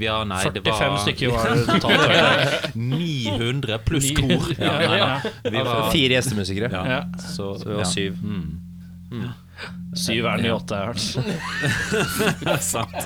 Ja, 0.00 0.24
nei, 0.28 0.42
45 0.44 0.90
var 0.90 0.98
stykker 1.02 1.30
var 1.32 1.48
det 1.56 1.66
totalt. 1.66 2.74
900 2.76 3.78
pluss 3.86 4.10
kor. 4.16 4.48
Ja, 4.58 4.74
nei, 4.78 5.00
nei, 5.00 5.52
Vi 5.52 5.62
var, 5.64 5.90
Fire 5.92 6.18
gjestemusikere. 6.18 6.70
så, 7.18 7.54
Så 7.58 7.68
vi 7.68 7.74
var 7.74 7.80
ja. 7.86 7.90
syv. 7.90 8.18
Mm. 8.22 9.28
Syv 9.96 10.26
er 10.28 10.36
den 10.36 10.48
i 10.48 10.50
åtte, 10.52 10.76
jeg 10.76 10.84
har 10.84 10.92
hørt. 10.92 12.42
Det 12.42 12.50
er 12.54 12.64
sant. 12.64 12.96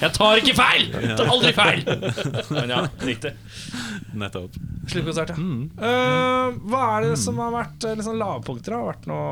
Jeg 0.00 0.12
tar 0.16 0.40
ikke 0.40 0.54
feil! 0.56 0.86
Jeg 0.94 1.16
tar 1.18 1.32
aldri 1.34 1.52
feil! 1.56 1.82
Men 2.54 2.72
ja, 2.72 2.80
riktig. 3.04 3.34
Nettopp. 4.18 4.56
Slippkonsert, 4.88 5.34
ja. 5.34 5.36
Mm. 5.36 5.66
Uh, 5.76 6.56
hva 6.70 6.84
er 6.96 7.10
det 7.10 7.18
som 7.20 7.38
har 7.42 7.52
vært 7.52 7.84
eh, 7.84 7.98
liksom, 7.98 8.16
lavpunkter? 8.20 8.76
Har 8.78 8.88
vært 8.88 9.04
noe 9.10 9.26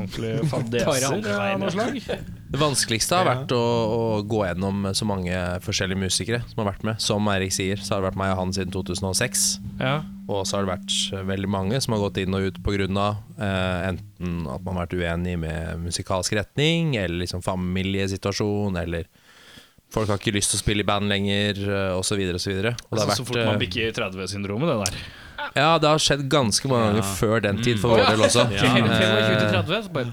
ordentlig 0.00 0.32
fadeser 0.52 1.30
av 1.36 1.62
noe 1.62 1.74
slag? 1.74 2.00
Det 2.46 2.60
vanskeligste 2.62 3.18
har 3.18 3.26
vært 3.26 3.54
å, 3.54 3.60
å 3.60 4.02
gå 4.26 4.42
gjennom 4.46 4.90
så 4.94 5.06
mange 5.08 5.38
forskjellige 5.64 6.02
musikere 6.02 6.42
som 6.50 6.62
har 6.62 6.72
vært 6.72 6.84
med. 6.86 7.00
Som 7.02 7.30
Eirik 7.30 7.54
sier, 7.54 7.80
så 7.82 7.94
har 7.96 8.02
det 8.02 8.10
vært 8.10 8.20
meg 8.22 8.34
og 8.34 8.42
han 8.42 8.54
siden 8.56 8.74
2006. 8.74 9.46
Ja. 9.80 9.96
Og 10.26 10.42
så 10.46 10.56
har 10.56 10.66
det 10.66 10.72
vært 10.72 11.26
veldig 11.28 11.50
mange 11.50 11.80
som 11.82 11.94
har 11.94 12.02
gått 12.02 12.18
inn 12.22 12.34
og 12.34 12.48
ut 12.48 12.60
pga. 12.66 13.08
Uh, 13.36 13.92
enten 13.92 14.46
at 14.50 14.62
man 14.64 14.74
har 14.74 14.86
vært 14.86 14.96
uenig 14.98 15.35
med 15.40 15.78
musikalsk 15.84 16.32
retning, 16.38 16.96
eller 16.96 17.22
liksom 17.24 17.42
familiesituasjon, 17.44 18.76
eller 18.80 19.06
folk 19.92 20.08
har 20.10 20.18
ikke 20.18 20.34
lyst 20.34 20.50
til 20.52 20.58
å 20.60 20.62
spille 20.64 20.82
i 20.84 20.88
band 20.88 21.08
lenger, 21.10 21.60
eh, 21.68 21.92
osv. 21.98 22.20
osv. 22.34 22.56
Og 22.90 22.98
så 22.98 23.06
så 23.16 23.24
fort 23.26 23.38
man 23.44 23.54
eh, 23.54 23.62
bikker 23.66 23.92
30-syndromet, 23.96 24.66
det 24.72 24.78
der. 24.84 24.98
Ja, 25.56 25.78
det 25.78 25.88
har 25.88 25.98
skjedd 26.02 26.24
ganske 26.32 26.68
mange 26.68 26.88
ganger 26.90 27.04
Ja. 27.04 27.14
før 27.20 27.40
den 27.42 27.62
tid, 27.62 27.78
for 27.78 27.90
Mm. 27.90 28.00
vår 28.00 28.10
del 28.10 28.24
også. 28.26 28.50
Ja. 28.50 28.64
ja. 28.64 28.76
Eh, 28.76 29.28
20 29.30 29.38
til 29.40 29.48
30, 29.54 29.82
så 29.82 29.92
bare 29.92 30.12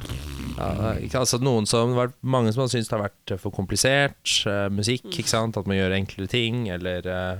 Ja, 0.53 0.93
ikke, 1.01 1.17
altså 1.17 1.39
noen 1.41 1.65
som, 1.65 1.89
det 1.89 1.97
har 1.97 2.07
vært 2.07 2.19
mange 2.21 2.53
som 2.53 2.61
har 2.61 2.67
syntes 2.69 2.87
det 2.87 2.97
har 2.99 3.09
vært 3.09 3.39
for 3.41 3.51
komplisert 3.51 4.45
Uh, 4.45 4.69
musikk. 4.69 5.03
Ikke 5.09 5.27
sant? 5.27 5.57
At 5.57 5.65
man 5.65 5.77
gjør 5.77 5.95
enklere 5.97 6.29
ting, 6.29 6.67
eller 6.69 7.01
uh, 7.07 7.39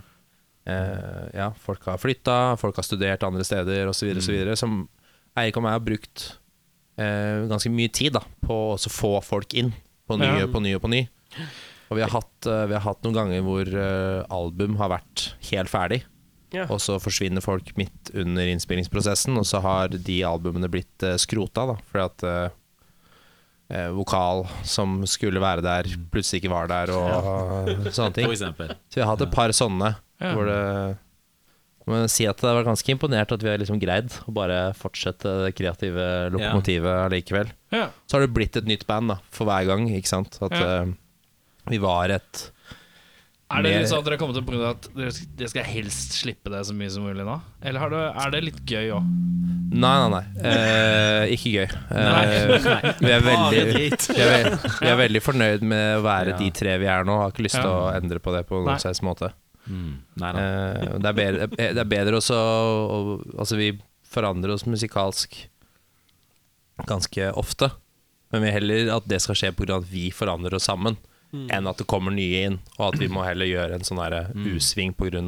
uh, 0.67 1.29
Ja, 1.33 1.51
folk 1.51 1.85
har 1.85 1.97
flytta, 2.01 2.57
folk 2.57 2.75
har 2.75 2.83
studert 2.83 3.23
andre 3.23 3.43
steder 3.45 3.87
osv. 3.87 4.09
Mm. 4.15 4.27
videre 4.27 4.55
Som 4.57 4.89
Eirik 5.37 5.57
og 5.57 5.63
meg 5.63 5.71
har 5.73 5.79
brukt 5.81 6.25
eh, 6.31 6.42
ganske 6.97 7.71
mye 7.73 7.89
tid 7.91 8.13
da 8.13 8.21
på 8.45 8.53
å 8.53 8.73
også 8.77 8.91
få 8.93 9.13
folk 9.25 9.53
inn 9.57 9.73
på 10.07 10.17
ny 10.19 10.25
Ja. 10.43 10.47
på 10.47 10.61
ny 10.61 10.75
og 10.75 10.81
på 10.83 10.89
ny. 10.93 11.07
Og 11.89 11.97
vi 11.97 12.01
har 12.03 12.09
hatt, 12.13 12.45
eh, 12.47 12.65
vi 12.69 12.73
har 12.73 12.81
hatt 12.85 13.01
noen 13.03 13.13
ganger 13.15 13.41
hvor 13.45 13.67
eh, 13.67 14.25
album 14.29 14.75
har 14.77 14.89
vært 14.89 15.33
helt 15.51 15.69
ferdig. 15.69 16.03
Ja. 16.53 16.67
Og 16.69 16.77
så 16.79 16.99
forsvinner 17.01 17.41
folk 17.41 17.71
midt 17.77 18.11
under 18.13 18.45
innspillingsprosessen, 18.45 19.35
og 19.37 19.45
så 19.45 19.59
har 19.61 19.87
de 19.89 20.19
albumene 20.21 20.69
blitt 20.69 21.01
eh, 21.03 21.15
skrota. 21.17 21.65
da 21.65 21.75
Fordi 21.89 22.03
at 22.05 22.23
eh, 22.29 22.49
eh, 23.73 23.89
vokal 23.95 24.45
som 24.63 25.01
skulle 25.09 25.41
være 25.41 25.63
der, 25.65 25.89
plutselig 26.13 26.43
ikke 26.43 26.53
var 26.53 26.67
der, 26.69 26.93
og 26.93 27.89
sånne 27.89 28.13
ting. 28.13 28.29
For. 28.29 28.75
Så 28.89 28.99
vi 28.99 29.01
har 29.01 29.09
hatt 29.15 29.21
et 29.25 29.31
par 29.33 29.49
sånne 29.49 29.95
Ja. 30.21 30.33
hvor 30.35 30.45
det 30.45 30.97
jeg 31.91 32.11
si 32.13 32.25
at 32.29 32.39
jeg 32.39 32.55
var 32.55 32.63
ganske 32.63 32.93
imponert 32.93 33.33
at 33.35 33.43
vi 33.43 33.49
har 33.51 33.59
liksom 33.59 33.79
greid 33.81 34.13
å 34.23 34.33
bare 34.35 34.59
fortsette 34.79 35.33
det 35.43 35.53
kreative 35.57 36.05
lokomotivet 36.31 37.09
allikevel. 37.09 37.51
Ja. 37.75 37.89
Så 38.07 38.17
har 38.17 38.23
det 38.23 38.33
blitt 38.35 38.55
et 38.59 38.69
nytt 38.69 38.85
band 38.87 39.11
da 39.11 39.17
for 39.35 39.49
hver 39.49 39.67
gang, 39.67 39.89
ikke 39.91 40.11
sant. 40.13 40.39
At 40.41 40.55
Ja. 40.55 40.83
uh, 40.87 40.93
vi 41.71 41.79
var 41.79 42.11
et 42.11 42.49
Er 43.53 43.61
det 43.61 43.73
litt 43.75 43.89
sånn 43.91 43.99
at 44.01 44.07
dere 44.07 44.15
har 44.15 44.21
kommet 44.23 44.35
til 44.39 44.45
punktet 44.47 44.65
at 44.65 44.87
dere 44.97 45.49
skal, 45.51 45.67
helst 45.67 46.15
slippe 46.23 46.49
det 46.49 46.63
så 46.65 46.73
mye 46.73 46.89
som 46.89 47.03
mulig 47.05 47.25
nå? 47.27 47.35
Eller 47.61 47.83
har 47.83 47.91
det, 47.91 48.01
er 48.23 48.31
det 48.33 48.41
litt 48.47 48.61
gøy 48.65 48.89
òg? 48.95 49.11
Nei, 49.73 49.93
nei, 49.99 50.09
nei. 50.09 50.23
Eh, 50.49 51.33
ikke 51.35 51.51
gøy. 51.53 51.67
Eh, 51.67 52.97
vi, 53.03 53.11
er 53.11 53.21
veldig, 53.27 53.61
vi, 53.69 54.23
er 54.25 54.49
vi 54.79 54.89
er 54.89 54.97
veldig 54.97 55.21
fornøyd 55.21 55.65
med 55.69 55.99
å 55.99 56.03
være 56.05 56.37
de 56.39 56.49
tre 56.55 56.79
vi 56.81 56.89
er 56.89 57.05
nå. 57.05 57.19
Har 57.21 57.33
ikke 57.33 57.45
lyst 57.45 57.59
til 57.59 57.69
å 57.69 57.91
endre 57.93 58.23
på 58.23 58.33
det 58.33 58.45
på 58.49 58.63
noen 58.63 58.81
slags 58.81 59.03
måte. 59.05 59.33
Mm. 59.65 59.95
Nei 60.19 60.31
nei. 60.35 60.43
Eh, 60.43 60.93
det, 60.99 61.09
er 61.09 61.17
bedre, 61.17 61.47
det 61.55 61.81
er 61.81 61.89
bedre 61.89 62.19
også 62.19 62.35
å 62.35 62.99
Altså, 63.37 63.57
vi 63.59 63.71
forandrer 64.13 64.53
oss 64.53 64.67
musikalsk 64.69 65.37
ganske 66.89 67.31
ofte. 67.39 67.71
Men 68.33 68.41
vi 68.43 68.49
vil 68.49 68.55
heller 68.57 68.95
at 68.97 69.09
det 69.09 69.21
skal 69.21 69.37
skje 69.37 69.51
pga. 69.55 69.77
at 69.77 69.89
vi 69.89 70.09
forandrer 70.11 70.55
oss 70.57 70.65
sammen, 70.69 70.97
enn 71.33 71.67
at 71.69 71.77
det 71.81 71.89
kommer 71.89 72.13
nye 72.13 72.45
inn, 72.47 72.59
og 72.77 72.93
at 72.93 72.99
vi 73.01 73.07
må 73.09 73.23
heller 73.25 73.49
gjøre 73.49 73.77
en 73.77 73.85
sånn 73.85 74.01
derre 74.01 74.27
U-sving 74.33 74.93
pga. 74.97 75.21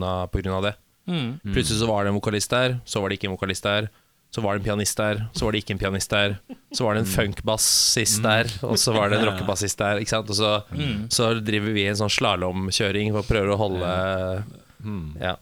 det. 0.62 0.74
Mm. 1.06 1.40
Plutselig 1.54 1.80
så 1.82 1.90
var 1.90 2.04
det 2.04 2.14
en 2.14 2.20
vokalist 2.20 2.50
der, 2.50 2.80
så 2.86 3.02
var 3.02 3.10
det 3.10 3.20
ikke 3.20 3.30
en 3.30 3.38
vokalist 3.38 3.66
der. 3.66 3.90
Så 4.36 4.42
var 4.44 4.58
det 4.58 4.66
en 4.66 4.66
pianist 4.66 5.00
der, 5.00 5.22
så 5.32 5.46
var 5.46 5.56
det 5.56 5.62
ikke 5.64 5.78
en 5.78 5.80
pianist 5.80 6.12
der. 6.12 6.34
Så 6.76 6.84
var 6.84 6.98
det 6.98 7.06
en 7.06 7.08
funkbassist 7.08 8.20
der, 8.26 8.50
og 8.68 8.76
så 8.82 8.92
var 8.92 9.14
det 9.14 9.22
en 9.22 9.30
rockebassist 9.30 9.80
der. 9.80 10.02
Ikke 10.04 10.12
sant? 10.12 10.28
Og 10.34 10.36
så, 10.36 10.50
så 11.16 11.30
driver 11.40 11.72
vi 11.78 11.86
en 11.88 11.96
sånn 12.02 12.12
slalåmkjøring 12.12 13.14
for 13.16 13.24
å 13.24 13.30
prøve 13.30 13.56
å 13.56 13.60
holde 13.62 13.92
Ja. 15.24 15.38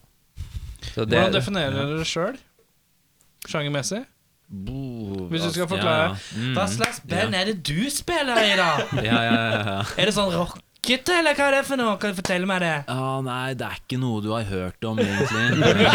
Så 0.93 1.07
det, 1.09 1.17
Hvordan 1.17 1.33
definerer 1.39 1.73
dere 1.79 1.97
det 2.03 2.05
sjøl? 2.11 2.37
Sjangermessig? 3.49 4.03
Hvis 4.53 5.47
du 5.47 5.49
skal 5.55 5.67
forklare. 5.71 6.13
Mm. 6.37 6.51
Hva 6.53 6.67
slags 6.69 7.01
band 7.09 7.33
er 7.39 7.49
det 7.49 7.55
du 7.65 7.89
spiller 7.89 8.37
i, 8.45 8.53
da? 8.59 8.69
Ja, 9.01 9.17
ja, 9.25 9.33
ja, 9.33 9.57
ja. 9.71 9.79
Er 9.97 10.11
det 10.11 10.13
sånn 10.13 10.35
rockete, 10.83 11.13
eller 11.19 11.35
hva 11.37 11.45
er 11.47 11.55
det 11.55 11.63
for 11.67 11.79
noe? 11.79 11.95
Kan 11.99 12.11
du 12.11 12.17
fortelle 12.17 12.47
meg 12.47 12.59
det? 12.63 12.73
Å 12.91 13.21
nei, 13.23 13.53
det 13.55 13.65
er 13.67 13.77
ikke 13.79 13.99
noe 14.01 14.21
du 14.23 14.31
har 14.33 14.43
hørt 14.43 14.83
om, 14.83 14.99
egentlig. 15.03 15.87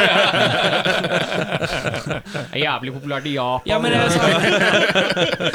er 2.53 2.63
jævlig 2.63 2.95
populært 2.95 3.29
i 3.29 3.35
Japan. 3.35 3.69
Ja, 3.69 3.79
men 3.83 3.93
er 3.93 4.07
det 4.07 4.13
sånn, 4.17 4.31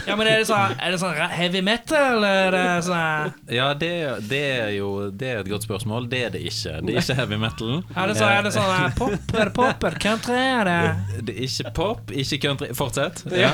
ja, 0.07 0.17
men 0.19 0.29
er 0.29 0.37
det 0.37 0.47
sånn, 0.49 0.75
er 0.77 0.93
det 0.93 0.99
sånn 1.01 1.17
heavy 1.33 1.63
metal, 1.65 2.19
eller 2.21 2.43
er 2.43 2.57
det 2.57 2.85
sånn 2.85 3.33
Ja, 3.53 3.71
det, 3.73 3.91
det 4.29 4.43
er 4.43 4.71
jo 4.77 4.89
Det 5.09 5.29
er 5.31 5.41
et 5.41 5.49
godt 5.49 5.65
spørsmål. 5.65 6.07
Det 6.11 6.21
er 6.27 6.33
det 6.35 6.43
ikke. 6.45 6.77
Det 6.85 6.93
er 6.93 7.01
ikke 7.01 7.17
heavy 7.17 7.39
metal. 7.41 7.73
Er 7.95 8.11
det 8.11 8.17
sånn, 8.19 8.29
er 8.29 8.45
det 8.45 8.53
sånn 8.53 8.71
eh, 8.75 8.87
pop? 8.97 9.33
Er 9.33 9.49
det 9.49 9.55
pop? 9.57 9.87
Er 9.87 9.97
det 9.97 10.03
country? 10.03 10.37
Er 10.37 10.69
det, 10.69 10.77
Det 11.29 11.35
er 11.37 11.47
ikke 11.47 11.73
pop, 11.79 12.13
ikke 12.23 12.41
country. 12.45 12.69
Fortsett. 12.77 13.23
Ja. 13.33 13.51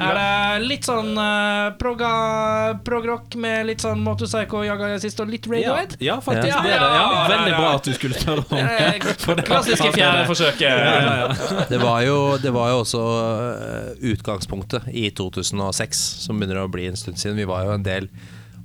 er 0.00 0.20
det 0.20 0.64
litt 0.64 0.88
sånn 0.88 1.12
uh, 1.18 1.76
prog-rock 1.80 3.36
med 3.40 3.68
litt 3.70 3.84
sånn 3.84 4.00
Motorpsycho, 4.04 4.62
Jaga 5.10 5.16
sist 5.16 5.20
og 5.20 5.28
litt 5.30 5.46
Ja, 5.46 5.74
Radiohead? 5.74 5.96
ja, 6.00 6.16
faktisk. 6.20 6.48
Ja. 6.48 6.62
Det 6.62 6.72
er 6.72 6.80
det. 6.80 6.90
Ja, 6.94 7.04
Ja, 7.10 7.28
veldig 7.28 7.54
bra 7.58 7.70
at 7.74 7.84
du 7.84 7.92
skulle 7.94 8.14
spørre 8.14 8.44
om 8.46 9.36
det. 9.36 9.44
Klassiske 9.46 9.92
fjerde 9.94 10.26
forsøket. 10.26 11.68
det, 11.70 11.80
var 11.82 12.02
jo, 12.06 12.18
det 12.42 12.52
var 12.54 12.70
jo 12.70 12.78
også 12.84 13.00
øh, 13.04 14.12
utgangspunktet 14.14 14.82
i 14.92 15.10
2006, 15.10 16.04
som 16.26 16.38
begynner 16.40 16.62
å 16.64 16.68
bli 16.70 16.86
en 16.90 16.96
stund 16.96 17.18
siden. 17.20 17.36
Vi 17.40 17.48
var 17.48 17.64
jo 17.66 17.74
en 17.78 17.82
del 17.86 18.08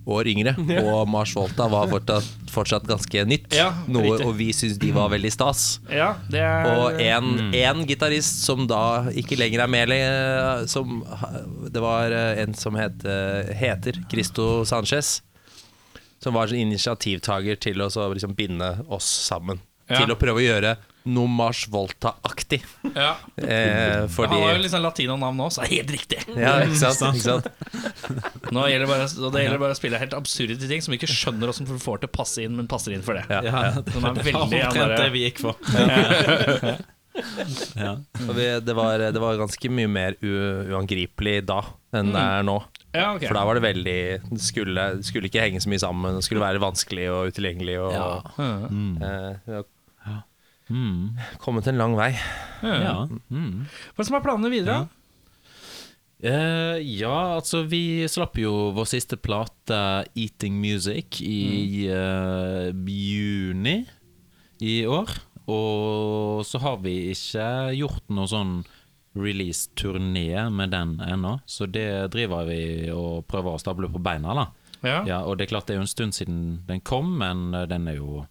år 0.05 0.27
yngre, 0.29 0.51
og 0.85 1.07
Mars 1.09 1.31
Volta 1.33 1.65
var 1.65 1.87
fortsatt, 1.89 2.27
fortsatt 2.53 2.83
ganske 2.85 3.23
nytt. 3.25 3.47
Ja, 3.57 3.71
noe, 3.89 4.19
og 4.21 4.35
vi 4.37 4.51
syntes 4.53 4.77
de 4.77 4.91
var 4.93 5.09
veldig 5.09 5.31
stas. 5.33 5.79
Ja, 5.89 6.11
det 6.29 6.43
er 6.45 6.67
Og 6.77 6.99
en, 7.01 7.31
en 7.57 7.81
gitarist 7.89 8.43
som 8.45 8.67
da 8.69 9.07
ikke 9.17 9.33
lenger 9.39 9.63
er 9.65 9.71
med 9.73 9.95
som, 10.69 10.99
Det 11.73 11.81
var 11.81 12.13
eh, 12.13 12.43
en 12.43 12.53
som 12.53 12.77
het, 12.77 13.01
eh, 13.01 13.49
heter 13.57 13.97
Cristo 14.11 14.63
Sanchez. 14.69 15.23
Som 16.25 16.33
var 16.33 16.49
sånn 16.49 16.63
initiativtaker 16.65 17.61
til 17.61 17.85
å 17.85 17.91
så 17.93 18.09
liksom 18.09 18.33
binde 18.37 18.71
oss 18.89 19.05
sammen. 19.27 19.61
Ja. 19.85 19.99
Til 20.01 20.09
å 20.15 20.17
prøve 20.17 20.41
å 20.41 20.45
gjøre 20.45 20.71
noe 21.13 21.29
Mars 21.29 21.67
Volta-aktig. 21.69 22.63
ja. 22.95 23.11
Eh, 23.37 24.07
fordi 24.09 24.33
Han 24.33 24.41
har 24.41 24.55
jo 24.55 24.61
liksom 24.63 24.81
latinonavn 24.81 25.37
nå, 25.37 25.49
så 25.53 25.61
det 25.61 25.67
er 25.67 25.73
helt 25.75 25.91
riktig. 25.93 26.23
Ja, 26.33 26.55
ikke 26.65 26.79
sant? 26.81 27.19
Ikke 27.19 27.27
sant? 27.27 27.45
Nå 28.55 28.65
gjelder 28.71 28.87
det 28.87 28.89
bare, 28.89 29.05
og 29.21 29.35
det 29.35 29.43
gjelder 29.43 29.61
bare 29.61 29.75
å 29.75 29.77
spille 29.77 30.01
helt 30.01 30.17
absurde 30.17 30.57
ting 30.65 30.81
som 30.81 30.95
vi 30.95 30.97
ikke 30.97 31.11
skjønner 31.13 31.51
hvordan 31.51 31.69
du 31.69 31.77
får 31.83 32.01
til 32.01 32.09
å 32.09 32.15
passe 32.15 32.41
inn, 32.47 32.57
men 32.57 32.69
passer 32.71 32.97
inn 32.97 33.05
for 33.05 33.19
det. 33.19 33.27
Ja. 33.29 33.43
Ja, 33.45 33.85
Som 33.93 34.09
er 34.09 34.17
det 34.17 34.25
veldig 34.31 34.41
var 34.41 34.65
omtrent 34.73 34.97
det 34.97 35.09
vi 35.13 35.25
gikk 35.27 35.45
for. 35.45 35.61
Ja. 37.79 37.93
Og 38.25 38.31
vi, 38.35 38.45
det, 38.59 38.73
var, 38.75 38.99
det 38.99 39.21
var 39.23 39.37
ganske 39.39 39.69
mye 39.71 39.87
mer 39.87 40.17
u, 40.19 40.31
uangripelig 40.73 41.37
da 41.47 41.61
enn 41.95 42.09
det 42.11 42.19
er 42.19 42.43
nå. 42.43 42.57
Ja, 42.95 43.13
okay. 43.15 43.27
For 43.27 43.35
da 43.37 43.43
var 43.45 43.57
det 43.59 43.63
veldig 43.65 43.95
Det 44.31 44.41
skulle, 44.41 44.85
det 44.97 45.05
skulle 45.07 45.29
ikke 45.29 45.43
henge 45.43 45.61
så 45.63 45.69
mye 45.71 45.81
sammen. 45.83 46.15
Det 46.17 46.23
skulle 46.27 46.41
være 46.43 46.61
vanskelig 46.63 47.07
og 47.11 47.31
utilgjengelig. 47.33 47.77
Og, 47.83 48.31
Mm. 48.71 49.01
eh, 49.01 49.39
vi 49.45 49.53
har 49.53 49.65
Mm. 50.69 51.17
kommet 51.37 51.67
en 51.67 51.77
lang 51.77 51.95
vei. 51.95 52.11
Ja. 52.63 52.75
Ja. 52.81 53.07
Mm. 53.29 53.67
Hva 53.95 54.05
som 54.05 54.15
er 54.17 54.21
planene 54.25 54.49
videre? 54.49 54.87
Eh, 56.23 56.79
ja, 56.97 57.35
altså 57.37 57.67
vi 57.69 58.07
slapp 58.09 58.37
jo 58.39 58.71
vår 58.73 58.87
siste 58.89 59.17
plate, 59.21 60.07
'Eating 60.15 60.55
Music', 60.61 61.19
i 61.21 61.85
uh, 61.91 62.71
juni 62.73 63.85
i 64.61 64.85
år. 64.87 65.11
Og 65.47 66.41
så 66.47 66.57
har 66.59 66.77
vi 66.81 67.11
ikke 67.13 67.75
gjort 67.77 68.09
noe 68.09 68.25
sånn 68.25 68.65
release-turné 69.15 70.49
med 70.51 70.75
den 70.75 70.99
ennå, 71.01 71.39
så 71.45 71.65
det 71.65 72.11
driver 72.13 72.45
vi 72.49 72.91
og 72.91 73.25
prøver 73.31 73.55
å 73.55 73.61
stable 73.61 73.89
på 73.91 74.01
beina, 74.03 74.35
da. 74.35 74.47
Ja. 74.85 75.01
Ja, 75.07 75.19
og 75.25 75.37
det 75.37 75.47
er 75.47 75.55
klart 75.55 75.69
det 75.69 75.75
er 75.75 75.81
jo 75.81 75.87
en 75.87 75.91
stund 75.91 76.15
siden 76.17 76.41
den 76.67 76.83
kom, 76.85 77.15
men 77.21 77.53
eh, 77.55 77.67
den 77.69 77.87
er 77.89 77.99
jo 78.01 78.25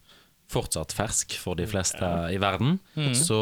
fortsatt 0.51 0.93
fersk 0.93 1.33
for 1.41 1.57
de 1.57 1.65
fleste 1.67 2.05
i 2.29 2.37
verden. 2.37 2.77
Så, 3.17 3.37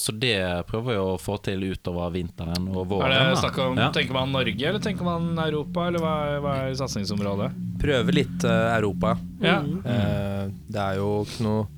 så 0.00 0.12
det 0.16 0.40
prøver 0.70 0.94
vi 0.94 0.96
å 0.96 1.18
få 1.20 1.36
til 1.44 1.66
utover 1.68 2.14
vinteren 2.14 2.64
og 2.72 2.86
våren. 2.90 3.12
Er 3.12 3.34
det 3.34 3.42
snakk 3.42 3.58
om, 3.60 3.76
Ja. 3.78 3.90
Tenker 3.92 4.16
man 4.16 4.32
Norge, 4.32 4.56
eller 4.56 4.80
tenker 4.80 5.04
man 5.04 5.34
Europa? 5.38 5.84
Eller 5.90 6.00
hva 6.00 6.14
hva 6.40 6.54
er 6.64 6.78
satsingsområdet? 6.80 7.50
Prøve 7.82 8.16
litt 8.16 8.48
uh, 8.48 8.72
Europa. 8.78 9.18
Ja. 9.44 9.60
Uh, 9.60 10.48
det 10.64 10.80
er 10.80 10.96
jo 11.02 11.10
ikke 11.28 11.44
noe 11.44 11.68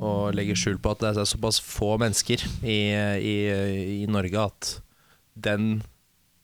å 0.00 0.30
legge 0.32 0.54
skjul 0.56 0.78
på 0.80 0.94
at 0.94 1.02
det 1.04 1.10
er 1.12 1.28
såpass 1.28 1.58
få 1.60 1.94
mennesker 2.00 2.40
i, 2.64 2.78
i, 3.20 3.34
i 4.00 4.06
Norge 4.08 4.46
at 4.48 4.70
den 5.36 5.82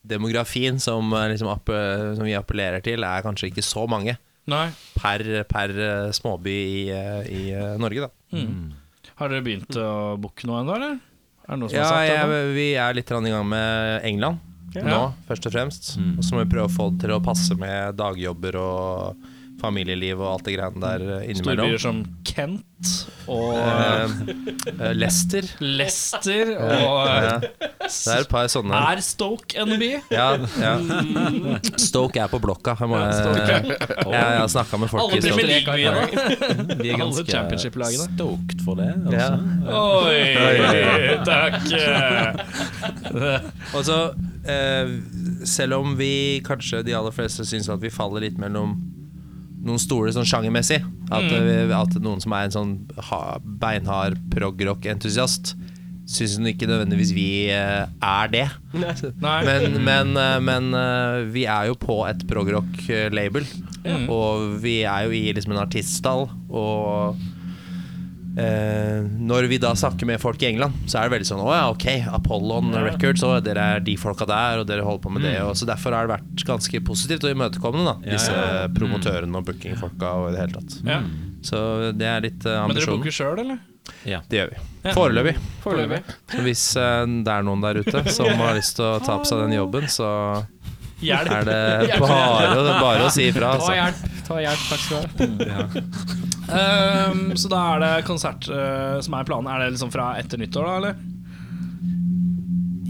demografien 0.07 0.79
som, 0.81 1.09
eh, 1.17 1.29
liksom 1.33 1.49
app, 1.51 1.71
som 2.17 2.25
vi 2.29 2.35
appellerer 2.39 2.85
til, 2.85 3.03
er 3.05 3.25
kanskje 3.25 3.49
ikke 3.51 3.65
så 3.65 3.87
mange 3.91 4.15
Nei. 4.47 4.69
per, 5.01 5.25
per 5.51 5.73
eh, 5.75 6.11
småby 6.15 6.53
i, 6.55 6.83
eh, 6.95 7.23
i 7.33 7.45
Norge, 7.81 8.07
da. 8.07 8.37
Mm. 8.37 8.75
Har 9.17 9.33
dere 9.33 9.43
begynt 9.47 9.79
å 9.81 9.89
booke 10.21 10.47
noe 10.47 10.61
ennå, 10.63 10.77
eller? 10.77 10.99
Er 11.47 11.55
det 11.55 11.59
noe 11.63 11.71
som 11.73 11.79
Ja, 11.79 11.89
er 12.03 12.13
sagt? 12.13 12.27
ennå? 12.27 12.43
vi 12.55 12.69
er 12.77 12.95
litt 12.99 13.11
i 13.11 13.33
gang 13.33 13.49
med 13.49 14.05
England 14.05 14.39
Ja. 14.77 14.83
nå, 14.85 15.01
først 15.29 15.47
og 15.49 15.53
fremst. 15.55 15.91
Og 16.19 16.23
så 16.27 16.35
må 16.37 16.45
vi 16.45 16.51
prøve 16.53 16.69
å 16.69 16.75
få 16.77 16.91
det 16.93 17.07
til 17.07 17.15
å 17.17 17.23
passe 17.25 17.57
med 17.57 17.97
dagjobber 17.97 18.59
og 18.61 19.17
familieliv 19.61 20.21
og 20.21 20.29
alt 20.35 20.49
det 20.49 20.55
greiene 20.57 20.81
der 20.83 21.05
eh, 21.17 21.31
innimellom. 21.31 21.73
Storbyer 21.73 21.81
som 21.81 22.03
Kent 22.27 22.91
og 23.33 23.57
uh, 23.57 24.11
Leicester. 24.95 25.47
Leicester 25.61 26.53
og 26.61 27.07
Ja. 27.07 27.39
Det 27.87 28.13
er 28.13 28.25
et 28.25 28.31
par 28.31 28.49
sånne. 28.51 28.77
Er 28.93 29.01
Stoke 29.05 29.57
en 29.63 29.73
by? 29.81 29.91
Ja, 30.13 30.27
ja. 30.61 30.75
Stoke 31.89 32.21
er 32.21 32.29
på 32.31 32.41
blokka. 32.43 32.75
Jeg, 32.81 32.91
må, 32.91 32.99
Ja, 33.01 33.07
jeg, 33.23 33.79
jeg 34.13 34.41
har 34.43 34.51
snakka 34.53 34.81
med 34.83 34.93
folk 34.93 35.03
Alle 35.07 35.17
i 35.17 35.21
Stoke. 35.25 35.43
Alle. 35.73 36.77
Vi 36.83 36.91
er 36.91 37.01
ganske 37.01 37.25
championship-lagene. 37.31 38.11
stoked 38.17 38.65
for 38.67 38.75
det. 38.81 38.91
Ja. 39.15 39.31
Altså. 39.33 39.77
Oi, 40.11 40.25
takk. 41.27 41.57
Og 43.77 43.87
så, 43.89 43.99
uh, 44.51 44.87
selv 45.47 45.81
om 45.81 45.97
vi 45.99 46.43
kanskje 46.47 46.83
de 46.87 46.95
aller 46.99 47.15
fleste 47.15 47.47
syns 47.49 47.71
at 47.73 47.83
vi 47.83 47.91
faller 47.95 48.27
litt 48.27 48.39
mellom 48.43 48.77
noen 49.67 49.83
stoler 49.83 50.15
sånn 50.15 50.29
sjangermessig, 50.29 50.81
at, 51.11 51.27
mm. 51.27 51.73
at 51.77 51.97
noen 52.03 52.23
som 52.23 52.35
er 52.37 52.47
en 52.47 52.55
sånn 52.55 52.75
ha, 53.09 53.23
beinhard 53.43 54.19
progrock-entusiast, 54.33 55.55
syns 56.07 56.37
ikke 56.47 56.69
nødvendigvis 56.71 57.11
vi 57.17 57.29
eh, 57.51 57.87
er 57.91 58.29
det. 58.31 58.45
Nei. 58.79 59.41
Men, 59.47 59.79
men, 59.83 60.13
eh, 60.23 60.37
men 60.39 60.69
eh, 60.79 61.25
vi 61.35 61.47
er 61.51 61.73
jo 61.73 61.79
på 61.83 61.99
et 62.07 62.23
progrock-label, 62.31 63.49
og 64.07 64.61
vi 64.63 64.81
er 64.87 65.07
jo 65.07 65.17
i 65.19 65.25
liksom 65.35 65.57
en 65.57 65.65
artiststall. 65.65 66.29
Og 66.47 67.19
eh, 68.41 69.03
når 69.03 69.49
vi 69.51 69.59
da 69.63 69.73
snakker 69.77 70.09
med 70.09 70.21
folk 70.23 70.43
i 70.45 70.51
England, 70.51 70.77
så 70.87 71.01
er 71.01 71.09
det 71.09 71.17
veldig 71.17 71.29
sånn 71.29 71.45
Å 71.45 71.53
ja, 71.55 71.63
ok, 71.73 71.87
Apollon 72.19 72.75
Records, 72.87 73.25
og 73.27 73.39
dere 73.47 73.69
er 73.77 73.87
de 73.87 73.97
folka 74.01 74.29
der, 74.29 74.63
og 74.63 74.69
dere 74.71 74.87
holder 74.87 75.05
på 75.07 75.15
med 75.17 75.27
det. 75.29 75.37
Og 75.45 75.55
så 75.59 75.69
Derfor 75.69 75.97
har 75.97 76.09
det 76.09 76.17
vært 76.17 76.45
ganske 76.49 76.83
positivt 76.87 77.27
og 77.27 77.37
imøtekommende, 77.37 77.95
da, 77.95 77.97
Ja, 78.07 78.19
disse 78.19 78.35
ja. 78.35 78.67
promotørene 78.77 79.41
og 79.41 79.49
bookingfolka 79.49 80.13
og 80.21 80.29
i 80.31 80.37
det 80.37 80.45
hele 80.45 80.61
tatt. 80.61 80.77
Ja. 80.87 81.01
Så 81.47 81.63
det 81.95 82.11
er 82.11 82.23
litt 82.25 82.45
ambisjonen 82.47 82.73
Men 82.73 82.83
dere 82.83 82.95
booker 82.97 83.19
sjøl, 83.21 83.41
eller? 83.45 83.65
Ja. 84.07 84.21
Det 84.29 84.37
gjør 84.41 84.51
vi. 84.51 84.61
Ja. 84.83 84.93
Foreløpig. 84.95 85.35
Foreløpig. 85.63 86.01
Så 86.31 86.43
hvis 86.47 86.65
uh, 86.79 87.03
det 87.07 87.33
er 87.33 87.47
noen 87.47 87.63
der 87.65 87.81
ute 87.83 88.03
som 88.15 88.31
har 88.43 88.57
lyst 88.59 88.77
til 88.79 88.87
å 88.87 88.99
ta 89.03 89.19
på 89.21 89.29
seg 89.29 89.43
den 89.45 89.57
jobben, 89.57 89.89
så 89.91 90.09
Hjelp. 91.05 91.31
er 91.31 91.45
det 91.45 91.99
bare, 92.01 92.77
bare 92.81 93.09
å 93.09 93.11
si 93.13 93.27
ifra. 93.29 93.53
Ta 93.53 93.59
Altså. 93.59 93.75
hjelp. 93.77 94.23
Ta 94.27 94.39
hjelp, 94.43 94.63
takk 94.71 94.81
skal 94.81 95.05
du 95.05 95.51
ha. 95.53 95.67
Ehm, 96.57 97.37
så 97.37 97.51
da 97.51 97.61
er 97.75 97.83
det 97.83 97.91
konsert 98.07 98.49
uh, 98.49 98.97
som 99.05 99.15
er 99.19 99.27
planen. 99.29 99.51
Er 99.53 99.65
det 99.67 99.75
liksom 99.77 99.93
fra 99.95 100.13
etter 100.21 100.41
nyttår, 100.41 100.67
da, 100.67 100.77
eller? 100.81 101.05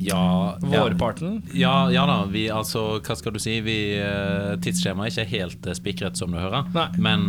Ja, 0.07 0.57
ja. 0.63 0.85
Vårparten? 0.85 1.41
Ja, 1.57 1.91
ja 1.91 2.05
da, 2.07 2.21
vi, 2.31 2.45
altså, 2.53 3.01
hva 3.03 3.17
skal 3.19 3.35
du 3.35 3.41
si 3.43 3.57
vi, 3.65 3.75
eh, 3.99 4.53
Tidsskjemaet 4.63 5.09
er 5.11 5.25
ikke 5.25 5.33
helt 5.33 5.67
eh, 5.67 5.75
spikret 5.75 6.21
som 6.21 6.31
du 6.31 6.39
hører 6.39 6.69
Nei. 6.71 6.85
Men 7.03 7.25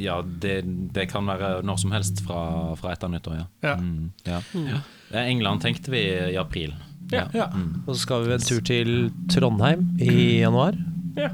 ja, 0.00 0.22
det, 0.24 0.62
det 0.96 1.04
kan 1.10 1.28
være 1.28 1.58
når 1.68 1.82
som 1.82 1.92
helst 1.92 2.22
fra, 2.24 2.40
fra 2.80 2.94
etter 2.94 3.12
nyttår, 3.12 3.42
ja, 3.42 3.44
Ja. 3.66 3.74
Mm, 3.76 4.08
ja. 4.24 4.40
ja. 4.70 4.80
England 5.26 5.60
tenkte 5.66 5.92
vi 5.92 6.00
i 6.32 6.38
april 6.40 6.72
Ja. 7.10 7.26
ja. 7.34 7.48
Og 7.86 7.94
så 7.94 8.00
skal 8.04 8.26
vi 8.26 8.34
en 8.36 8.44
tur 8.44 8.60
til 8.66 9.10
Trondheim 9.32 9.88
i 10.00 10.40
januar. 10.40 10.78
ja. 11.18 11.32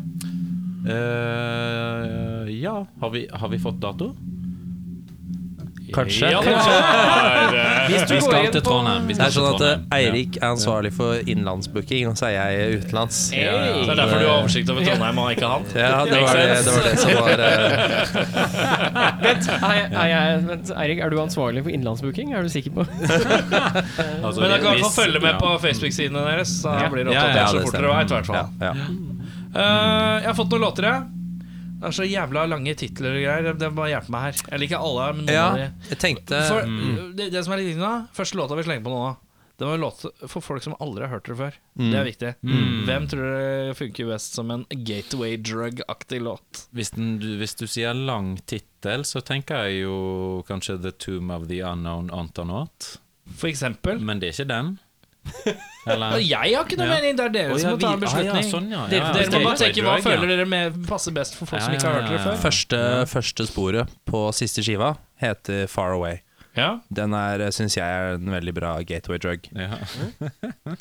Uh, 0.86 2.26
Ja, 2.66 2.86
har 3.00 3.10
vi, 3.10 3.28
har 3.32 3.48
vi 3.48 3.58
fått 3.58 3.80
dato? 3.80 4.12
Kanskje. 5.96 6.28
Ja, 6.30 6.40
Kanskje. 6.44 6.74
er, 6.76 7.88
Hvis 7.88 8.02
du 8.08 8.14
Vi 8.14 8.20
går 8.20 8.26
skal 8.30 8.48
til 8.56 8.62
Trondheim 8.66 9.06
vi 9.08 9.14
Det 9.16 9.24
er 9.26 9.32
sånn 9.34 9.48
at 9.54 9.62
eh, 9.66 9.96
Eirik 9.96 10.36
er 10.40 10.48
ansvarlig 10.52 10.92
for 10.96 11.16
innenlandsbooking, 11.22 12.08
og 12.10 12.18
så 12.20 12.28
er 12.28 12.34
jeg 12.36 12.82
utenlands. 12.82 13.20
Hey. 13.32 13.46
det 13.46 13.94
er 13.94 14.00
derfor 14.02 14.20
du 14.20 14.26
har 14.28 14.36
oversikt 14.42 14.72
over 14.74 14.84
Trondheim 14.86 15.18
og 15.22 15.30
ikke 15.32 15.50
han? 15.54 15.66
Ja, 15.74 16.04
det 16.04 16.20
var 16.22 16.40
det, 16.40 16.46
det, 16.66 16.72
var 16.76 16.82
det 16.86 16.94
som 17.00 17.10
var 17.16 17.32
uh... 17.40 17.46
Vent, 19.26 19.48
er 19.56 19.74
jeg, 19.80 20.16
er 20.20 20.46
vent, 20.50 20.70
Eirik, 20.76 20.98
er 21.06 21.12
du 21.12 21.18
ansvarlig 21.22 21.64
for 21.66 21.72
innenlandsbooking? 21.74 22.34
Er 22.36 22.42
du 22.46 22.52
sikker 22.52 22.70
på 22.76 22.84
Altså, 24.26 24.40
Men 24.40 24.50
dere 24.50 24.60
kan 24.60 24.76
i 24.76 24.80
hvert 24.80 24.84
fall 24.86 24.96
følge 25.00 25.20
med 25.22 25.32
ja. 25.32 25.38
på 25.40 25.52
Facebook-sidene 25.64 26.24
deres. 26.30 26.56
Så 26.62 26.68
Ja. 26.76 26.88
blir 26.92 27.04
det 27.06 27.12
oppdatert 27.14 27.40
ja, 27.40 27.46
så 27.52 27.62
fort 27.64 27.76
dere 27.80 27.92
veit, 27.94 28.10
i 28.10 28.14
hvert 28.18 28.28
ja, 28.28 28.32
fall. 28.32 28.48
ja. 28.60 28.72
Eh, 29.56 30.14
jeg 30.20 30.28
har 30.28 30.36
fått 30.36 30.52
noen 30.52 30.66
låter, 30.66 30.84
jeg. 30.90 31.15
Det 31.76 31.90
er 31.90 31.94
så 31.98 32.06
jævla 32.08 32.46
lange 32.48 32.72
titler 32.78 33.18
og 33.18 33.22
greier. 33.26 33.60
Det 33.60 33.68
må 33.76 33.86
hjelpe 33.90 34.12
meg 34.14 34.26
her. 34.28 34.42
Jeg 34.48 34.62
liker 34.62 34.80
alle, 34.80 35.06
men 35.18 35.28
noen 35.28 35.36
ja, 35.36 35.46
av 35.46 35.60
de 35.60 35.92
jeg 35.92 36.00
tenkte 36.02 36.40
for, 36.48 36.66
mm, 36.66 37.14
det, 37.18 37.30
det 37.34 37.44
som 37.44 37.54
er 37.54 37.62
litt 37.62 37.80
nå 37.80 37.92
Første 38.16 38.38
låta 38.40 38.56
vi 38.56 38.64
slenger 38.66 38.86
på 38.86 38.94
nå, 38.94 39.02
det 39.56 39.64
var 39.64 39.74
en 39.74 39.80
låt 39.80 40.02
for 40.28 40.44
folk 40.44 40.64
som 40.64 40.74
aldri 40.84 41.06
har 41.06 41.14
hørt 41.16 41.28
det 41.30 41.36
før. 41.38 41.54
Mm. 41.80 41.86
Det 41.88 41.98
er 41.98 42.06
viktig. 42.10 42.32
Hvem 42.88 43.06
tror 43.08 43.22
dere 43.24 43.76
funker 43.78 44.10
best 44.10 44.36
som 44.36 44.52
en 44.52 44.66
gateway 44.68 45.38
drug-aktig 45.40 46.20
låt? 46.20 46.66
Hvis, 46.76 46.92
den, 46.92 47.14
du, 47.22 47.30
hvis 47.40 47.56
du 47.56 47.64
sier 47.64 47.96
lang 47.96 48.34
tittel, 48.44 49.06
så 49.08 49.24
tenker 49.24 49.64
jeg 49.64 49.86
jo 49.86 49.96
kanskje 50.48 50.76
The 50.84 50.92
Tomb 50.92 51.32
of 51.32 51.48
the 51.48 51.62
Unknown 51.64 52.12
Antonaut. 52.12 52.98
For 53.32 53.48
eksempel. 53.48 54.02
Men 54.04 54.20
det 54.20 54.28
er 54.28 54.36
ikke 54.36 54.52
den. 54.52 54.76
Eller? 55.86 56.16
Jeg 56.18 56.54
har 56.56 56.64
ikke 56.66 56.76
noe 56.80 56.86
Ja. 56.88 56.94
mening, 56.98 57.16
det 57.16 57.24
er 57.24 57.32
dere 57.36 57.54
Å, 57.54 57.58
som 57.62 57.70
må 57.76 57.78
ta 57.80 57.92
en 57.94 58.00
beslutning. 58.02 58.30
ah, 58.34 58.40
ja, 58.42 58.50
sånn, 58.50 58.68
ja. 58.72 58.86
Dere, 58.90 59.04
Ja, 59.04 59.12
dere 59.14 59.30
må 59.30 59.36
ok. 59.38 59.44
bare 59.46 59.60
tenke 59.60 59.84
hva 59.86 59.92
ja. 59.96 60.02
føler 60.02 60.32
dere 60.32 60.46
med 60.50 60.80
passer 60.88 61.14
best 61.14 61.36
for 61.38 61.46
folk 61.46 61.62
som 61.62 61.72
Ja, 61.72 61.78
ikke 61.78 61.86
har 61.86 61.94
ja, 61.94 62.00
hørt 62.00 62.10
dere 62.10 62.18
ja, 62.18 62.24
før. 62.32 62.40
første, 62.42 62.80
første 63.12 63.46
sporet 63.46 63.92
på 64.10 64.22
siste 64.34 64.64
skiva 64.66 64.96
heter 65.22 65.68
Far 65.70 65.94
Away. 65.94 66.22
Ja. 66.56 66.70
Den 66.88 67.12
er, 67.16 67.44
syns 67.54 67.76
jeg 67.76 67.84
er 67.84 68.16
en 68.16 68.32
veldig 68.32 68.54
bra 68.56 68.72
gateway 68.88 69.20
drug. 69.20 69.46
Ja. 69.52 69.76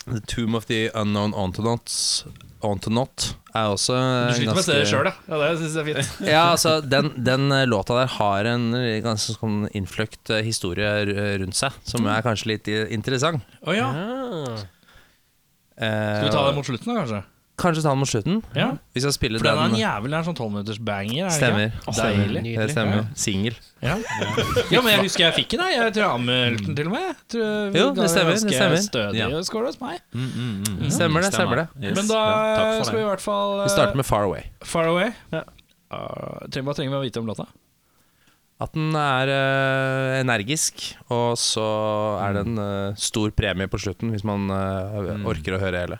The 0.07 0.21
Tomb 0.32 0.55
of 0.55 0.69
the 0.71 0.88
Unknown 0.95 1.36
Ontonauts 1.36 2.26
Ontonaut 2.65 3.36
er 3.55 3.67
også 3.69 3.95
Du 3.95 4.38
sliter 4.38 4.55
med 4.55 4.61
å 4.61 4.65
se 4.65 4.78
det 4.80 4.88
sjøl, 4.89 5.09
ja. 5.09 5.13
ja. 5.28 5.39
Det 5.41 5.59
syns 5.59 5.76
jeg 5.76 5.84
er 5.84 5.89
fint. 5.89 6.15
Ja, 6.34 6.43
altså, 6.53 6.78
den, 6.82 7.11
den 7.28 7.51
eh, 7.53 7.65
låta 7.69 7.99
der 7.99 8.09
har 8.15 8.49
en 8.49 8.69
eh, 8.80 9.01
ganske 9.05 9.36
sånn 9.36 9.65
innfløkt 9.76 10.32
eh, 10.34 10.43
historie 10.47 10.89
rundt 11.43 11.59
seg, 11.59 11.76
som 11.88 12.07
er 12.09 12.26
kanskje 12.26 12.53
litt 12.55 12.71
eh, 12.71 12.88
interessant. 12.95 13.45
Å 13.67 13.76
ja. 13.76 13.91
ja. 13.91 14.57
Skal 15.76 16.30
vi 16.30 16.34
ta 16.34 16.43
det 16.47 16.57
mot 16.57 16.67
slutten, 16.67 16.91
da, 16.91 17.03
kanskje? 17.03 17.23
Kanskje 17.56 17.84
ta 17.86 17.93
den 17.93 18.01
mot 18.01 18.10
slutten? 18.12 18.41
Ja. 18.51 18.66
Vi 18.91 18.99
skal 18.99 19.14
spille 19.16 19.39
For 19.39 19.47
den 19.47 19.56
er 19.62 19.70
en 19.70 19.72
den. 19.72 19.80
jævel 19.80 20.16
er 20.18 20.26
sånn 20.28 20.36
tolvminutters 20.36 20.80
banger. 20.84 21.30
er 21.30 21.32
Stemmer. 21.32 21.78
Deilig. 21.88 22.41
Det 22.60 22.66
stemmer. 22.74 23.06
Singel. 23.16 23.56
Ja. 23.80 23.95
ja, 24.74 24.82
men 24.84 24.89
jeg 24.91 25.06
husker 25.06 25.24
jeg 25.30 25.36
fikk 25.38 25.56
den. 25.56 25.64
da. 25.64 25.70
Jeg 25.72 25.93
tror 25.95 26.03
jeg 26.03 26.20
anmeldte 26.20 26.66
den 26.68 26.76
til 26.82 26.89
og 26.91 26.95
med. 26.97 27.06
Jeg 27.08 27.18
tror 27.32 27.80
Jo, 27.80 27.88
det 27.95 28.10
stemmer, 28.12 28.36
det 28.36 28.56
stemmer. 28.60 28.84
Stødig 28.84 29.22
Ja. 29.24 29.41
score 29.47 29.72
hos 29.72 29.80
meg. 29.80 30.03
Mm, 30.12 30.28
mm, 30.28 30.53
mm. 30.68 30.89
Stemmer 30.97 31.24
det, 31.24 31.32
stemmer 31.32 31.62
det. 31.64 31.68
Yes. 31.80 31.95
Men 32.01 32.12
da 32.12 32.22
Ja, 32.60 32.84
skal 32.84 32.99
vi 32.99 33.03
i 33.06 33.10
hvert 33.14 33.24
fall 33.24 33.64
Vi 33.64 33.70
starter 33.78 33.95
med 34.03 34.06
Far 34.12 34.28
Away. 34.28 34.43
Far 34.64 34.91
Away. 34.91 35.14
ja. 35.32 35.45
Uh, 35.95 36.43
trenger, 36.51 36.66
hva 36.68 36.76
trenger 36.76 36.91
vi 36.91 36.99
å 36.99 37.06
vite 37.08 37.22
om 37.24 37.28
låta? 37.30 37.45
At 38.60 38.72
den 38.76 38.91
er 38.95 39.28
uh, 39.32 40.20
energisk, 40.20 40.95
og 41.12 41.36
så 41.39 41.64
er 42.24 42.36
det 42.38 42.45
en 42.49 42.60
uh, 42.60 42.95
stor 42.99 43.32
premie 43.36 43.68
på 43.72 43.80
slutten 43.84 44.12
hvis 44.16 44.24
man 44.28 44.47
eh, 44.51 45.26
orker 45.28 45.56
å 45.58 45.60
høre 45.62 45.82
hele. 45.86 45.99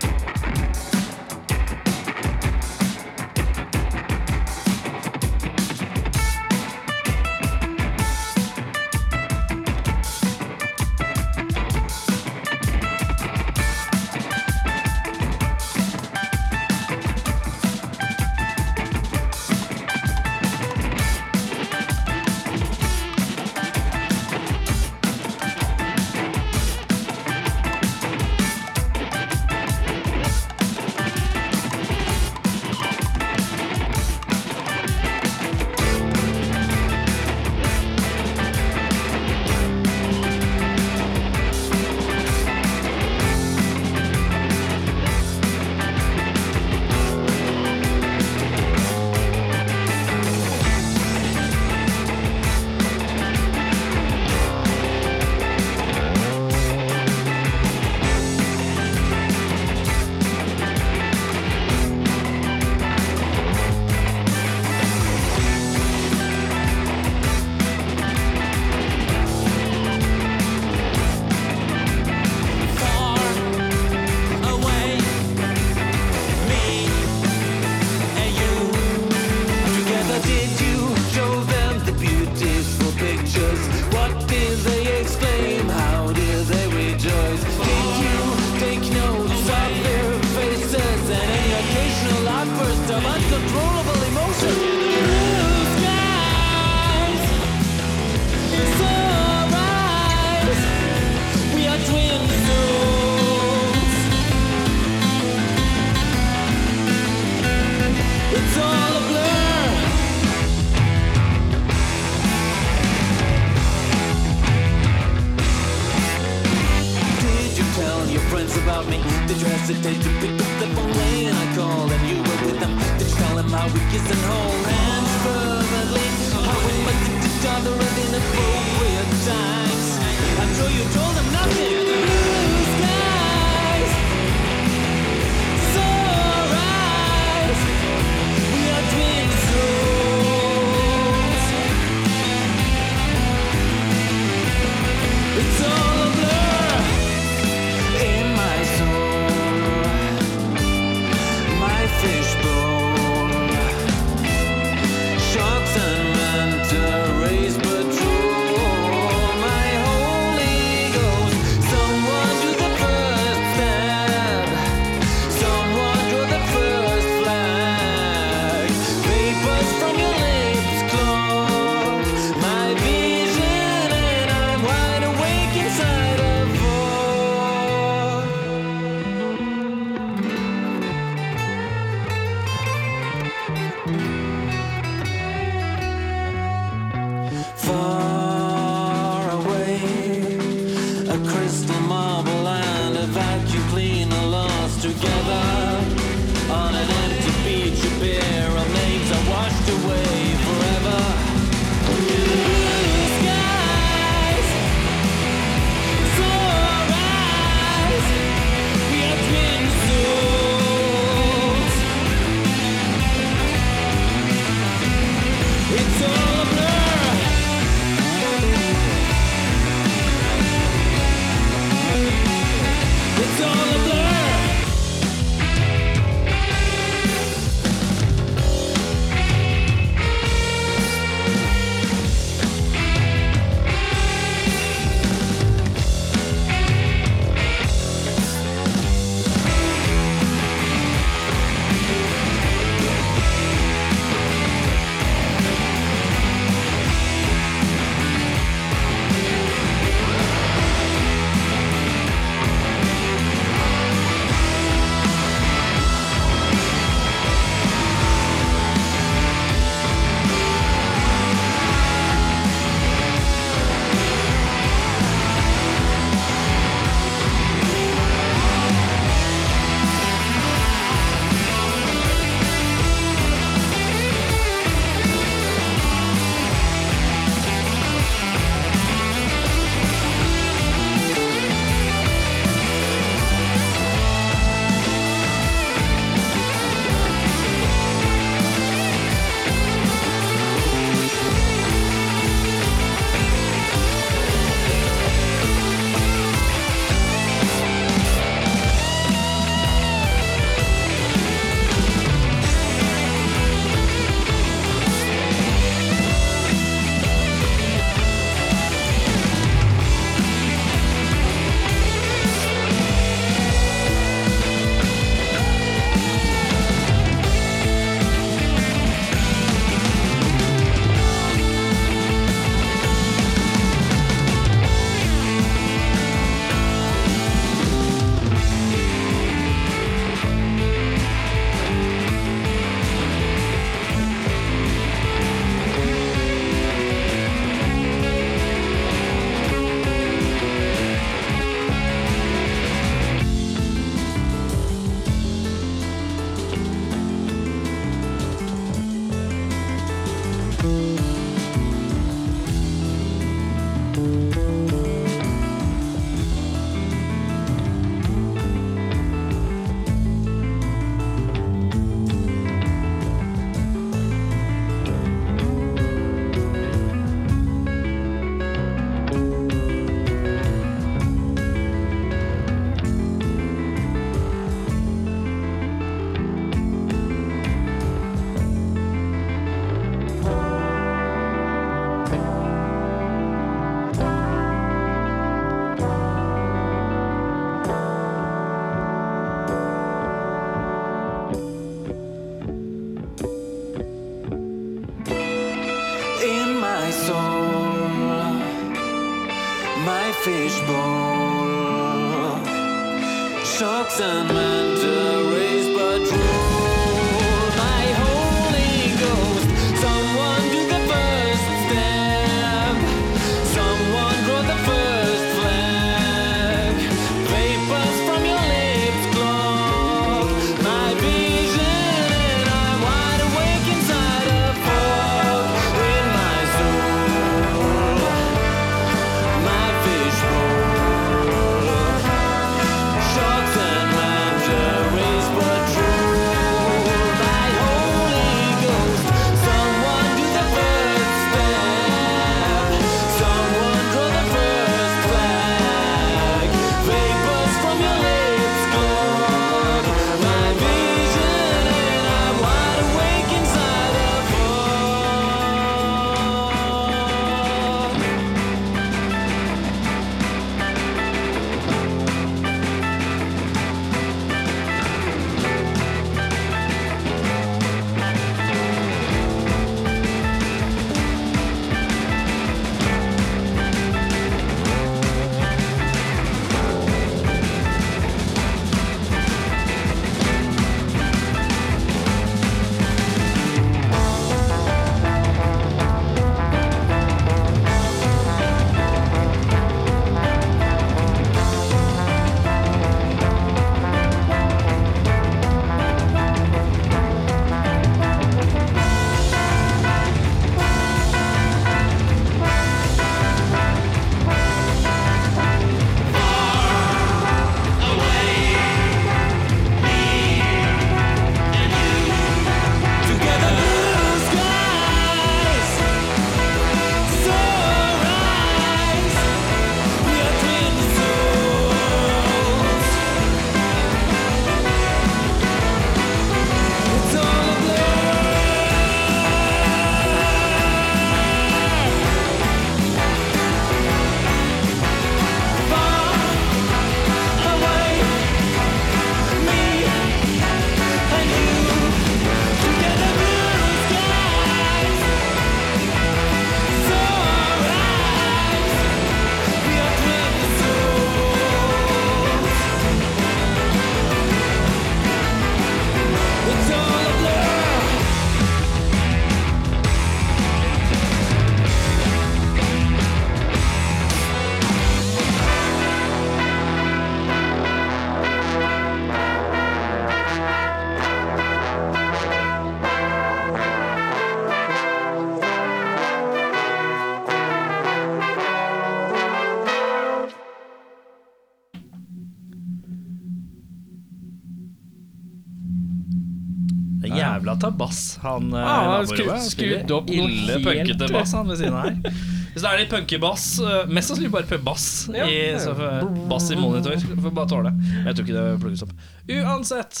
Ta 587.60 587.70
bass, 587.70 588.18
han 588.22 588.50
eh, 588.52 588.60
Ah, 588.62 588.82
han 588.98 589.06
naboen 589.06 589.44
skrudd- 589.50 589.92
opp 589.96 590.10
Ille 590.10 590.58
punkete 590.64 591.08
bass, 591.12 591.32
han 591.36 591.48
ved 591.48 591.58
siden 591.60 591.74
av 591.74 591.86
her. 591.88 591.96
Hvis 592.56 592.62
det 592.64 592.70
er 592.72 592.78
litt 592.80 592.90
punkebass, 592.92 593.46
bass 593.60 593.90
mest 593.92 594.08
sannsynlig 594.12 594.30
bare 594.32 594.48
på 594.48 594.58
bass 594.64 594.86
Ja. 595.12 595.26
i, 595.28 595.36
så, 595.60 595.74
for, 595.76 596.06
bass 596.30 596.46
i 596.50 596.56
monitor. 596.56 596.96
Får 597.26 597.34
bare 597.36 597.50
tåle. 597.52 597.72
Jeg 598.06 598.14
tror 598.16 598.24
ikke 598.24 598.36
det 598.38 598.46
plukkes 598.62 598.84
opp. 598.86 598.94
Uansett. 599.28 600.00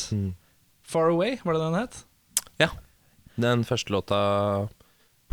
Far 0.86 1.10
Away, 1.12 1.36
var 1.44 1.52
det 1.58 1.60
den 1.66 1.78
het? 1.82 2.00
Ja. 2.62 2.70
Den 3.36 3.64
første 3.68 3.92
låta 3.92 4.20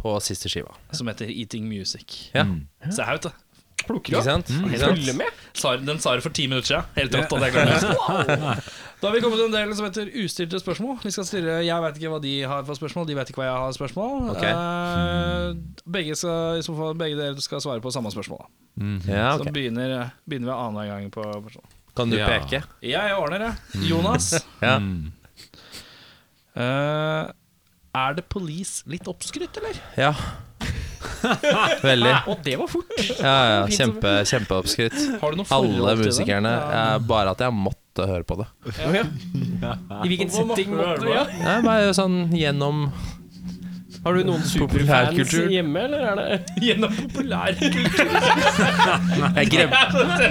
på 0.04 0.18
siste 0.20 0.50
skiva. 0.52 0.74
Som 0.92 1.08
heter 1.08 1.30
Eating 1.32 1.70
Music. 1.72 2.30
Ja. 2.36 2.44
Se 2.92 3.06
her, 3.08 3.16
vet 3.22 3.30
du. 3.30 3.40
Plukker 3.84 4.16
opp. 4.16 4.20
Ikke 4.20 4.26
sant? 4.28 4.52
Følger 4.84 5.16
med. 5.20 5.40
Sa- 5.56 5.78
Den 5.80 6.00
sa 6.04 6.14
det 6.16 6.24
for 6.26 6.36
ti 6.36 6.48
minutter 6.52 6.68
siden. 6.74 6.92
Helt 7.00 7.16
rått 7.16 7.34
at 7.38 7.48
jeg 7.48 7.54
glemte 7.56 7.80
det. 8.28 8.64
Da 9.04 9.10
har 9.10 9.18
vi 9.18 9.20
kommet 9.20 9.36
til 9.42 9.50
en 9.50 9.56
del 9.58 9.72
som 9.76 9.84
heter 9.84 10.12
ustilte 10.24 10.60
spørsmål. 10.64 10.94
Vi 11.04 11.12
skal 11.12 11.26
stille, 11.28 11.58
Jeg 11.68 11.84
vet 11.84 11.98
ikke 12.00 12.12
hva 12.14 12.20
de 12.24 12.34
har 12.48 12.62
for 12.64 12.80
spørsmål, 12.80 13.08
de 13.10 13.18
vet 13.18 13.32
ikke 13.34 13.42
hva 13.42 13.48
jeg 13.50 13.58
har 13.60 13.66
for 13.68 13.76
spørsmål. 13.82 14.30
Okay. 14.32 14.54
Eh, 14.56 15.82
begge, 15.92 16.16
skal, 16.16 16.64
fall, 16.64 16.96
begge 17.02 17.18
dere 17.20 17.44
skal 17.44 17.60
svare 17.66 17.84
på 17.84 17.92
samme 17.92 18.14
spørsmål. 18.16 18.46
Da. 18.46 18.48
Ja, 19.12 19.26
Så 19.36 19.44
ok. 19.44 19.52
begynner, 19.58 20.14
begynner 20.24 20.48
vi 20.48 20.56
annenhver 20.56 20.88
gang 20.94 21.12
på 21.12 21.26
spørsmål. 21.34 21.68
Kan 22.00 22.10
du 22.10 22.18
Ja. 22.18 22.30
peke? 22.32 22.64
Jeg 22.82 23.18
ordner 23.20 23.44
det. 23.44 23.52
Jonas. 23.90 24.32
Ja. 24.64 24.78
eh, 26.56 27.32
er 27.94 28.14
det 28.16 28.26
Police 28.32 28.88
litt 28.88 29.06
oppskrytt, 29.12 29.58
eller? 29.60 29.84
ja. 30.00 30.14
Veldig. 31.84 32.16
Og 32.32 32.40
det 32.44 32.56
var 32.60 32.68
fort. 32.72 32.92
Ja, 33.20 33.36
ja. 33.52 33.62
Kjempe, 33.78 34.24
kjempeoppskrytt. 34.28 34.96
Har 35.22 35.32
du 35.36 35.44
noe 35.44 35.52
Alle 35.56 35.96
musikerne. 36.00 36.52
Ja, 36.72 36.98
bare 37.04 37.32
at 37.36 37.44
jeg 37.44 37.52
måtte 37.94 38.10
høre 38.10 38.24
på 38.26 38.36
det. 38.40 38.48
I 40.04 40.08
hvilken 40.10 40.30
setting 40.34 40.74
måtte 40.74 41.02
du? 41.04 41.10
Ja. 41.12 41.26
Nei, 41.30 41.58
bare 41.66 41.94
sånn 41.96 42.34
gjennom 42.34 42.88
Har 44.04 44.18
du 44.18 44.26
noen 44.28 44.42
superfans 44.44 45.32
hjemme, 45.48 45.80
eller 45.88 46.02
er 46.04 46.18
det 46.20 46.40
Gjennom 46.66 46.92
populærkultur. 46.98 48.10
Jeg 49.38 49.52
grem... 49.54 49.76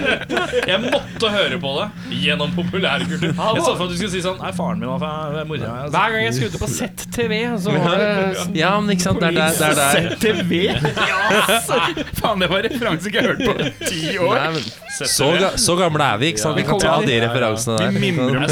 Jeg 0.73 0.81
måtte 0.83 1.31
høre 1.33 1.59
på 1.63 1.73
det 1.79 2.19
gjennom 2.23 2.53
populærkultur. 2.57 3.31
Jeg 3.33 3.65
så 3.65 3.73
for 3.73 3.87
at 3.87 3.95
du 3.95 3.97
skulle 3.97 4.13
si 4.13 4.21
sånn 4.25 4.37
Nei, 4.43 4.51
faren 4.57 4.83
min 4.83 4.91
var 4.91 5.01
fra 5.01 5.45
mora 5.49 5.71
altså. 5.87 5.93
Hver 5.95 6.15
gang 6.15 6.25
jeg 6.27 6.35
skrudde 6.37 6.61
på 6.61 6.69
ZTV, 6.73 7.35
så 7.63 7.75
var 7.77 8.03
det 8.03 8.45
Ja, 8.59 8.73
men 8.83 8.93
ikke 8.95 9.07
sant, 9.07 9.23
det 9.23 9.31
er 9.33 9.37
der. 9.41 10.13
ZTV? 10.21 10.53
Ja. 10.69 11.23
ZTV? 11.65 12.13
Faen, 12.21 12.45
det 12.45 12.51
var 12.53 12.65
referanse 12.69 13.09
ikke 13.09 13.23
jeg 13.23 13.29
har 13.29 13.33
hørt 13.33 13.43
på 13.49 13.87
ti 13.89 14.03
år. 14.19 14.37
Nei, 14.37 14.51
men 14.59 14.63
så, 14.93 15.31
ga, 15.41 15.53
så 15.57 15.77
gamle 15.81 16.05
er 16.13 16.21
vi, 16.21 16.33
ikke 16.35 16.43
sant? 16.45 16.59
Vi 16.61 16.67
kan 16.69 16.81
ta 16.83 16.99
de 17.07 17.19
referansene 17.25 17.79
der. 17.81 17.97
Vi 17.97 18.05
mimrer 18.05 18.37
om. 18.37 18.45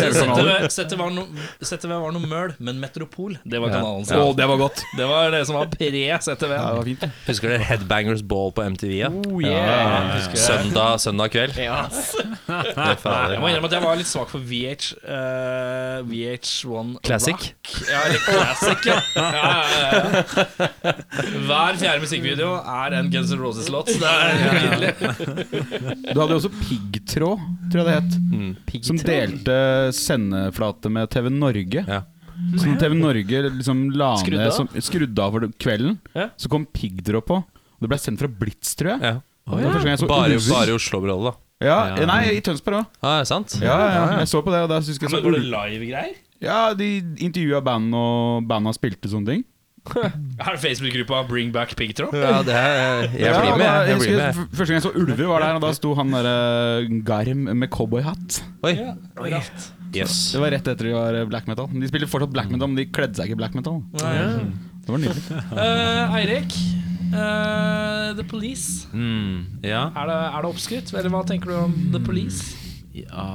ZTV, 1.61 1.93
var 1.93 2.15
noe 2.17 2.31
møl, 2.31 2.57
men 2.59 2.81
Metropol, 2.81 3.37
det 3.45 3.61
var 3.61 3.75
kanalen 3.77 4.09
sin. 4.09 4.17
det 4.39 4.49
var 4.49 4.63
godt. 4.65 4.85
Det 4.97 5.05
var 5.05 5.10
det 5.35 5.43
som 5.49 5.57
var 5.59 5.71
pres 5.73 6.29
etter 6.31 6.51
VM. 6.51 6.61
Ja, 6.61 6.71
det 6.71 6.79
var 6.79 6.89
fint. 6.89 7.05
Husker 7.27 7.53
dere 7.53 7.67
Headbangers 7.69 8.23
Ball 8.27 8.53
på 8.57 8.65
MTV? 8.75 8.93
Ja? 8.99 9.11
Oh, 9.11 9.43
yeah. 9.43 10.19
Søndag, 10.35 11.01
søndag 11.05 11.33
kveld. 11.35 11.59
Ja. 11.61 11.85
Det. 12.51 12.97
Jeg 13.07 13.39
må 13.39 13.51
innrømme 13.51 13.69
at 13.69 13.75
jeg 13.77 13.83
var 13.85 13.99
litt 13.99 14.09
svak 14.09 14.31
for 14.33 14.43
VH, 14.43 14.91
uh, 15.05 16.01
VH1 16.09 16.97
Classic. 17.07 17.37
Rock. 17.37 17.71
Ja, 17.87 18.01
eller 18.09 18.25
Classic, 18.25 18.89
ja. 18.89 18.97
ja, 19.15 19.53
ja, 19.77 19.91
ja. 19.95 20.95
Hver 21.47 21.79
fjerde 21.81 22.03
musikkvideo 22.05 22.51
er 22.59 22.97
en 22.99 23.11
Guns 23.13 23.33
N' 23.35 23.41
Roses-låt. 23.43 23.93
Det 24.01 24.11
er 24.11 24.41
nydelig. 24.57 24.93
Du 26.11 26.21
hadde 26.21 26.31
jo 26.35 26.41
også 26.41 26.53
Piggtråd, 26.65 27.45
tror 27.73 27.83
jeg 27.83 27.89
det 27.89 27.99
het. 27.99 28.19
Mm. 28.31 28.55
Som 28.91 29.03
delte 29.05 29.59
sendeflate 29.97 30.93
med 30.93 31.11
TV 31.15 31.31
Norge. 31.35 31.85
Ja. 31.87 32.03
Så 32.57 32.67
når 32.67 32.79
TV 32.81 32.95
Norge 32.99 33.43
liksom 33.51 33.83
la 33.97 34.15
Skrudde 34.17 34.39
ned 34.39 34.47
av? 34.47 34.53
som, 34.57 34.69
Skrudde 34.81 35.19
av 35.25 35.33
for 35.33 35.41
kvelden, 35.59 35.99
Ja. 36.15 36.29
så 36.37 36.49
kom 36.49 36.67
piggdråp 36.67 37.27
på. 37.27 37.45
Det 37.81 37.89
ble 37.89 37.99
sendt 37.99 38.19
fra 38.21 38.29
Blitz, 38.29 38.75
tror 38.77 38.95
jeg. 38.97 39.01
Ja. 39.03 39.13
Det 39.51 39.65
var 39.65 39.73
første 39.73 39.85
gang 39.85 39.95
jeg 39.97 39.99
så 40.05 40.09
Bare, 40.09 40.31
Ulver. 40.31 40.51
bare 40.55 40.69
i 40.69 40.75
Oslo-området, 40.79 41.25
da. 41.25 41.33
Ja, 41.67 41.97
Ja. 41.97 42.07
Nei, 42.07 42.25
i 42.37 42.41
Tønsberg 42.41 42.81
òg. 42.81 42.87
Er 43.03 43.25
sant? 43.25 43.59
Ja, 43.61 43.77
ja, 43.77 44.19
jeg 44.19 44.29
så 44.29 44.41
på 44.43 44.51
det. 44.53 44.61
Og 44.65 44.69
da 44.71 44.81
synes 44.81 44.99
jeg 45.01 45.11
så 45.11 45.23
Var 45.23 45.33
det 45.33 45.45
live-greier? 45.45 46.15
Ja, 46.41 46.73
de 46.75 47.03
intervjua 47.21 47.61
band, 47.63 47.95
og 47.95 48.47
banda 48.49 48.71
spilte 48.73 49.09
sånne 49.09 49.27
ting. 49.27 49.45
Er 49.91 50.57
det 50.57 50.61
Facebook-gruppa 50.61 51.27
Bring 51.29 51.53
Back 51.53 51.75
Pigtråd? 51.77 52.13
Ja, 52.15 52.43
det 52.43 52.53
er, 52.55 53.03
jeg 53.17 53.21
Ja, 53.21 53.41
blir 53.41 53.53
og 53.53 53.59
med. 53.59 53.67
da- 53.67 53.85
Jeg 53.87 53.97
husker 53.97 54.11
blir 54.11 54.17
med. 54.17 54.35
f- 54.35 54.57
Første 54.57 54.67
gang 54.73 54.83
jeg 54.83 54.83
så 54.83 54.95
Ulver, 54.97 55.27
var 55.27 55.41
der, 55.41 55.55
og 55.55 55.61
da 55.63 55.73
sto 55.73 55.95
han 55.95 56.11
derre 56.11 57.03
Garm 57.05 57.45
med 57.59 57.71
cowboyhatt. 57.71 58.43
Oi. 58.63 58.75
Yes. 59.95 60.33
Det 60.33 60.41
var 60.43 60.51
rett 60.55 60.69
etter 60.71 60.85
de 60.91 60.93
var 60.95 61.19
black 61.31 61.47
metal. 61.51 61.69
De 61.73 61.89
spiller 61.91 62.11
fortsatt 62.11 62.33
black 62.35 62.51
metal, 62.53 62.69
men 62.71 62.79
de 62.79 62.87
kledde 62.95 63.19
seg 63.19 63.31
ikke 63.31 63.39
i 63.39 63.43
black 63.43 63.55
metal. 63.59 63.81
Det 63.97 64.89
var 64.89 64.99
nydelig. 65.03 65.25
uh, 65.53 66.15
Eirik, 66.19 66.57
uh, 67.13 68.15
The 68.17 68.25
Police. 68.31 68.87
Mm, 68.95 69.61
ja. 69.67 69.89
Er 69.95 70.11
det, 70.11 70.19
er 70.31 70.41
det 70.47 70.51
oppskrytt? 70.55 70.95
Eller 70.95 71.13
hva 71.15 71.25
tenker 71.29 71.51
du 71.53 71.59
om 71.67 71.77
The 71.95 72.03
Police? 72.07 72.57
ja. 72.91 73.27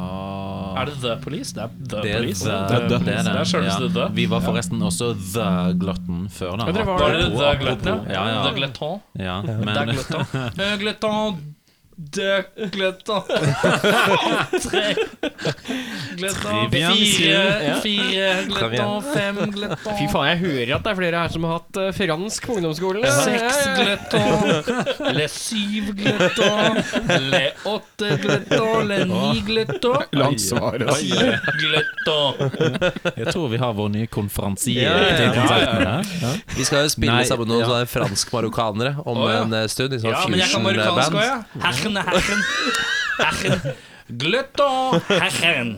Er 0.76 0.90
det 0.90 0.96
The 1.00 1.16
Police? 1.24 1.54
Det 1.56 1.64
er 1.64 1.70
The 1.72 2.02
Det 2.04 2.12
er 2.12 2.18
Police. 2.20 2.44
the, 2.44 2.52
Det 2.52 2.76
er 2.76 2.88
the. 2.90 2.98
det 3.00 3.14
er 3.16 3.24
Det 3.24 3.54
er 3.56 3.64
ja. 3.64 3.78
The. 3.88 4.08
Vi 4.18 4.26
var 4.28 4.42
forresten 4.44 4.82
også 4.84 5.14
The 5.34 5.50
Glutton 5.80 6.26
før. 6.30 6.58
da 6.60 6.66
Ja, 6.68 6.72
dere 6.76 6.86
var 6.86 7.00
Var 7.00 7.14
det 7.16 7.28
The 7.32 7.54
Glutton? 7.64 8.02
Ja, 8.12 8.26
ja. 8.28 8.42
The 8.50 8.56
Glutton. 8.60 9.00
ja, 9.20 9.42
The 9.48 9.58
men. 9.64 10.60
Eh, 10.66 10.78
Glutton. 10.84 11.55
The 11.96 12.44
Tre 14.66 14.96
gløtta. 16.20 16.52
Fire, 16.76 17.76
fire 17.84 18.32
gløtta. 18.50 18.88
Fem 19.14 19.38
gløtta. 19.54 19.94
Fy 19.96 20.08
faen, 20.12 20.28
jeg 20.34 20.40
hører 20.42 20.74
at 20.76 20.84
det 20.86 20.92
er 20.92 20.98
flere 21.00 21.22
her 21.24 21.32
som 21.34 21.46
har 21.48 21.54
hatt 21.60 21.80
eh, 21.80 21.90
fransk 21.96 22.48
på 22.50 22.58
ungdomsskolen. 22.60 23.06
Seks 23.24 23.62
gløtta. 23.80 24.22
le 25.16 25.28
syv 25.32 25.92
gløtta. 26.00 26.50
le 27.32 27.44
åtte 27.72 28.12
gløtta. 28.24 28.62
le 28.92 29.00
ni 29.12 29.42
gløtton, 29.48 30.04
Landsvaret. 30.20 30.92
ti 31.00 31.12
Gløtta. 31.62 32.20
jeg 33.16 33.28
tror 33.32 33.48
vi 33.56 33.62
har 33.62 33.72
vår 33.78 33.90
nye 33.96 34.10
konferansier. 34.12 34.84
Ja, 34.84 34.94
ja, 35.16 35.96
ja. 36.20 36.34
Vi 36.56 36.64
skal 36.68 36.86
jo 36.86 36.92
spille 36.94 37.16
Nei, 37.16 37.26
sammen 37.28 37.48
med 37.52 37.64
noen 37.64 37.88
fransk-marokkanere 37.90 38.96
om 39.08 39.24
en 39.30 39.56
eh, 39.62 39.68
stund. 39.72 39.96
I 39.96 40.02
sånn 40.04 40.12
Ja, 40.12 40.26
men 40.28 40.40
jeg 40.44 40.52
kan 40.52 40.64
marokkansk 40.66 41.16
fusion-band. 41.16 41.16
òg, 41.16 41.26
ja. 41.32 41.66
Herren, 41.86 41.98
herren, 41.98 42.44
herren. 43.20 43.76
Gløtton, 44.08 45.00
herren. 45.10 45.70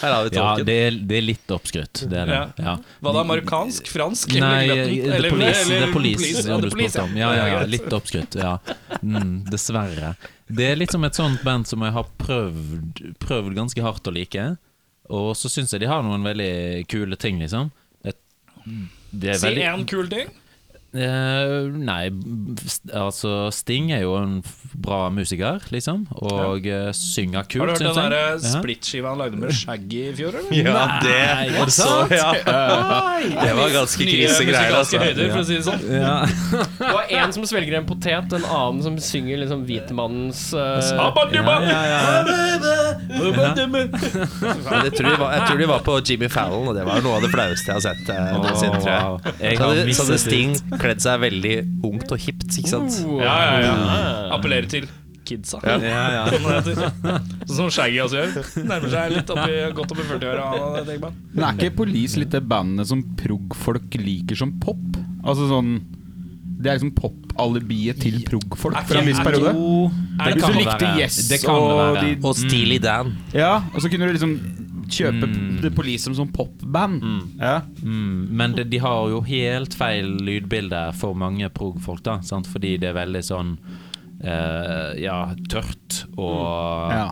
Her 0.00 0.10
har 0.12 0.24
vi 0.24 0.30
Ja, 0.36 0.42
tolken. 0.42 0.66
det 0.66 0.74
er, 0.86 0.90
det 1.08 1.16
er 1.16 1.24
litt 1.24 1.52
oppskrytt. 1.54 2.02
Det 2.10 2.18
er 2.20 2.26
det. 2.28 2.40
Ja. 2.60 2.74
Var 3.00 3.12
det 3.16 3.20
amerikansk? 3.22 3.88
Fransk? 3.88 4.34
Nei, 4.40 4.66
eller 4.68 5.30
Police. 5.32 5.62
eller 5.72 5.92
Police, 5.94 6.44
ja, 6.48 6.58
The 6.60 6.70
Police, 6.72 7.00
om. 7.02 7.16
Ja, 7.16 7.30
ja, 7.36 7.46
ja, 7.54 7.62
litt 7.68 7.88
oppskrytt. 7.96 8.36
Ja. 8.40 8.58
Mm, 9.00 9.44
dessverre. 9.50 10.14
Det 10.48 10.68
er 10.72 10.76
litt 10.78 10.92
som 10.94 11.04
et 11.08 11.16
sånt 11.16 11.42
band 11.46 11.66
som 11.66 11.82
jeg 11.82 11.92
har 11.96 12.06
prøvd, 12.20 13.00
prøvd 13.22 13.56
ganske 13.56 13.82
hardt 13.84 14.06
å 14.06 14.14
like. 14.14 14.46
Og 15.08 15.32
så 15.38 15.48
syns 15.52 15.72
jeg 15.72 15.80
de 15.84 15.90
har 15.90 16.02
noen 16.04 16.24
veldig 16.26 16.84
kule 16.92 17.16
ting, 17.16 17.40
liksom. 17.42 17.70
Det, 18.04 18.14
det 19.16 19.32
er 19.36 19.40
Si 19.40 19.54
én 19.62 19.86
kul 19.88 20.08
ting. 20.12 20.28
Eh, 20.94 21.66
nei, 21.76 22.08
altså 22.94 23.50
Sting 23.52 23.90
er 23.92 24.04
jo 24.06 24.14
en 24.16 24.38
bra 24.80 25.08
musiker, 25.12 25.58
liksom. 25.74 26.06
Og 26.14 26.64
ja. 26.64 26.92
synger 26.96 27.44
kult, 27.50 27.60
Har 27.60 27.66
du 27.66 27.72
hørt 27.72 27.82
den 27.82 27.90
synes 27.90 27.96
jeg. 27.96 28.10
der 28.10 28.16
Ja. 29.02 29.08
han 29.10 29.18
lagde 29.18 29.36
med 29.40 29.52
Shaggy 29.52 30.02
i 30.08 30.14
fjor, 30.16 30.38
eller? 30.38 30.52
Ja, 30.56 30.84
det 31.02 31.16
Nei, 31.36 31.48
det 31.66 31.74
så, 31.74 31.82
sant? 31.82 32.14
ja. 32.16 32.32
Det 33.46 33.52
var 33.56 33.68
ganske 33.74 34.06
krisegreier, 34.06 34.76
altså. 34.78 34.98
høyder, 35.02 35.30
for 35.32 35.40
å 35.42 35.46
si 35.48 35.56
det 35.58 35.64
sånn. 35.66 35.82
Ja. 35.90 36.16
Det 36.78 36.92
var 36.94 37.12
en 37.18 37.32
som 37.36 37.46
svelger 37.48 37.78
en 37.80 37.88
potet, 37.88 38.32
en 38.38 38.46
annen 38.46 38.82
som 38.86 38.96
synger 39.02 39.42
liksom 39.42 39.64
hvitmannens 39.68 40.46
uh, 40.56 40.80
jeg, 44.76 44.92
tror 44.96 45.08
de 45.10 45.16
var, 45.20 45.32
jeg 45.36 45.42
tror 45.48 45.58
de 45.60 45.68
var 45.70 45.84
på 45.86 45.96
Jimmy 46.06 46.28
Fallon, 46.32 46.68
og 46.70 46.76
det 46.76 46.84
var 46.86 47.02
noe 47.04 47.18
av 47.18 47.24
det 47.26 47.30
flaueste 47.32 47.70
jeg 47.70 47.76
har 47.76 47.84
sett. 47.84 48.02
eh, 48.08 48.16
tror 48.76 48.92
jeg. 48.92 49.02
wow. 49.02 49.20
Jeg 49.40 49.56
Så 49.56 49.62
har 49.62 49.74
hadde, 49.74 49.94
så 49.96 50.06
hadde 50.06 50.18
Sting 50.22 50.54
kledd 50.80 51.02
seg 51.04 51.18
veldig 51.24 51.56
ungt 51.86 52.12
og 52.14 52.22
hipt, 52.22 52.46
ikke 52.52 52.72
sant? 52.72 53.02
Ja, 53.20 53.34
ja, 53.46 53.58
ja. 53.66 53.74
Appellerer 54.36 54.70
til 54.70 54.88
kidsa. 55.26 55.60
Ja, 55.66 55.76
ja. 55.82 56.02
ja. 56.14 57.18
Sånn 57.46 57.66
som 57.66 57.70
Shaggy 57.74 57.98
også 58.04 58.22
gjør. 58.22 58.36
Nærmer 58.68 58.92
seg 58.92 59.14
litt 59.16 59.32
oppi, 59.34 59.58
godt 59.76 59.94
oppi 59.96 60.06
40-åra. 60.12 60.46
Men 61.34 61.44
er 61.48 61.58
ikke 61.58 61.74
Police 61.82 62.20
litt 62.22 62.34
det 62.34 62.44
bandet 62.46 62.90
som 62.90 63.02
prog-folk 63.18 63.98
liker 64.00 64.38
som 64.38 64.54
pop? 64.62 65.00
Altså 65.26 65.48
sånn 65.50 65.78
Det 66.60 66.70
er 66.70 66.78
liksom 66.78 66.92
pop-alibiet 66.96 67.98
til 68.04 68.20
prog-folk 68.28 68.78
fra 68.86 69.00
en 69.02 69.10
viss 69.10 69.18
er 69.20 69.26
periode. 69.26 69.54
Hvis 70.22 70.38
kan 70.40 70.54
du 70.54 70.60
likte. 70.60 70.92
Yes 71.00 71.18
Det 71.32 71.40
kan 71.42 71.58
og 71.58 71.98
de 72.00 72.14
Og 72.22 72.38
Steely 72.38 72.78
Dan. 72.82 73.16
Ja, 73.34 73.58
og 73.72 73.82
så 73.82 73.90
kunne 73.92 74.08
du 74.08 74.16
liksom 74.16 74.38
kjøpe 74.88 75.26
Mm. 75.26 75.60
The 75.62 75.70
Police 75.70 76.04
som 76.04 76.14
sånn 76.14 76.32
popband. 76.32 77.02
Ja. 77.40 77.60
Mm, 77.82 78.28
men 78.30 78.52
det, 78.56 78.68
de 78.70 78.78
har 78.78 79.08
jo 79.10 79.20
helt 79.26 79.74
feil 79.74 80.16
lydbilde 80.22 80.92
for 80.94 81.14
mange 81.14 81.48
prog-folk, 81.50 82.02
da. 82.02 82.20
Sant? 82.22 82.46
Fordi 82.46 82.76
det 82.78 82.88
er 82.90 82.98
veldig 83.04 83.22
sånn 83.24 83.56
uh, 84.24 84.94
Ja, 84.98 85.34
tørt 85.48 86.04
og 86.16 86.90
ja. 86.92 87.10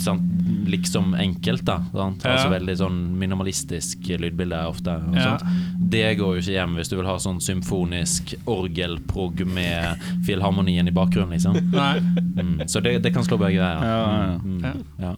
sant, 0.00 0.22
liksom 0.70 1.14
enkelt, 1.14 1.64
da. 1.64 1.78
Sant? 1.92 2.24
Ja. 2.24 2.34
Altså 2.36 2.50
veldig 2.52 2.76
sånn 2.78 2.98
minimalistisk 3.18 4.04
lydbilde 4.20 4.60
ofte. 4.68 4.98
Og 5.08 5.14
Ja. 5.16 5.38
sånt. 5.38 5.66
Det 5.90 6.16
går 6.18 6.36
jo 6.36 6.40
ikke 6.42 6.52
hjem 6.58 6.76
hvis 6.76 6.88
du 6.90 6.96
vil 6.96 7.06
ha 7.06 7.16
sånn 7.18 7.40
symfonisk 7.40 8.34
orgelprog 8.46 9.40
med 9.46 9.98
filharmonien 10.26 10.86
i 10.86 10.92
bakgrunnen, 10.94 11.32
liksom. 11.34 11.56
Nei. 11.72 11.98
Mm. 12.36 12.68
Så 12.68 12.80
det, 12.82 13.02
det 13.02 13.12
kan 13.14 13.24
slå 13.24 13.38
begge 13.40 13.58
veier. 13.58 13.82
Ja, 13.82 13.98
ja. 14.04 14.38
Mm, 14.38 14.60
Ja. 14.62 14.72
mm, 14.72 14.84
ja. 15.00 15.16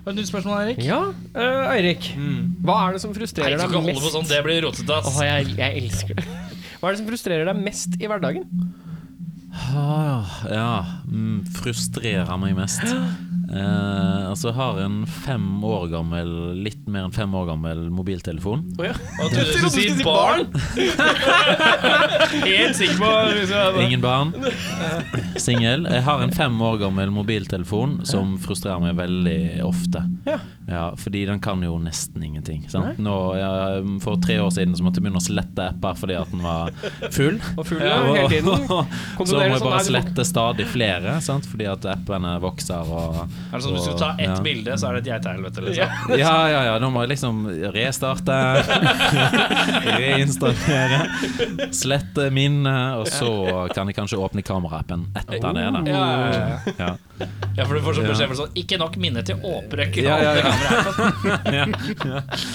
Har 0.00 0.08
du 0.08 0.14
et 0.14 0.20
nytt 0.22 0.30
spørsmål, 0.30 0.60
Eirik? 0.64 0.78
Ja, 0.84 1.00
uh, 1.12 1.72
Eirik. 1.74 2.06
Hva 2.64 2.76
er 2.86 2.96
det 2.96 3.02
som 3.02 3.12
frustrerer 3.12 3.58
deg 3.58 3.66
ikke 3.66 3.82
holde 3.82 3.96
på 3.98 4.00
mest? 4.00 4.14
sånn, 4.14 4.28
det 4.30 4.38
blir 4.46 4.62
rotete, 4.64 4.96
ass. 4.96 5.10
Åh, 5.12 5.24
jeg, 5.28 5.50
jeg 5.58 5.82
elsker 5.84 6.16
det. 6.16 6.24
Hva 6.80 6.88
er 6.88 6.94
det 6.96 7.00
som 7.02 7.10
frustrerer 7.10 7.50
deg 7.50 7.60
mest 7.60 7.98
i 8.00 8.08
hverdagen? 8.08 8.46
Ah, 9.76 10.38
ja. 10.48 10.70
Mm, 11.10 11.42
frustrerer 11.58 12.32
meg 12.40 12.56
mest. 12.56 12.80
Eh, 13.50 14.28
altså, 14.30 14.50
jeg 14.50 14.56
har 14.60 14.78
en 14.84 15.00
fem 15.10 15.46
år 15.66 15.88
gammel, 15.90 16.28
litt 16.62 16.84
mer 16.86 17.08
enn 17.08 17.14
fem 17.14 17.32
år 17.34 17.48
gammel 17.48 17.82
mobiltelefon. 17.94 18.62
Å 18.78 18.86
ja. 18.86 18.94
Og 19.24 19.34
du 19.34 19.40
skulle 19.48 19.72
si 19.74 20.06
barn? 20.06 20.46
Helt 22.46 22.78
sikker 22.78 23.00
på 23.00 23.10
liksom, 23.34 23.80
Ingen 23.82 24.04
barn. 24.04 24.32
Singel. 25.40 25.88
Jeg 25.90 26.06
har 26.06 26.22
en 26.22 26.34
fem 26.36 26.62
år 26.62 26.78
gammel 26.84 27.10
mobiltelefon 27.14 28.00
som 28.06 28.36
frustrerer 28.42 28.82
meg 28.84 28.98
veldig 29.00 29.40
ofte. 29.66 30.06
Ja. 30.28 30.38
Ja, 30.70 30.96
fordi 30.96 31.24
den 31.26 31.40
kan 31.42 31.62
jo 31.66 31.74
nesten 31.82 32.22
ingenting. 32.22 32.68
Sant? 32.70 32.98
Nå, 33.02 33.14
ja, 33.34 33.50
for 34.04 34.20
tre 34.22 34.36
år 34.38 34.52
siden 34.54 34.76
så 34.78 34.84
måtte 34.86 35.00
jeg 35.00 35.08
begynne 35.08 35.18
å 35.18 35.24
slette 35.24 35.64
apper 35.72 35.96
fordi 35.98 36.14
at 36.14 36.30
den 36.30 36.44
var 36.44 36.70
full. 37.10 37.40
Og 37.58 37.66
full 37.66 37.82
ja, 37.82 37.96
hele 38.06 38.28
tiden. 38.30 38.68
så 38.68 38.84
må 38.86 39.24
jeg 39.26 39.58
sånn, 39.58 39.66
bare 39.66 39.80
du 39.82 39.88
slette 39.88 40.26
stadig 40.28 40.68
flere, 40.70 41.16
sant? 41.26 41.48
fordi 41.50 41.66
at 41.72 41.88
appene 41.90 42.36
vokser. 42.44 42.86
Og, 42.86 43.39
Er 43.50 43.56
det 43.56 43.62
sånn 43.64 43.74
Hvis 43.76 43.88
du 43.88 43.96
tar 43.98 44.18
ett 44.20 44.28
ja. 44.28 44.36
bilde, 44.44 44.76
så 44.78 44.88
er 44.88 44.96
det 44.96 45.00
et 45.02 45.10
geitehelvete? 45.14 45.64
Liksom. 45.66 46.16
Ja, 46.20 46.34
ja, 46.54 46.60
ja. 46.68 46.74
Nå 46.82 46.90
må 46.94 47.04
jeg 47.04 47.12
liksom 47.14 47.40
restarte, 47.74 48.36
reinstallere, 50.00 51.00
slette 51.74 52.28
minnet, 52.34 53.00
og 53.00 53.10
så 53.10 53.32
kan 53.74 53.90
jeg 53.90 53.98
kanskje 53.98 54.20
åpne 54.22 54.44
kameraappen 54.46 55.08
etter 55.14 55.38
det. 55.56 55.66
Da. 55.76 55.84
Ja, 55.90 56.04
ja, 56.10 56.28
ja. 56.30 56.74
Ja. 56.78 56.90
ja, 57.56 57.64
for 57.66 57.74
du 57.76 57.82
får 57.84 57.98
sånn 57.98 58.08
beskjed 58.08 58.36
sånn 58.38 58.54
Ikke 58.62 58.78
nok 58.80 58.94
minne 59.02 59.22
til 59.26 59.40
å 59.40 59.58
åpne 59.58 59.88
Ja, 60.00 60.16
ja, 60.22 60.32
ja. 60.38 60.44
kameraet. 61.34 62.46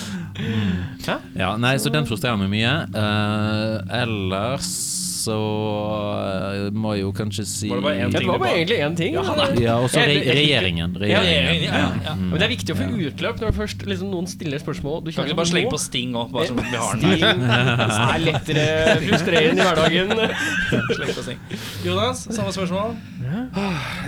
Ja, 1.36 1.54
nei, 1.62 1.78
så 1.80 1.92
den 1.94 2.08
frustrerer 2.08 2.40
meg 2.40 2.50
mye. 2.52 2.74
Uh, 2.92 3.80
ellers 4.02 5.05
så 5.26 5.36
eh, 5.36 6.70
må 6.76 6.94
jeg 6.96 7.04
jo 7.06 7.12
kanskje 7.18 7.46
si 7.50 7.70
Var 7.72 7.80
det 7.82 7.86
bare 7.86 7.96
en 7.96 8.02
Ja, 8.06 8.10
ting 8.20 8.26
det 8.26 8.32
var 8.32 8.42
bare 8.44 8.56
egentlig 8.60 8.78
én 8.86 8.98
ting. 9.00 9.16
Ja, 9.18 9.24
ja 9.66 9.76
og 9.82 9.90
så 9.92 10.04
jeg- 10.06 10.24
regjeringen. 10.38 10.96
Ja, 11.02 11.20
regjeringen. 11.24 11.64
ja, 11.66 11.82
ja, 11.82 11.90
ja. 12.10 12.16
Men 12.20 12.36
det 12.40 12.46
er 12.48 12.54
viktig 12.54 12.76
å 12.76 12.80
få 12.80 12.88
utløp 13.10 13.42
når 13.44 13.56
først 13.58 13.86
liksom, 13.90 14.12
noen 14.14 14.28
stiller 14.30 14.62
spørsmål. 14.62 15.04
Du 15.06 15.12
Kan 15.16 15.26
ikke 15.30 15.40
bare 15.42 15.52
slenge 15.52 15.74
på 15.74 15.82
Sting 15.82 16.14
òg, 16.18 16.32
bare 16.36 16.48
som 16.50 16.62
vi 16.62 16.78
har 16.78 17.02
den 17.02 17.46
her. 17.50 17.84
er 18.16 18.24
lettere 18.26 18.66
frustrerende 19.06 19.62
i 19.62 19.68
hverdagen. 19.68 20.16
Sleng 20.96 21.14
på 21.18 21.26
Sting. 21.26 21.40
Jonas, 21.86 22.26
samme 22.30 22.54
spørsmål. 22.56 22.96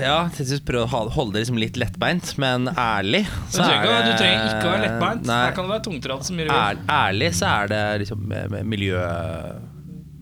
Ja, 0.01 0.17
til 0.35 0.45
slutt 0.51 0.65
prøv 0.67 0.85
å 0.85 1.09
holde 1.17 1.33
det 1.37 1.43
liksom 1.45 1.57
litt 1.61 1.77
lettbeint, 1.79 2.33
men 2.41 2.69
ærlig 2.77 3.23
Du 3.25 3.57
trenger, 3.57 3.87
ikke, 3.87 4.03
du 4.05 4.13
trenger 4.21 4.45
ikke 4.51 4.67
å 4.67 4.73
være 4.75 4.83
lettbeint. 4.85 5.25
Nei, 5.27 5.39
Her 5.47 5.55
kan 5.57 5.67
det 5.67 5.73
være 5.75 5.85
tungtratt 5.89 6.27
så 6.27 6.35
mye 6.37 6.47
du 6.47 6.53
vil. 6.53 6.83
ærlig 6.97 7.31
så 7.37 7.49
er 7.63 7.71
det 7.73 7.81
liksom 8.05 8.31
eh, 8.37 8.61
miljø... 8.67 9.01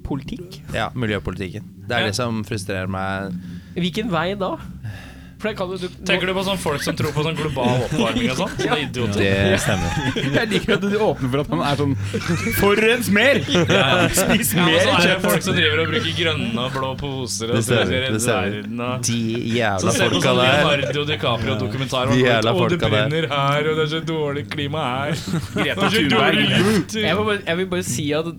Politikk? 0.06 0.60
Ja, 0.74 0.90
miljøpolitikken. 0.96 1.64
Det 1.88 1.96
er 1.98 2.06
Ja. 2.06 2.12
det 2.12 2.16
som 2.16 2.44
frustrerer 2.48 2.88
meg. 2.88 3.34
Hvilken 3.76 4.10
vei 4.14 4.34
da? 4.40 4.56
For 5.38 5.50
det 5.52 5.58
kan 5.60 5.68
du, 5.68 5.76
du 5.78 5.90
Tenker 6.08 6.30
du 6.30 6.34
på 6.34 6.42
sånne 6.48 6.62
folk 6.64 6.82
som 6.82 6.96
tror 6.96 7.12
på 7.12 7.22
sånn 7.26 7.36
global 7.36 7.82
oppvarming 7.84 8.30
og 8.32 8.38
sånn? 8.40 8.54
ja. 8.66 8.76
idioter. 8.80 9.20
Det 9.20 9.58
stemmer. 9.60 9.98
Jeg 10.40 10.48
liker 10.54 10.74
at 10.78 10.86
du 10.86 10.96
åpner 10.96 11.30
for 11.34 11.42
at 11.44 11.50
han 11.52 11.64
er 11.68 11.82
sånn 11.82 11.96
Forurens 12.56 13.10
mer! 13.14 13.42
Spis 14.16 14.54
Ja, 14.56 14.64
men 14.64 14.72
mer 14.72 14.80
så 14.80 14.94
er 14.96 14.96
det 14.96 15.10
kjøtt! 15.10 15.26
folk 15.28 15.44
som 15.44 15.58
driver 15.60 15.82
og 15.84 15.92
bruker 15.92 16.16
grønne 16.22 16.64
og 16.64 16.78
blå 16.78 16.92
poser 17.02 17.52
og 17.52 17.66
ser 17.68 17.84
redde 17.92 18.22
verden 18.24 18.80
og 18.88 19.04
De 19.10 19.20
jævla 19.58 19.92
på 19.92 19.98
folka 20.00 20.24
sånn 20.24 20.40
der. 20.40 20.56
Leonardo 20.64 21.04
DiCaprio-dokumentar. 21.12 22.14
De 22.16 22.22
jævla 22.24 22.54
Og 22.56 22.62
det 22.64 22.80
folka 22.80 22.92
brenner 22.96 23.28
her, 23.36 23.70
og 23.74 23.76
det 23.82 23.86
er 23.86 23.92
så 23.92 24.02
dårlig 24.08 24.46
klima 24.56 24.86
her. 24.88 25.20
Greta 25.52 25.60
Det 25.60 25.68
er 25.68 25.76
så 25.76 26.00
Thunberg. 26.00 26.42
jeg, 26.96 27.44
jeg 27.52 27.58
vil 27.62 27.70
bare 27.76 27.86
si 27.92 28.08
at 28.16 28.32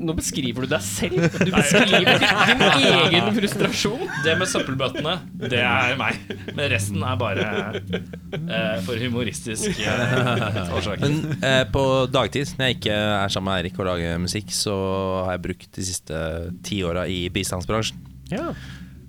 nå 0.00 0.14
beskriver 0.16 0.64
du 0.64 0.70
deg 0.70 0.82
selv. 0.84 1.20
Du 1.36 1.50
beskriver 1.52 2.20
din 2.20 2.86
egen 2.88 3.30
frustrasjon. 3.36 4.04
Det 4.24 4.36
med 4.40 4.50
søppelbøttene, 4.50 5.16
det 5.44 5.60
er 5.60 5.96
meg. 6.00 6.18
Men 6.54 6.64
resten 6.72 7.04
er 7.04 7.18
bare 7.20 7.46
eh, 7.76 8.76
for 8.86 9.00
humoristisk 9.00 9.80
eh, 9.84 10.74
årsak. 10.76 11.04
Men 11.04 11.38
eh, 11.38 11.62
på 11.72 11.84
dagtid, 12.12 12.54
når 12.56 12.70
jeg 12.70 12.80
ikke 12.80 12.98
er 12.98 13.32
sammen 13.32 13.50
med 13.50 13.60
Eirik 13.60 13.80
og 13.80 13.90
lager 13.90 14.20
musikk, 14.22 14.52
så 14.56 14.76
har 15.26 15.36
jeg 15.36 15.46
brukt 15.50 15.70
de 15.76 15.88
siste 15.92 16.22
ti 16.66 16.82
åra 16.86 17.06
i 17.10 17.22
bistandsbransjen. 17.32 18.00
Ja. 18.32 18.52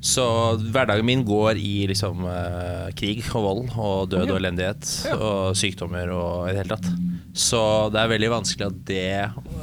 Så 0.01 0.26
hverdagen 0.73 1.05
min 1.05 1.22
går 1.26 1.59
i 1.61 1.85
liksom 1.91 2.26
eh, 2.26 2.88
krig 2.97 3.22
og 3.38 3.43
vold 3.45 3.68
og 3.77 4.09
død 4.09 4.31
og 4.34 4.39
elendighet 4.39 4.88
og 5.13 5.57
sykdommer 5.57 6.09
og 6.15 6.47
i 6.49 6.55
det 6.55 6.63
hele 6.63 6.77
tatt. 6.77 6.89
Så 7.33 7.59
det 7.93 7.99
er 8.01 8.09
veldig 8.11 8.29
vanskelig 8.33 8.65
at 8.67 8.79
det 8.89 9.03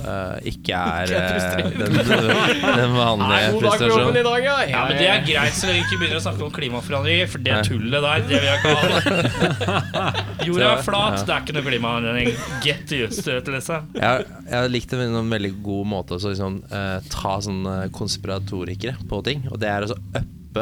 uh, 0.00 0.36
ikke 0.48 0.72
er 0.72 1.10
uh, 1.18 1.66
den, 1.76 1.98
den 1.98 2.94
vanlige 2.96 3.42
jobben 3.42 3.58
i 3.58 3.60
frustrasjonen. 3.60 4.18
dag, 4.24 4.38
ja. 4.46 4.54
Ja, 4.70 4.84
men 4.88 4.96
Det 5.02 5.08
er 5.12 5.26
greit 5.26 5.58
så 5.58 5.68
lenge 5.68 5.82
vi 5.82 5.84
ikke 5.84 5.98
begynner 6.00 6.20
å 6.20 6.24
snakke 6.24 6.46
om 6.46 6.54
klimaforandringer, 6.56 7.28
for 7.28 7.44
det 7.44 7.58
tullet 7.68 8.06
der, 8.06 8.24
det 8.30 8.40
vil 8.40 8.48
jeg 8.48 8.58
ikke 8.62 8.72
ha. 8.78 10.06
Jorda 10.48 10.70
er 10.78 10.82
flat, 10.86 11.18
det 11.28 11.34
er 11.36 11.44
ikke 11.44 11.58
noe 11.58 11.66
klimaforandring. 11.68 12.32
Get 12.64 12.96
used 12.96 13.20
to 13.28 13.36
it, 13.36 13.52
liksom. 13.58 13.92
Jeg, 13.98 14.06
har- 14.08 14.26
jeg 14.48 14.56
har 14.62 14.72
likt 14.72 14.94
det 14.94 15.02
med 15.02 15.20
en 15.20 15.32
veldig 15.36 15.52
god 15.68 15.92
måte 15.92 16.16
å 16.16 16.22
liksom, 16.24 16.60
uh, 16.72 16.98
ta 17.12 17.36
sånne 17.44 17.76
konspiratorikere 17.92 18.96
på 19.12 19.20
ting. 19.28 19.44
Og 19.52 19.60
det 19.60 19.68
er 19.74 19.84
å 19.84 19.92
så 19.92 20.00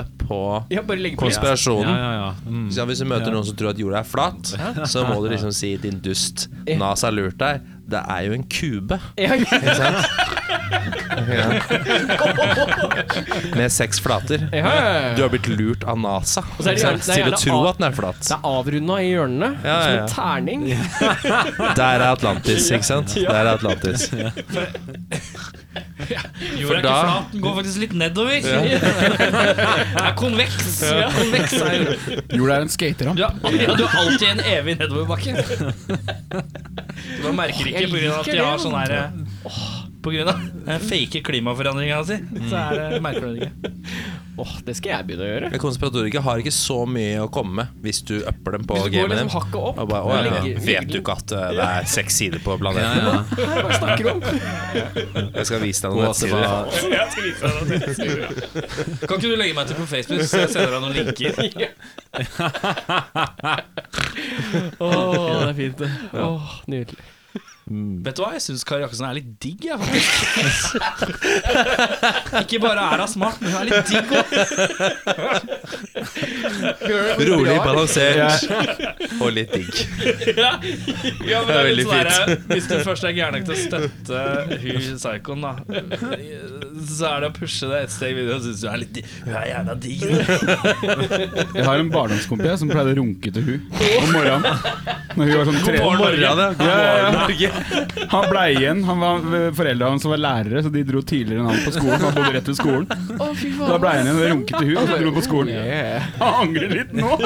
uppe 0.03 0.27
på 0.27 0.41
Ja, 0.75 0.83
bare 0.87 1.01
legg 1.03 1.17
på 1.17 1.27
konspirasjonen. 1.27 1.91
Ja, 1.93 1.97
ja, 1.97 2.13
ja. 2.21 2.35
Mm. 2.47 2.69
Så 2.75 2.87
hvis 2.91 3.03
du 3.03 3.09
møter 3.09 3.35
noen 3.35 3.47
som 3.47 3.57
tror 3.59 3.71
at 3.73 3.81
jorda 3.81 4.03
er 4.03 4.09
flat, 4.09 4.53
så 4.91 5.07
må 5.09 5.21
du 5.23 5.31
liksom 5.33 5.53
si 5.55 5.77
'din 5.77 6.01
dust', 6.05 6.49
NASA 6.67 7.07
har 7.09 7.17
lurt 7.17 7.39
deg. 7.39 7.61
Det 7.87 8.01
er 8.03 8.23
jo 8.27 8.33
en 8.35 8.43
kube. 8.51 8.99
Ja, 9.17 9.35
ja. 9.39 9.47
Ikke 9.47 9.75
sant? 9.79 10.07
Ja. 11.17 11.47
Med 13.57 13.73
seks 13.73 14.01
flater. 14.03 14.49
Ja, 14.53 14.59
ja, 14.59 14.93
ja. 15.01 15.15
Du 15.17 15.23
har 15.23 15.31
blitt 15.33 15.47
lurt 15.49 15.85
av 15.87 15.99
NASA 16.01 16.43
til 16.59 17.31
å 17.31 17.39
tro 17.39 17.61
at 17.71 17.79
den 17.79 17.87
er 17.89 17.95
flat. 17.97 18.21
Det 18.27 18.35
er 18.35 18.49
avrunda 18.51 18.99
i 19.03 19.13
hjørnene, 19.13 19.53
Ja, 19.63 19.77
som 19.83 19.93
ja, 19.93 20.01
en 20.03 20.09
terning. 20.11 20.67
Der 21.79 22.01
er 22.01 22.09
Atlantis, 22.11 22.71
ikke 22.71 22.89
sant? 22.89 23.15
Der 23.15 23.39
er 23.45 23.55
Atlantis. 23.55 24.11
Jorda 26.61 26.75
er 26.75 26.81
ikke 26.81 26.93
flat, 26.93 27.33
den 27.33 27.43
går 27.45 27.57
faktisk 27.61 27.81
litt 27.83 27.95
nedover. 27.97 28.37
Det 28.47 30.03
er 30.03 30.15
konveks. 30.19 30.83
Ja. 30.83 31.09
konveks 31.15 31.57
er 31.61 31.75
Jorda 32.37 32.59
er 32.59 32.67
en 32.67 32.73
skateramp. 32.73 33.17
du, 33.17 33.23
ja, 33.23 33.75
du 33.77 33.85
har 33.85 33.99
alltid 34.05 34.29
en 34.35 34.45
evig 34.53 34.77
nedoverbakke. 34.81 35.37
Du 37.07 37.23
bare 37.23 37.37
merker 37.43 37.73
ikke 37.73 37.89
pga. 37.93 38.21
at 38.21 38.33
de 38.33 38.39
har 38.43 38.63
sånn 38.63 38.77
her 38.81 38.97
Den 40.67 40.81
fake 40.87 41.19
klimaforandringa 41.27 41.99
si, 42.07 42.17
så 42.51 42.57
er 42.61 42.73
det 42.95 43.01
merker 43.05 43.25
du 43.27 43.31
det 43.35 43.41
ikke. 43.49 43.59
Åh, 44.37 44.53
det 44.67 44.75
skal 44.77 44.91
jeg 44.93 45.05
begynne 45.09 45.25
å 45.25 45.29
gjøre. 45.31 45.49
Konspiratoriker 45.63 46.21
har 46.27 46.37
ikke 46.43 46.53
så 46.53 46.77
mye 46.93 47.23
å 47.25 47.29
komme 47.33 47.53
med 47.63 47.67
hvis 47.81 48.03
du 48.05 48.17
upper 48.21 48.51
dem 48.59 48.65
på 48.69 48.75
Hvis 48.77 48.85
du 48.85 48.91
går 48.99 49.07
gamet 49.09 49.17
liksom 49.17 49.33
hakket 49.33 49.57
opp 49.71 49.79
Og 49.81 49.87
bare, 49.89 50.05
«Å, 50.05 50.13
ja, 50.13 50.21
legger- 50.27 50.61
vet 50.67 50.85
du 50.93 50.99
ikke 51.01 51.15
at 51.17 51.33
eh, 51.33 51.57
det 51.57 51.65
er 51.65 51.89
seks 51.89 52.13
sider 52.21 52.37
på 52.45 52.53
planeten? 52.61 53.01
Ja, 53.01 53.17
ja. 53.17 53.25
Hva 53.65 53.73
snakker 53.79 54.05
du 54.05 54.13
om? 54.13 54.21
Jeg 55.41 55.45
skal 55.49 55.57
vise 55.65 55.81
deg 55.87 55.91
noen 55.97 56.05
nettsider. 56.05 56.45
Kan 59.07 59.15
ikke 59.17 59.31
du 59.33 59.37
legge 59.41 59.57
meg 59.57 59.65
til 59.73 59.77
på 59.81 59.89
Facebook, 59.89 60.21
så 60.29 60.45
jeg 60.45 60.53
sender 60.53 60.77
deg 60.77 60.85
noen 60.85 60.93
linker? 61.01 61.33
Åh, 64.79 65.41
det 65.41 65.49
er 65.49 65.55
fint 65.57 65.79
det. 65.81 65.91
Åh, 66.13 66.51
nydelig. 66.71 67.03
Vet 67.67 68.15
du 68.15 68.21
hva, 68.23 68.29
jeg 68.37 68.45
syns 68.45 68.63
Kari 68.63 68.85
Jakkesson 68.85 69.09
er 69.09 69.17
litt 69.17 69.31
digg, 69.43 69.65
jeg, 69.67 69.75
faktisk. 69.83 70.77
Ikke 72.45 72.61
bare 72.63 72.85
er 72.93 73.01
hun 73.03 73.11
smart, 73.11 73.41
men 73.43 73.51
hun 73.51 73.59
er 73.59 73.67
litt 73.73 73.91
digg 73.91 74.07
òg. 74.15 74.29
Rolig, 77.27 77.57
balansert 77.65 78.47
og 79.23 79.31
litt 79.35 79.53
digg. 79.55 79.73
Ja, 80.37 80.53
ja, 81.27 81.41
men 81.43 81.49
det 81.49 81.57
er 81.57 81.67
veldig 81.67 81.77
litt 81.79 81.91
sånn 81.91 82.11
der, 82.11 82.35
Hvis 82.53 82.69
du 82.71 82.75
først 82.87 83.07
er 83.09 83.15
gæren 83.17 83.37
nok 83.39 83.47
til 83.49 83.55
å 83.55 83.61
støtte 83.61 84.23
hun 84.63 84.81
psykoen, 84.97 85.45
da, 85.47 85.53
så 86.87 87.09
er 87.11 87.25
det 87.27 87.31
å 87.31 87.35
pushe 87.37 87.69
det 87.71 87.83
et 87.87 87.95
steg 87.95 88.15
videre 88.19 88.39
og 88.39 88.45
synes 88.47 88.63
du 88.63 88.69
er 88.71 88.81
litt 88.83 88.93
di- 88.97 89.05
Hun 89.25 89.35
er 89.41 89.47
jævla 89.51 89.75
digg. 89.83 90.05
Jeg 91.57 91.65
har 91.67 91.81
en 91.83 91.91
barndomskompis 91.93 92.61
som 92.63 92.71
pleide 92.71 92.95
å 92.95 92.99
runke 93.01 93.33
til 93.35 93.47
hun 93.47 93.61
om 94.03 94.13
morgenen. 94.15 94.45
Når 95.17 95.31
hun 95.31 95.37
var 95.41 95.47
sånn 95.49 95.61
tre 95.65 95.79
morgen, 95.81 96.21
ja. 96.21 96.33
God 96.37 96.67
Ja, 96.67 96.77
ja, 96.77 97.11
morgen. 97.17 97.53
Han 98.13 98.27
blei 98.31 98.47
igjen. 98.59 98.83
Han 98.87 99.01
var, 99.01 99.25
foreldra 99.57 99.89
hans 99.95 100.05
var 100.07 100.21
lærere, 100.21 100.63
så 100.67 100.73
de 100.75 100.83
dro 100.87 101.01
tidligere 101.07 101.41
enn 101.43 101.49
han 101.51 101.63
på 101.65 101.73
skolen. 101.75 102.03
Han 102.05 102.15
bodde 102.17 102.33
rett 102.37 102.51
ved 102.53 102.59
skolen. 102.59 102.87
Da 103.57 103.79
blei 103.83 103.95
han 103.97 104.11
igjen 104.11 104.21
og 104.21 104.29
runket 104.35 104.55
til 104.61 104.69
hun, 104.69 104.77
og 104.77 104.91
så 104.91 104.99
dro 105.01 105.09
han 105.11 105.17
på 105.17 105.25
skolen. 105.25 105.53
Han 106.21 106.35
angrer 106.43 106.71
litt 106.81 106.93
nå. 106.97 107.11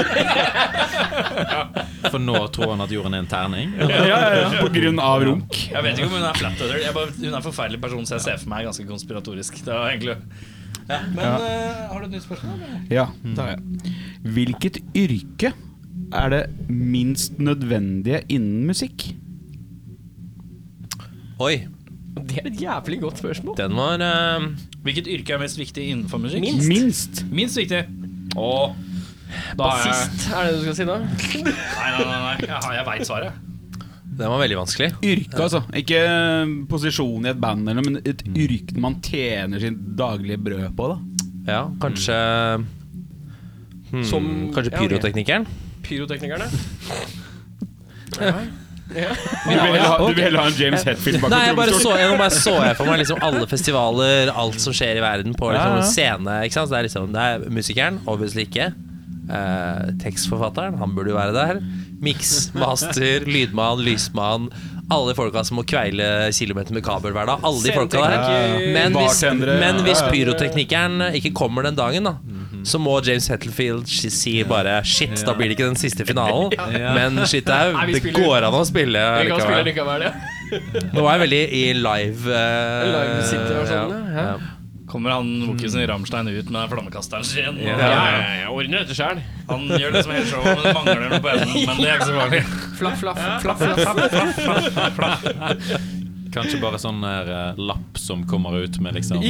For 2.10 2.18
nå 2.22 2.36
tror 2.54 2.70
han 2.74 2.82
at 2.84 2.92
jorden 2.94 3.14
er 3.16 3.20
en 3.24 3.28
terning. 3.30 3.68
Ja, 3.78 3.86
ja, 4.08 4.18
ja, 4.40 4.46
på 4.60 4.68
grunn 4.74 4.98
av 5.02 5.22
runk. 5.26 5.52
Jeg 5.70 5.82
vet 5.84 5.94
ikke 5.98 6.08
om 6.08 6.14
hun 6.16 6.24
er 6.26 6.34
flat 6.38 6.58
earther. 6.64 6.78
Hun 7.20 7.28
er 7.28 7.36
en 7.38 7.44
forferdelig 7.44 7.80
person, 7.82 8.04
så 8.08 8.12
jeg 8.16 8.22
ser 8.26 8.36
for 8.42 8.48
meg 8.52 8.60
ganske 8.68 8.86
konspiratorisk. 8.88 9.52
Det 9.66 9.72
var 9.74 9.84
egentlig 9.92 10.16
ja, 10.90 10.98
Men 11.14 11.26
eh, 11.46 11.82
har 11.90 11.96
du 12.00 12.04
et 12.08 12.12
nytt 12.16 12.24
spørsmål? 12.26 12.54
eller? 12.58 12.68
Ja, 12.90 13.06
det 13.22 13.38
har 13.38 13.48
jeg. 13.52 13.60
Hvilket 14.36 14.76
yrke 14.98 15.48
er 16.10 16.26
det 16.32 16.42
minst 16.68 17.32
nødvendige 17.38 18.20
innen 18.28 18.66
musikk? 18.66 18.98
Oi, 21.40 21.66
Det 22.26 22.38
er 22.42 22.46
et 22.50 22.60
jævlig 22.60 23.00
godt 23.00 23.18
spørsmål. 23.22 23.56
den 23.56 23.72
var 23.76 23.94
uh, 24.02 24.42
Hvilket 24.82 25.06
yrke 25.08 25.32
er 25.32 25.38
mest 25.40 25.58
viktig 25.58 25.82
innenfor 25.92 26.18
musikk? 26.18 26.40
Minst. 26.42 26.68
Minst. 26.68 27.24
Minst 27.30 27.56
viktig. 27.56 27.84
Er 28.36 28.74
Bassist, 29.58 30.18
er 30.34 30.40
det 30.46 30.50
det 30.50 30.56
du 30.58 30.62
skal 30.64 30.76
si 30.78 30.84
da? 30.88 30.96
Nei, 31.04 31.06
nei, 31.44 31.52
nei, 32.04 32.20
nei. 32.24 32.34
Jeg, 32.44 32.50
har- 32.64 32.74
jeg 32.76 32.86
veit 32.88 33.06
svaret. 33.08 33.32
Den 34.20 34.28
var 34.28 34.38
veldig 34.42 34.58
vanskelig. 34.58 34.88
Yrke, 35.06 35.38
altså. 35.46 35.60
Ikke 35.80 36.00
posisjon 36.68 37.24
i 37.24 37.28
et 37.30 37.38
band, 37.40 37.62
eller, 37.70 37.80
noe, 37.80 37.86
men 37.86 37.96
et 38.04 38.20
yrke 38.36 38.76
man 38.82 38.94
tjener 39.06 39.58
sin 39.62 39.76
daglige 39.96 40.36
brød 40.44 40.74
på. 40.76 40.84
da 40.90 40.96
Ja, 41.50 41.60
kanskje 41.80 42.16
hmm, 43.90 44.04
Som- 44.04 44.50
Kanskje 44.54 44.72
ja, 44.74 44.76
ok. 44.76 44.80
pyroteknikeren? 44.90 45.44
Pyroteknikerne? 45.86 46.46
Du 48.90 49.50
vil 49.50 49.60
heller 49.60 49.84
ha, 49.86 49.96
du 50.02 50.14
vil 50.16 50.24
heller 50.24 50.42
ha 50.42 50.50
en 50.50 50.56
James 50.58 50.82
Hetfield 50.86 51.20
bak 51.22 51.30
Nei, 51.30 51.40
jeg 51.46 51.56
bare 51.60 51.74
så, 51.78 51.92
jeg, 52.00 52.10
nå 52.10 52.16
bare 52.18 52.34
så 52.34 52.54
jeg 52.58 52.76
for 52.80 52.90
meg 52.90 52.98
liksom 53.04 53.20
alle 53.26 53.44
festivaler, 53.50 54.32
alt 54.42 54.58
som 54.62 54.74
skjer 54.76 54.98
i 54.98 55.04
verden, 55.04 55.36
på 55.38 55.52
liksom, 55.54 55.76
Ja, 55.76 55.84
ja. 55.84 55.90
scene. 55.94 56.38
Ikke 56.48 56.58
sant? 56.58 56.70
Så 56.70 56.74
det 56.74 56.80
er 56.80 56.88
liksom 56.88 57.12
Det 57.14 57.26
er 57.28 57.44
musikeren, 57.60 58.00
obviously 58.10 58.46
ikke. 58.48 58.70
Eh, 59.30 59.84
tekstforfatteren, 60.02 60.80
han 60.82 60.94
burde 60.96 61.12
jo 61.14 61.20
være 61.20 61.36
der. 61.36 61.62
Mix, 62.02 62.50
master, 62.58 63.22
lydmann, 63.34 63.82
lysmann. 63.86 64.50
Alle 64.90 65.12
de 65.12 65.14
folka 65.14 65.44
som 65.46 65.60
må 65.60 65.62
kveile 65.70 66.32
kilometer 66.34 66.74
med 66.74 66.82
kabel 66.82 67.14
hver 67.14 67.28
dag. 67.30 67.44
Alle 67.46 67.62
de 67.62 67.76
folka 67.76 68.02
der. 68.02 68.58
Men 68.74 68.96
hvis, 68.98 69.22
men 69.46 69.84
hvis 69.86 70.02
pyroteknikeren 70.10 71.12
ikke 71.14 71.30
kommer 71.38 71.68
den 71.68 71.78
dagen, 71.78 72.10
da 72.10 72.16
så 72.66 72.80
må 72.82 72.96
James 73.06 73.28
Hettelfield 73.30 73.88
si 73.88 74.34
bare 74.48 74.80
Shit, 74.86 75.16
da 75.26 75.34
blir 75.36 75.50
det 75.50 75.58
ikke 75.58 75.68
den 75.70 75.80
siste 75.80 76.06
finalen. 76.08 76.52
Men 76.98 77.22
shit, 77.30 77.48
det, 77.48 78.14
går 78.14 78.46
an 78.48 78.56
å 78.56 78.62
spille 78.68 79.04
Vi 79.24 79.32
kan 79.32 79.44
spille 79.44 79.66
likevel. 79.70 80.06
Nå 80.94 81.04
er 81.04 81.12
jeg 81.12 81.22
veldig 81.24 81.42
i 81.54 81.66
live 81.78 82.32
uh, 82.32 82.88
Live-situasjonen, 82.94 84.08
ja. 84.16 84.32
Kommer 84.90 85.14
han 85.14 85.28
Wokisen 85.46 85.80
i 85.80 85.86
Ramstein 85.86 86.28
ut 86.28 86.48
med 86.50 86.70
flammekasteren 86.72 87.24
sin? 87.24 87.60
Ja, 87.62 87.76
ja, 87.78 87.90
ja, 87.94 88.24
jeg 88.40 88.48
ordner 88.50 88.82
dette 88.82 88.96
sjøl. 88.98 89.20
Han 89.46 89.68
gjør 89.70 89.94
det 89.94 90.02
som 90.02 90.16
hele 90.16 90.26
showet, 90.26 90.50
men 90.50 90.66
det 90.66 90.74
mangler 90.80 91.04
noe 91.04 91.22
på 91.22 91.30
enden. 91.36 91.54
Men 91.62 91.78
det 91.78 91.86
er 91.86 91.94
ikke 92.00 92.10
så 92.10 92.18
farlig. 92.18 92.42
Flaff, 92.80 92.98
flaff, 92.98 93.20
flaff, 93.44 94.98
flaff. 94.98 95.99
Kanskje 96.34 96.60
bare 96.62 96.78
sånn 96.80 97.02
her, 97.04 97.30
eh, 97.34 97.58
lapp 97.58 97.98
som 97.98 98.22
kommer 98.30 98.54
ut 98.62 98.78
med 98.82 98.94
liksom 98.98 99.22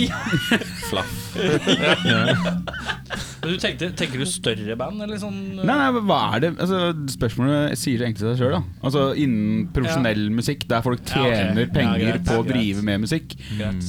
flaff. 0.90 1.16
Men 3.40 3.55
du 3.55 3.56
tenkte, 3.60 3.89
Tenker 3.97 4.20
du 4.20 4.27
større 4.28 4.74
band, 4.77 5.01
eller 5.05 5.16
sånn? 5.20 5.39
Nei, 5.56 5.64
nei, 5.70 6.02
hva 6.05 6.18
er 6.36 6.43
det 6.44 6.51
altså, 6.60 6.81
Spørsmålet 7.14 7.78
sier 7.81 8.01
det 8.02 8.09
egentlig 8.10 8.27
seg 8.27 8.43
sjøl. 8.43 8.59
Altså, 8.85 9.06
innen 9.16 9.68
profesjonell 9.74 10.27
musikk, 10.35 10.66
der 10.70 10.85
folk 10.85 11.01
tjener 11.09 11.62
Ja, 11.64 11.70
penger 11.72 12.02
greit, 12.05 12.24
på 12.28 12.36
å 12.43 12.44
drive 12.47 12.85
med 12.86 13.01
musikk, 13.06 13.28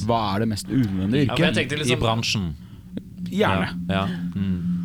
hva 0.06 0.20
er 0.34 0.44
det 0.44 0.48
mest 0.54 0.66
unødvendige 0.72 1.26
Ja, 1.28 1.36
yrket? 1.36 1.58
tenkte 1.60 1.76
I 1.76 1.82
liksom 1.84 2.00
bransjen. 2.02 2.46
Gjerne. 3.32 3.68
Ja. 3.92 4.06
Mm. 4.36 4.81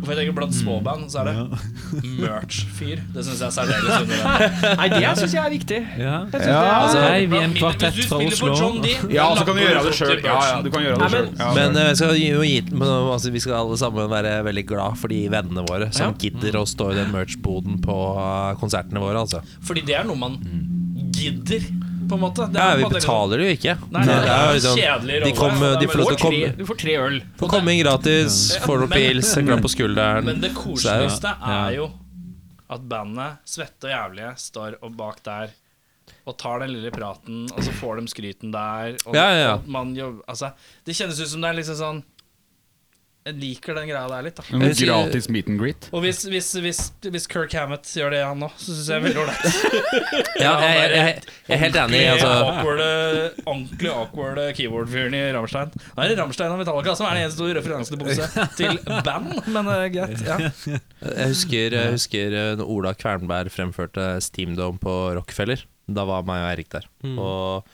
For 0.00 0.14
jeg 0.14 0.20
tenker 0.22 0.34
Blant 0.38 0.54
småband 0.56 1.10
så 1.12 1.20
er 1.20 1.28
det 1.28 2.04
merch-fyr. 2.20 3.00
Det 3.14 3.24
syns 3.26 3.40
jeg 3.42 3.46
er 3.48 3.54
særdeles 3.54 4.04
unødvendig. 4.04 4.76
Nei, 4.80 4.86
det 4.94 5.10
syns 5.20 5.34
jeg 5.36 5.42
er 5.44 5.52
viktig. 5.52 5.80
Ja. 6.00 6.14
Ja, 6.32 6.60
Altså, 6.80 7.02
hei, 7.04 7.26
vi 7.28 7.36
er 7.36 7.44
en 7.46 7.52
Hvis 7.54 7.62
kvartett 7.64 7.98
du 7.98 8.02
fra 8.06 8.20
spiller 8.20 8.40
på 8.40 8.48
Oslo. 8.50 8.60
John 8.60 8.80
D, 8.84 8.94
ja, 9.14 9.26
så 9.36 9.44
kan 9.48 9.58
du 9.58 9.62
gjøre 9.64 9.82
det 9.86 9.94
sjøl. 9.98 10.14
Ja, 10.24 10.38
ja, 10.50 10.56
du 10.64 10.70
kan 10.72 10.84
gjøre 10.86 10.96
det 10.96 11.04
Nei, 11.04 11.10
selv. 11.16 11.42
Ja. 11.42 11.50
Men 11.58 11.76
eh, 11.82 11.90
skal 12.00 12.16
gi, 12.16 12.56
men, 12.72 12.86
altså, 13.12 13.32
vi 13.34 13.42
skal 13.44 13.58
alle 13.60 13.78
sammen 13.80 14.10
være 14.12 14.34
veldig 14.48 14.66
glad 14.72 14.98
for 15.02 15.12
de 15.12 15.20
vennene 15.32 15.66
våre 15.68 15.90
som 15.92 16.10
Ja. 16.14 16.16
gidder 16.24 16.60
å 16.62 16.64
stå 16.68 16.90
i 16.94 16.98
den 17.02 17.12
merch-boden 17.14 17.80
på 17.84 17.98
eh, 18.16 18.54
konsertene 18.62 19.02
våre. 19.04 19.20
Altså. 19.26 19.42
Fordi 19.66 19.84
det 19.90 19.98
er 20.00 20.08
noe 20.08 20.16
man 20.20 20.40
gidder, 21.14 21.66
på 22.10 22.18
en 22.18 22.22
måte. 22.24 22.46
Ja, 22.54 22.66
vi 22.76 22.84
betaler 22.90 23.38
det 23.40 23.46
jo 23.48 23.54
ikke. 23.58 23.74
Nei, 23.94 24.02
det 24.06 24.16
er 24.18 24.44
jo 24.50 24.58
liksom- 24.58 24.78
kjedelig 24.80 25.14
de 25.14 25.30
rolle. 25.30 25.36
kom, 25.38 25.62
er 25.68 25.76
de 25.80 25.86
får 25.92 25.98
lov 26.02 26.10
til 26.10 26.14
å 26.14 26.18
Du 26.18 26.20
får 26.20 26.30
tre, 26.30 26.42
komme, 26.42 26.56
du 26.58 26.64
får 26.66 26.78
tre 26.82 26.96
øl. 27.06 27.20
får 27.40 27.48
komme 27.54 27.68
inn 27.74 27.80
gratis, 27.84 28.36
får 28.66 28.78
noen 28.84 28.92
pils, 28.94 29.36
en 29.36 29.46
klapp 29.46 29.64
på 29.64 29.72
skulderen. 29.76 30.24
Men 30.24 30.40
det 30.40 30.52
koseligste 30.54 31.34
er 31.46 31.74
jo 31.76 31.90
at 32.70 32.80
bandet, 32.88 33.38
svette 33.46 33.84
og 33.88 33.90
jævlige, 33.96 34.34
står 34.38 34.76
og 34.82 34.96
bak 34.96 35.22
der 35.24 35.50
og 36.26 36.36
tar 36.38 36.60
den 36.60 36.70
lille 36.74 36.90
praten, 36.92 37.44
og 37.50 37.58
så 37.64 37.72
får 37.80 37.96
de 38.00 38.06
skryten 38.12 38.52
der. 38.52 38.96
Og, 39.06 39.14
Ja, 39.14 39.30
ja, 39.30 39.38
ja. 39.48 39.58
man 39.66 39.94
jobber, 39.96 40.22
altså, 40.28 40.52
det 40.84 40.94
kjennes 40.94 41.18
ut 41.20 41.28
som 41.28 41.40
det 41.40 41.50
er 41.50 41.54
liksom 41.62 41.76
sånn 41.76 42.02
Jeg 43.28 43.36
liker 43.36 43.76
den 43.76 43.84
greia 43.90 44.06
der 44.08 44.22
litt, 44.24 44.38
da. 44.38 44.44
En 44.56 44.62
gratis 44.64 45.26
meet 45.28 45.48
and 45.52 45.60
greet. 45.60 45.88
Og 45.92 46.00
hvis, 46.06 46.22
hvis, 46.32 46.46
hvis, 46.64 46.78
hvis 47.04 47.26
Kirk 47.28 47.52
Hammett 47.52 47.84
gjør 47.92 48.14
det, 48.14 48.22
han 48.24 48.46
òg, 48.46 48.54
så 48.56 48.72
syns 48.72 48.88
jeg 48.88 48.88
det 48.88 48.96
er 48.96 49.04
veldig 49.04 49.20
ålreit. 49.26 49.58
Ja, 50.40 50.54
jeg, 50.64 50.70
jeg, 50.72 50.88
jeg, 50.94 51.34
jeg 51.50 51.52
er 51.52 51.60
helt 51.60 51.76
enig. 51.82 52.00
Altså, 52.14 52.30
Awkward, 52.46 52.80
ordentlig 53.44 53.92
awkward 53.92 54.40
keyboard-fyren 54.56 55.18
i 55.18 55.22
Rammstein. 55.36 55.76
Nå 55.76 56.00
er 56.00 56.14
det 56.14 56.16
Rammstein 56.22 56.54
og 56.54 56.62
Metallica 56.62 56.96
som 56.96 57.10
er 57.10 57.18
den 57.18 57.26
eneste 57.26 57.50
referansebukse 57.60 58.48
til 58.56 58.80
band, 59.04 59.36
men 59.52 59.68
uh, 59.68 59.84
greit. 59.92 60.24
Ja. 60.24 60.40
jeg 60.48 61.30
husker, 61.34 61.76
jeg 61.76 61.94
husker 61.98 62.40
eh, 62.40 62.50
når 62.56 62.72
Ola 62.72 62.96
Kvernberg 62.96 63.52
fremførte 63.52 64.14
Steam 64.24 64.56
Dome 64.56 64.80
på 64.80 64.96
Rockefeller. 65.20 65.68
Da 65.92 66.08
var 66.08 66.24
meg 66.24 66.46
og 66.46 66.52
Erik 66.54 66.72
der. 66.72 66.88
Og 67.20 67.68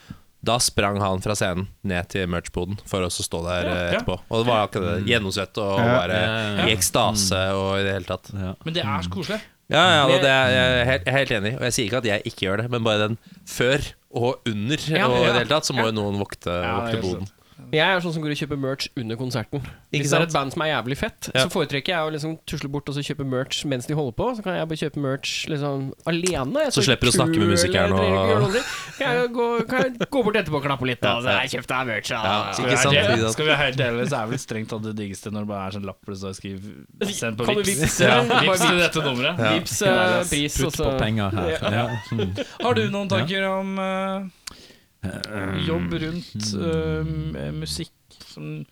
da 0.46 0.56
sprang 0.62 1.00
han 1.02 1.22
fra 1.24 1.34
scenen 1.38 1.66
ned 1.86 2.08
til 2.12 2.28
merch-boden 2.30 2.78
for 2.88 3.04
å 3.06 3.10
stå 3.12 3.42
der 3.46 3.66
eh, 3.66 3.74
ja. 3.74 3.90
etterpå. 3.96 4.18
Og 4.30 4.42
det 4.42 4.48
var 4.48 4.64
akkurat 4.68 4.88
det. 4.94 5.10
Gjennomsvett 5.10 5.60
og 5.62 5.74
bare 5.80 6.16
Ja, 6.16 6.30
ja, 6.30 6.48
ja. 6.60 6.64
i 6.70 6.76
ekstase 6.76 7.42
og 7.58 7.68
i 7.80 7.84
det 7.86 7.98
hele 7.98 8.08
tatt. 8.08 8.32
Men 8.34 8.76
det 8.76 8.84
er 8.86 9.06
så 9.06 9.12
koselig. 9.12 9.40
Ja, 9.66 9.82
ja, 9.90 10.02
og 10.06 10.20
det 10.22 10.30
er 10.30 10.52
jeg 10.54 10.74
er 10.74 10.84
helt, 10.86 11.08
helt 11.10 11.32
enig. 11.40 11.54
Og 11.58 11.64
jeg 11.66 11.74
sier 11.74 11.88
ikke 11.88 12.02
at 12.04 12.06
jeg 12.06 12.30
ikke 12.30 12.44
gjør 12.46 12.60
det, 12.62 12.66
men 12.70 12.84
bare 12.86 13.08
den 13.08 13.16
før 13.50 13.88
og 14.16 14.46
under 14.46 14.84
Ja, 14.86 15.08
og 15.10 15.18
i 15.18 15.24
det 15.26 15.40
hele 15.40 15.50
tatt, 15.50 15.66
så 15.66 15.74
må 15.74 15.88
jo 15.88 15.96
noen 15.96 16.20
vokte, 16.22 16.54
Ja, 16.54 16.76
vokte 16.78 17.02
boden. 17.02 17.32
Jeg 17.72 17.82
er 17.96 18.00
sånn 18.00 18.12
som 18.14 18.22
går 18.22 18.30
og 18.34 18.38
kjøper 18.38 18.58
merch 18.60 18.86
under 18.96 19.16
konserten. 19.16 19.60
Ikke 19.92 20.02
Hvis 20.04 20.10
det 20.10 20.16
er 20.16 20.22
sant? 20.22 20.28
et 20.30 20.32
band 20.36 20.52
som 20.52 20.62
er 20.62 20.68
jævlig 20.70 20.96
fett, 20.96 21.30
Ja. 21.34 21.44
så 21.46 21.50
foretrekker 21.50 21.90
jeg 21.94 21.98
å 22.06 22.10
liksom 22.14 22.38
tusle 22.46 22.68
bort 22.70 22.88
og 22.88 22.94
så 22.94 23.02
kjøpe 23.02 23.26
merch 23.26 23.64
mens 23.64 23.86
de 23.86 23.94
holder 23.94 24.12
på. 24.12 24.36
Så 24.36 24.42
kan 24.44 24.54
jeg 24.54 24.68
bare 24.68 24.78
kjøpe 24.78 25.00
merch 25.02 25.46
liksom 25.48 25.92
alene. 26.06 26.62
Jeg 26.66 26.72
Så 26.72 26.82
slipper 26.86 27.06
du 27.06 27.10
å 27.10 27.16
snakke 27.16 27.36
med 27.38 27.48
musikeren 27.54 27.92
og-. 27.92 28.54
Kan 28.98 29.06
jeg 29.16 29.32
gå, 29.32 29.46
kan 29.68 29.82
jeg 29.82 29.98
gå 30.10 30.22
bort 30.24 30.36
etterpå 30.36 30.56
og 30.60 30.64
klappe 30.64 30.86
litt, 30.86 31.00
da. 31.00 31.16
Så 31.20 31.34
jeg 31.42 31.50
kjøpte 31.56 31.72
deg 31.74 31.86
merch. 31.86 32.10
Ja. 32.10 32.22
Ja, 32.22 32.52
Skal 32.52 32.64
ikke 32.64 32.70
vi, 32.70 32.76
sant? 32.76 32.94
være, 32.94 33.10
Ikke 33.16 33.20
sant? 33.26 33.32
skal 33.32 33.44
vi 33.44 33.50
være 33.50 33.62
helt 33.64 33.80
ærlige, 33.80 34.08
så 34.10 34.16
er 34.22 34.26
vel 34.30 34.38
strengt 34.38 34.68
tatt 34.68 34.82
det 34.82 34.94
diggeste 34.96 35.30
når 35.32 35.40
det 35.40 35.48
bare 35.48 35.66
er 35.66 35.70
sånn 35.76 35.86
lapp 35.86 35.98
hvor 36.04 36.12
det 36.14 36.20
står 36.22 36.34
'skriv 36.36 36.60
send 37.12 37.36
på 37.36 37.44
Kan 37.46 37.54
du 37.56 37.62
Vipps'. 37.62 37.80
vippse? 37.82 38.00
Ja, 38.06 38.22
Bare 38.22 38.46
Vips 38.46 38.60
til 38.66 38.78
dette 38.78 39.00
nummeret. 39.02 39.36
Vips 39.38 39.82
eh, 39.82 40.24
pris, 40.30 40.60
og 40.60 40.64
Putt 40.70 40.76
så 40.76 40.84
på 40.92 40.98
penger 40.98 41.30
her. 41.30 41.48
Ja. 41.50 41.86
Mm. 42.12 42.36
Har 42.62 42.74
du 42.74 42.90
noen 42.90 43.08
tanker 43.08 43.42
om 43.50 43.78
eh, 43.78 44.22
jobb 45.66 45.96
rundt 46.02 46.50
uh, 46.54 47.52
musikk 47.56 48.18
som 48.26 48.64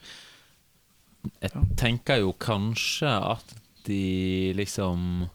Jeg 1.40 1.64
tenker 1.80 2.20
jo 2.20 2.34
kanskje 2.36 3.08
at 3.08 3.54
de 3.86 4.52
liksom 4.56 5.26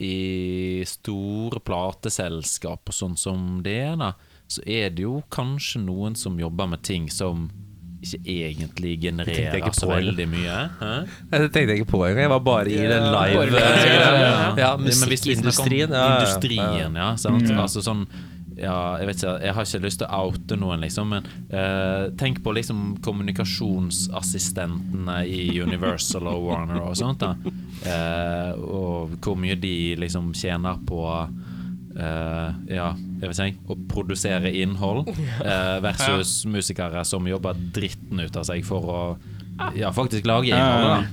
I 0.00 0.82
store 0.88 1.60
plateselskap 1.64 2.88
og 2.92 2.96
sånn 2.96 3.16
som 3.20 3.62
det 3.64 3.78
er, 3.86 3.94
da, 4.00 4.10
så 4.48 4.64
er 4.68 4.90
det 4.92 5.06
jo 5.06 5.22
kanskje 5.32 5.80
noen 5.84 6.16
som 6.18 6.36
jobber 6.40 6.68
med 6.74 6.84
ting 6.84 7.08
som 7.12 7.48
ikke 8.06 8.34
egentlig 8.46 8.92
genererer 9.00 9.56
ikke 9.58 9.72
så 9.74 9.88
veldig 9.90 10.26
mye. 10.30 10.56
Hæ? 10.80 10.92
Det 11.32 11.40
tenkte 11.54 11.72
jeg 11.72 11.80
ikke 11.80 11.90
på 11.90 12.02
engang. 12.04 12.20
Jeg 12.26 12.30
var 12.30 12.42
bare 12.44 12.70
i 12.70 12.76
den 12.76 13.06
live 13.14 13.44
ja, 13.56 13.70
ja, 13.82 14.12
Ja, 14.20 14.54
Ja, 14.60 14.70
musikkindustrien. 14.76 15.90
Ja, 15.90 15.96
ja, 15.96 16.06
ja. 16.06 16.20
Industrien, 16.20 16.96
ja. 17.00 17.08
Sant? 17.20 17.50
Altså 17.50 17.82
sånn 17.82 18.04
ja, 18.56 18.96
jeg 19.00 19.06
vet 19.10 19.16
ikke, 19.20 19.34
jeg 19.44 19.52
har 19.54 19.62
ikke 19.68 19.84
lyst 19.84 19.98
til 20.00 20.08
å 20.08 20.10
oute 20.30 20.54
noen, 20.56 20.80
liksom, 20.80 21.06
men 21.12 21.22
uh, 21.52 22.08
tenk 22.16 22.40
på 22.44 22.52
liksom 22.56 22.96
kommunikasjonsassistentene 23.04 25.16
i 25.28 25.60
Universal 25.60 26.24
og 26.30 26.40
Warner 26.48 26.80
og 26.88 26.96
sånt. 26.96 27.20
da 27.20 27.36
Uh, 27.86 28.52
Og 28.56 29.10
hvor 29.22 29.36
mye 29.38 29.54
de 29.60 29.94
liksom 30.00 30.32
tjener 30.34 30.76
på 30.88 31.00
uh, 31.06 32.48
Ja, 32.72 32.94
jeg 33.20 33.28
vet 33.28 33.38
ikke, 33.44 33.60
å 33.68 33.76
produsere 33.92 34.50
innhold 34.56 35.04
versus 35.84 36.44
musikere 36.48 37.04
som 37.06 37.28
jobber 37.28 37.54
dritten 37.76 38.20
ut 38.24 38.36
av 38.36 38.44
seg 38.48 38.64
for 38.66 38.80
å 38.90 39.16
ja, 39.76 39.92
faktisk 39.94 40.26
lage 40.28 40.48
innhold. 40.50 40.88
Da. 40.88 41.04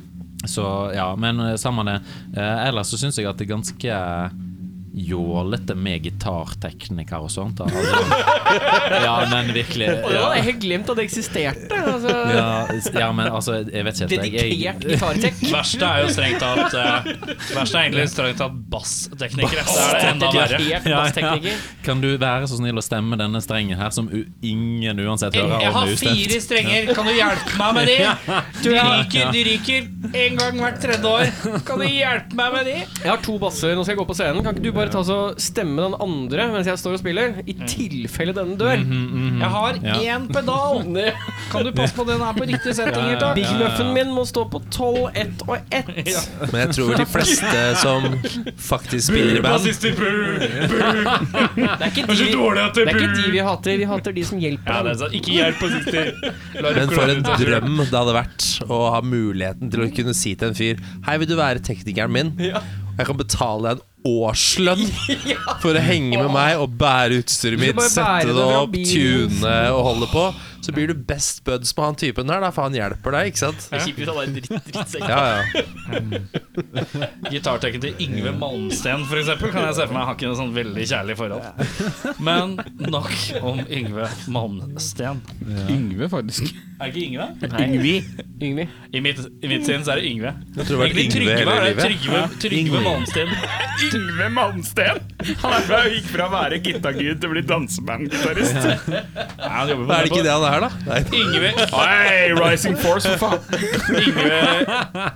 Så 0.50 0.66
ja, 0.96 1.16
men 1.20 1.58
samme 1.60 1.84
det. 1.88 2.00
Ellers 2.40 2.88
så 2.92 2.98
syns 3.00 3.18
jeg 3.20 3.28
at 3.30 3.38
det 3.40 3.46
er 3.46 3.52
ganske 3.54 3.94
jålete 4.94 5.74
med 5.76 6.04
gitartekniker 6.06 7.24
og 7.26 7.32
sånt. 7.34 7.58
Da. 7.58 7.66
Altså, 7.66 8.20
ja, 9.08 9.14
men 9.32 9.50
virkelig 9.56 9.88
ja. 9.90 9.96
hadde 10.06 10.36
jeg 10.38 10.46
helt 10.48 10.60
glemt 10.62 10.90
at 10.94 11.00
det 11.00 11.06
eksisterte. 11.08 11.80
Altså, 11.94 12.14
Ja, 12.34 12.50
ja, 13.02 13.08
men 13.16 13.30
altså, 13.34 13.56
jeg 13.74 13.86
vet 13.88 14.02
ikke 14.02 14.16
jeg- 14.22 14.34
jeg- 14.34 14.44
Dedikert 14.44 14.86
gitartek. 14.86 15.40
Verste 15.58 15.86
er 15.90 16.04
jo 16.04 16.12
strengt 16.14 16.40
tatt 16.44 16.76
eh, 16.78 17.10
Verste 17.56 17.78
er 17.80 17.88
egentlig 17.88 18.06
strengt 18.14 18.38
tatt 18.44 18.60
bassteknikere. 18.74 19.64
Det 19.66 19.82
er 19.88 19.98
det 19.98 20.12
enda 20.12 20.30
verre. 20.36 20.58
Dedikert 20.62 20.90
basstekniker. 20.94 21.58
Kan 21.90 22.02
du 22.06 22.10
være 22.22 22.48
så 22.52 22.60
snill 22.62 22.78
å 22.78 22.86
stemme 22.86 23.18
denne 23.20 23.42
strengen 23.44 23.78
her, 23.82 23.90
som 23.96 24.08
u 24.14 24.22
ingen 24.46 25.00
uansett 25.04 25.34
hører 25.36 25.60
Jeg 25.64 25.74
om 25.74 25.80
har 25.80 25.96
fire 26.04 26.40
strenger, 26.44 26.94
kan 26.94 27.10
du 27.10 27.14
hjelpe 27.18 27.58
meg 27.60 27.74
med 27.80 27.88
de? 27.88 27.98
Du 28.64 28.70
ryker, 28.78 29.32
du 29.34 29.42
ryker 29.50 29.90
en 30.24 30.38
gang 30.40 30.62
hvert 30.62 30.80
tredje 30.84 31.10
år. 31.10 31.60
Kan 31.68 31.82
du 31.82 31.88
hjelpe 31.90 32.38
meg 32.38 32.54
med 32.60 32.70
de? 32.70 32.78
Jeg 33.04 33.10
har 33.10 33.22
to 33.26 33.38
basser, 33.42 33.74
nå 33.76 33.84
skal 33.86 33.96
jeg 33.96 34.02
gå 34.04 34.08
på 34.14 34.18
scenen. 34.18 34.44
Kan 34.46 34.54
ikke 34.58 34.66
du 34.68 34.72
bare 34.76 34.83
ta 34.92 35.04
så 35.06 35.18
stemme 35.40 35.82
den 35.86 35.94
andre 36.02 36.48
mens 36.52 36.68
jeg 36.68 36.78
står 36.82 36.94
og 36.98 37.00
spiller? 37.04 37.36
I 37.48 37.54
tilfelle 37.70 38.34
denne 38.36 38.58
dør. 38.60 38.82
Jeg 38.84 39.50
har 39.56 39.80
Ja. 39.84 39.96
én 40.18 40.28
pedal. 40.32 40.84
Kan 41.52 41.66
du 41.66 41.72
passe 41.72 41.94
på 41.96 42.06
den 42.08 42.22
er 42.22 42.34
på 42.34 42.48
riktig 42.50 42.74
setting? 42.76 43.06
Ja, 43.14 43.20
ja, 43.20 43.34
Big 43.38 43.48
Muffen 43.60 43.94
min 43.94 44.10
må 44.16 44.24
stå 44.26 44.46
på 44.50 44.60
12, 44.72 45.12
1 45.16 45.44
og 45.48 45.58
1. 45.72 45.92
Men 46.52 46.60
jeg 46.66 46.70
tror 46.78 46.96
de 46.98 47.06
fleste 47.06 47.64
som 47.82 48.08
faktisk 48.58 49.12
spiller 49.12 49.38
i 49.38 49.42
band 49.44 49.64
Det 49.64 49.74
er 51.80 51.90
ikke 51.90 52.08
de, 52.08 52.16
vi- 52.18 52.56
det 52.74 52.84
er 52.84 52.98
ikke 52.98 53.14
de 53.16 53.32
vi 53.32 53.42
hater, 53.44 53.78
vi 53.78 53.88
hater 53.90 54.12
de 54.16 54.24
som 54.26 54.40
hjelper 54.42 54.74
Ja, 54.74 54.82
det 54.84 54.92
er 54.94 55.00
sant. 55.04 55.14
Ikke 55.18 55.32
hjelp 55.38 55.60
bassister. 55.62 56.12
Men 56.64 56.90
for 56.94 57.14
en 57.14 57.24
drøm 57.24 57.78
det 57.84 57.94
hadde 57.98 58.16
vært 58.18 58.50
å 58.70 58.80
ha 58.94 59.02
muligheten 59.06 59.72
til 59.74 59.86
å 59.86 59.90
kunne 59.96 60.14
si 60.18 60.36
til 60.36 60.52
en 60.52 60.58
fyr 60.58 60.82
Hei, 61.08 61.18
vil 61.22 61.28
du 61.30 61.36
være 61.40 61.60
teknikeren 61.64 62.12
min? 62.14 62.34
Jeg 62.40 63.08
kan 63.10 63.18
betale 63.18 63.64
deg 63.74 63.82
en 63.82 63.90
årslønn 64.08 64.84
for 65.64 65.76
å 65.76 65.84
henge 65.84 66.20
med 66.20 66.32
meg 66.34 66.60
og 66.62 66.74
bære 66.80 67.22
utstyret 67.24 67.62
mitt, 67.62 67.80
sette 67.88 68.34
det 68.36 68.48
opp, 68.58 68.76
tune 68.90 69.54
og 69.74 69.86
holde 69.92 70.10
på. 70.12 70.26
Så 70.64 70.72
blir 70.72 70.88
du 70.88 70.96
best 70.96 71.44
buds 71.44 71.74
med 71.76 71.86
han 71.86 71.98
typen 72.00 72.30
der, 72.32 72.40
da, 72.44 72.50
for 72.56 72.70
han 72.70 72.76
hjelper 72.78 73.12
deg, 73.18 73.32
ikke 73.34 73.42
sant? 73.42 73.66
Det 73.72 73.82
kjipt 73.84 73.98
hvis 74.00 74.12
han 74.12 74.20
er 74.22 74.30
en 74.30 74.36
dritt, 74.38 74.50
drittsekk. 74.70 75.04
Ja, 75.12 75.22
ja. 75.28 75.42
Gitartekken 77.34 77.82
til 77.84 77.98
Yngve 78.04 78.32
Malmsten, 78.40 79.04
eksempel, 79.20 79.52
kan 79.54 79.68
jeg 79.68 79.76
se 79.78 79.88
for 79.88 79.96
meg. 79.96 80.02
Jeg 80.04 80.08
har 80.10 80.18
ikke 80.18 80.30
noe 80.32 80.40
sånn 80.40 80.54
veldig 80.56 80.86
kjærlig 80.90 81.16
forhold. 81.20 81.44
Men 82.24 82.56
nok 82.94 83.12
om 83.42 83.60
Yngve 83.68 84.08
Malmsten. 84.34 85.22
Yngve, 85.74 86.10
faktisk. 86.12 86.54
Er 86.80 86.92
det 86.92 86.94
ikke 86.94 87.06
Yngve? 87.10 87.28
Yngvi. 87.64 87.96
Yngvi. 88.44 88.66
I 88.94 89.02
mitt, 89.04 89.20
I 89.44 89.52
mitt 89.52 89.68
sinn 89.68 89.84
så 89.86 89.94
er 89.96 90.02
det 90.02 90.10
Yngve. 90.12 90.34
Jeg 90.58 90.68
tror 90.68 90.74
det 90.74 90.80
var 90.82 90.88
Egentlig 90.88 91.06
Yngve 91.06 91.14
Trygve 91.14 91.38
hele 91.40 91.54
er 91.54 91.64
det. 91.64 91.70
livet. 91.70 91.84
Trygve, 91.84 92.22
Trygve 92.44 92.84
Malmsten. 92.88 93.36
Yngve 93.84 94.28
Malmsten! 94.34 95.00
Han 95.44 95.54
er 95.56 95.64
fra, 95.68 95.80
gikk 95.90 96.08
fra 96.12 96.28
å 96.28 96.32
være 96.34 96.60
gitargud 96.64 97.20
til 97.24 97.30
å 97.30 97.34
bli 97.34 97.44
dansebandgitarist. 97.48 98.60
Jobber 98.64 99.86
på 99.88 99.96
Er 99.96 100.06
det 100.06 100.12
ikke 100.12 100.26
det 100.26 100.34
han 100.34 100.46
er, 100.48 100.53
da? 100.62 100.70
Yngve, 101.14 101.50
Hei, 101.74 102.34
Rising 102.38 102.78
Force, 102.78 103.10
for 103.18 103.18
faen! 103.18 103.40
Yngve, 104.04 104.40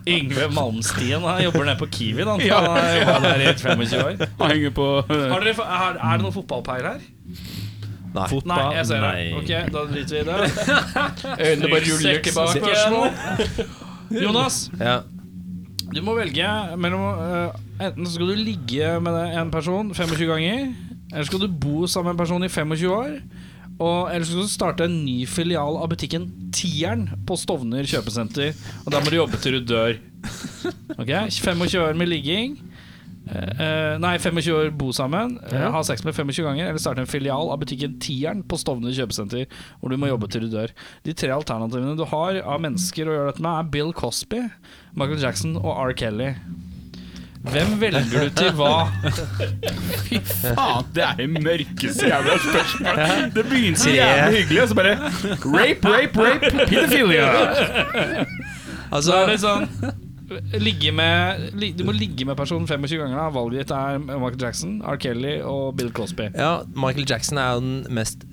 Yngve 0.08 0.48
Malmstien 0.56 1.22
han 1.22 1.44
jobber 1.44 1.64
nede 1.68 1.78
på 1.80 1.88
Kiwi. 1.92 2.24
Da. 2.28 2.38
Ja. 2.46 2.60
Han 2.62 2.78
har 2.78 2.98
jobbet 2.98 3.30
der 3.30 3.42
i 3.42 3.54
25 3.58 4.04
år. 4.06 4.28
Han 4.42 4.52
henger 4.52 4.72
på 4.78 4.88
Har 5.10 5.40
dere, 5.46 5.54
er, 5.68 6.00
er 6.02 6.18
det 6.18 6.22
noen 6.26 6.34
fotballpeil 6.36 6.84
her? 6.90 7.00
Nei. 8.18 8.28
Nei, 8.50 8.62
jeg 8.78 8.86
ser 8.90 9.04
det. 9.04 9.12
Ok, 9.38 9.50
da 9.74 9.82
driter 9.92 10.16
vi 10.16 10.20
i 10.20 10.26
det. 10.26 10.38
Øynene 11.38 11.70
bare 11.70 11.84
ruller 11.86 12.22
tilbake. 12.26 12.62
Spørsmål. 12.64 13.10
Jonas, 14.24 14.62
Ja. 14.80 14.98
du 15.94 16.02
må 16.04 16.16
velge 16.18 16.48
mellom 16.78 17.04
uh, 17.20 17.56
Enten 17.84 18.08
skal 18.10 18.32
du 18.32 18.36
ligge 18.40 18.96
med 19.04 19.18
en 19.38 19.52
person 19.54 19.92
25 19.94 20.26
ganger, 20.32 20.64
eller 21.14 21.28
skal 21.28 21.40
du 21.44 21.48
bo 21.48 21.86
sammen 21.88 22.10
med 22.10 22.16
en 22.16 22.24
person 22.24 22.44
i 22.44 22.50
25 22.50 22.90
år. 22.96 23.12
Og 23.78 24.10
Eller 24.10 24.26
skal 24.26 24.42
du 24.42 24.50
starte 24.50 24.88
en 24.88 25.00
ny 25.06 25.20
filial 25.30 25.78
av 25.78 25.90
butikken 25.92 26.28
Tieren 26.56 27.08
på 27.28 27.38
Stovner 27.38 27.86
kjøpesenter. 27.88 28.56
Og 28.86 28.94
der 28.94 29.04
må 29.04 29.14
du 29.14 29.20
jobbe 29.20 29.40
til 29.42 29.60
du 29.60 29.74
dør. 29.74 30.00
Ok, 30.98 31.12
25 31.30 31.78
år 31.84 31.98
med 32.00 32.10
ligging. 32.10 32.58
Eh, 33.28 33.60
eh, 33.60 33.98
nei, 34.00 34.16
25 34.24 34.56
år 34.56 34.72
bo 34.80 34.90
sammen. 34.96 35.38
eh, 35.52 35.68
ha 35.72 35.82
sex 35.84 36.04
med 36.04 36.16
25 36.16 36.46
ganger. 36.48 36.70
Eller 36.70 36.82
starte 36.82 37.04
en 37.04 37.10
filial 37.10 37.52
av 37.54 37.60
butikken 37.62 38.00
Tieren 38.02 38.44
på 38.44 38.58
Stovner 38.58 38.96
kjøpesenter. 38.96 39.46
Hvor 39.80 39.94
du 39.94 39.98
må 39.98 40.10
jobbe 40.10 40.30
til 40.32 40.48
du 40.48 40.56
dør. 40.56 40.74
De 41.06 41.14
tre 41.14 41.30
alternativene 41.36 41.98
du 41.98 42.06
har 42.06 42.42
av 42.42 42.64
mennesker 42.64 43.08
å 43.08 43.18
gjøre 43.18 43.34
dette 43.34 43.46
med, 43.46 43.52
er 43.60 43.72
Bill 43.78 43.94
Cosby, 43.94 44.48
Michael 44.96 45.22
Jackson 45.22 45.58
og 45.58 45.74
R. 45.76 45.94
Kelly. 45.94 46.34
Hvem 47.48 47.74
velger 47.82 48.24
du 48.24 48.30
til 48.36 48.50
hva? 48.58 48.72
Fy 50.08 50.18
Faen, 50.26 50.88
det 50.96 51.04
er 51.06 51.14
det 51.22 51.28
mørkeste 51.44 52.10
jævla 52.10 52.36
spørsmål. 52.44 53.02
Det 53.36 53.46
begynte 53.50 53.80
så 53.84 53.94
jævlig 53.94 54.42
hyggelig, 54.42 54.62
og 54.64 54.68
så 54.68 54.76
bare 54.76 54.96
Rape, 55.46 55.94
rape, 55.94 56.26
rape, 56.26 56.68
pedophilia. 56.68 57.30
Altså, 58.92 59.12
Så 59.12 59.16
er 59.22 59.32
det 59.32 59.40
sånn 59.44 59.68
Ligge 60.60 60.92
med, 60.92 61.46
du 61.80 61.86
må 61.88 61.94
ligge 61.96 62.26
med 62.28 62.36
personen 62.36 62.68
25 62.68 63.00
ganger. 63.00 63.16
da 63.16 63.30
Valget 63.32 63.62
ditt 63.62 63.72
er 63.72 63.98
Michael 64.04 64.42
Jackson, 64.42 64.82
R. 64.84 64.98
Kelly 65.00 65.38
og 65.40 65.78
Bill 65.80 65.92
Cosby. 65.96 66.28
ja, 66.36 66.58
Michael 66.76 67.06
Jackson 67.10 67.38
er 67.40 67.54
jo 67.54 67.62
den 67.64 67.78
mest 67.96 68.26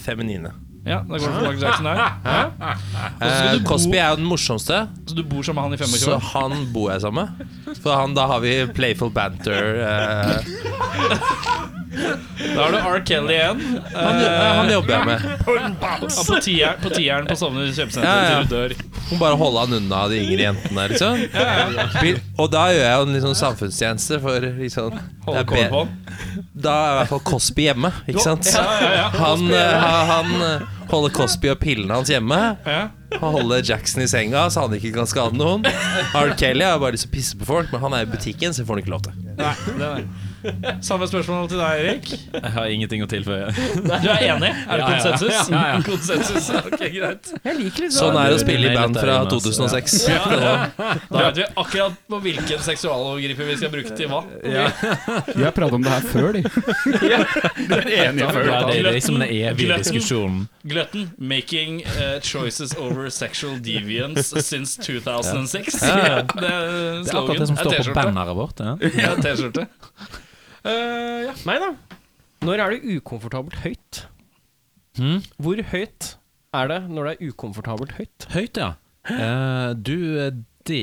feminine. 0.00 0.54
Ja, 0.84 0.96
da 1.06 1.14
går 1.14 1.18
det 1.18 1.34
for 1.34 1.40
Michael 1.46 1.62
Jackson 1.62 1.84
der. 1.86 1.94
Ja. 3.22 3.52
Eh, 3.54 3.62
Cosby 3.68 3.96
er 4.00 4.08
jo 4.10 4.16
den 4.18 4.26
morsomste, 4.26 4.80
Så 5.06 5.14
du 5.14 5.22
bor 5.22 5.42
sammen 5.46 5.70
med 5.70 5.78
han 5.78 5.88
i 5.88 5.92
25 5.92 6.00
så 6.02 6.16
år? 6.16 6.24
han 6.32 6.66
bor 6.74 6.90
jeg 6.90 7.00
sammen 7.04 7.28
med. 7.28 7.76
For 7.82 7.94
han, 7.94 8.14
da 8.18 8.26
har 8.26 8.40
vi 8.42 8.56
playful 8.74 9.10
banter. 9.14 9.78
Eh, 9.86 10.38
Da 11.92 12.62
har 12.64 12.72
du 12.72 12.78
R. 12.78 13.02
Kelly 13.06 13.34
igjen. 13.36 13.58
han, 13.92 14.20
eh, 14.24 14.52
han 14.56 14.70
jobber 14.72 14.94
jeg 14.94 15.06
med. 15.06 15.44
På 15.44 16.38
tieren 16.40 16.78
på, 16.82 16.90
tieren 16.94 17.26
på 17.28 17.36
Sovner 17.36 17.68
kjøpesenter 17.68 18.08
Ja, 18.08 18.22
ja. 18.22 18.40
til 18.40 18.48
du 18.48 18.54
dør. 18.56 18.74
Må 19.12 19.18
bare 19.20 19.36
holde 19.36 19.64
han 19.66 19.76
unna 19.76 19.98
de 20.08 20.20
yngre 20.22 20.46
jentene, 20.46 20.86
liksom. 20.88 21.24
Og 22.40 22.48
da 22.54 22.62
gjør 22.72 22.86
jeg 22.86 22.94
jo 22.96 23.06
en 23.10 23.20
sånn 23.26 23.36
samfunnstjeneste 23.42 24.20
for 24.24 24.46
liksom 24.62 24.96
Holde 25.26 25.44
kål 25.50 25.66
på 25.72 25.82
han. 25.82 25.92
Da 26.64 26.72
er 26.72 26.92
i 26.94 26.96
hvert 27.02 27.10
fall 27.12 27.22
Cosby 27.28 27.66
hjemme, 27.68 27.90
ikke 28.08 28.24
sant? 28.24 28.48
Ja, 28.54 28.64
ja, 28.80 28.90
ja. 29.02 29.06
Han, 29.20 29.44
eh, 29.52 29.76
ha- 29.84 30.04
han 30.14 30.32
eh, 30.48 30.64
holder 30.92 31.12
Cosby 31.16 31.52
og 31.52 31.60
pillene 31.62 31.98
hans 32.00 32.08
hjemme. 32.12 32.40
Han 32.64 33.34
holder 33.36 33.60
Jackson 33.68 34.02
i 34.06 34.08
senga 34.08 34.46
så 34.52 34.64
han 34.64 34.72
ikke 34.78 34.94
kan 34.96 35.08
skade 35.10 35.36
noen. 35.36 35.66
R. 36.16 36.32
Kelly 36.40 36.64
har 36.64 36.80
bare 36.80 36.96
lyst 36.96 37.04
til 37.08 37.12
å 37.12 37.16
pisse 37.18 37.36
på 37.40 37.48
folk, 37.52 37.68
men 37.74 37.82
han 37.84 37.98
er 37.98 38.06
i 38.06 38.12
butikken, 38.14 38.54
så 38.56 38.64
får 38.64 38.78
han 38.78 38.84
ikke 38.86 38.94
lov 38.96 39.04
til. 39.10 39.18
Nei, 39.36 39.52
det 39.66 39.76
er 39.76 39.98
det. 40.00 40.30
Samme 40.88 41.06
spørsmål 41.08 41.48
til 41.52 41.60
deg, 41.60 41.82
Erik. 41.82 42.08
Jeg 42.34 42.52
har 42.56 42.72
ingenting 42.74 43.04
å 43.04 43.08
tilføye. 43.10 43.48
Du 44.02 44.08
er 44.10 44.22
enig? 44.32 44.48
Er 44.66 44.78
det 44.78 44.78
Ja, 44.78 44.78
ja. 44.78 44.86
konsensus? 44.88 45.32
Ja, 45.32 45.42
ja, 45.52 45.62
ja. 45.72 45.80
Konsensus, 45.88 46.48
ok, 46.58 46.80
greit 46.94 47.30
Jeg 47.44 47.58
liker 47.58 47.84
litt 47.86 47.94
Sånn 47.94 48.16
er 48.18 48.32
det 48.32 48.38
å 48.38 48.42
spille 48.42 48.70
i 48.70 48.76
band 48.76 48.98
er 48.98 49.04
fra 49.06 49.16
Jonas, 49.20 49.46
2006. 49.46 49.98
Da 51.12 51.22
vet 51.26 51.40
vi 51.40 51.46
akkurat 51.62 51.98
på 52.12 52.20
hvilken 52.26 52.64
seksualovergriper 52.66 53.50
vi 53.52 53.56
skal 53.60 53.72
bruke 53.74 53.96
til 53.98 54.10
hva. 54.12 54.22
Vi 54.42 55.44
har 55.44 55.54
pratet 55.54 55.78
om 55.78 55.84
det 55.86 55.92
her 55.92 56.08
før, 56.12 56.30
de. 56.36 56.42
Du 56.42 57.76
er 57.76 57.90
enige 58.08 58.30
før. 58.32 58.48
Ja, 58.48 58.60
det 58.68 58.78
er 58.80 58.88
liksom 58.98 59.20
den 59.20 59.28
evige 59.28 59.78
diskusjonen. 59.82 60.46
Gløtten. 60.68 61.08
Making 61.18 61.80
uh, 61.96 62.18
choices 62.24 62.74
over 62.78 63.08
sexual 63.10 63.56
deviance 63.62 64.42
since 64.46 64.76
2006. 64.82 65.78
Ja, 65.82 65.96
ja. 65.98 66.18
Det 66.26 66.50
er 66.50 66.68
Det 67.02 67.12
er 67.12 67.20
akkurat 67.22 67.40
det 67.44 67.48
som 67.52 67.58
står 67.60 67.78
på 67.92 67.96
banneret 67.98 68.36
vårt. 68.38 68.62
Ja. 68.62 68.76
Ja, 69.02 69.14
T-skjorte. 69.22 69.66
Eh, 70.64 71.26
ja. 71.28 71.34
Meg, 71.48 71.62
da. 71.62 71.98
Når 72.46 72.62
er 72.64 72.74
det 72.76 72.96
ukomfortabelt 72.98 73.60
høyt? 73.64 74.04
Hmm? 74.98 75.20
Hvor 75.40 75.60
høyt 75.72 76.14
er 76.52 76.68
det 76.68 76.80
når 76.90 77.08
det 77.08 77.12
er 77.16 77.30
ukomfortabelt 77.32 77.94
høyt? 77.98 78.26
Høyt, 78.34 78.58
ja. 78.60 78.72
Uh, 79.02 79.72
du, 79.74 79.96
det 80.62 80.82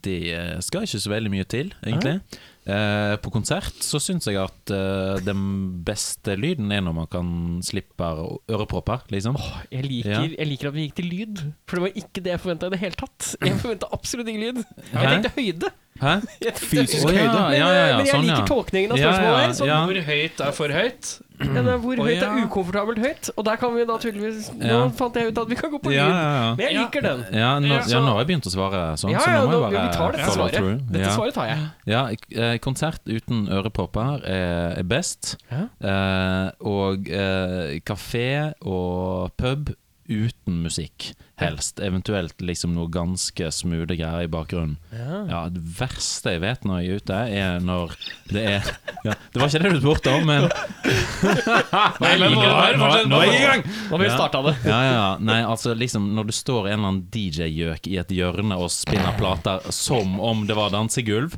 Det 0.00 0.18
skal 0.64 0.86
ikke 0.86 1.00
så 1.02 1.10
veldig 1.12 1.32
mye 1.34 1.44
til, 1.50 1.74
egentlig. 1.84 2.20
Uh, 2.66 3.14
på 3.22 3.30
konsert 3.34 3.76
så 3.84 4.00
syns 4.02 4.26
jeg 4.26 4.38
at 4.40 4.72
uh, 4.74 5.18
den 5.22 5.42
beste 5.86 6.34
lyden 6.40 6.72
er 6.74 6.80
når 6.82 6.96
man 6.96 7.10
kan 7.12 7.28
slippe 7.66 8.08
ørepropper, 8.50 9.04
liksom. 9.12 9.36
Jeg 9.70 9.84
liker, 9.86 10.10
Ja. 10.14 10.22
jeg 10.38 10.48
liker 10.50 10.70
at 10.72 10.74
vi 10.78 10.86
gikk 10.88 10.96
til 11.02 11.10
lyd, 11.12 11.44
for 11.68 11.76
det 11.78 11.84
var 11.88 12.00
ikke 12.02 12.24
det 12.24 12.32
jeg 12.32 12.42
forventa 12.46 12.70
i 12.70 12.74
det 12.74 12.80
hele 12.82 12.98
tatt. 13.02 13.34
Jeg 13.44 13.58
forventa 13.62 13.92
absolutt 13.92 14.32
ikke 14.32 14.46
lyd. 14.46 14.64
Jeg 14.92 15.12
tenkte 15.12 15.34
høyde. 15.36 15.72
Hæ? 16.00 16.20
Fysisk 16.56 17.08
ja, 17.08 17.12
høyde. 17.12 17.42
ja, 17.56 17.68
ja, 17.72 17.86
ja, 17.88 17.96
Men 17.96 18.06
jeg 18.06 18.14
sånn, 18.14 18.26
liker 18.28 18.46
tolkningen 18.50 18.92
av 18.92 18.98
Ja, 18.98 19.12
spørsmålet. 19.12 19.36
ja, 19.36 19.46
her, 19.46 19.54
sånn. 19.60 19.86
Hvor 19.86 20.00
høyt 20.10 20.40
er 20.46 20.52
for 20.52 20.68
høyt? 20.76 21.12
Ja, 21.36 21.76
hvor 21.76 21.96
høyt 22.00 22.22
er 22.24 22.36
ukomfortabelt 22.46 22.98
høyt? 22.98 23.30
Og 23.36 23.44
der 23.44 23.56
kan 23.60 23.74
vi 23.76 23.84
da 23.84 23.96
tydeligvis 24.00 24.46
Nå 24.56 24.66
Ja. 24.66 24.88
fant 24.96 25.14
jeg 25.14 25.28
ut 25.28 25.38
at 25.38 25.48
vi 25.50 25.54
kan 25.58 25.70
gå 25.70 25.78
på 25.82 25.90
lyd. 25.92 25.98
Ja, 25.98 26.06
ja, 26.08 26.30
ja. 26.36 26.54
Men 26.56 26.64
jeg 26.66 26.76
liker 26.80 27.02
den. 27.02 27.24
Ja, 27.32 27.50
nå, 27.60 27.66
Ja, 27.68 27.80
ja, 27.86 28.00
nå 28.00 28.12
har 28.14 28.18
jeg 28.24 28.28
begynt 28.30 28.46
å 28.48 28.52
svare 28.54 28.80
sånn, 28.96 29.10
Ja, 29.12 29.18
så 29.20 29.30
nå 29.30 29.46
må 29.46 29.52
nå, 29.52 29.70
jeg 29.70 29.82
vi 29.82 29.96
tar 29.96 30.12
dette 30.12 30.24
follow 30.24 30.48
svaret. 30.48 30.54
through. 30.56 30.78
Dette 30.92 31.04
Ja. 31.04 31.16
svaret 31.16 31.34
tar 31.34 31.46
jeg. 31.46 31.58
Ja, 31.86 32.02
eh, 32.08 32.58
konsert 32.58 33.00
uten 33.06 33.48
ørepopper 33.48 34.24
er, 34.24 34.78
er 34.78 34.82
best. 34.82 35.36
Ja. 35.52 35.68
Eh, 35.84 36.50
og 36.60 37.08
eh, 37.10 37.80
kafé 37.84 38.54
og 38.62 39.30
pub 39.36 39.74
uten 40.08 40.62
musikk, 40.64 41.12
helst. 41.40 41.80
Eventuelt 41.84 42.40
liksom 42.40 42.72
noe 42.76 42.88
ganske 42.92 43.50
smoothe 43.52 43.96
greier 43.98 44.24
i 44.24 44.30
bakgrunnen. 44.32 44.76
Ja, 44.94 45.18
ja. 45.28 45.40
Det 45.52 45.60
verste 45.78 46.32
jeg 46.36 46.40
vet 46.44 46.64
når 46.64 46.80
jeg 46.80 46.88
er 46.88 47.00
ute, 47.02 47.18
er 47.40 47.60
når 47.60 47.96
det 48.32 48.44
er 48.56 48.70
ja, 49.04 49.12
Det 49.32 49.40
var 49.42 49.50
ikke 49.50 49.60
det 49.66 49.72
du 49.76 49.80
spurte 49.84 50.14
om, 50.16 50.24
men 50.26 50.46
Nei, 52.02 52.12
men 52.18 52.32
nå 52.32 52.40
nå- 52.40 53.04
nå 53.10 53.20
er 53.20 53.26
jeg 53.28 53.36
i 53.40 53.44
gang! 53.46 53.64
Nå 53.66 53.96
har 53.96 54.02
vi 54.02 54.10
starta 54.14 54.42
det. 54.46 54.54
Ja, 54.66 54.78
ja, 54.82 54.92
ja. 54.96 55.10
Nei, 55.22 55.38
altså 55.46 55.74
liksom 55.76 56.08
Når 56.16 56.30
det 56.30 56.36
står 56.38 56.68
en 56.70 56.78
eller 56.78 56.88
annen 56.92 57.02
DJ-gjøk 57.14 57.86
i 57.92 57.98
et 58.02 58.14
hjørne 58.16 58.56
og 58.58 58.70
spinner 58.74 59.14
plater 59.18 59.66
som 59.74 60.16
om 60.20 60.44
det 60.48 60.56
var 60.58 60.72
dansegulv 60.74 61.36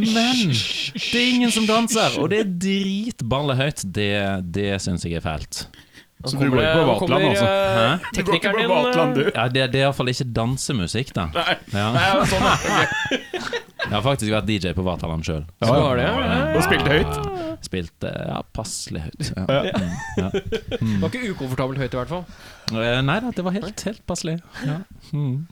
Men 0.00 0.54
det 0.54 1.20
er 1.20 1.28
ingen 1.36 1.52
som 1.54 1.66
danser, 1.68 2.16
og 2.20 2.30
det 2.32 2.40
er 2.44 2.50
dritballehøyt. 2.66 3.84
Det, 3.94 4.10
det 4.54 4.70
syns 4.82 5.04
jeg 5.06 5.18
er 5.20 5.24
fælt. 5.24 5.66
Så 6.30 6.38
du 6.40 6.50
går 6.50 6.62
ikke 6.62 6.74
på 6.76 6.86
Vatland, 6.90 7.24
altså? 7.30 7.46
Hæ? 7.76 7.86
Du 8.16 8.22
går 8.26 8.38
ikke 8.38 8.52
på 8.52 8.60
din 8.60 8.72
Vatland, 8.72 9.14
du? 9.14 9.22
Ja, 9.28 9.46
det, 9.48 9.66
det 9.72 9.80
er 9.80 9.86
iallfall 9.86 10.10
ikke 10.12 10.26
dansemusikk, 10.36 11.12
da. 11.16 11.28
Ja. 11.72 11.86
sånn, 12.30 12.46
Jeg 13.86 13.92
har 13.92 14.02
faktisk 14.02 14.32
vært 14.32 14.48
DJ 14.50 14.72
på 14.74 14.82
Vataland 14.86 15.26
sjøl. 15.26 15.44
Ja, 15.62 15.70
har 15.70 16.00
ja. 16.02 16.10
Og 16.56 16.64
spilte 16.66 16.90
høyt. 16.90 17.60
Spilte 17.66 18.10
ja, 18.10 18.40
passelig 18.56 19.04
høyt. 19.06 19.30
Ja. 19.36 19.46
Ja. 19.46 19.62
Mm, 19.76 19.94
ja. 20.18 20.30
Det 20.80 20.98
var 21.04 21.14
ikke 21.14 21.32
ukomfortabelt 21.36 21.80
høyt, 21.82 21.94
i 21.94 22.00
hvert 22.00 22.12
fall. 22.12 22.24
Eh, 22.74 23.00
Nei 23.06 23.18
da, 23.22 23.30
det 23.36 23.46
var 23.46 23.54
helt, 23.54 23.86
helt 23.86 24.02
passelig. 24.10 24.40
Ja. 24.66 24.80
Mm. 25.12 25.46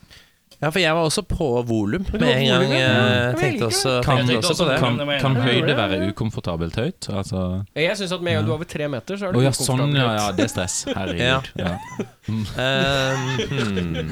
Ja, 0.64 0.70
for 0.72 0.80
jeg 0.80 0.94
var 0.96 1.04
også 1.04 1.22
på 1.28 1.46
volum 1.68 2.06
med 2.14 2.22
en 2.24 2.46
gang. 2.48 2.62
eh, 2.72 2.78
jeg 2.80 3.34
Tenkte 3.36 3.66
også, 3.68 3.90
Jeg 4.00 4.06
tenkte 4.06 4.36
også 4.48 4.54
på 4.64 4.68
det. 4.70 4.76
Kan, 4.80 4.96
kan 5.20 5.34
høyde 5.44 5.74
være 5.76 5.98
ukomfortabelt 6.08 6.78
høyt? 6.80 7.08
Altså 7.12 7.40
Jeg 7.76 7.98
syns 8.00 8.14
at 8.16 8.22
med 8.24 8.32
en 8.32 8.38
gang 8.38 8.46
du 8.48 8.52
er 8.52 8.56
over 8.56 8.70
tre 8.70 8.88
meter, 8.88 9.18
så 9.20 9.28
er 9.28 9.34
Å 9.34 9.42
det 9.42 9.44
ja, 9.44 9.52
sånn, 9.58 9.82
ukomfortabelt 9.84 10.00
ja, 10.00 10.14
ja. 10.22 10.32
Det 10.38 10.46
er 10.46 10.52
stress. 10.54 10.76
Herregud. 10.96 11.50
Ja. 11.60 11.74
Um, 12.32 12.38
hmm. 13.52 14.10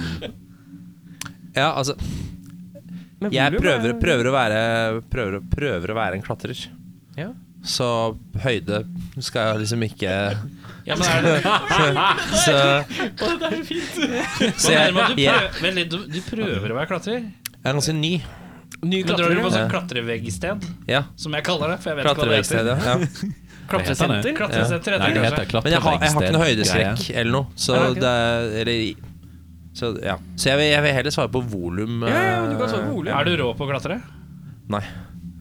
Ja, 1.57 1.71
altså 1.77 1.97
Men 3.21 3.33
Jeg 3.33 3.53
volum 3.53 3.63
prøver, 3.63 3.89
er- 3.95 4.01
prøver, 4.03 4.29
å 4.29 4.35
være, 4.35 4.61
prøver, 5.13 5.39
å- 5.39 5.45
prøver 5.57 5.93
å 5.93 5.99
være 5.99 6.19
en 6.19 6.23
klatrer. 6.27 6.59
Ja. 7.17 7.29
Så 7.65 7.89
høyde 8.43 8.83
skal 9.23 9.53
jeg 9.53 9.61
liksom 9.63 9.85
ikke 9.87 10.15
Ja, 10.87 10.97
men 10.99 11.07
er 11.07 11.23
det 11.23 11.35
Så, 12.45 12.55
så 12.57 12.63
jeg, 12.63 13.19
Hva 13.19 13.29
er 13.33 14.87
det 14.89 14.95
med 14.95 15.03
at 15.05 15.13
du 15.15 15.23
jeg, 15.23 15.35
prøver, 15.35 15.61
Vent 15.63 15.77
litt, 15.79 15.91
du, 15.93 15.99
du 16.11 16.21
prøver 16.27 16.73
å 16.75 16.79
være 16.81 16.89
klatrer? 16.91 17.21
jeg 17.23 17.69
er 17.71 17.77
ganske 17.79 17.95
ny. 17.95 18.13
Ny 18.83 18.99
Men 19.07 19.13
drar 19.15 19.31
du 19.31 19.37
på 19.37 19.43
klatrer. 19.45 19.53
sånn 19.53 19.63
Ja. 19.63 19.69
klatreveggsted, 19.71 20.65
Ja. 20.91 21.03
som 21.15 21.37
jeg 21.39 21.45
kaller 21.47 21.69
det? 21.75 21.79
For 21.85 21.93
jeg 21.93 21.97
vet 22.01 22.03
ikke 22.03 22.09
hva 22.09 22.17
det 22.17 22.43
Klatreveggsted, 22.43 22.67
heter. 22.67 22.83
ja. 22.83 23.39
Klatresenter. 23.73 24.33
Klatresenter 24.37 24.97
Nei, 24.99 25.07
det 25.07 25.15
det 25.15 25.23
heter 25.29 25.47
kanskje. 25.47 25.63
Men 25.69 25.73
jeg 25.77 25.83
har, 25.85 25.93
jeg 26.03 26.11
har 26.13 26.25
ikke 26.27 26.35
noe 26.35 26.47
høydeskrekk 26.49 27.05
eller 27.15 27.33
noe. 27.37 27.47
Så 27.57 27.77
Ja, 27.79 27.85
ok. 27.93 28.01
det 28.03 28.11
er 28.11 28.59
Eller 28.65 28.83
Så, 29.73 29.89
ja. 30.05 30.17
så 30.37 30.51
jeg, 30.51 30.59
vil, 30.61 30.67
jeg 30.75 30.83
vil 30.85 30.93
heller 30.99 31.15
svare 31.15 31.31
på 31.33 31.41
volum. 31.49 32.03
Ja, 32.05 32.19
ja, 32.27 32.41
du 32.51 32.59
kan 32.59 32.67
eh, 32.67 32.73
svare 32.75 32.89
på 32.91 32.97
volum. 32.99 33.13
Er 33.15 33.25
du 33.31 33.37
rå 33.41 33.47
på 33.57 33.65
å 33.65 33.71
klatre? 33.71 34.01
Nei. 34.75 34.83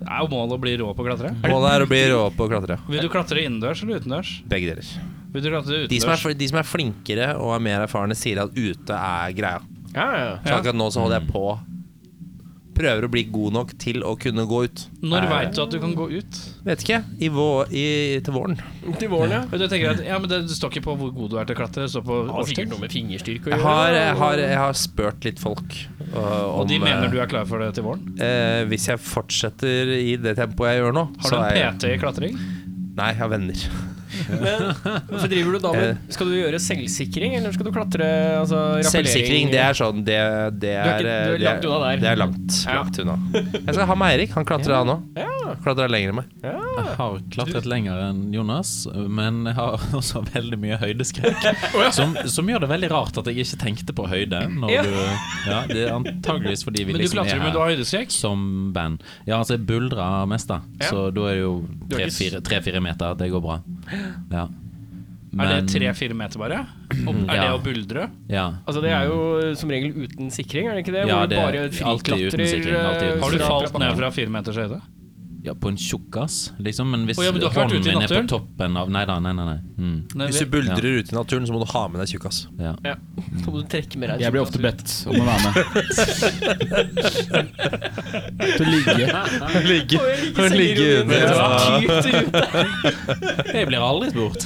Er 0.06 0.22
jo 0.24 0.30
målet 0.32 0.56
å 0.56 0.62
bli 0.62 0.72
rå 0.80 0.94
på 0.96 1.04
å 1.04 1.10
klatre? 1.10 1.34
Målet 1.44 1.74
er 1.76 1.84
å 1.84 1.90
bli 1.90 2.00
rå 2.14 2.22
på 2.38 2.46
å 2.46 2.50
klatre. 2.54 2.78
Vil 2.94 3.04
du 3.04 3.10
klatre 3.12 3.44
innendørs 3.44 3.82
eller 3.84 4.00
utendørs? 4.00 4.32
Begge 4.54 4.72
deler. 4.72 4.94
De 5.32 6.00
som, 6.04 6.12
er, 6.12 6.38
de 6.38 6.48
som 6.52 6.60
er 6.60 6.68
flinkere 6.68 7.34
og 7.40 7.56
er 7.56 7.64
mer 7.64 7.86
erfarne, 7.86 8.18
sier 8.20 8.44
at 8.44 8.56
ute 8.58 8.98
er 8.98 9.36
greia. 9.38 9.62
Ja, 9.96 10.08
ja. 10.16 10.32
Så 10.46 10.58
akkurat 10.58 10.80
nå 10.80 10.88
så 10.92 11.04
holder 11.04 11.22
jeg 11.22 11.32
på 11.32 11.46
Prøver 12.72 13.04
å 13.04 13.10
bli 13.12 13.26
god 13.28 13.56
nok 13.58 13.72
til 13.84 14.00
å 14.08 14.14
kunne 14.18 14.46
gå 14.48 14.62
ut. 14.64 14.84
Når 15.04 15.26
Eh, 15.26 15.30
veit 15.30 15.52
du 15.58 15.60
at 15.62 15.74
du 15.74 15.78
kan 15.84 15.92
gå 15.94 16.06
ut? 16.08 16.38
Vet 16.64 16.86
ikke. 16.86 17.02
I 17.20 17.28
vå, 17.28 17.48
i, 17.68 17.84
til 18.24 18.34
våren. 18.34 18.56
Til 18.98 19.12
våren, 19.12 19.34
ja. 19.36 19.42
Du 19.52 19.66
tenker 19.68 19.92
at, 19.92 20.00
ja, 20.08 20.18
men 20.18 20.32
Det 20.32 20.40
det 20.48 20.56
står 20.56 20.72
ikke 20.72 20.86
på 20.88 20.96
hvor 21.02 21.12
god 21.12 21.34
du 21.34 21.38
er 21.42 21.50
til 21.50 21.58
å 21.58 21.60
klatre, 21.60 21.84
det 21.84 21.92
står 21.92 22.06
på 22.08 22.22
har 22.32 22.48
sikkert 22.48 22.72
noe 22.72 22.80
med 22.86 22.96
fingerstyrke 22.96 23.52
å 23.52 23.54
Jeg 23.54 23.66
har, 23.68 23.92
jeg 24.00 24.16
har, 24.24 24.44
jeg 24.46 24.58
har 24.64 24.80
spurt 24.80 25.28
litt 25.28 25.44
folk. 25.44 25.78
uh, 26.16 26.48
Og 26.62 26.68
de 26.72 26.80
mener 26.80 27.06
eh, 27.06 27.12
du 27.12 27.20
er 27.20 27.28
klar 27.28 27.46
for 27.46 27.60
det 27.60 27.74
til 27.76 27.84
våren? 27.84 28.08
Uh, 28.16 28.64
Hvis 28.72 28.88
jeg 28.88 29.04
fortsetter 29.04 29.96
i 30.00 30.16
det 30.16 30.38
tempoet 30.40 30.72
jeg 30.72 30.86
gjør 30.86 30.96
nå 30.96 31.10
Har 31.26 31.36
du 31.36 31.42
en 31.44 31.74
PT 31.76 31.92
i 31.92 32.00
klatring? 32.00 32.40
Nei, 32.96 33.12
jeg 33.12 33.20
har 33.20 33.36
venner. 33.36 33.68
Så 34.12 35.28
driver 35.32 35.52
du 35.56 35.60
da 35.64 35.72
med 35.76 35.98
Skal 36.14 36.30
du 36.32 36.36
gjøre 36.38 36.60
selvsikring, 36.62 37.36
eller 37.40 37.54
skal 37.56 37.68
du 37.68 37.72
klatre 37.76 38.08
altså, 38.42 38.60
rappellering? 38.60 38.92
Selvsikring, 38.92 39.52
det 39.54 39.62
er 39.64 39.78
sånn 39.78 40.04
Det, 40.08 40.18
det 40.62 40.62
Du 40.62 40.68
er 40.70 40.88
er, 40.88 41.02
ikke- 41.02 41.28
du 41.32 41.36
er 41.36 41.46
langt 41.46 41.66
unna 41.66 41.80
der. 41.86 42.02
Det 42.02 42.10
er 42.12 42.20
langt, 42.22 42.58
Ja. 42.66 42.76
langt 42.82 43.00
unna. 43.00 43.18
Jeg 43.34 43.74
skal 43.76 43.86
ha 43.88 43.96
med 43.96 44.08
Eirik. 44.16 44.32
Han 44.36 44.46
klatrer, 44.46 44.76
han 44.82 44.88
òg. 44.96 45.02
Ja. 45.18 45.28
Klatrer 45.64 45.90
lenger 45.92 46.10
enn 46.12 46.16
meg. 46.16 46.26
Jeg 46.44 46.96
har 46.98 47.18
klatret 47.34 47.66
lenger 47.66 47.98
enn 48.10 48.22
Jonas, 48.34 48.88
men 48.96 49.46
jeg 49.50 49.56
har 49.58 49.78
også 50.00 50.22
veldig 50.34 50.60
mye 50.62 50.78
høydeskrekk. 50.82 51.48
Som, 51.98 52.14
som 52.30 52.48
gjør 52.48 52.62
det 52.64 52.70
veldig 52.72 52.90
rart 52.92 53.18
at 53.20 53.28
jeg 53.28 53.44
ikke 53.44 53.58
tenkte 53.60 53.94
på 53.96 54.06
høyde. 54.08 54.40
Når 54.48 54.86
du, 54.86 54.94
ja, 55.50 55.60
det 55.68 55.82
er 55.88 55.94
antageligvis 55.98 56.64
fordi 56.64 56.86
vi 56.86 56.94
Men 56.94 57.02
du 57.02 57.04
liksom 57.06 57.20
klatrer, 57.20 57.36
er 57.36 57.44
men 57.44 57.54
du 57.54 57.86
her 57.92 58.06
som 58.12 58.72
band. 58.74 59.02
Ja, 59.28 59.40
altså 59.40 59.58
jeg 59.58 59.66
buldrer 59.68 60.28
mest, 60.30 60.48
da. 60.52 60.62
Så 60.88 61.10
da 61.14 61.28
er 61.32 61.36
det 61.36 61.42
jo 61.42 61.54
er 61.92 62.42
tre-fire 62.46 62.82
meter. 62.84 63.16
Det 63.20 63.30
går 63.32 63.44
bra. 63.44 63.60
Ja. 64.32 64.48
Er 65.32 65.48
det 65.48 65.72
tre-fire 65.72 66.16
meter 66.18 66.42
bare? 66.42 66.58
Og 67.08 67.20
er 67.24 67.38
det 67.40 67.52
å 67.54 67.60
buldre? 67.64 68.10
Ja. 68.28 68.48
Altså 68.68 68.82
Det 68.84 68.92
er 68.92 69.06
jo 69.08 69.54
som 69.56 69.72
regel 69.72 69.94
uten 70.04 70.32
sikring, 70.34 70.68
er 70.68 70.76
det 70.76 70.84
ikke 70.84 70.96
det? 70.98 71.06
Ja, 71.08 71.22
det 71.26 71.38
er 71.40 71.46
bare 71.46 71.92
alltid 71.94 72.26
uten 72.28 72.48
sikring, 72.52 72.76
alltid 72.76 73.06
uten 73.08 73.16
eh, 73.16 73.22
Har 73.24 73.38
du 73.38 73.46
falt 73.46 73.80
ned 73.80 73.96
fra 74.02 74.10
fire 74.12 74.34
meters 74.34 74.60
høyde? 74.60 74.82
Ja, 75.44 75.56
på 75.56 75.68
en 75.72 75.78
tjukkas, 75.78 76.52
liksom. 76.60 76.92
Men 76.92 77.06
hvis 77.10 77.18
oh, 77.18 77.26
ja, 77.26 77.32
men 77.34 77.42
hånden 77.42 77.82
min 77.86 78.02
er 78.06 78.08
på 78.14 78.22
toppen 78.30 78.78
av 78.78 78.90
Nei 78.94 79.06
da, 79.10 79.16
nei, 79.24 79.32
nei. 79.34 79.46
nei. 79.48 79.58
Mm. 79.82 79.96
Nei, 80.14 80.26
Hvis 80.30 80.40
du 80.44 80.48
buldrer 80.54 81.00
ute 81.02 81.10
i 81.14 81.16
naturen, 81.18 81.46
så 81.50 81.54
må 81.56 81.60
du 81.64 81.68
ha 81.72 81.82
med 81.90 81.98
deg 82.04 82.08
tjukkas. 82.14 82.38
Ja. 82.62 82.74
Ja. 82.86 82.96
Så 83.42 83.46
må 83.50 83.56
du 83.58 83.64
trekke 83.72 83.98
med 84.02 84.08
deg 84.14 84.18
Jeg 84.22 84.30
blir 84.36 84.44
ofte 84.44 84.60
bedt 84.62 84.86
om 85.10 85.14
å 85.18 85.26
være 85.26 85.42
med. 85.48 85.52
Til 88.42 88.62
å 88.62 88.64
ligge. 88.70 89.06
Ligge, 89.66 89.98
Å, 90.02 90.04
ligge 90.54 90.86
under. 91.02 91.12
Det 91.12 91.22
Ja. 91.22 91.28
så 91.42 91.46
tykt 92.06 92.22
ut. 92.22 92.36
Jeg 93.56 93.66
blir 93.72 93.82
aldri 93.82 94.08
spurt. 94.14 94.42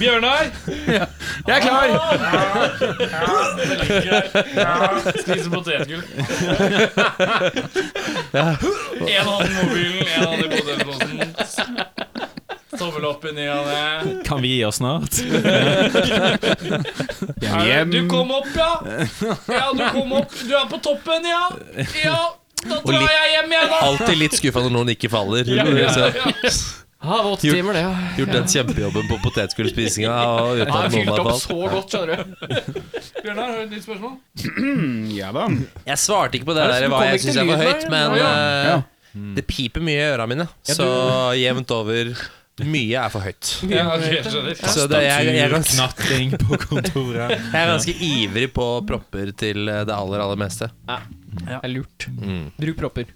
Bjørnar! 0.00 0.44
Jeg 0.88 1.54
er 1.54 1.60
klar! 1.62 1.88
Spise 5.22 5.48
potetgull. 5.52 6.02
En 8.32 9.26
hånd 9.26 9.44
i 9.44 9.54
mobilen, 9.54 10.06
en 10.16 10.24
hånd 10.26 10.44
i 10.44 10.48
potetposen. 10.48 11.14
Tommel 12.78 13.04
opp 13.06 13.24
i 13.24 13.32
ny 13.36 13.44
og 13.52 13.66
ne. 13.68 14.14
Kan 14.26 14.40
vi 14.42 14.48
gi 14.56 14.64
oss 14.66 14.80
snart? 14.80 15.20
Er 17.44 17.84
det- 17.84 17.90
Du 17.92 18.08
kom 18.08 18.30
opp, 18.34 18.48
ja! 18.56 18.82
Ja, 19.48 19.72
du 19.72 19.84
kom 19.92 20.12
opp. 20.12 20.32
Du 20.48 20.54
er 20.56 20.66
på 20.70 20.78
toppen, 20.82 21.24
ja! 21.28 21.44
Ja, 22.04 22.18
da 22.64 22.80
drar 22.80 22.98
litt- 22.98 23.10
jeg 23.14 23.30
hjem 23.36 23.52
igjen, 23.54 23.68
da! 23.70 23.78
Alltid 23.88 24.18
litt 24.18 24.34
skuffa 24.40 24.60
når 24.64 24.74
noen 24.78 24.88
ikke 24.96 25.10
faller. 25.12 25.44
Så, 25.44 25.52
Ja, 25.54 26.32
det 27.04 27.24
var 27.24 27.30
åtte 27.32 27.50
timer, 27.52 27.76
det. 27.76 27.80
Ja. 27.84 27.92
gjort 28.18 28.32
den 28.32 28.46
kjempejobben 28.54 29.08
på 29.10 29.18
potetgullspisinga 29.24 30.10
Ja, 30.24 30.54
jeg 30.60 30.68
har 30.72 30.90
fylte 30.94 31.16
opp 31.20 31.40
så 31.42 31.58
godt, 31.74 31.94
skjønner 31.94 32.22
du. 32.22 32.78
Bjørnar, 33.24 33.42
har 33.44 33.56
du 33.56 33.62
et 33.64 33.74
nytt 33.74 33.86
spørsmål? 33.86 34.14
Ja 35.20 35.32
da. 35.36 35.48
Jeg 35.88 36.00
svarte 36.02 36.38
ikke 36.38 36.48
på 36.50 36.56
det 36.56 36.64
Ja, 36.64 36.78
der 36.80 36.92
hva 36.92 37.02
jeg 37.10 37.24
syns 37.24 37.40
er 37.42 37.50
for 37.50 37.64
høyt, 37.64 37.84
der? 37.84 37.92
men 37.94 38.16
ja, 38.20 38.30
ja. 38.70 38.78
eh, 38.78 39.34
det 39.36 39.44
piper 39.46 39.84
mye 39.84 40.00
i 40.00 40.08
øra 40.14 40.26
mine. 40.30 40.48
Ja, 40.66 40.74
Så 40.78 40.88
jevnt 41.38 41.70
over 41.76 42.14
mye 42.62 43.00
er 43.02 43.10
for 43.10 43.26
høyt. 43.26 43.50
Ja, 43.74 43.84
ok, 43.96 44.06
jeg 44.10 44.24
skjønner. 44.30 44.58
Så 44.62 44.86
det, 44.90 45.02
jeg, 45.06 45.28
jeg, 45.30 45.42
er 45.44 45.54
ganske, 45.54 46.38
på 46.44 46.58
kontoret. 46.68 47.34
jeg 47.34 47.60
er 47.60 47.72
ganske 47.72 47.94
ivrig 48.08 48.48
på 48.54 48.68
propper 48.86 49.34
til 49.38 49.66
det 49.66 49.94
aller, 49.94 50.22
aller 50.24 50.40
meste. 50.40 50.70
Det 50.86 51.58
er 51.60 51.70
lurt. 51.72 52.08
Mm. 52.14 52.48
Bruk 52.60 52.80
propper. 52.80 53.10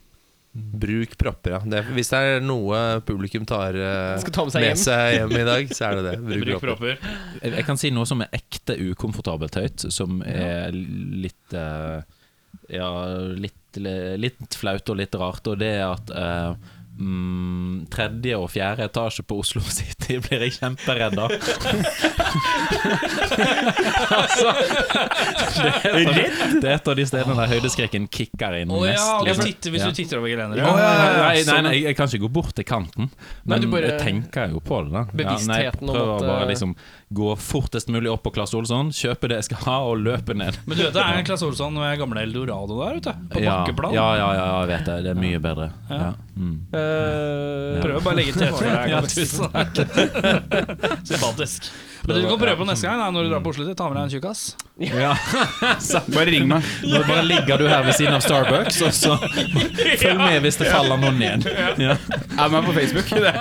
Bruk 0.78 1.16
propper, 1.20 1.56
ja. 1.56 1.60
Det, 1.64 1.82
hvis 1.96 2.10
det 2.12 2.20
er 2.20 2.44
noe 2.44 2.78
publikum 3.06 3.46
tar 3.48 3.76
uh, 3.78 4.28
ta 4.30 4.44
med 4.46 4.54
seg 4.54 4.62
med 4.62 4.70
hjem. 4.72 4.80
seg 4.82 5.16
hjem 5.16 5.34
i 5.38 5.46
dag, 5.48 5.74
så 5.74 5.88
er 5.88 5.98
det 5.98 6.04
det. 6.06 6.14
Bruk, 6.28 6.44
Bruk 6.44 6.62
propper. 6.64 7.00
propper. 7.00 7.40
Jeg, 7.42 7.54
jeg 7.56 7.66
kan 7.68 7.80
si 7.80 7.92
noe 7.94 8.08
som 8.10 8.24
er 8.24 8.38
ekte 8.38 8.78
ukomfortabelt 8.90 9.60
høyt, 9.60 9.88
som 9.94 10.22
er 10.26 10.74
litt 10.74 11.56
uh, 11.56 12.00
Ja, 12.72 12.90
litt, 13.36 13.78
litt 13.78 14.58
flaut 14.58 14.88
og 14.90 14.98
litt 15.00 15.14
rart, 15.20 15.46
og 15.48 15.60
det 15.60 15.68
er 15.78 15.86
at 15.86 16.10
eh, 16.16 16.74
mm, 16.98 17.86
tredje 17.92 18.36
og 18.38 18.50
fjerde 18.52 18.84
etasje 18.88 19.22
på 19.28 19.38
Oslo 19.42 19.60
City 19.78 20.18
blir 20.24 20.40
jeg 20.46 20.52
kjemperedd 20.58 21.18
av. 21.18 21.30
altså, 24.18 24.52
det, 25.58 25.72
er 25.72 25.88
et 25.88 26.08
av 26.08 26.14
de, 26.14 26.24
det 26.62 26.68
er 26.68 26.74
et 26.76 26.90
av 26.92 26.96
de 26.98 27.06
stedene 27.08 27.36
der 27.38 27.52
høydeskrekken 27.54 28.08
kicker 28.12 28.58
inn 28.60 28.72
oh, 28.74 28.84
ja, 28.86 28.92
mest. 28.94 29.26
liksom. 29.28 29.44
titter 29.48 29.74
hvis 29.74 29.82
Ja. 29.84 29.88
du 29.88 29.94
titter 30.00 30.20
over 30.20 30.28
gelenderet. 30.32 30.64
Ja, 30.64 30.66
Ja. 30.78 30.82
nei, 31.28 31.42
nei, 31.48 31.60
nei, 31.68 31.74
jeg 31.84 31.96
kan 31.98 32.06
ikke 32.10 32.22
gå 32.26 32.30
bort 32.40 32.54
til 32.58 32.64
kanten, 32.68 33.10
men 33.44 33.60
du 33.62 33.68
bare- 33.72 33.88
jeg 33.92 34.00
tenker 34.02 34.50
jo 34.52 34.60
på 34.60 34.82
det. 34.84 34.92
da 34.92 34.98
ja, 34.98 35.04
nei, 35.04 35.08
Jeg 35.08 35.72
Bevisstheten 35.72 35.88
om 35.88 35.94
prøver 35.96 36.14
at, 36.16 36.20
bare 36.28 36.42
eh, 36.42 36.48
liksom 36.52 36.76
gå 37.08 37.36
fortest 37.40 37.88
mulig 37.88 38.10
opp 38.12 38.22
på 38.26 38.30
Klasse 38.36 38.56
Olsson, 38.58 38.90
kjøpe 38.92 39.30
det 39.30 39.38
jeg 39.40 39.46
skal 39.48 39.62
ha, 39.64 39.76
og 39.88 40.02
løpe 40.04 40.34
ned. 40.36 40.58
Men 40.68 40.76
du 40.76 40.82
vet 40.84 40.94
det 40.96 41.04
er 41.04 41.22
Klasse 41.24 41.46
Olsson 41.48 41.72
med 41.76 41.98
gamle 42.00 42.20
Eldorado 42.26 42.76
der 42.82 42.98
ute, 43.00 43.14
på 43.32 43.40
Ja, 43.40 43.54
bakkeplan. 43.62 43.94
ja, 43.96 44.08
ja, 44.20 44.28
ja, 44.36 44.46
jeg 44.60 44.68
vet 44.74 44.84
det. 44.90 44.96
Det 45.06 45.10
er 45.14 45.20
mye 45.22 45.40
bedre. 45.40 45.70
Ja. 45.88 46.10
Mm. 46.36 46.56
Uh, 46.70 46.78
ja. 46.78 47.80
bare 47.82 48.12
å 48.12 48.16
legge 48.18 48.32
til 48.36 48.44
rette 48.44 48.56
for 48.60 48.64
deg. 48.68 48.88
Ja, 48.92 49.00
tusen 49.08 49.46
Sympatisk. 51.08 51.70
Men 52.06 52.16
du 52.16 52.28
kan 52.28 52.38
prøve 52.40 52.56
på 52.60 52.66
neste 52.68 52.86
gang 52.88 53.00
da, 53.02 53.08
når 53.14 53.26
du 53.26 53.32
drar 53.32 53.42
på 53.44 53.52
Oslo. 53.52 53.66
Ta 53.76 53.88
med 53.90 53.98
deg 53.98 54.04
en 54.06 54.12
tjukkas. 54.14 54.42
Ja. 54.78 55.14
Bare 56.14 56.26
ring 56.30 56.46
meg. 56.50 56.66
Nå 56.86 57.02
bare 57.08 57.24
ligger 57.26 57.58
du 57.60 57.66
her 57.68 57.82
ved 57.86 57.96
siden 57.98 58.14
av 58.14 58.22
Starbucks, 58.24 58.78
og 58.86 58.94
så 58.94 59.16
følg 59.98 60.20
med 60.20 60.38
hvis 60.44 60.60
det 60.60 60.68
faller 60.70 61.00
noen 61.02 61.18
ned. 61.18 61.48
Ja. 61.82 61.96
Er 62.38 62.52
meg 62.52 62.68
på 62.68 62.74
Facebook. 62.76 63.10
Det 63.10 63.32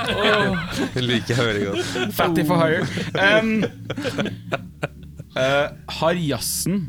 Jeg 0.96 1.06
liker 1.06 1.42
veldig 1.44 1.66
godt. 1.70 2.16
Fatty 2.18 2.46
for 2.48 2.64
hire. 2.64 2.88
Um, 3.22 3.54
uh, 5.38 5.68
har 6.00 6.24
jazzen 6.24 6.88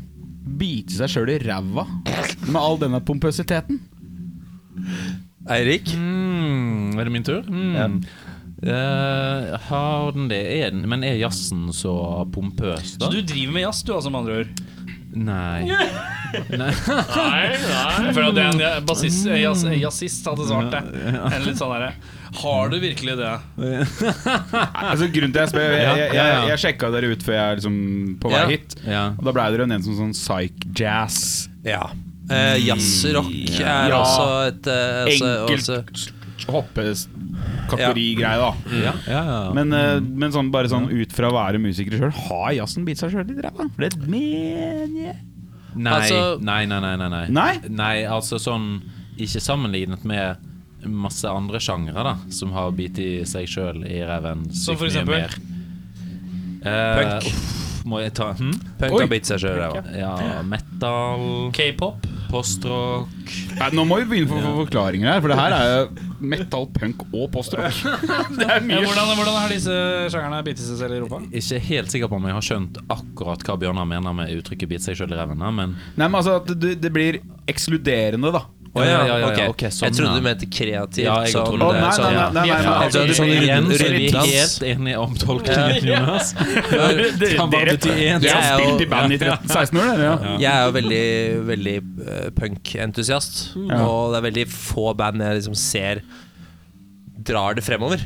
bitt 0.59 0.95
seg 0.95 1.11
sjøl 1.13 1.35
i 1.35 1.37
ræva 1.43 1.85
med 2.49 2.59
all 2.59 2.79
denne 2.81 3.01
pompøsiteten? 3.05 3.77
Eirik? 5.49 5.93
Mm, 5.97 6.97
er 6.99 7.07
det 7.07 7.13
min 7.13 7.25
tur? 7.25 7.45
Mm. 7.45 8.01
Eh, 8.59 9.59
har 9.69 10.11
den 10.15 10.27
det? 10.31 10.41
Er 10.59 10.71
den, 10.75 10.83
men 10.91 11.03
er 11.07 11.15
jazzen 11.21 11.69
så 11.75 11.93
pompøs, 12.33 12.97
da? 12.99 13.07
Så 13.07 13.11
du 13.13 13.21
driver 13.23 13.53
med 13.55 13.63
jazz, 13.63 13.83
du 13.87 13.93
altså, 13.95 14.11
med 14.11 14.19
andre 14.25 14.41
ord? 14.43 14.63
Nei. 15.09 15.65
Nei. 16.59 16.73
Føler 18.13 18.27
at 18.27 18.35
det 18.37 18.43
er 18.43 18.49
en 18.77 18.85
bassist, 18.85 19.23
eh, 19.25 19.39
jazz, 19.41 19.63
jazzist 19.79 20.27
hadde 20.29 20.45
svart 20.45 20.69
det. 20.75 20.81
En 21.33 21.45
litt 21.47 21.57
sånn 21.57 21.71
derre 21.73 21.93
Har 22.43 22.69
du 22.69 22.75
virkelig 22.83 23.15
det? 23.17 23.31
Altså 23.57 25.07
Grunnen 25.09 25.33
til 25.33 25.41
at 25.41 25.47
jeg 25.47 25.53
spør 25.55 25.73
Jeg, 25.73 25.97
jeg, 25.97 26.13
jeg, 26.19 26.43
jeg 26.51 26.61
sjekka 26.65 26.91
dere 26.93 27.09
ut 27.15 27.25
før 27.25 27.37
jeg 27.39 27.45
er 27.47 27.57
liksom 27.61 27.79
på 28.21 28.33
vei 28.35 28.43
hit. 28.53 28.75
Ja. 28.85 29.07
Og 29.17 29.25
Da 29.25 29.33
blei 29.39 29.47
dere 29.55 29.65
nevnt 29.71 29.87
som 29.89 29.97
sånn 29.97 30.13
psych-jazz. 30.13 31.17
Ja. 31.65 31.81
Eh, 32.29 32.59
Jazzrock 32.67 33.33
er 33.63 33.89
Ja. 33.89 34.03
også 34.03 34.29
et 34.51 34.69
eh, 34.69 35.13
Enkelt. 35.15 35.57
også, 35.57 36.13
hoppekategorigreie, 36.47 38.37
da. 38.39 38.53
Ja, 38.71 38.93
ja, 39.07 39.23
ja. 39.25 39.53
Men, 39.53 39.73
eh, 39.73 39.99
men 39.99 40.31
sånn, 40.31 40.51
bare 40.53 40.69
sånn 40.71 40.89
ut 40.91 41.11
fra 41.15 41.29
å 41.31 41.33
være 41.35 41.59
musiker 41.61 41.91
sjøl, 41.97 42.11
har 42.29 42.51
jazzen 42.59 42.85
bitt 42.87 42.97
seg 43.01 43.11
sjøl 43.13 43.29
i 43.33 43.41
ræva? 43.41 43.69
Det 43.77 43.97
mener 44.07 45.03
jeg. 45.09 45.17
Nei, 45.75 45.91
Altså- 45.93 46.39
nei, 46.41 46.65
nei, 46.65 46.79
nei, 46.81 46.95
nei, 46.97 47.09
nei. 47.09 47.27
Nei? 47.29 47.59
Nei, 47.69 48.03
altså 48.09 48.39
sånn 48.41 48.81
Ikke 49.19 49.39
sammenlignet 49.39 50.03
med 50.03 50.37
masse 50.87 51.25
andre 51.29 51.59
sjangere 51.59 52.03
da 52.03 52.15
som 52.31 52.51
har 52.53 52.71
bitt 52.71 52.97
i 52.99 53.23
seg 53.27 53.45
sjøl 53.47 53.83
i 53.85 53.99
ræven 54.07 54.45
Som 54.55 54.77
for 54.77 54.87
sykt 54.87 55.05
mye 55.05 55.27
eksempel? 55.27 55.39
mer. 56.63 56.65
Eh, 56.65 56.95
Punk. 57.19 57.23
Uh, 57.23 57.85
må 57.85 57.99
jeg 58.01 58.13
ta 58.15 58.33
hm? 58.33 58.51
Punk 58.79 58.91
Oi. 58.93 58.99
har 59.01 59.07
bitt 59.11 59.25
seg 59.29 59.39
sjøl 59.43 59.59
ja. 59.59 59.83
Ja, 60.17 60.41
metal, 60.41 61.51
K-pop? 61.53 62.07
Postrock 62.29 63.31
Nei, 63.59 63.69
nå 63.75 63.83
må 63.87 63.97
vi 64.01 64.07
begynne 64.09 64.37
å 64.39 64.53
få 64.53 64.63
forklaringer 64.63 65.09
her, 65.11 65.21
for 65.23 65.31
det 65.33 65.37
her 65.39 65.55
er 65.55 65.71
jo 65.71 66.05
metal, 66.19 66.67
punk 66.75 67.01
og 67.09 67.25
postrock. 67.33 67.75
det 68.39 68.45
er 68.45 68.57
Ja, 68.57 68.63
mye 68.65 68.79
hvordan, 68.85 69.11
hvordan 69.19 69.37
har 69.39 69.51
disse 69.53 69.75
sjangerne 70.13 70.41
bitt 70.47 70.61
seg 70.61 70.79
selv 70.81 70.97
i 70.97 71.01
rumpa? 71.03 71.21
Ikke 71.41 71.59
helt 71.69 71.93
sikker 71.93 72.11
på 72.11 72.19
om 72.19 72.27
jeg 72.29 72.37
har 72.37 72.45
skjønt 72.49 72.79
akkurat 72.91 73.43
hva 73.47 73.57
Bjørnar 73.61 73.87
mener 73.89 74.15
med 74.15 74.33
uttrykket 74.37 74.71
'bite 74.71 74.85
seg 74.87 74.99
sjøl 74.99 75.13
i 75.15 75.19
ræven', 75.19 75.43
men 75.59 75.75
Nei, 75.95 76.07
men 76.07 76.19
altså 76.21 76.37
at 76.39 76.51
det, 76.59 76.77
det 76.83 76.91
blir 76.95 77.19
ekskluderende, 77.49 78.31
da. 78.35 78.45
Å 78.79 78.85
ja, 78.85 78.91
Ja, 78.91 78.99
ja, 79.09 79.17
ja, 79.19 79.27
Okay, 79.29 79.47
ok, 79.51 79.63
sånn, 79.75 79.85
jeg 79.89 79.95
trodde 79.97 80.13
du 80.19 80.25
mente 80.25 80.47
kreativt. 80.49 81.03
Ja, 81.05 81.15
jeg 81.25 81.33
sånn, 81.35 81.63
oh, 81.65 81.73
nei, 81.75 81.91
så, 81.95 82.03
nei, 82.05 82.13
ja. 82.15 82.25
nei, 82.35 82.43
nei, 82.47 82.59
er 83.85 83.95
vi 83.95 84.09
helt 84.39 84.65
enige 84.69 85.01
om 85.03 85.17
tolkningen, 85.19 85.89
Jonas. 85.89 86.31
Dere- 87.19 87.35
har 88.33 88.47
spilt 88.55 88.85
i 88.85 88.89
band 88.95 89.15
i 89.15 89.19
13-16 89.19 89.81
år, 89.83 89.91
dere? 89.99 90.33
Jeg 90.39 90.51
er 90.53 90.63
jo 90.65 90.75
veldig, 90.79 91.03
veldig 91.51 91.75
punkentusiast, 92.39 92.39
punk-entusiast. 92.39 93.43
Og 93.83 94.13
det 94.13 94.21
er 94.21 94.25
veldig 94.29 94.47
få 94.53 94.93
band 94.99 95.21
jeg 95.27 95.41
liksom 95.41 95.57
ser 95.59 96.03
drar 97.29 97.57
det 97.59 97.63
fremover. 97.67 98.01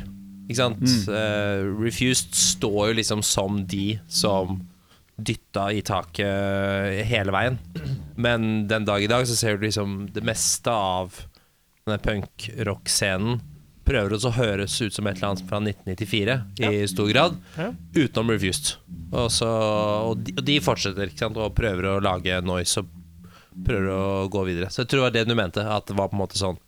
Ikke 0.48 0.58
sant? 0.60 0.82
Eh, 1.08 1.62
Refused 1.80 2.34
står 2.36 2.90
jo 2.90 2.96
liksom 2.98 3.22
som 3.24 3.62
de 3.70 3.98
som 4.10 4.58
dytta 5.16 5.68
i 5.72 5.82
taket 5.86 7.04
hele 7.06 7.34
veien. 7.34 7.58
Men 8.16 8.66
den 8.70 8.86
dag 8.88 9.04
i 9.04 9.10
dag 9.10 9.26
så 9.28 9.36
ser 9.38 9.58
du 9.58 9.66
liksom 9.66 10.08
det 10.14 10.24
meste 10.26 10.72
av 10.72 11.20
denne 11.84 12.00
punk-rock-scenen 12.02 13.42
prøver 13.84 14.16
også 14.16 14.30
å 14.30 14.36
høres 14.38 14.74
ut 14.80 14.96
som 14.96 15.06
et 15.06 15.18
eller 15.18 15.34
annet 15.34 15.48
fra 15.48 15.60
1994 15.60 16.36
i 16.64 16.72
stor 16.88 17.10
grad, 17.10 17.36
utenom 17.92 18.32
Refused. 18.32 18.78
Og, 19.12 19.28
så, 19.32 19.48
og, 20.08 20.22
de, 20.24 20.34
og 20.38 20.46
de 20.46 20.58
fortsetter 20.64 21.12
sant? 21.12 21.38
og 21.38 21.54
prøver 21.56 21.90
å 21.90 21.98
lage 22.02 22.40
noise 22.44 22.80
og 22.80 22.88
prøver 23.66 23.90
å 23.92 24.28
gå 24.32 24.46
videre. 24.48 24.70
Så 24.72 24.82
jeg 24.82 24.90
tror 24.90 25.02
det 25.02 25.06
var 25.08 25.16
det 25.18 25.26
du 25.28 25.36
mente, 25.38 25.64
at 25.68 25.86
det 25.90 25.98
var 25.98 26.10
på 26.10 26.16
en 26.16 26.24
måte 26.24 26.40
sånn 26.40 26.58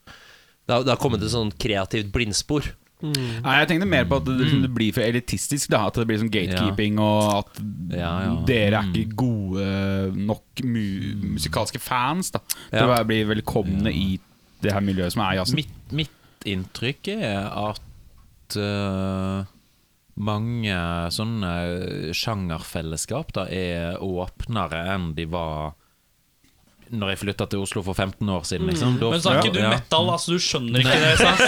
Det 0.66 0.74
har, 0.74 0.84
det 0.84 0.92
har 0.92 1.00
kommet 1.00 1.22
et 1.24 1.32
sånn 1.32 1.52
kreativt 1.56 2.12
blindspor. 2.14 2.68
Nei, 3.02 3.54
jeg 3.60 3.68
tenkte 3.68 3.86
mer 3.90 4.06
på 4.08 4.16
at 4.22 4.24
det, 4.24 4.46
det 4.62 4.70
blir 4.72 4.94
for 4.96 5.04
elitistisk. 5.04 5.68
Da, 5.74 5.82
at 5.90 5.98
det 6.00 6.06
blir 6.08 6.20
sånn 6.22 6.30
gatekeeping, 6.32 6.96
og 7.02 7.26
at 7.42 7.58
Ja, 7.92 8.12
ja. 8.24 8.30
dere 8.48 8.80
er 8.80 8.88
ikke 8.96 9.18
gode 9.20 9.66
nok 10.16 10.62
mu 10.64 10.86
musikalske 11.36 11.78
fans 11.82 12.30
da 12.32 12.40
til 12.48 12.80
Ja. 12.80 12.96
å 12.96 13.04
bli 13.06 13.20
velkomne 13.28 13.92
i 13.92 14.18
det 14.64 14.72
her 14.72 14.80
miljøet 14.80 15.12
som 15.12 15.22
er 15.26 15.36
jazzen. 15.42 15.60
Mitt, 15.60 15.74
mitt 15.92 16.48
inntrykk 16.48 17.08
er 17.18 17.50
at 17.52 18.56
uh, 18.56 19.44
mange 20.16 20.76
sånne 21.12 21.52
sjangerfellesskap 22.16 23.34
da 23.36 23.44
er 23.52 23.98
åpnere 24.00 24.86
enn 24.94 25.10
de 25.18 25.26
var 25.28 25.74
når 26.90 27.12
jeg 27.12 27.18
flytta 27.22 27.46
til 27.50 27.62
Oslo 27.64 27.82
for 27.86 27.94
15 27.98 28.28
år 28.30 28.44
siden. 28.46 28.66
Liksom. 28.70 28.98
Da- 29.00 29.10
Men 29.10 29.20
sa 29.24 29.34
ikke 29.40 29.52
du 29.54 29.60
Ja. 29.60 29.70
metal, 29.70 30.10
altså 30.10 30.32
du 30.36 30.38
skjønner 30.38 30.80
ikke 30.80 30.98
det, 31.02 31.18
sant? 31.18 31.40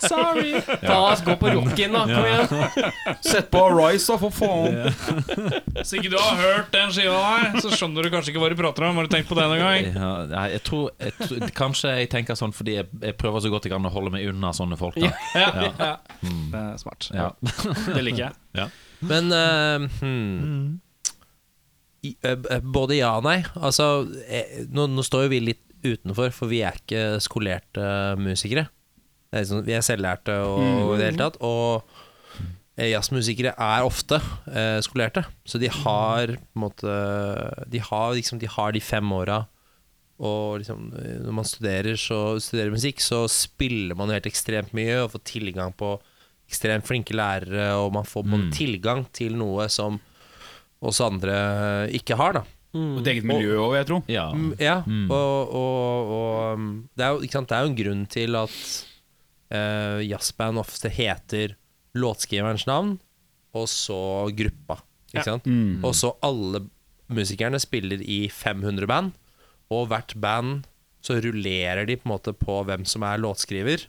Sorry! 0.10 0.52
Ta, 0.82 0.98
gå 1.24 1.36
på 1.38 1.52
rocken, 1.54 1.92
da. 1.92 2.02
Kom 2.10 2.26
igjen. 2.26 2.92
Sett 3.32 3.50
på 3.50 3.62
Rise, 3.70 4.12
da, 4.12 4.18
for 4.18 4.30
faen! 4.30 4.92
Hvis 5.78 5.94
ikke 5.98 6.12
du 6.12 6.18
har 6.18 6.36
hørt 6.40 6.70
den 6.74 6.92
skiva 6.94 7.22
der, 7.22 7.60
så 7.62 7.72
skjønner 7.74 8.06
du 8.06 8.12
kanskje 8.14 8.34
ikke 8.34 8.42
hva 8.44 8.52
du 8.52 8.58
prater 8.58 8.88
om. 8.88 9.00
Har 9.00 9.08
du 9.08 9.14
tenkt 9.14 9.30
på 9.30 9.38
det 9.38 9.48
noen 9.50 9.62
gang? 9.62 9.90
Ja, 9.96 10.46
jeg 10.52 10.62
tror, 10.66 10.90
jeg 11.00 11.16
tror 11.20 11.50
Kanskje 11.62 11.96
jeg 12.00 12.08
tenker 12.12 12.38
sånn 12.38 12.54
fordi 12.56 12.78
jeg, 12.78 12.88
jeg 13.02 13.16
prøver 13.20 13.42
så 13.44 13.50
godt 13.52 13.66
jeg 13.68 13.74
kan 13.74 13.86
å 13.86 13.92
holde 13.92 14.12
meg 14.14 14.26
unna 14.30 14.52
sånne 14.56 14.78
folk. 14.80 14.96
Da. 14.98 15.12
Ja, 15.38 15.50
ja. 15.78 15.92
Det 16.22 16.62
er 16.62 16.80
smart. 16.80 17.10
Ja. 17.14 17.30
Det 17.42 18.02
liker 18.02 18.30
jeg. 18.30 18.70
Men 19.02 19.32
uh, 19.34 19.88
hmm. 20.00 20.80
Eh, 22.02 22.14
eh, 22.26 22.62
Både 22.62 22.98
ja 22.98 23.14
og 23.18 23.26
nei. 23.26 23.40
Altså, 23.54 24.06
eh, 24.26 24.64
nå, 24.70 24.88
nå 24.90 25.04
står 25.06 25.26
jo 25.26 25.34
vi 25.34 25.42
litt 25.52 25.62
utenfor, 25.82 26.30
for 26.34 26.50
vi 26.50 26.62
er 26.66 26.78
ikke 26.78 27.20
skolerte 27.22 27.84
musikere. 28.20 28.68
Er 29.32 29.44
liksom, 29.44 29.62
vi 29.66 29.74
er 29.74 29.84
selvlærte 29.84 30.36
og 30.44 30.94
i 30.94 30.98
det 31.00 31.08
hele 31.10 31.22
tatt. 31.22 31.38
Og 31.46 31.82
eh, 32.76 32.92
jazzmusikere 32.92 33.54
er 33.54 33.86
ofte 33.86 34.20
eh, 34.50 34.78
skolerte. 34.84 35.24
Så 35.46 35.60
de 35.62 35.70
har 35.72 36.36
på 36.36 36.58
en 36.58 36.66
måte 36.66 36.98
De 37.70 37.80
har 37.82 38.12
liksom 38.14 38.38
De 38.42 38.50
har 38.50 38.74
de 38.74 38.82
fem 38.82 39.14
åra 39.16 39.44
og 40.22 40.60
liksom, 40.60 40.92
eh, 41.00 41.18
når 41.24 41.34
man 41.34 41.48
studerer, 41.48 41.96
så, 41.98 42.38
studerer 42.38 42.70
musikk, 42.70 43.00
så 43.02 43.24
spiller 43.30 43.96
man 43.98 44.10
jo 44.10 44.14
helt 44.14 44.28
ekstremt 44.30 44.74
mye 44.76 45.00
og 45.02 45.10
får 45.16 45.24
tilgang 45.32 45.72
på 45.74 45.96
ekstremt 46.46 46.86
flinke 46.86 47.16
lærere, 47.16 47.72
og 47.80 47.94
man 47.96 48.06
får 48.06 48.28
mm. 48.28 48.50
tilgang 48.54 49.06
til 49.16 49.34
noe 49.40 49.66
som 49.72 49.98
oss 50.82 51.00
andre 51.04 51.36
ikke 51.94 52.18
har. 52.18 52.40
da 52.40 52.42
Og 52.72 53.02
et 53.02 53.10
eget 53.12 53.26
miljø 53.28 53.58
òg, 53.60 53.74
jeg 53.76 53.88
tror. 53.90 54.02
Ja. 54.10 54.26
Mm, 54.32 54.54
Ja, 54.60 54.78
og, 55.12 55.52
og, 55.52 56.12
og 56.16 56.54
um, 56.56 56.68
det, 56.96 57.04
er 57.04 57.10
jo, 57.12 57.20
ikke 57.26 57.36
sant? 57.38 57.50
det 57.50 57.56
er 57.58 57.66
jo 57.66 57.70
en 57.72 57.78
grunn 57.82 58.04
til 58.10 58.38
at 58.40 58.58
uh, 59.52 60.00
jazzband 60.06 60.60
ofte 60.62 60.88
heter 60.92 61.54
låtskriverens 61.94 62.64
navn, 62.66 62.94
og 63.52 63.68
så 63.68 63.98
gruppa. 64.32 64.78
Ikke 65.12 65.26
sant? 65.28 65.48
Og 65.84 65.92
så 65.98 66.14
alle 66.24 66.62
musikerne 67.12 67.60
spiller 67.60 68.00
i 68.00 68.24
500 68.32 68.88
band, 68.88 69.12
og 69.72 69.90
hvert 69.92 70.14
band 70.16 70.62
så 71.04 71.18
rullerer 71.20 71.84
de 71.88 71.98
på 71.98 72.06
en 72.08 72.14
måte 72.14 72.32
på 72.32 72.62
hvem 72.64 72.86
som 72.88 73.04
er 73.04 73.20
låtskriver, 73.20 73.84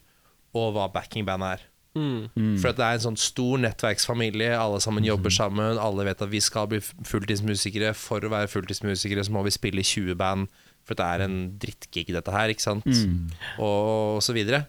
og 0.54 0.74
hva 0.76 0.90
backingband 0.92 1.46
er. 1.54 1.64
For 1.94 2.72
at 2.72 2.80
det 2.80 2.86
er 2.88 2.98
en 2.98 3.06
sånn 3.08 3.20
stor 3.22 3.62
nettverksfamilie, 3.62 4.52
alle 4.58 4.80
sammen 4.82 5.06
jobber 5.06 5.30
sammen, 5.34 5.78
alle 5.78 6.08
vet 6.08 6.22
at 6.26 6.32
vi 6.32 6.42
skal 6.42 6.68
bli 6.72 6.80
fulltidsmusikere. 6.82 7.94
For 7.98 8.26
å 8.26 8.32
være 8.34 8.50
fulltidsmusikere 8.50 9.26
så 9.28 9.34
må 9.36 9.44
vi 9.46 9.54
spille 9.54 9.84
i 9.84 9.86
20 9.86 10.18
band, 10.18 10.50
for 10.84 10.98
det 11.00 11.06
er 11.06 11.26
en 11.28 11.38
drittgig 11.62 12.10
dette 12.16 12.34
her, 12.34 12.50
ikke 12.52 12.66
sant? 12.66 12.88
Og, 13.60 14.18
og 14.18 14.24
så 14.26 14.34
videre. 14.36 14.66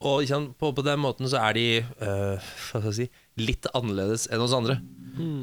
Og 0.00 0.22
ikke 0.22 0.32
sant, 0.32 0.54
på, 0.56 0.70
på 0.72 0.82
den 0.86 1.02
måten 1.02 1.28
så 1.28 1.42
er 1.42 1.58
de 1.58 1.66
øh, 1.82 2.38
hva 2.38 2.80
skal 2.80 2.86
jeg 2.88 2.96
si, 3.02 3.08
litt 3.42 3.66
annerledes 3.76 4.28
enn 4.32 4.40
oss 4.40 4.54
andre. 4.56 4.78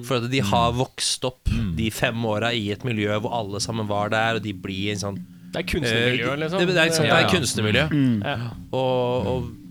For 0.08 0.18
at 0.18 0.32
de 0.32 0.40
har 0.42 0.72
vokst 0.74 1.28
opp 1.28 1.52
de 1.78 1.92
fem 1.94 2.18
åra 2.26 2.50
i 2.56 2.72
et 2.74 2.82
miljø 2.88 3.20
hvor 3.20 3.36
alle 3.38 3.60
sammen 3.62 3.86
var 3.90 4.10
der, 4.10 4.40
og 4.40 4.42
de 4.48 4.56
blir 4.58 4.96
en 4.96 5.04
sånn 5.04 5.20
Det 5.54 5.62
er 5.62 5.68
kunstnermiljø, 5.70 6.32
Eh, 6.32 6.40
liksom. 6.42 6.60
Det, 6.64 6.74
det 6.74 6.82
er, 6.82 6.96
sant, 6.96 7.12
det 7.12 7.20
er 7.20 7.30
kunstnermiljø. 7.36 7.84
Mm. 7.92 8.48
Og, 8.72 9.28
og 9.30 9.67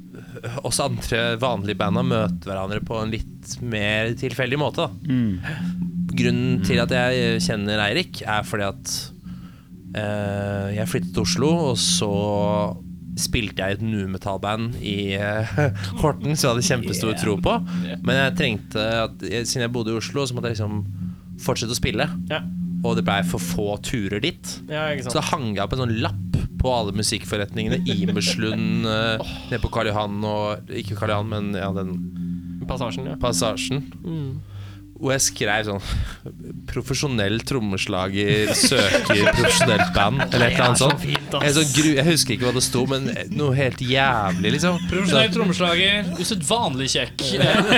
oss 0.66 0.80
andre 0.82 1.36
vanlige 1.40 1.78
banda 1.80 2.04
møter 2.06 2.50
hverandre 2.50 2.82
på 2.86 2.98
en 3.00 3.12
litt 3.14 3.56
mer 3.62 4.12
tilfeldig 4.18 4.58
måte. 4.60 4.86
Da. 4.86 4.90
Grunnen 6.16 6.64
til 6.66 6.80
at 6.82 6.94
jeg 6.94 7.44
kjenner 7.44 7.82
Eirik, 7.86 8.22
er 8.24 8.46
fordi 8.46 8.66
at 8.68 8.96
uh, 9.96 10.68
jeg 10.74 10.90
flyttet 10.90 11.14
til 11.14 11.24
Oslo, 11.26 11.52
og 11.70 11.80
så 11.80 12.10
spilte 13.16 13.64
jeg 13.64 13.72
i 13.72 13.76
et 13.78 13.84
nu-metallband 13.84 14.76
i 14.84 14.98
uh, 15.16 15.56
Horten 16.02 16.36
som 16.36 16.50
jeg 16.50 16.52
hadde 16.52 16.66
kjempestor 16.68 17.16
tro 17.20 17.38
på. 17.40 17.56
Men 18.04 18.20
jeg 18.20 18.36
trengte 18.40 18.86
at 19.06 19.24
Siden 19.24 19.66
jeg 19.66 19.72
bodde 19.72 19.94
i 19.94 20.00
Oslo, 20.00 20.26
så 20.26 20.36
måtte 20.36 20.52
jeg 20.52 20.58
liksom 20.58 20.82
fortsette 21.42 21.74
å 21.74 21.78
spille. 21.78 22.08
Ja. 22.32 22.42
Og 22.84 22.98
det 22.98 23.06
blei 23.06 23.20
for 23.26 23.42
få 23.42 23.68
turer 23.84 24.20
dit. 24.22 24.52
Ja, 24.70 24.88
Så 25.02 25.16
da 25.16 25.24
hang 25.30 25.54
jeg 25.54 25.64
opp 25.64 25.76
en 25.76 25.84
sånn 25.84 25.96
lapp 26.04 26.36
på 26.60 26.72
alle 26.72 26.94
musikkforretningene. 26.96 27.80
Imerslund, 27.92 28.86
oh. 28.86 29.32
nede 29.50 29.62
på 29.62 29.70
Karl 29.72 29.90
Johan 29.92 30.20
og 30.26 30.72
Ikke 30.82 30.98
Karl 30.98 31.14
Johan, 31.14 31.32
men 31.32 31.56
ja, 31.56 31.70
den 31.76 31.96
Passasjen, 32.66 33.06
ja. 33.06 33.14
passasjen. 33.22 33.84
Og 34.96 35.10
jeg 35.12 35.22
skrev 35.26 35.66
sånn 35.68 35.82
Profesjonell 36.70 37.40
trommeslager 37.46 38.52
søker 38.56 39.28
profesjonelt 39.36 39.90
band, 39.96 40.22
eller 40.30 40.46
et 40.48 40.56
eller 40.56 40.64
annet 40.66 40.80
sånt. 40.80 41.04
Jeg, 41.06 41.52
sånn 41.56 41.70
gru, 41.74 41.90
jeg 41.98 42.06
husker 42.08 42.36
ikke 42.36 42.48
hva 42.48 42.54
det 42.56 42.62
sto, 42.66 42.82
men 42.90 43.10
noe 43.36 43.56
helt 43.56 43.82
jævlig, 43.84 44.54
liksom. 44.56 44.80
Profesjonell 44.90 45.34
trommeslager, 45.36 46.10
usedvanlig 46.20 46.88
kjekk. 46.96 47.26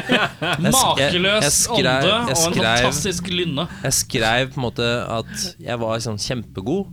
Makeløs 0.69 1.61
ånde 1.75 1.97
og 1.99 2.33
en 2.33 2.57
fantastisk 2.59 3.31
lynne. 3.33 3.69
Jeg 3.85 3.99
skrev 3.99 4.55
på 4.55 4.63
en 4.63 4.67
måte 4.69 4.89
at 5.19 5.47
jeg 5.59 5.83
var 5.85 6.03
sånn 6.07 6.21
kjempegod. 6.23 6.89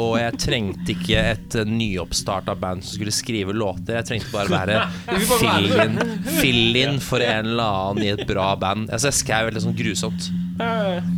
Og 0.00 0.16
jeg 0.18 0.38
trengte 0.42 0.90
ikke 0.94 1.20
et 1.34 1.56
uh, 1.60 1.68
nyoppstarta 1.68 2.56
band 2.58 2.82
som 2.82 2.96
skulle 2.96 3.14
skrive 3.14 3.54
låter. 3.54 4.00
Jeg 4.00 4.08
trengte 4.08 4.32
bare 4.34 4.50
være 4.50 4.80
fill-in 5.38 6.00
fill 6.40 6.98
for 7.04 7.22
en 7.22 7.52
eller 7.52 7.78
annen 7.84 8.02
i 8.02 8.10
et 8.16 8.24
bra 8.26 8.48
band. 8.58 8.88
Altså 8.90 9.12
Jeg 9.12 9.20
skrev 9.20 9.50
veldig 9.50 9.62
sånn 9.68 9.78
grusomt. 9.78 10.26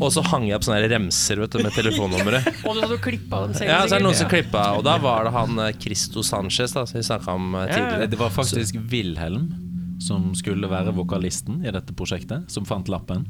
Og 0.00 0.10
så 0.12 0.24
hang 0.28 0.46
jeg 0.48 0.58
opp 0.58 0.66
sånne 0.66 0.84
remser 0.92 1.40
vet 1.40 1.56
du, 1.56 1.62
med 1.64 1.72
telefonnummeret. 1.76 2.50
Og 2.68 2.76
du 2.76 2.84
hadde 2.84 3.00
klippa 3.04 3.42
dem 3.46 3.56
selv, 3.56 3.72
Ja, 3.72 3.80
så 3.84 3.96
er 3.96 4.04
det 4.04 4.08
noen 4.10 4.20
som 4.20 4.30
klippa, 4.32 4.62
og 4.78 4.84
da 4.86 4.96
var 5.00 5.28
det 5.28 5.32
han 5.36 5.60
uh, 5.60 5.72
Christo 5.80 6.24
Sanchez 6.24 6.76
da, 6.76 6.84
som 6.88 7.00
vi 7.00 7.04
snakka 7.08 7.36
om 7.36 7.56
tidligere. 7.64 8.12
Det 8.12 8.20
var 8.20 8.32
faktisk 8.32 8.80
Wilhelm 8.92 9.50
som 10.04 10.34
skulle 10.36 10.68
være 10.68 10.92
vokalisten 10.96 11.62
i 11.64 11.72
dette 11.72 11.96
prosjektet, 11.96 12.50
som 12.52 12.68
fant 12.68 12.92
lappen. 12.92 13.24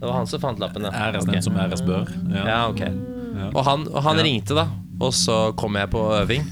Det 0.00 0.08
var 0.08 0.18
han 0.18 0.30
som 0.30 0.42
fant 0.42 0.58
lappen, 0.62 0.86
ja. 0.90 0.94
Æres 1.08 1.30
den 1.30 1.42
som 1.42 1.58
æres 1.62 1.86
bør. 1.86 2.10
Ja, 2.34 2.64
ok 2.66 3.13
Og 3.52 3.62
han, 3.66 3.86
og 3.90 4.04
han 4.06 4.20
ringte 4.22 4.56
da 4.56 4.68
Og 5.02 5.14
så 5.16 5.52
kom 5.58 5.76
jeg 5.80 5.90
på 5.90 6.02
øving 6.20 6.44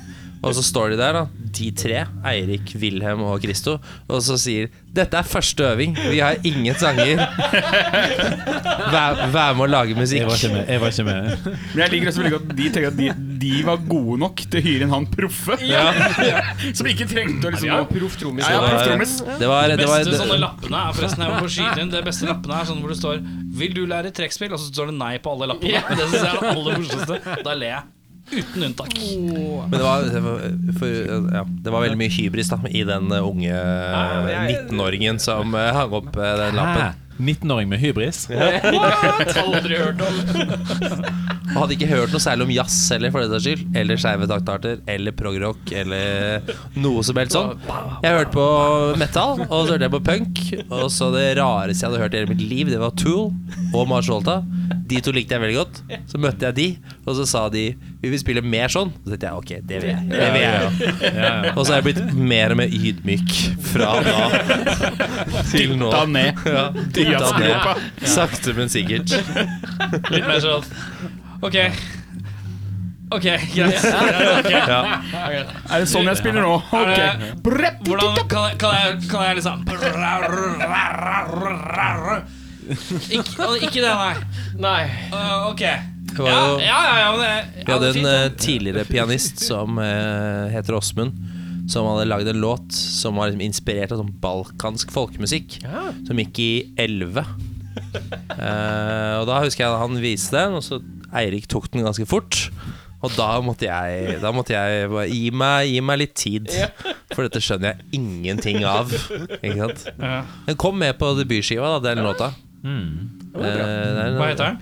Og 0.42 0.54
så 0.58 0.62
står 0.66 0.90
de 0.90 0.96
der 0.98 1.12
da 1.14 1.20
De 1.54 1.68
tre, 1.76 2.00
Eirik, 2.26 2.72
Wilhelm 2.80 3.20
og 3.22 3.42
Christo, 3.44 3.76
Og 4.08 4.22
så 4.26 4.34
sier 4.40 4.68
Dette 4.92 5.14
er 5.20 5.22
første 5.28 5.62
øving 5.70 5.94
Vi 6.10 6.18
har 6.18 6.34
ingen 6.44 6.74
sanger 6.74 7.16
Vær, 8.92 9.20
vær 9.32 9.54
med 9.56 9.64
å 9.64 9.68
lage 9.70 9.94
musikk 9.96 10.18
Jeg 10.22 10.28
var 10.28 10.36
ikke 10.40 10.50
med. 10.52 10.66
Jeg 10.72 10.80
var 10.82 10.92
ikke 10.92 11.04
med. 11.06 11.46
Men 11.72 11.82
jeg 11.84 11.92
liker 11.94 12.10
også 12.10 12.22
veldig 12.22 12.32
godt 12.34 12.50
at 12.50 12.56
de 12.58 12.66
tenker 12.74 12.88
at 12.90 12.98
de, 12.98 13.08
de 13.42 13.52
var 13.66 13.80
gode 13.88 14.18
nok 14.22 14.42
til 14.42 14.58
å 14.60 14.64
hyre 14.66 14.86
inn 14.88 14.92
han 14.92 15.06
proffe. 15.12 15.56
Som 16.78 16.90
ikke 16.92 17.06
trengte 17.10 17.48
å 17.48 17.54
liksom 17.54 17.70
Ja, 17.70 17.78
proff 17.88 18.18
trommis. 18.20 18.44
Ja, 18.44 18.52
ja, 18.52 18.60
Det 18.60 18.68
var- 18.68 19.38
Det 19.38 19.48
var, 19.48 19.68
Det 19.72 19.78
det 19.78 19.88
var 19.88 20.02
beste 20.02 20.18
sånne 20.20 20.36
det, 20.36 20.42
lappene 20.44 20.82
er 20.82 20.98
forresten 20.98 21.24
jeg 21.24 21.32
må 21.32 21.40
få 21.46 21.50
skyte 21.56 21.80
inn 21.86 21.90
Det 21.94 22.04
beste 22.06 22.28
lappene 22.28 22.60
er 22.60 22.68
sånn 22.72 22.82
hvor 22.82 22.92
det 22.92 22.98
står 23.00 23.22
'Vil 23.62 23.74
du 23.76 23.82
lære 23.86 24.10
trekkspill?' 24.16 24.52
Og 24.52 24.60
så 24.60 24.68
står 24.72 24.86
det 24.92 24.96
nei 24.98 25.14
på 25.22 25.32
alle 25.34 25.46
lappene. 25.52 25.82
Det 25.96 26.06
synes 26.08 26.22
jeg 26.22 26.34
er 26.34 26.40
det 26.40 26.52
aller 26.56 26.78
morsomste. 26.78 27.42
Da 27.44 27.54
ler 27.54 27.68
jeg. 27.76 27.82
Uten 28.32 28.64
unntak. 28.64 28.94
Men 28.96 29.76
det 29.76 29.82
var, 29.84 30.06
for, 30.78 30.88
ja, 31.36 31.44
det 31.44 31.74
var 31.74 31.84
veldig 31.84 32.00
mye 32.00 32.12
hybris 32.12 32.48
da 32.52 32.58
I 32.70 32.84
den 32.88 33.12
uh, 33.12 33.20
unge 33.28 33.52
uh, 33.52 34.32
19-åringen 34.48 35.20
Som 35.20 35.52
uh, 35.56 35.68
hang 35.76 35.92
opp 36.00 36.12
den 36.16 36.56
lappen 36.56 37.02
19-åring 37.22 37.68
med 37.68 37.78
hybris? 37.78 38.24
Aldri 39.44 39.76
hørt 39.78 40.00
om. 40.00 40.16
Og 41.52 41.58
hadde 41.60 41.76
ikke 41.76 41.88
hørt 41.90 42.14
noe 42.14 42.22
særlig 42.22 42.46
om 42.46 42.52
jazz 42.54 42.76
heller, 42.94 43.12
for 43.12 43.22
det 43.22 43.30
saks 43.34 43.44
skyld. 43.46 43.76
Eller 43.78 44.00
skeive 44.00 44.28
taktarter, 44.30 44.80
eller 44.90 45.14
progrock, 45.16 45.72
eller 45.76 46.54
noe 46.80 47.04
som 47.04 47.20
helst 47.20 47.36
sånn. 47.36 47.60
Jeg 48.04 48.16
hørte 48.16 48.32
på 48.34 48.46
metal, 49.00 49.44
og 49.44 49.66
så 49.66 49.74
hørte 49.74 49.86
jeg 49.86 49.94
på 49.94 50.02
punk. 50.08 50.42
Og 50.70 50.86
så 50.94 51.10
det 51.14 51.26
rareste 51.40 51.84
jeg 51.84 51.92
hadde 51.92 52.02
hørt 52.02 52.16
i 52.16 52.22
hele 52.22 52.32
mitt 52.32 52.44
liv, 52.46 52.72
det 52.72 52.80
var 52.82 52.96
Tool 52.96 53.30
og 53.72 53.86
Mars 53.90 54.08
Volta. 54.10 54.40
De 54.88 55.00
to 55.04 55.14
likte 55.14 55.36
jeg 55.36 55.44
veldig 55.44 55.58
godt. 55.60 55.82
Så 56.10 56.20
møtte 56.20 56.48
jeg 56.48 56.58
de, 56.58 56.68
og 57.06 57.16
så 57.18 57.24
sa 57.26 57.40
de 57.50 57.62
vi 58.02 58.10
vil 58.12 58.18
spille 58.20 58.42
mer 58.46 58.70
sånn. 58.72 58.92
Så 59.04 59.10
tenkte 59.14 59.26
jeg 59.26 59.38
ok, 59.40 59.50
det 59.68 59.78
vil 59.82 59.90
jeg. 59.90 60.08
Det 60.10 60.28
vil 60.34 60.42
jeg 60.42 60.60
jo. 60.62 60.68
Og 61.56 61.64
så 61.66 61.72
har 61.72 61.80
jeg 61.80 61.86
blitt 61.88 62.14
mer 62.14 62.54
og 62.54 62.58
mer 62.60 62.70
ydmyk 62.78 63.32
fra 63.72 63.88
da 64.02 64.18
til 65.52 65.74
nå. 65.78 65.88
Dytta 65.90 66.04
ned. 66.10 66.44
Ja, 66.46 66.64
dytta 66.98 67.32
ned. 67.38 67.82
Sakte, 68.14 68.54
men 68.58 68.70
sikkert. 68.72 69.14
Litt 70.12 70.26
mer 70.28 70.40
sånn 70.42 70.66
Ok. 71.42 71.58
Ok, 73.12 73.26
greit. 73.52 73.82
Okay. 74.40 74.60
Er 75.68 75.82
det 75.82 75.88
sånn 75.90 76.06
jeg 76.08 76.16
spiller 76.22 76.46
nå? 76.46 76.54
Er 76.72 76.92
det- 76.92 77.00
Ok. 77.02 77.42
Brett. 77.44 77.82
Hvordan 77.84 78.22
kan 78.30 78.46
jeg, 78.48 78.58
kan 78.62 78.78
jeg, 78.78 79.10
kan 79.10 79.26
jeg 79.26 79.34
liksom 79.42 79.66
ikke, 83.10 83.46
ikke 83.66 83.82
det, 83.82 83.90
nei. 83.90 84.14
Nei. 84.62 84.82
Uh, 85.12 85.50
ok. 85.50 85.64
Var 86.18 86.30
jo- 86.30 86.58
ja, 86.60 86.80
ja, 86.84 86.96
ja, 86.98 87.12
det, 87.20 87.64
Vi 87.66 87.72
hadde 87.72 87.88
en 87.88 87.94
fint, 87.94 88.06
eh, 88.06 88.28
tidligere 88.36 88.84
pianist 88.88 89.38
som 89.46 89.78
uh, 89.78 90.48
heter 90.52 90.74
Åsmund. 90.76 91.12
Som 91.70 91.86
hadde 91.86 92.08
lagd 92.10 92.28
en 92.28 92.40
låt 92.42 92.72
som 92.74 93.16
var 93.16 93.30
liksom 93.30 93.40
inspirert 93.46 93.92
av 93.94 94.00
sånn 94.02 94.12
balkansk 94.20 94.90
folkemusikk. 94.92 95.60
Som 96.06 96.18
gikk 96.18 96.38
i 96.42 96.50
elleve. 96.76 97.22
Eh, 98.36 99.14
og 99.20 99.26
da 99.28 99.38
husker 99.44 99.64
jeg 99.64 99.78
han 99.82 99.98
viste 100.02 100.36
den, 100.36 100.56
og 100.58 100.64
så 100.66 100.80
Eirik 101.16 101.46
tok 101.52 101.70
den 101.72 101.84
ganske 101.86 102.06
fort. 102.08 102.48
Og 103.02 103.10
da 103.18 103.40
måtte 103.42 103.66
jeg 103.66 104.20
Da 104.22 104.30
måtte 104.30 104.54
jeg 104.54 104.88
bare 104.92 105.08
gi 105.10 105.30
meg, 105.34 105.66
gi 105.72 105.80
meg 105.82 105.98
litt 106.04 106.14
tid. 106.18 106.50
For 107.14 107.26
dette 107.26 107.40
skjønner 107.42 107.72
jeg 107.74 107.98
ingenting 107.98 108.62
av. 108.68 108.92
Ikke 109.42 109.56
sant? 109.58 109.86
Ja. 109.98 110.20
Den 110.46 110.56
kom 110.60 110.78
med 110.78 110.98
på 111.00 111.10
debutskiva, 111.18 111.74
da, 111.78 111.94
den 111.94 112.04
låta. 112.06 112.30
Mm. 112.62 113.10
det 113.34 113.48
er 113.48 114.06
en- 114.06 114.18
Hva 114.20 114.28
heter 114.30 114.44
den? 114.52 114.60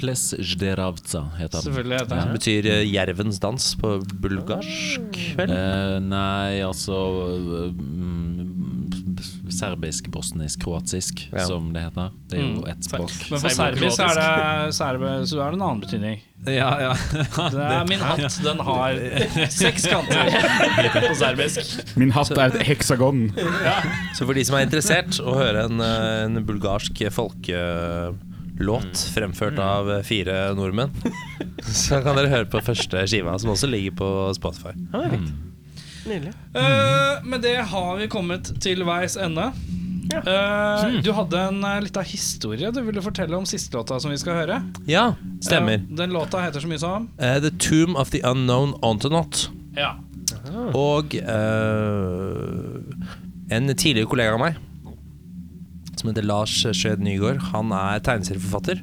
Ples 0.00 0.22
Zderavca 0.40 1.22
heter 1.38 1.58
den. 1.58 1.66
Selvfølgelig 1.68 1.98
heter 2.00 2.20
Det 2.24 2.36
betyr 2.38 2.68
eh, 2.72 2.84
jervens 2.88 3.40
dans 3.42 3.66
på 3.80 3.94
bulgarsk, 4.22 5.20
vel? 5.38 5.50
Eh, 5.52 5.98
nei, 6.00 6.60
altså 6.64 6.96
mm, 7.74 8.46
Serbisk, 9.50 10.06
bosnisk, 10.14 10.62
kroatisk, 10.62 11.26
Ja. 11.34 11.44
som 11.44 11.72
det 11.74 11.82
heter. 11.82 12.10
Det 12.30 12.38
er 12.38 12.42
jo 12.42 12.60
Mm. 12.62 12.68
ett 12.70 12.84
språk. 12.86 13.12
Men 13.30 13.40
på 13.42 13.50
serbisk 13.50 14.00
er 14.00 14.14
det, 14.16 14.74
serbe, 14.74 15.10
så 15.26 15.40
er 15.42 15.50
det 15.50 15.58
en 15.58 15.62
annen 15.66 15.80
betydning. 15.82 16.20
Ja, 16.46 16.70
ja. 16.80 16.92
Det 17.50 17.60
er 17.60 17.84
min 17.90 18.00
hatt. 18.00 18.38
Den 18.42 18.58
har 18.64 18.94
seks 19.50 19.84
kanter 19.90 20.30
på 21.10 21.14
serbisk. 21.18 21.96
Min 22.00 22.10
hatt 22.16 22.30
er 22.30 22.46
et 22.54 22.62
heksagon. 22.70 23.26
Så 24.16 24.24
for 24.24 24.32
de 24.32 24.44
som 24.48 24.56
er 24.56 24.64
interessert 24.64 25.20
å 25.20 25.34
høre 25.36 25.66
en, 25.68 25.80
eh, 25.80 26.24
en 26.24 26.40
bulgarsk 26.46 26.94
folkelåt 28.60 28.98
fremført 29.14 29.58
av 29.58 29.90
eh, 29.90 30.02
fire 30.02 30.52
nordmenn, 30.54 30.90
så 31.64 32.02
kan 32.04 32.16
dere 32.16 32.28
høre 32.28 32.48
på 32.50 32.60
første 32.60 33.06
skiva, 33.08 33.38
som 33.38 33.50
også 33.54 33.66
ligger 33.70 33.92
på 33.96 34.34
Spotify. 34.36 34.74
Ja, 34.92 35.08
Nydelig. 36.00 36.32
Uh, 36.56 37.24
med 37.28 37.42
det 37.42 37.58
har 37.68 37.96
vi 37.98 38.06
kommet 38.08 38.48
til 38.60 38.84
veis 38.88 39.18
ende. 39.20 39.50
Eh, 40.10 40.94
Du 41.04 41.12
hadde 41.12 41.38
en 41.38 41.60
uh, 41.62 41.76
lita 41.84 42.00
historie 42.02 42.70
du 42.72 42.80
ville 42.82 43.02
fortelle 43.04 43.36
om 43.36 43.44
siste 43.46 43.76
låta 43.76 44.00
som 44.00 44.10
vi 44.10 44.16
skal 44.18 44.38
høre. 44.40 44.56
Ja, 44.88 45.14
stemmer. 45.44 45.84
uh, 45.84 45.96
den 46.00 46.10
låta 46.16 46.40
heter 46.40 46.60
så 46.60 46.68
mye 46.68 46.80
som 46.80 47.08
the 47.18 47.52
Tomb 47.60 47.96
of 48.00 48.10
the 48.10 48.22
Unknown 48.24 48.74
Ontonaut. 48.82 49.50
Ja. 49.76 49.92
Og 50.74 51.14
eh, 51.14 52.80
en 53.54 53.70
tidligere 53.76 54.08
kollega 54.08 54.34
av 54.34 54.40
meg, 54.42 54.58
som 56.00 56.10
heter 56.10 56.26
Lars 56.26 56.56
Skjød 56.64 57.04
Nygaard, 57.04 57.42
han 57.52 57.74
er 57.76 58.00
tegneserieforfatter. 58.06 58.80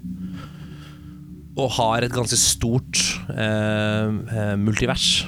Og 1.57 1.73
har 1.80 2.06
et 2.06 2.14
ganske 2.14 2.38
stort 2.38 3.02
eh, 3.34 4.14
eh, 4.14 4.56
multivers. 4.61 5.26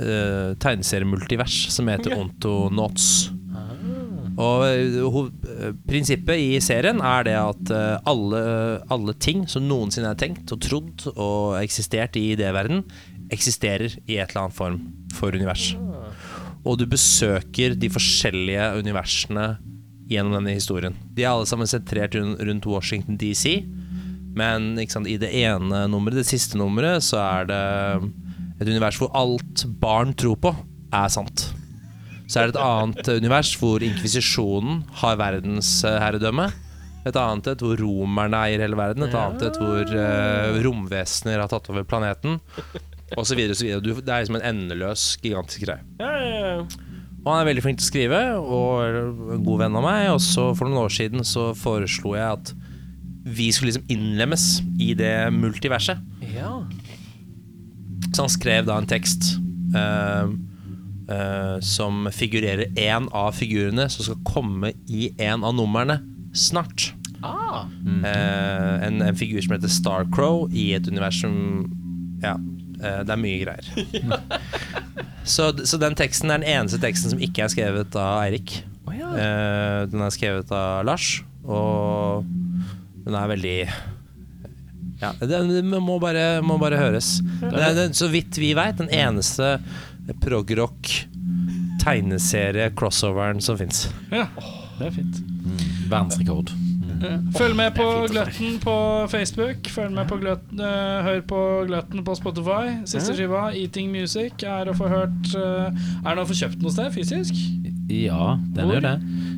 Eh, 0.00 0.54
tegneseriemultivers 0.62 1.66
som 1.74 1.88
heter 1.90 2.16
Ontonauts. 2.16 3.28
Og 4.40 4.62
eh, 4.64 4.96
eh, 4.96 5.74
prinsippet 5.84 6.40
i 6.40 6.60
serien 6.64 7.02
er 7.04 7.26
det 7.28 7.36
at 7.36 7.72
alle, 8.08 8.40
alle 8.88 9.16
ting 9.20 9.44
som 9.50 9.66
noensinne 9.68 10.14
er 10.14 10.20
tenkt 10.20 10.54
og 10.54 10.62
trodd 10.64 11.06
og 11.12 11.58
eksistert 11.60 12.16
i 12.16 12.30
idéverden, 12.32 12.86
eksisterer 13.30 13.92
i 14.06 14.16
et 14.16 14.32
eller 14.32 14.46
annet 14.46 14.56
form 14.56 14.80
for 15.14 15.36
univers. 15.36 15.74
og 16.64 16.76
du 16.76 16.86
besøker 16.86 17.74
de 17.76 17.88
forskjellige 17.88 18.64
universene 18.80 19.44
gjennom 20.10 20.34
denne 20.38 20.56
historien. 20.56 20.96
De 21.14 21.24
er 21.24 21.32
alle 21.32 21.48
sammen 21.48 21.70
sentrert 21.70 22.16
rundt 22.18 22.66
Washington 22.66 23.18
DC, 23.20 23.60
men 24.36 24.74
sant, 24.90 25.08
i 25.10 25.18
det 25.20 25.30
ene 25.42 25.86
nummeret, 25.90 26.20
det 26.20 26.28
siste 26.28 26.58
nummeret, 26.58 27.04
så 27.06 27.18
er 27.22 27.48
det 27.50 27.62
et 28.60 28.68
univers 28.68 28.98
hvor 29.00 29.10
alt 29.16 29.64
barn 29.80 30.14
tror 30.18 30.38
på, 30.42 30.54
er 30.94 31.10
sant. 31.12 31.48
Så 32.30 32.38
er 32.38 32.48
det 32.48 32.54
et 32.54 32.62
annet 32.62 33.08
univers 33.18 33.52
hvor 33.58 33.82
inkvisisjonen 33.82 34.84
har 35.00 35.18
verdensherredømme. 35.18 36.50
Et 37.08 37.16
annet 37.16 37.48
et 37.50 37.62
hvor 37.64 37.80
romerne 37.80 38.42
eier 38.44 38.62
hele 38.62 38.78
verden. 38.78 39.06
Et 39.06 39.16
annet 39.18 39.48
et 39.48 39.58
hvor 39.58 39.94
uh, 39.96 40.60
romvesener 40.62 41.40
har 41.40 41.50
tatt 41.50 41.70
over 41.72 41.86
planeten. 41.88 42.38
Og 43.16 43.26
så 43.26 43.34
videre 43.34 43.56
og 43.56 43.58
så 43.58 43.66
videre. 43.66 43.96
Det 43.98 44.14
er 44.14 44.22
liksom 44.22 44.38
en 44.38 44.46
endeløs, 44.52 45.08
gigantisk 45.24 45.64
greie. 45.64 45.82
Ja, 45.98 46.12
ja, 46.22 46.54
ja. 46.60 46.89
Og 47.20 47.28
han 47.28 47.42
er 47.42 47.48
veldig 47.50 47.64
flink 47.64 47.80
til 47.80 47.84
å 47.84 47.90
skrive, 47.90 48.20
og 48.40 48.84
en 49.36 49.44
god 49.44 49.64
venn 49.64 49.76
av 49.76 49.84
meg. 49.84 50.04
Og 50.14 50.20
så 50.24 50.50
for 50.56 50.68
noen 50.68 50.86
år 50.86 50.94
siden 50.94 51.26
så 51.26 51.50
foreslo 51.58 52.14
jeg 52.16 52.38
at 52.38 52.52
vi 53.30 53.50
skulle 53.52 53.74
liksom 53.74 53.90
innlemmes 53.92 54.46
i 54.80 54.94
det 54.96 55.14
multiverset. 55.36 56.00
ja. 56.34 56.60
Så 58.10 58.24
han 58.24 58.32
skrev 58.32 58.64
da 58.66 58.74
en 58.80 58.88
tekst 58.90 59.36
uh, 59.76 60.26
uh, 61.06 61.58
som 61.62 62.08
figurerer 62.10 62.72
én 62.74 63.06
av 63.14 63.36
figurene 63.38 63.84
som 63.92 64.02
skal 64.08 64.24
komme 64.26 64.72
i 64.90 65.12
en 65.22 65.44
av 65.46 65.54
numrene 65.54 66.00
snart. 66.34 66.90
Ah. 67.22 67.68
Eh, 67.84 68.86
en, 68.86 69.02
en 69.04 69.16
figur 69.16 69.42
som 69.44 69.52
heter 69.52 69.68
Starcrow 69.68 70.46
i 70.56 70.70
et 70.72 70.86
univers 70.88 71.20
som 71.20 71.34
Ja, 72.22 72.34
det 72.80 73.14
er 73.14 73.20
mye 73.20 73.40
greier. 73.42 73.66
så, 75.24 75.50
så 75.66 75.80
den 75.80 75.96
teksten 75.98 76.32
er 76.32 76.42
den 76.42 76.48
eneste 76.56 76.80
teksten 76.82 77.12
som 77.14 77.22
ikke 77.22 77.44
er 77.44 77.52
skrevet 77.52 77.96
av 77.98 78.22
Eirik. 78.24 78.60
Oh, 78.88 78.94
ja. 78.96 79.10
Eh, 79.14 79.78
den 79.90 80.02
er 80.02 80.14
skrevet 80.14 80.50
av 80.54 80.84
Lars, 80.88 81.20
og 81.44 82.26
den 83.04 83.16
er 83.16 83.30
veldig 83.30 83.56
Ja, 85.00 85.12
den, 85.24 85.70
må, 85.70 85.98
bare, 86.02 86.40
må 86.44 86.58
bare 86.60 86.80
høres. 86.80 87.18
Den 87.40 87.56
er, 87.56 87.74
den, 87.76 87.94
så 87.96 88.10
vidt 88.12 88.36
vi 88.40 88.52
veit, 88.58 88.80
den 88.80 88.90
eneste 88.92 89.58
progrock 90.20 90.90
tegneserie-crossoveren 91.80 93.40
som 93.44 93.56
fins. 93.60 93.86
Ja, 94.12 94.26
det 94.80 94.90
er 94.90 94.98
fint. 94.98 95.22
Verdensrekord. 95.88 96.52
Følg 97.36 97.56
med 97.56 97.72
på 97.76 97.86
Gløtten 98.10 98.58
på 98.60 98.74
Facebook. 99.08 99.68
Følg 99.72 99.94
med 99.96 100.08
på 100.10 100.18
Gløtten, 100.20 100.60
uh, 100.60 101.00
Hør 101.06 101.20
på 101.28 101.40
Gløtten 101.70 102.04
på 102.04 102.14
Spotify. 102.18 102.76
Siste 102.84 103.14
skiva, 103.16 103.48
Eating 103.56 103.90
Music, 103.92 104.44
er 104.44 104.68
å 104.68 104.76
få 104.76 104.90
hørt 104.90 105.32
uh, 105.32 105.70
Er 105.70 106.12
den 106.12 106.22
å 106.24 106.28
få 106.28 106.36
kjøpt 106.42 106.60
noe 106.64 106.74
sted 106.74 106.92
fysisk? 106.94 107.40
Ja, 107.90 108.36
den 108.56 108.74
er 108.76 108.84
det. 108.84 108.96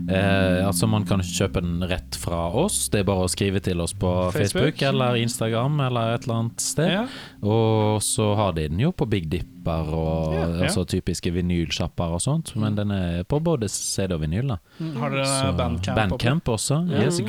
Eh, 0.09 0.67
altså 0.67 0.89
Man 0.89 1.05
kan 1.05 1.21
kjøpe 1.21 1.61
den 1.63 1.81
rett 1.89 2.17
fra 2.19 2.49
oss. 2.63 2.89
Det 2.89 3.01
er 3.01 3.05
bare 3.05 3.25
å 3.27 3.31
skrive 3.31 3.61
til 3.63 3.81
oss 3.81 3.93
på 3.95 4.33
Facebook. 4.33 4.75
Facebook, 4.75 4.83
eller 4.89 5.15
Instagram 5.23 5.81
eller 5.87 6.15
et 6.15 6.23
eller 6.25 6.35
annet 6.41 6.61
sted. 6.61 6.91
Ja. 6.91 7.07
Og 7.43 8.01
så 8.03 8.35
har 8.37 8.53
de 8.57 8.69
den 8.69 8.81
jo 8.81 8.91
på 8.93 9.07
Big 9.09 9.29
Dipper 9.31 9.93
og 9.95 10.33
Ja. 10.35 10.47
altså 10.67 10.85
typiske 10.89 11.31
vinylsjapper 11.33 12.17
og 12.17 12.21
sånt. 12.21 12.55
Men 12.57 12.75
den 12.75 12.91
er 12.91 13.23
på 13.25 13.39
både 13.43 13.69
CD 13.71 14.13
og 14.15 14.21
vinyl. 14.23 14.49
da 14.49 14.57
Har 14.99 15.11
dere 15.11 15.25
Så 15.27 15.53
Bandcamp? 15.57 15.97
Bandcamp 15.97 16.45
også. 16.49 16.81
Yes, 16.91 17.21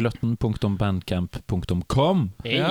gløtten.bandcamp.com. 1.04 2.30
Ja. 2.46 2.70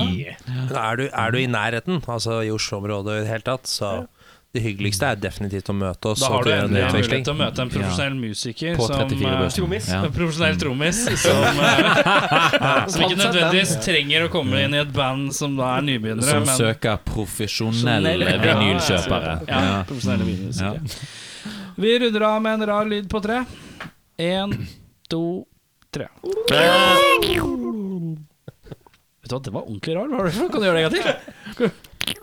Er, 0.75 0.97
du- 0.97 1.09
er 1.13 1.31
du 1.31 1.39
i 1.39 1.47
nærheten, 1.47 2.03
altså 2.07 2.41
i 2.45 2.51
Oslo-området 2.51 3.17
i 3.17 3.21
det 3.25 3.29
hele 3.31 3.43
tatt, 3.47 3.65
så 3.71 4.07
det 4.53 4.61
hyggeligste 4.61 5.07
er 5.09 5.17
definitivt 5.17 5.71
å 5.73 5.75
møte 5.77 6.11
oss. 6.11 6.21
Da 6.21 6.29
har 6.29 6.45
du 6.45 6.51
en 6.53 6.59
endelig 6.67 6.83
utveksling. 6.83 7.01
mulighet 7.01 7.25
til 7.25 7.33
å 7.33 7.37
møte 7.39 7.63
en 7.63 7.71
profesjonell 7.73 8.17
musiker 8.19 8.75
På 8.77 8.89
som, 8.91 8.97
34 9.09 9.31
eh, 9.33 9.53
trommis. 9.57 9.87
Ja. 9.89 10.01
En 10.05 10.13
profesjonell 10.13 10.59
trommis 10.61 10.99
som, 11.23 11.61
eh, 11.65 12.89
som 12.93 13.05
ikke 13.07 13.17
nødvendigvis 13.23 13.73
trenger 13.87 14.27
å 14.27 14.33
komme 14.35 14.61
inn 14.67 14.77
i 14.77 14.83
et 14.83 14.91
band 14.93 15.33
som 15.33 15.57
da 15.57 15.71
er 15.79 15.87
nybegynnere. 15.87 16.29
Som 16.29 16.45
men 16.45 16.61
søker 16.61 17.01
profesjonelle 17.07 18.13
vinylkjøpere. 18.43 19.33
Ja, 19.49 19.63
Ja. 19.63 19.79
profesjonelle 19.89 20.29
vinylmusikere. 20.29 20.85
Ja. 20.85 21.53
Vi 21.81 21.95
runder 22.03 22.27
av 22.29 22.43
med 22.45 22.61
en 22.61 22.67
rar 22.69 22.85
lyd 22.91 23.09
på 23.09 23.23
tre. 23.25 23.39
Én, 24.21 24.53
to, 25.09 25.47
tre. 25.95 26.11
Vet 29.23 29.31
du 29.31 29.33
hva, 29.33 29.41
det 29.41 29.55
var 29.55 29.65
ordentlig 29.65 29.97
rar. 29.97 30.13
Hva 30.13 30.21
var 30.21 30.29
det 30.29 30.37
for 30.37 30.45
noe? 30.45 30.53
Kan 30.53 30.61
du 30.61 30.69
gjøre 30.69 30.77
det 30.77 30.85
en 30.85 30.93
gang 30.93 31.01
til? 31.01 31.73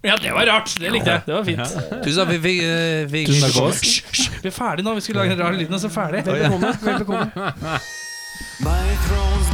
Ja, 0.08 0.16
det 0.16 0.32
var 0.32 0.46
rart. 0.48 0.74
Det 0.80 0.92
likte 0.92 1.10
jeg. 1.10 1.20
Det 1.26 1.34
var 1.34 1.44
fint. 1.44 1.60
Tusen 2.04 2.24
takk. 2.24 2.30
Vi 2.32 2.38
fikk, 2.40 2.62
eh, 2.64 3.26
Tusen 3.26 3.42
takk 3.44 3.52
for 3.52 3.66
oss. 3.68 3.80
Hysj, 3.84 4.04
hysj. 4.08 4.30
Vi 4.42 4.48
er 4.48 4.54
ferdige 4.56 4.84
nå. 4.86 4.94
Vi 4.96 5.00
skulle 5.04 5.20
lage 5.20 5.32
en 5.36 5.42
rar 5.44 5.52
lyd, 5.52 5.68
og 5.68 5.80
så 5.80 5.88
ferdig. 5.92 6.24
My 8.60 8.96
throne's 9.04 9.48
born 9.48 9.49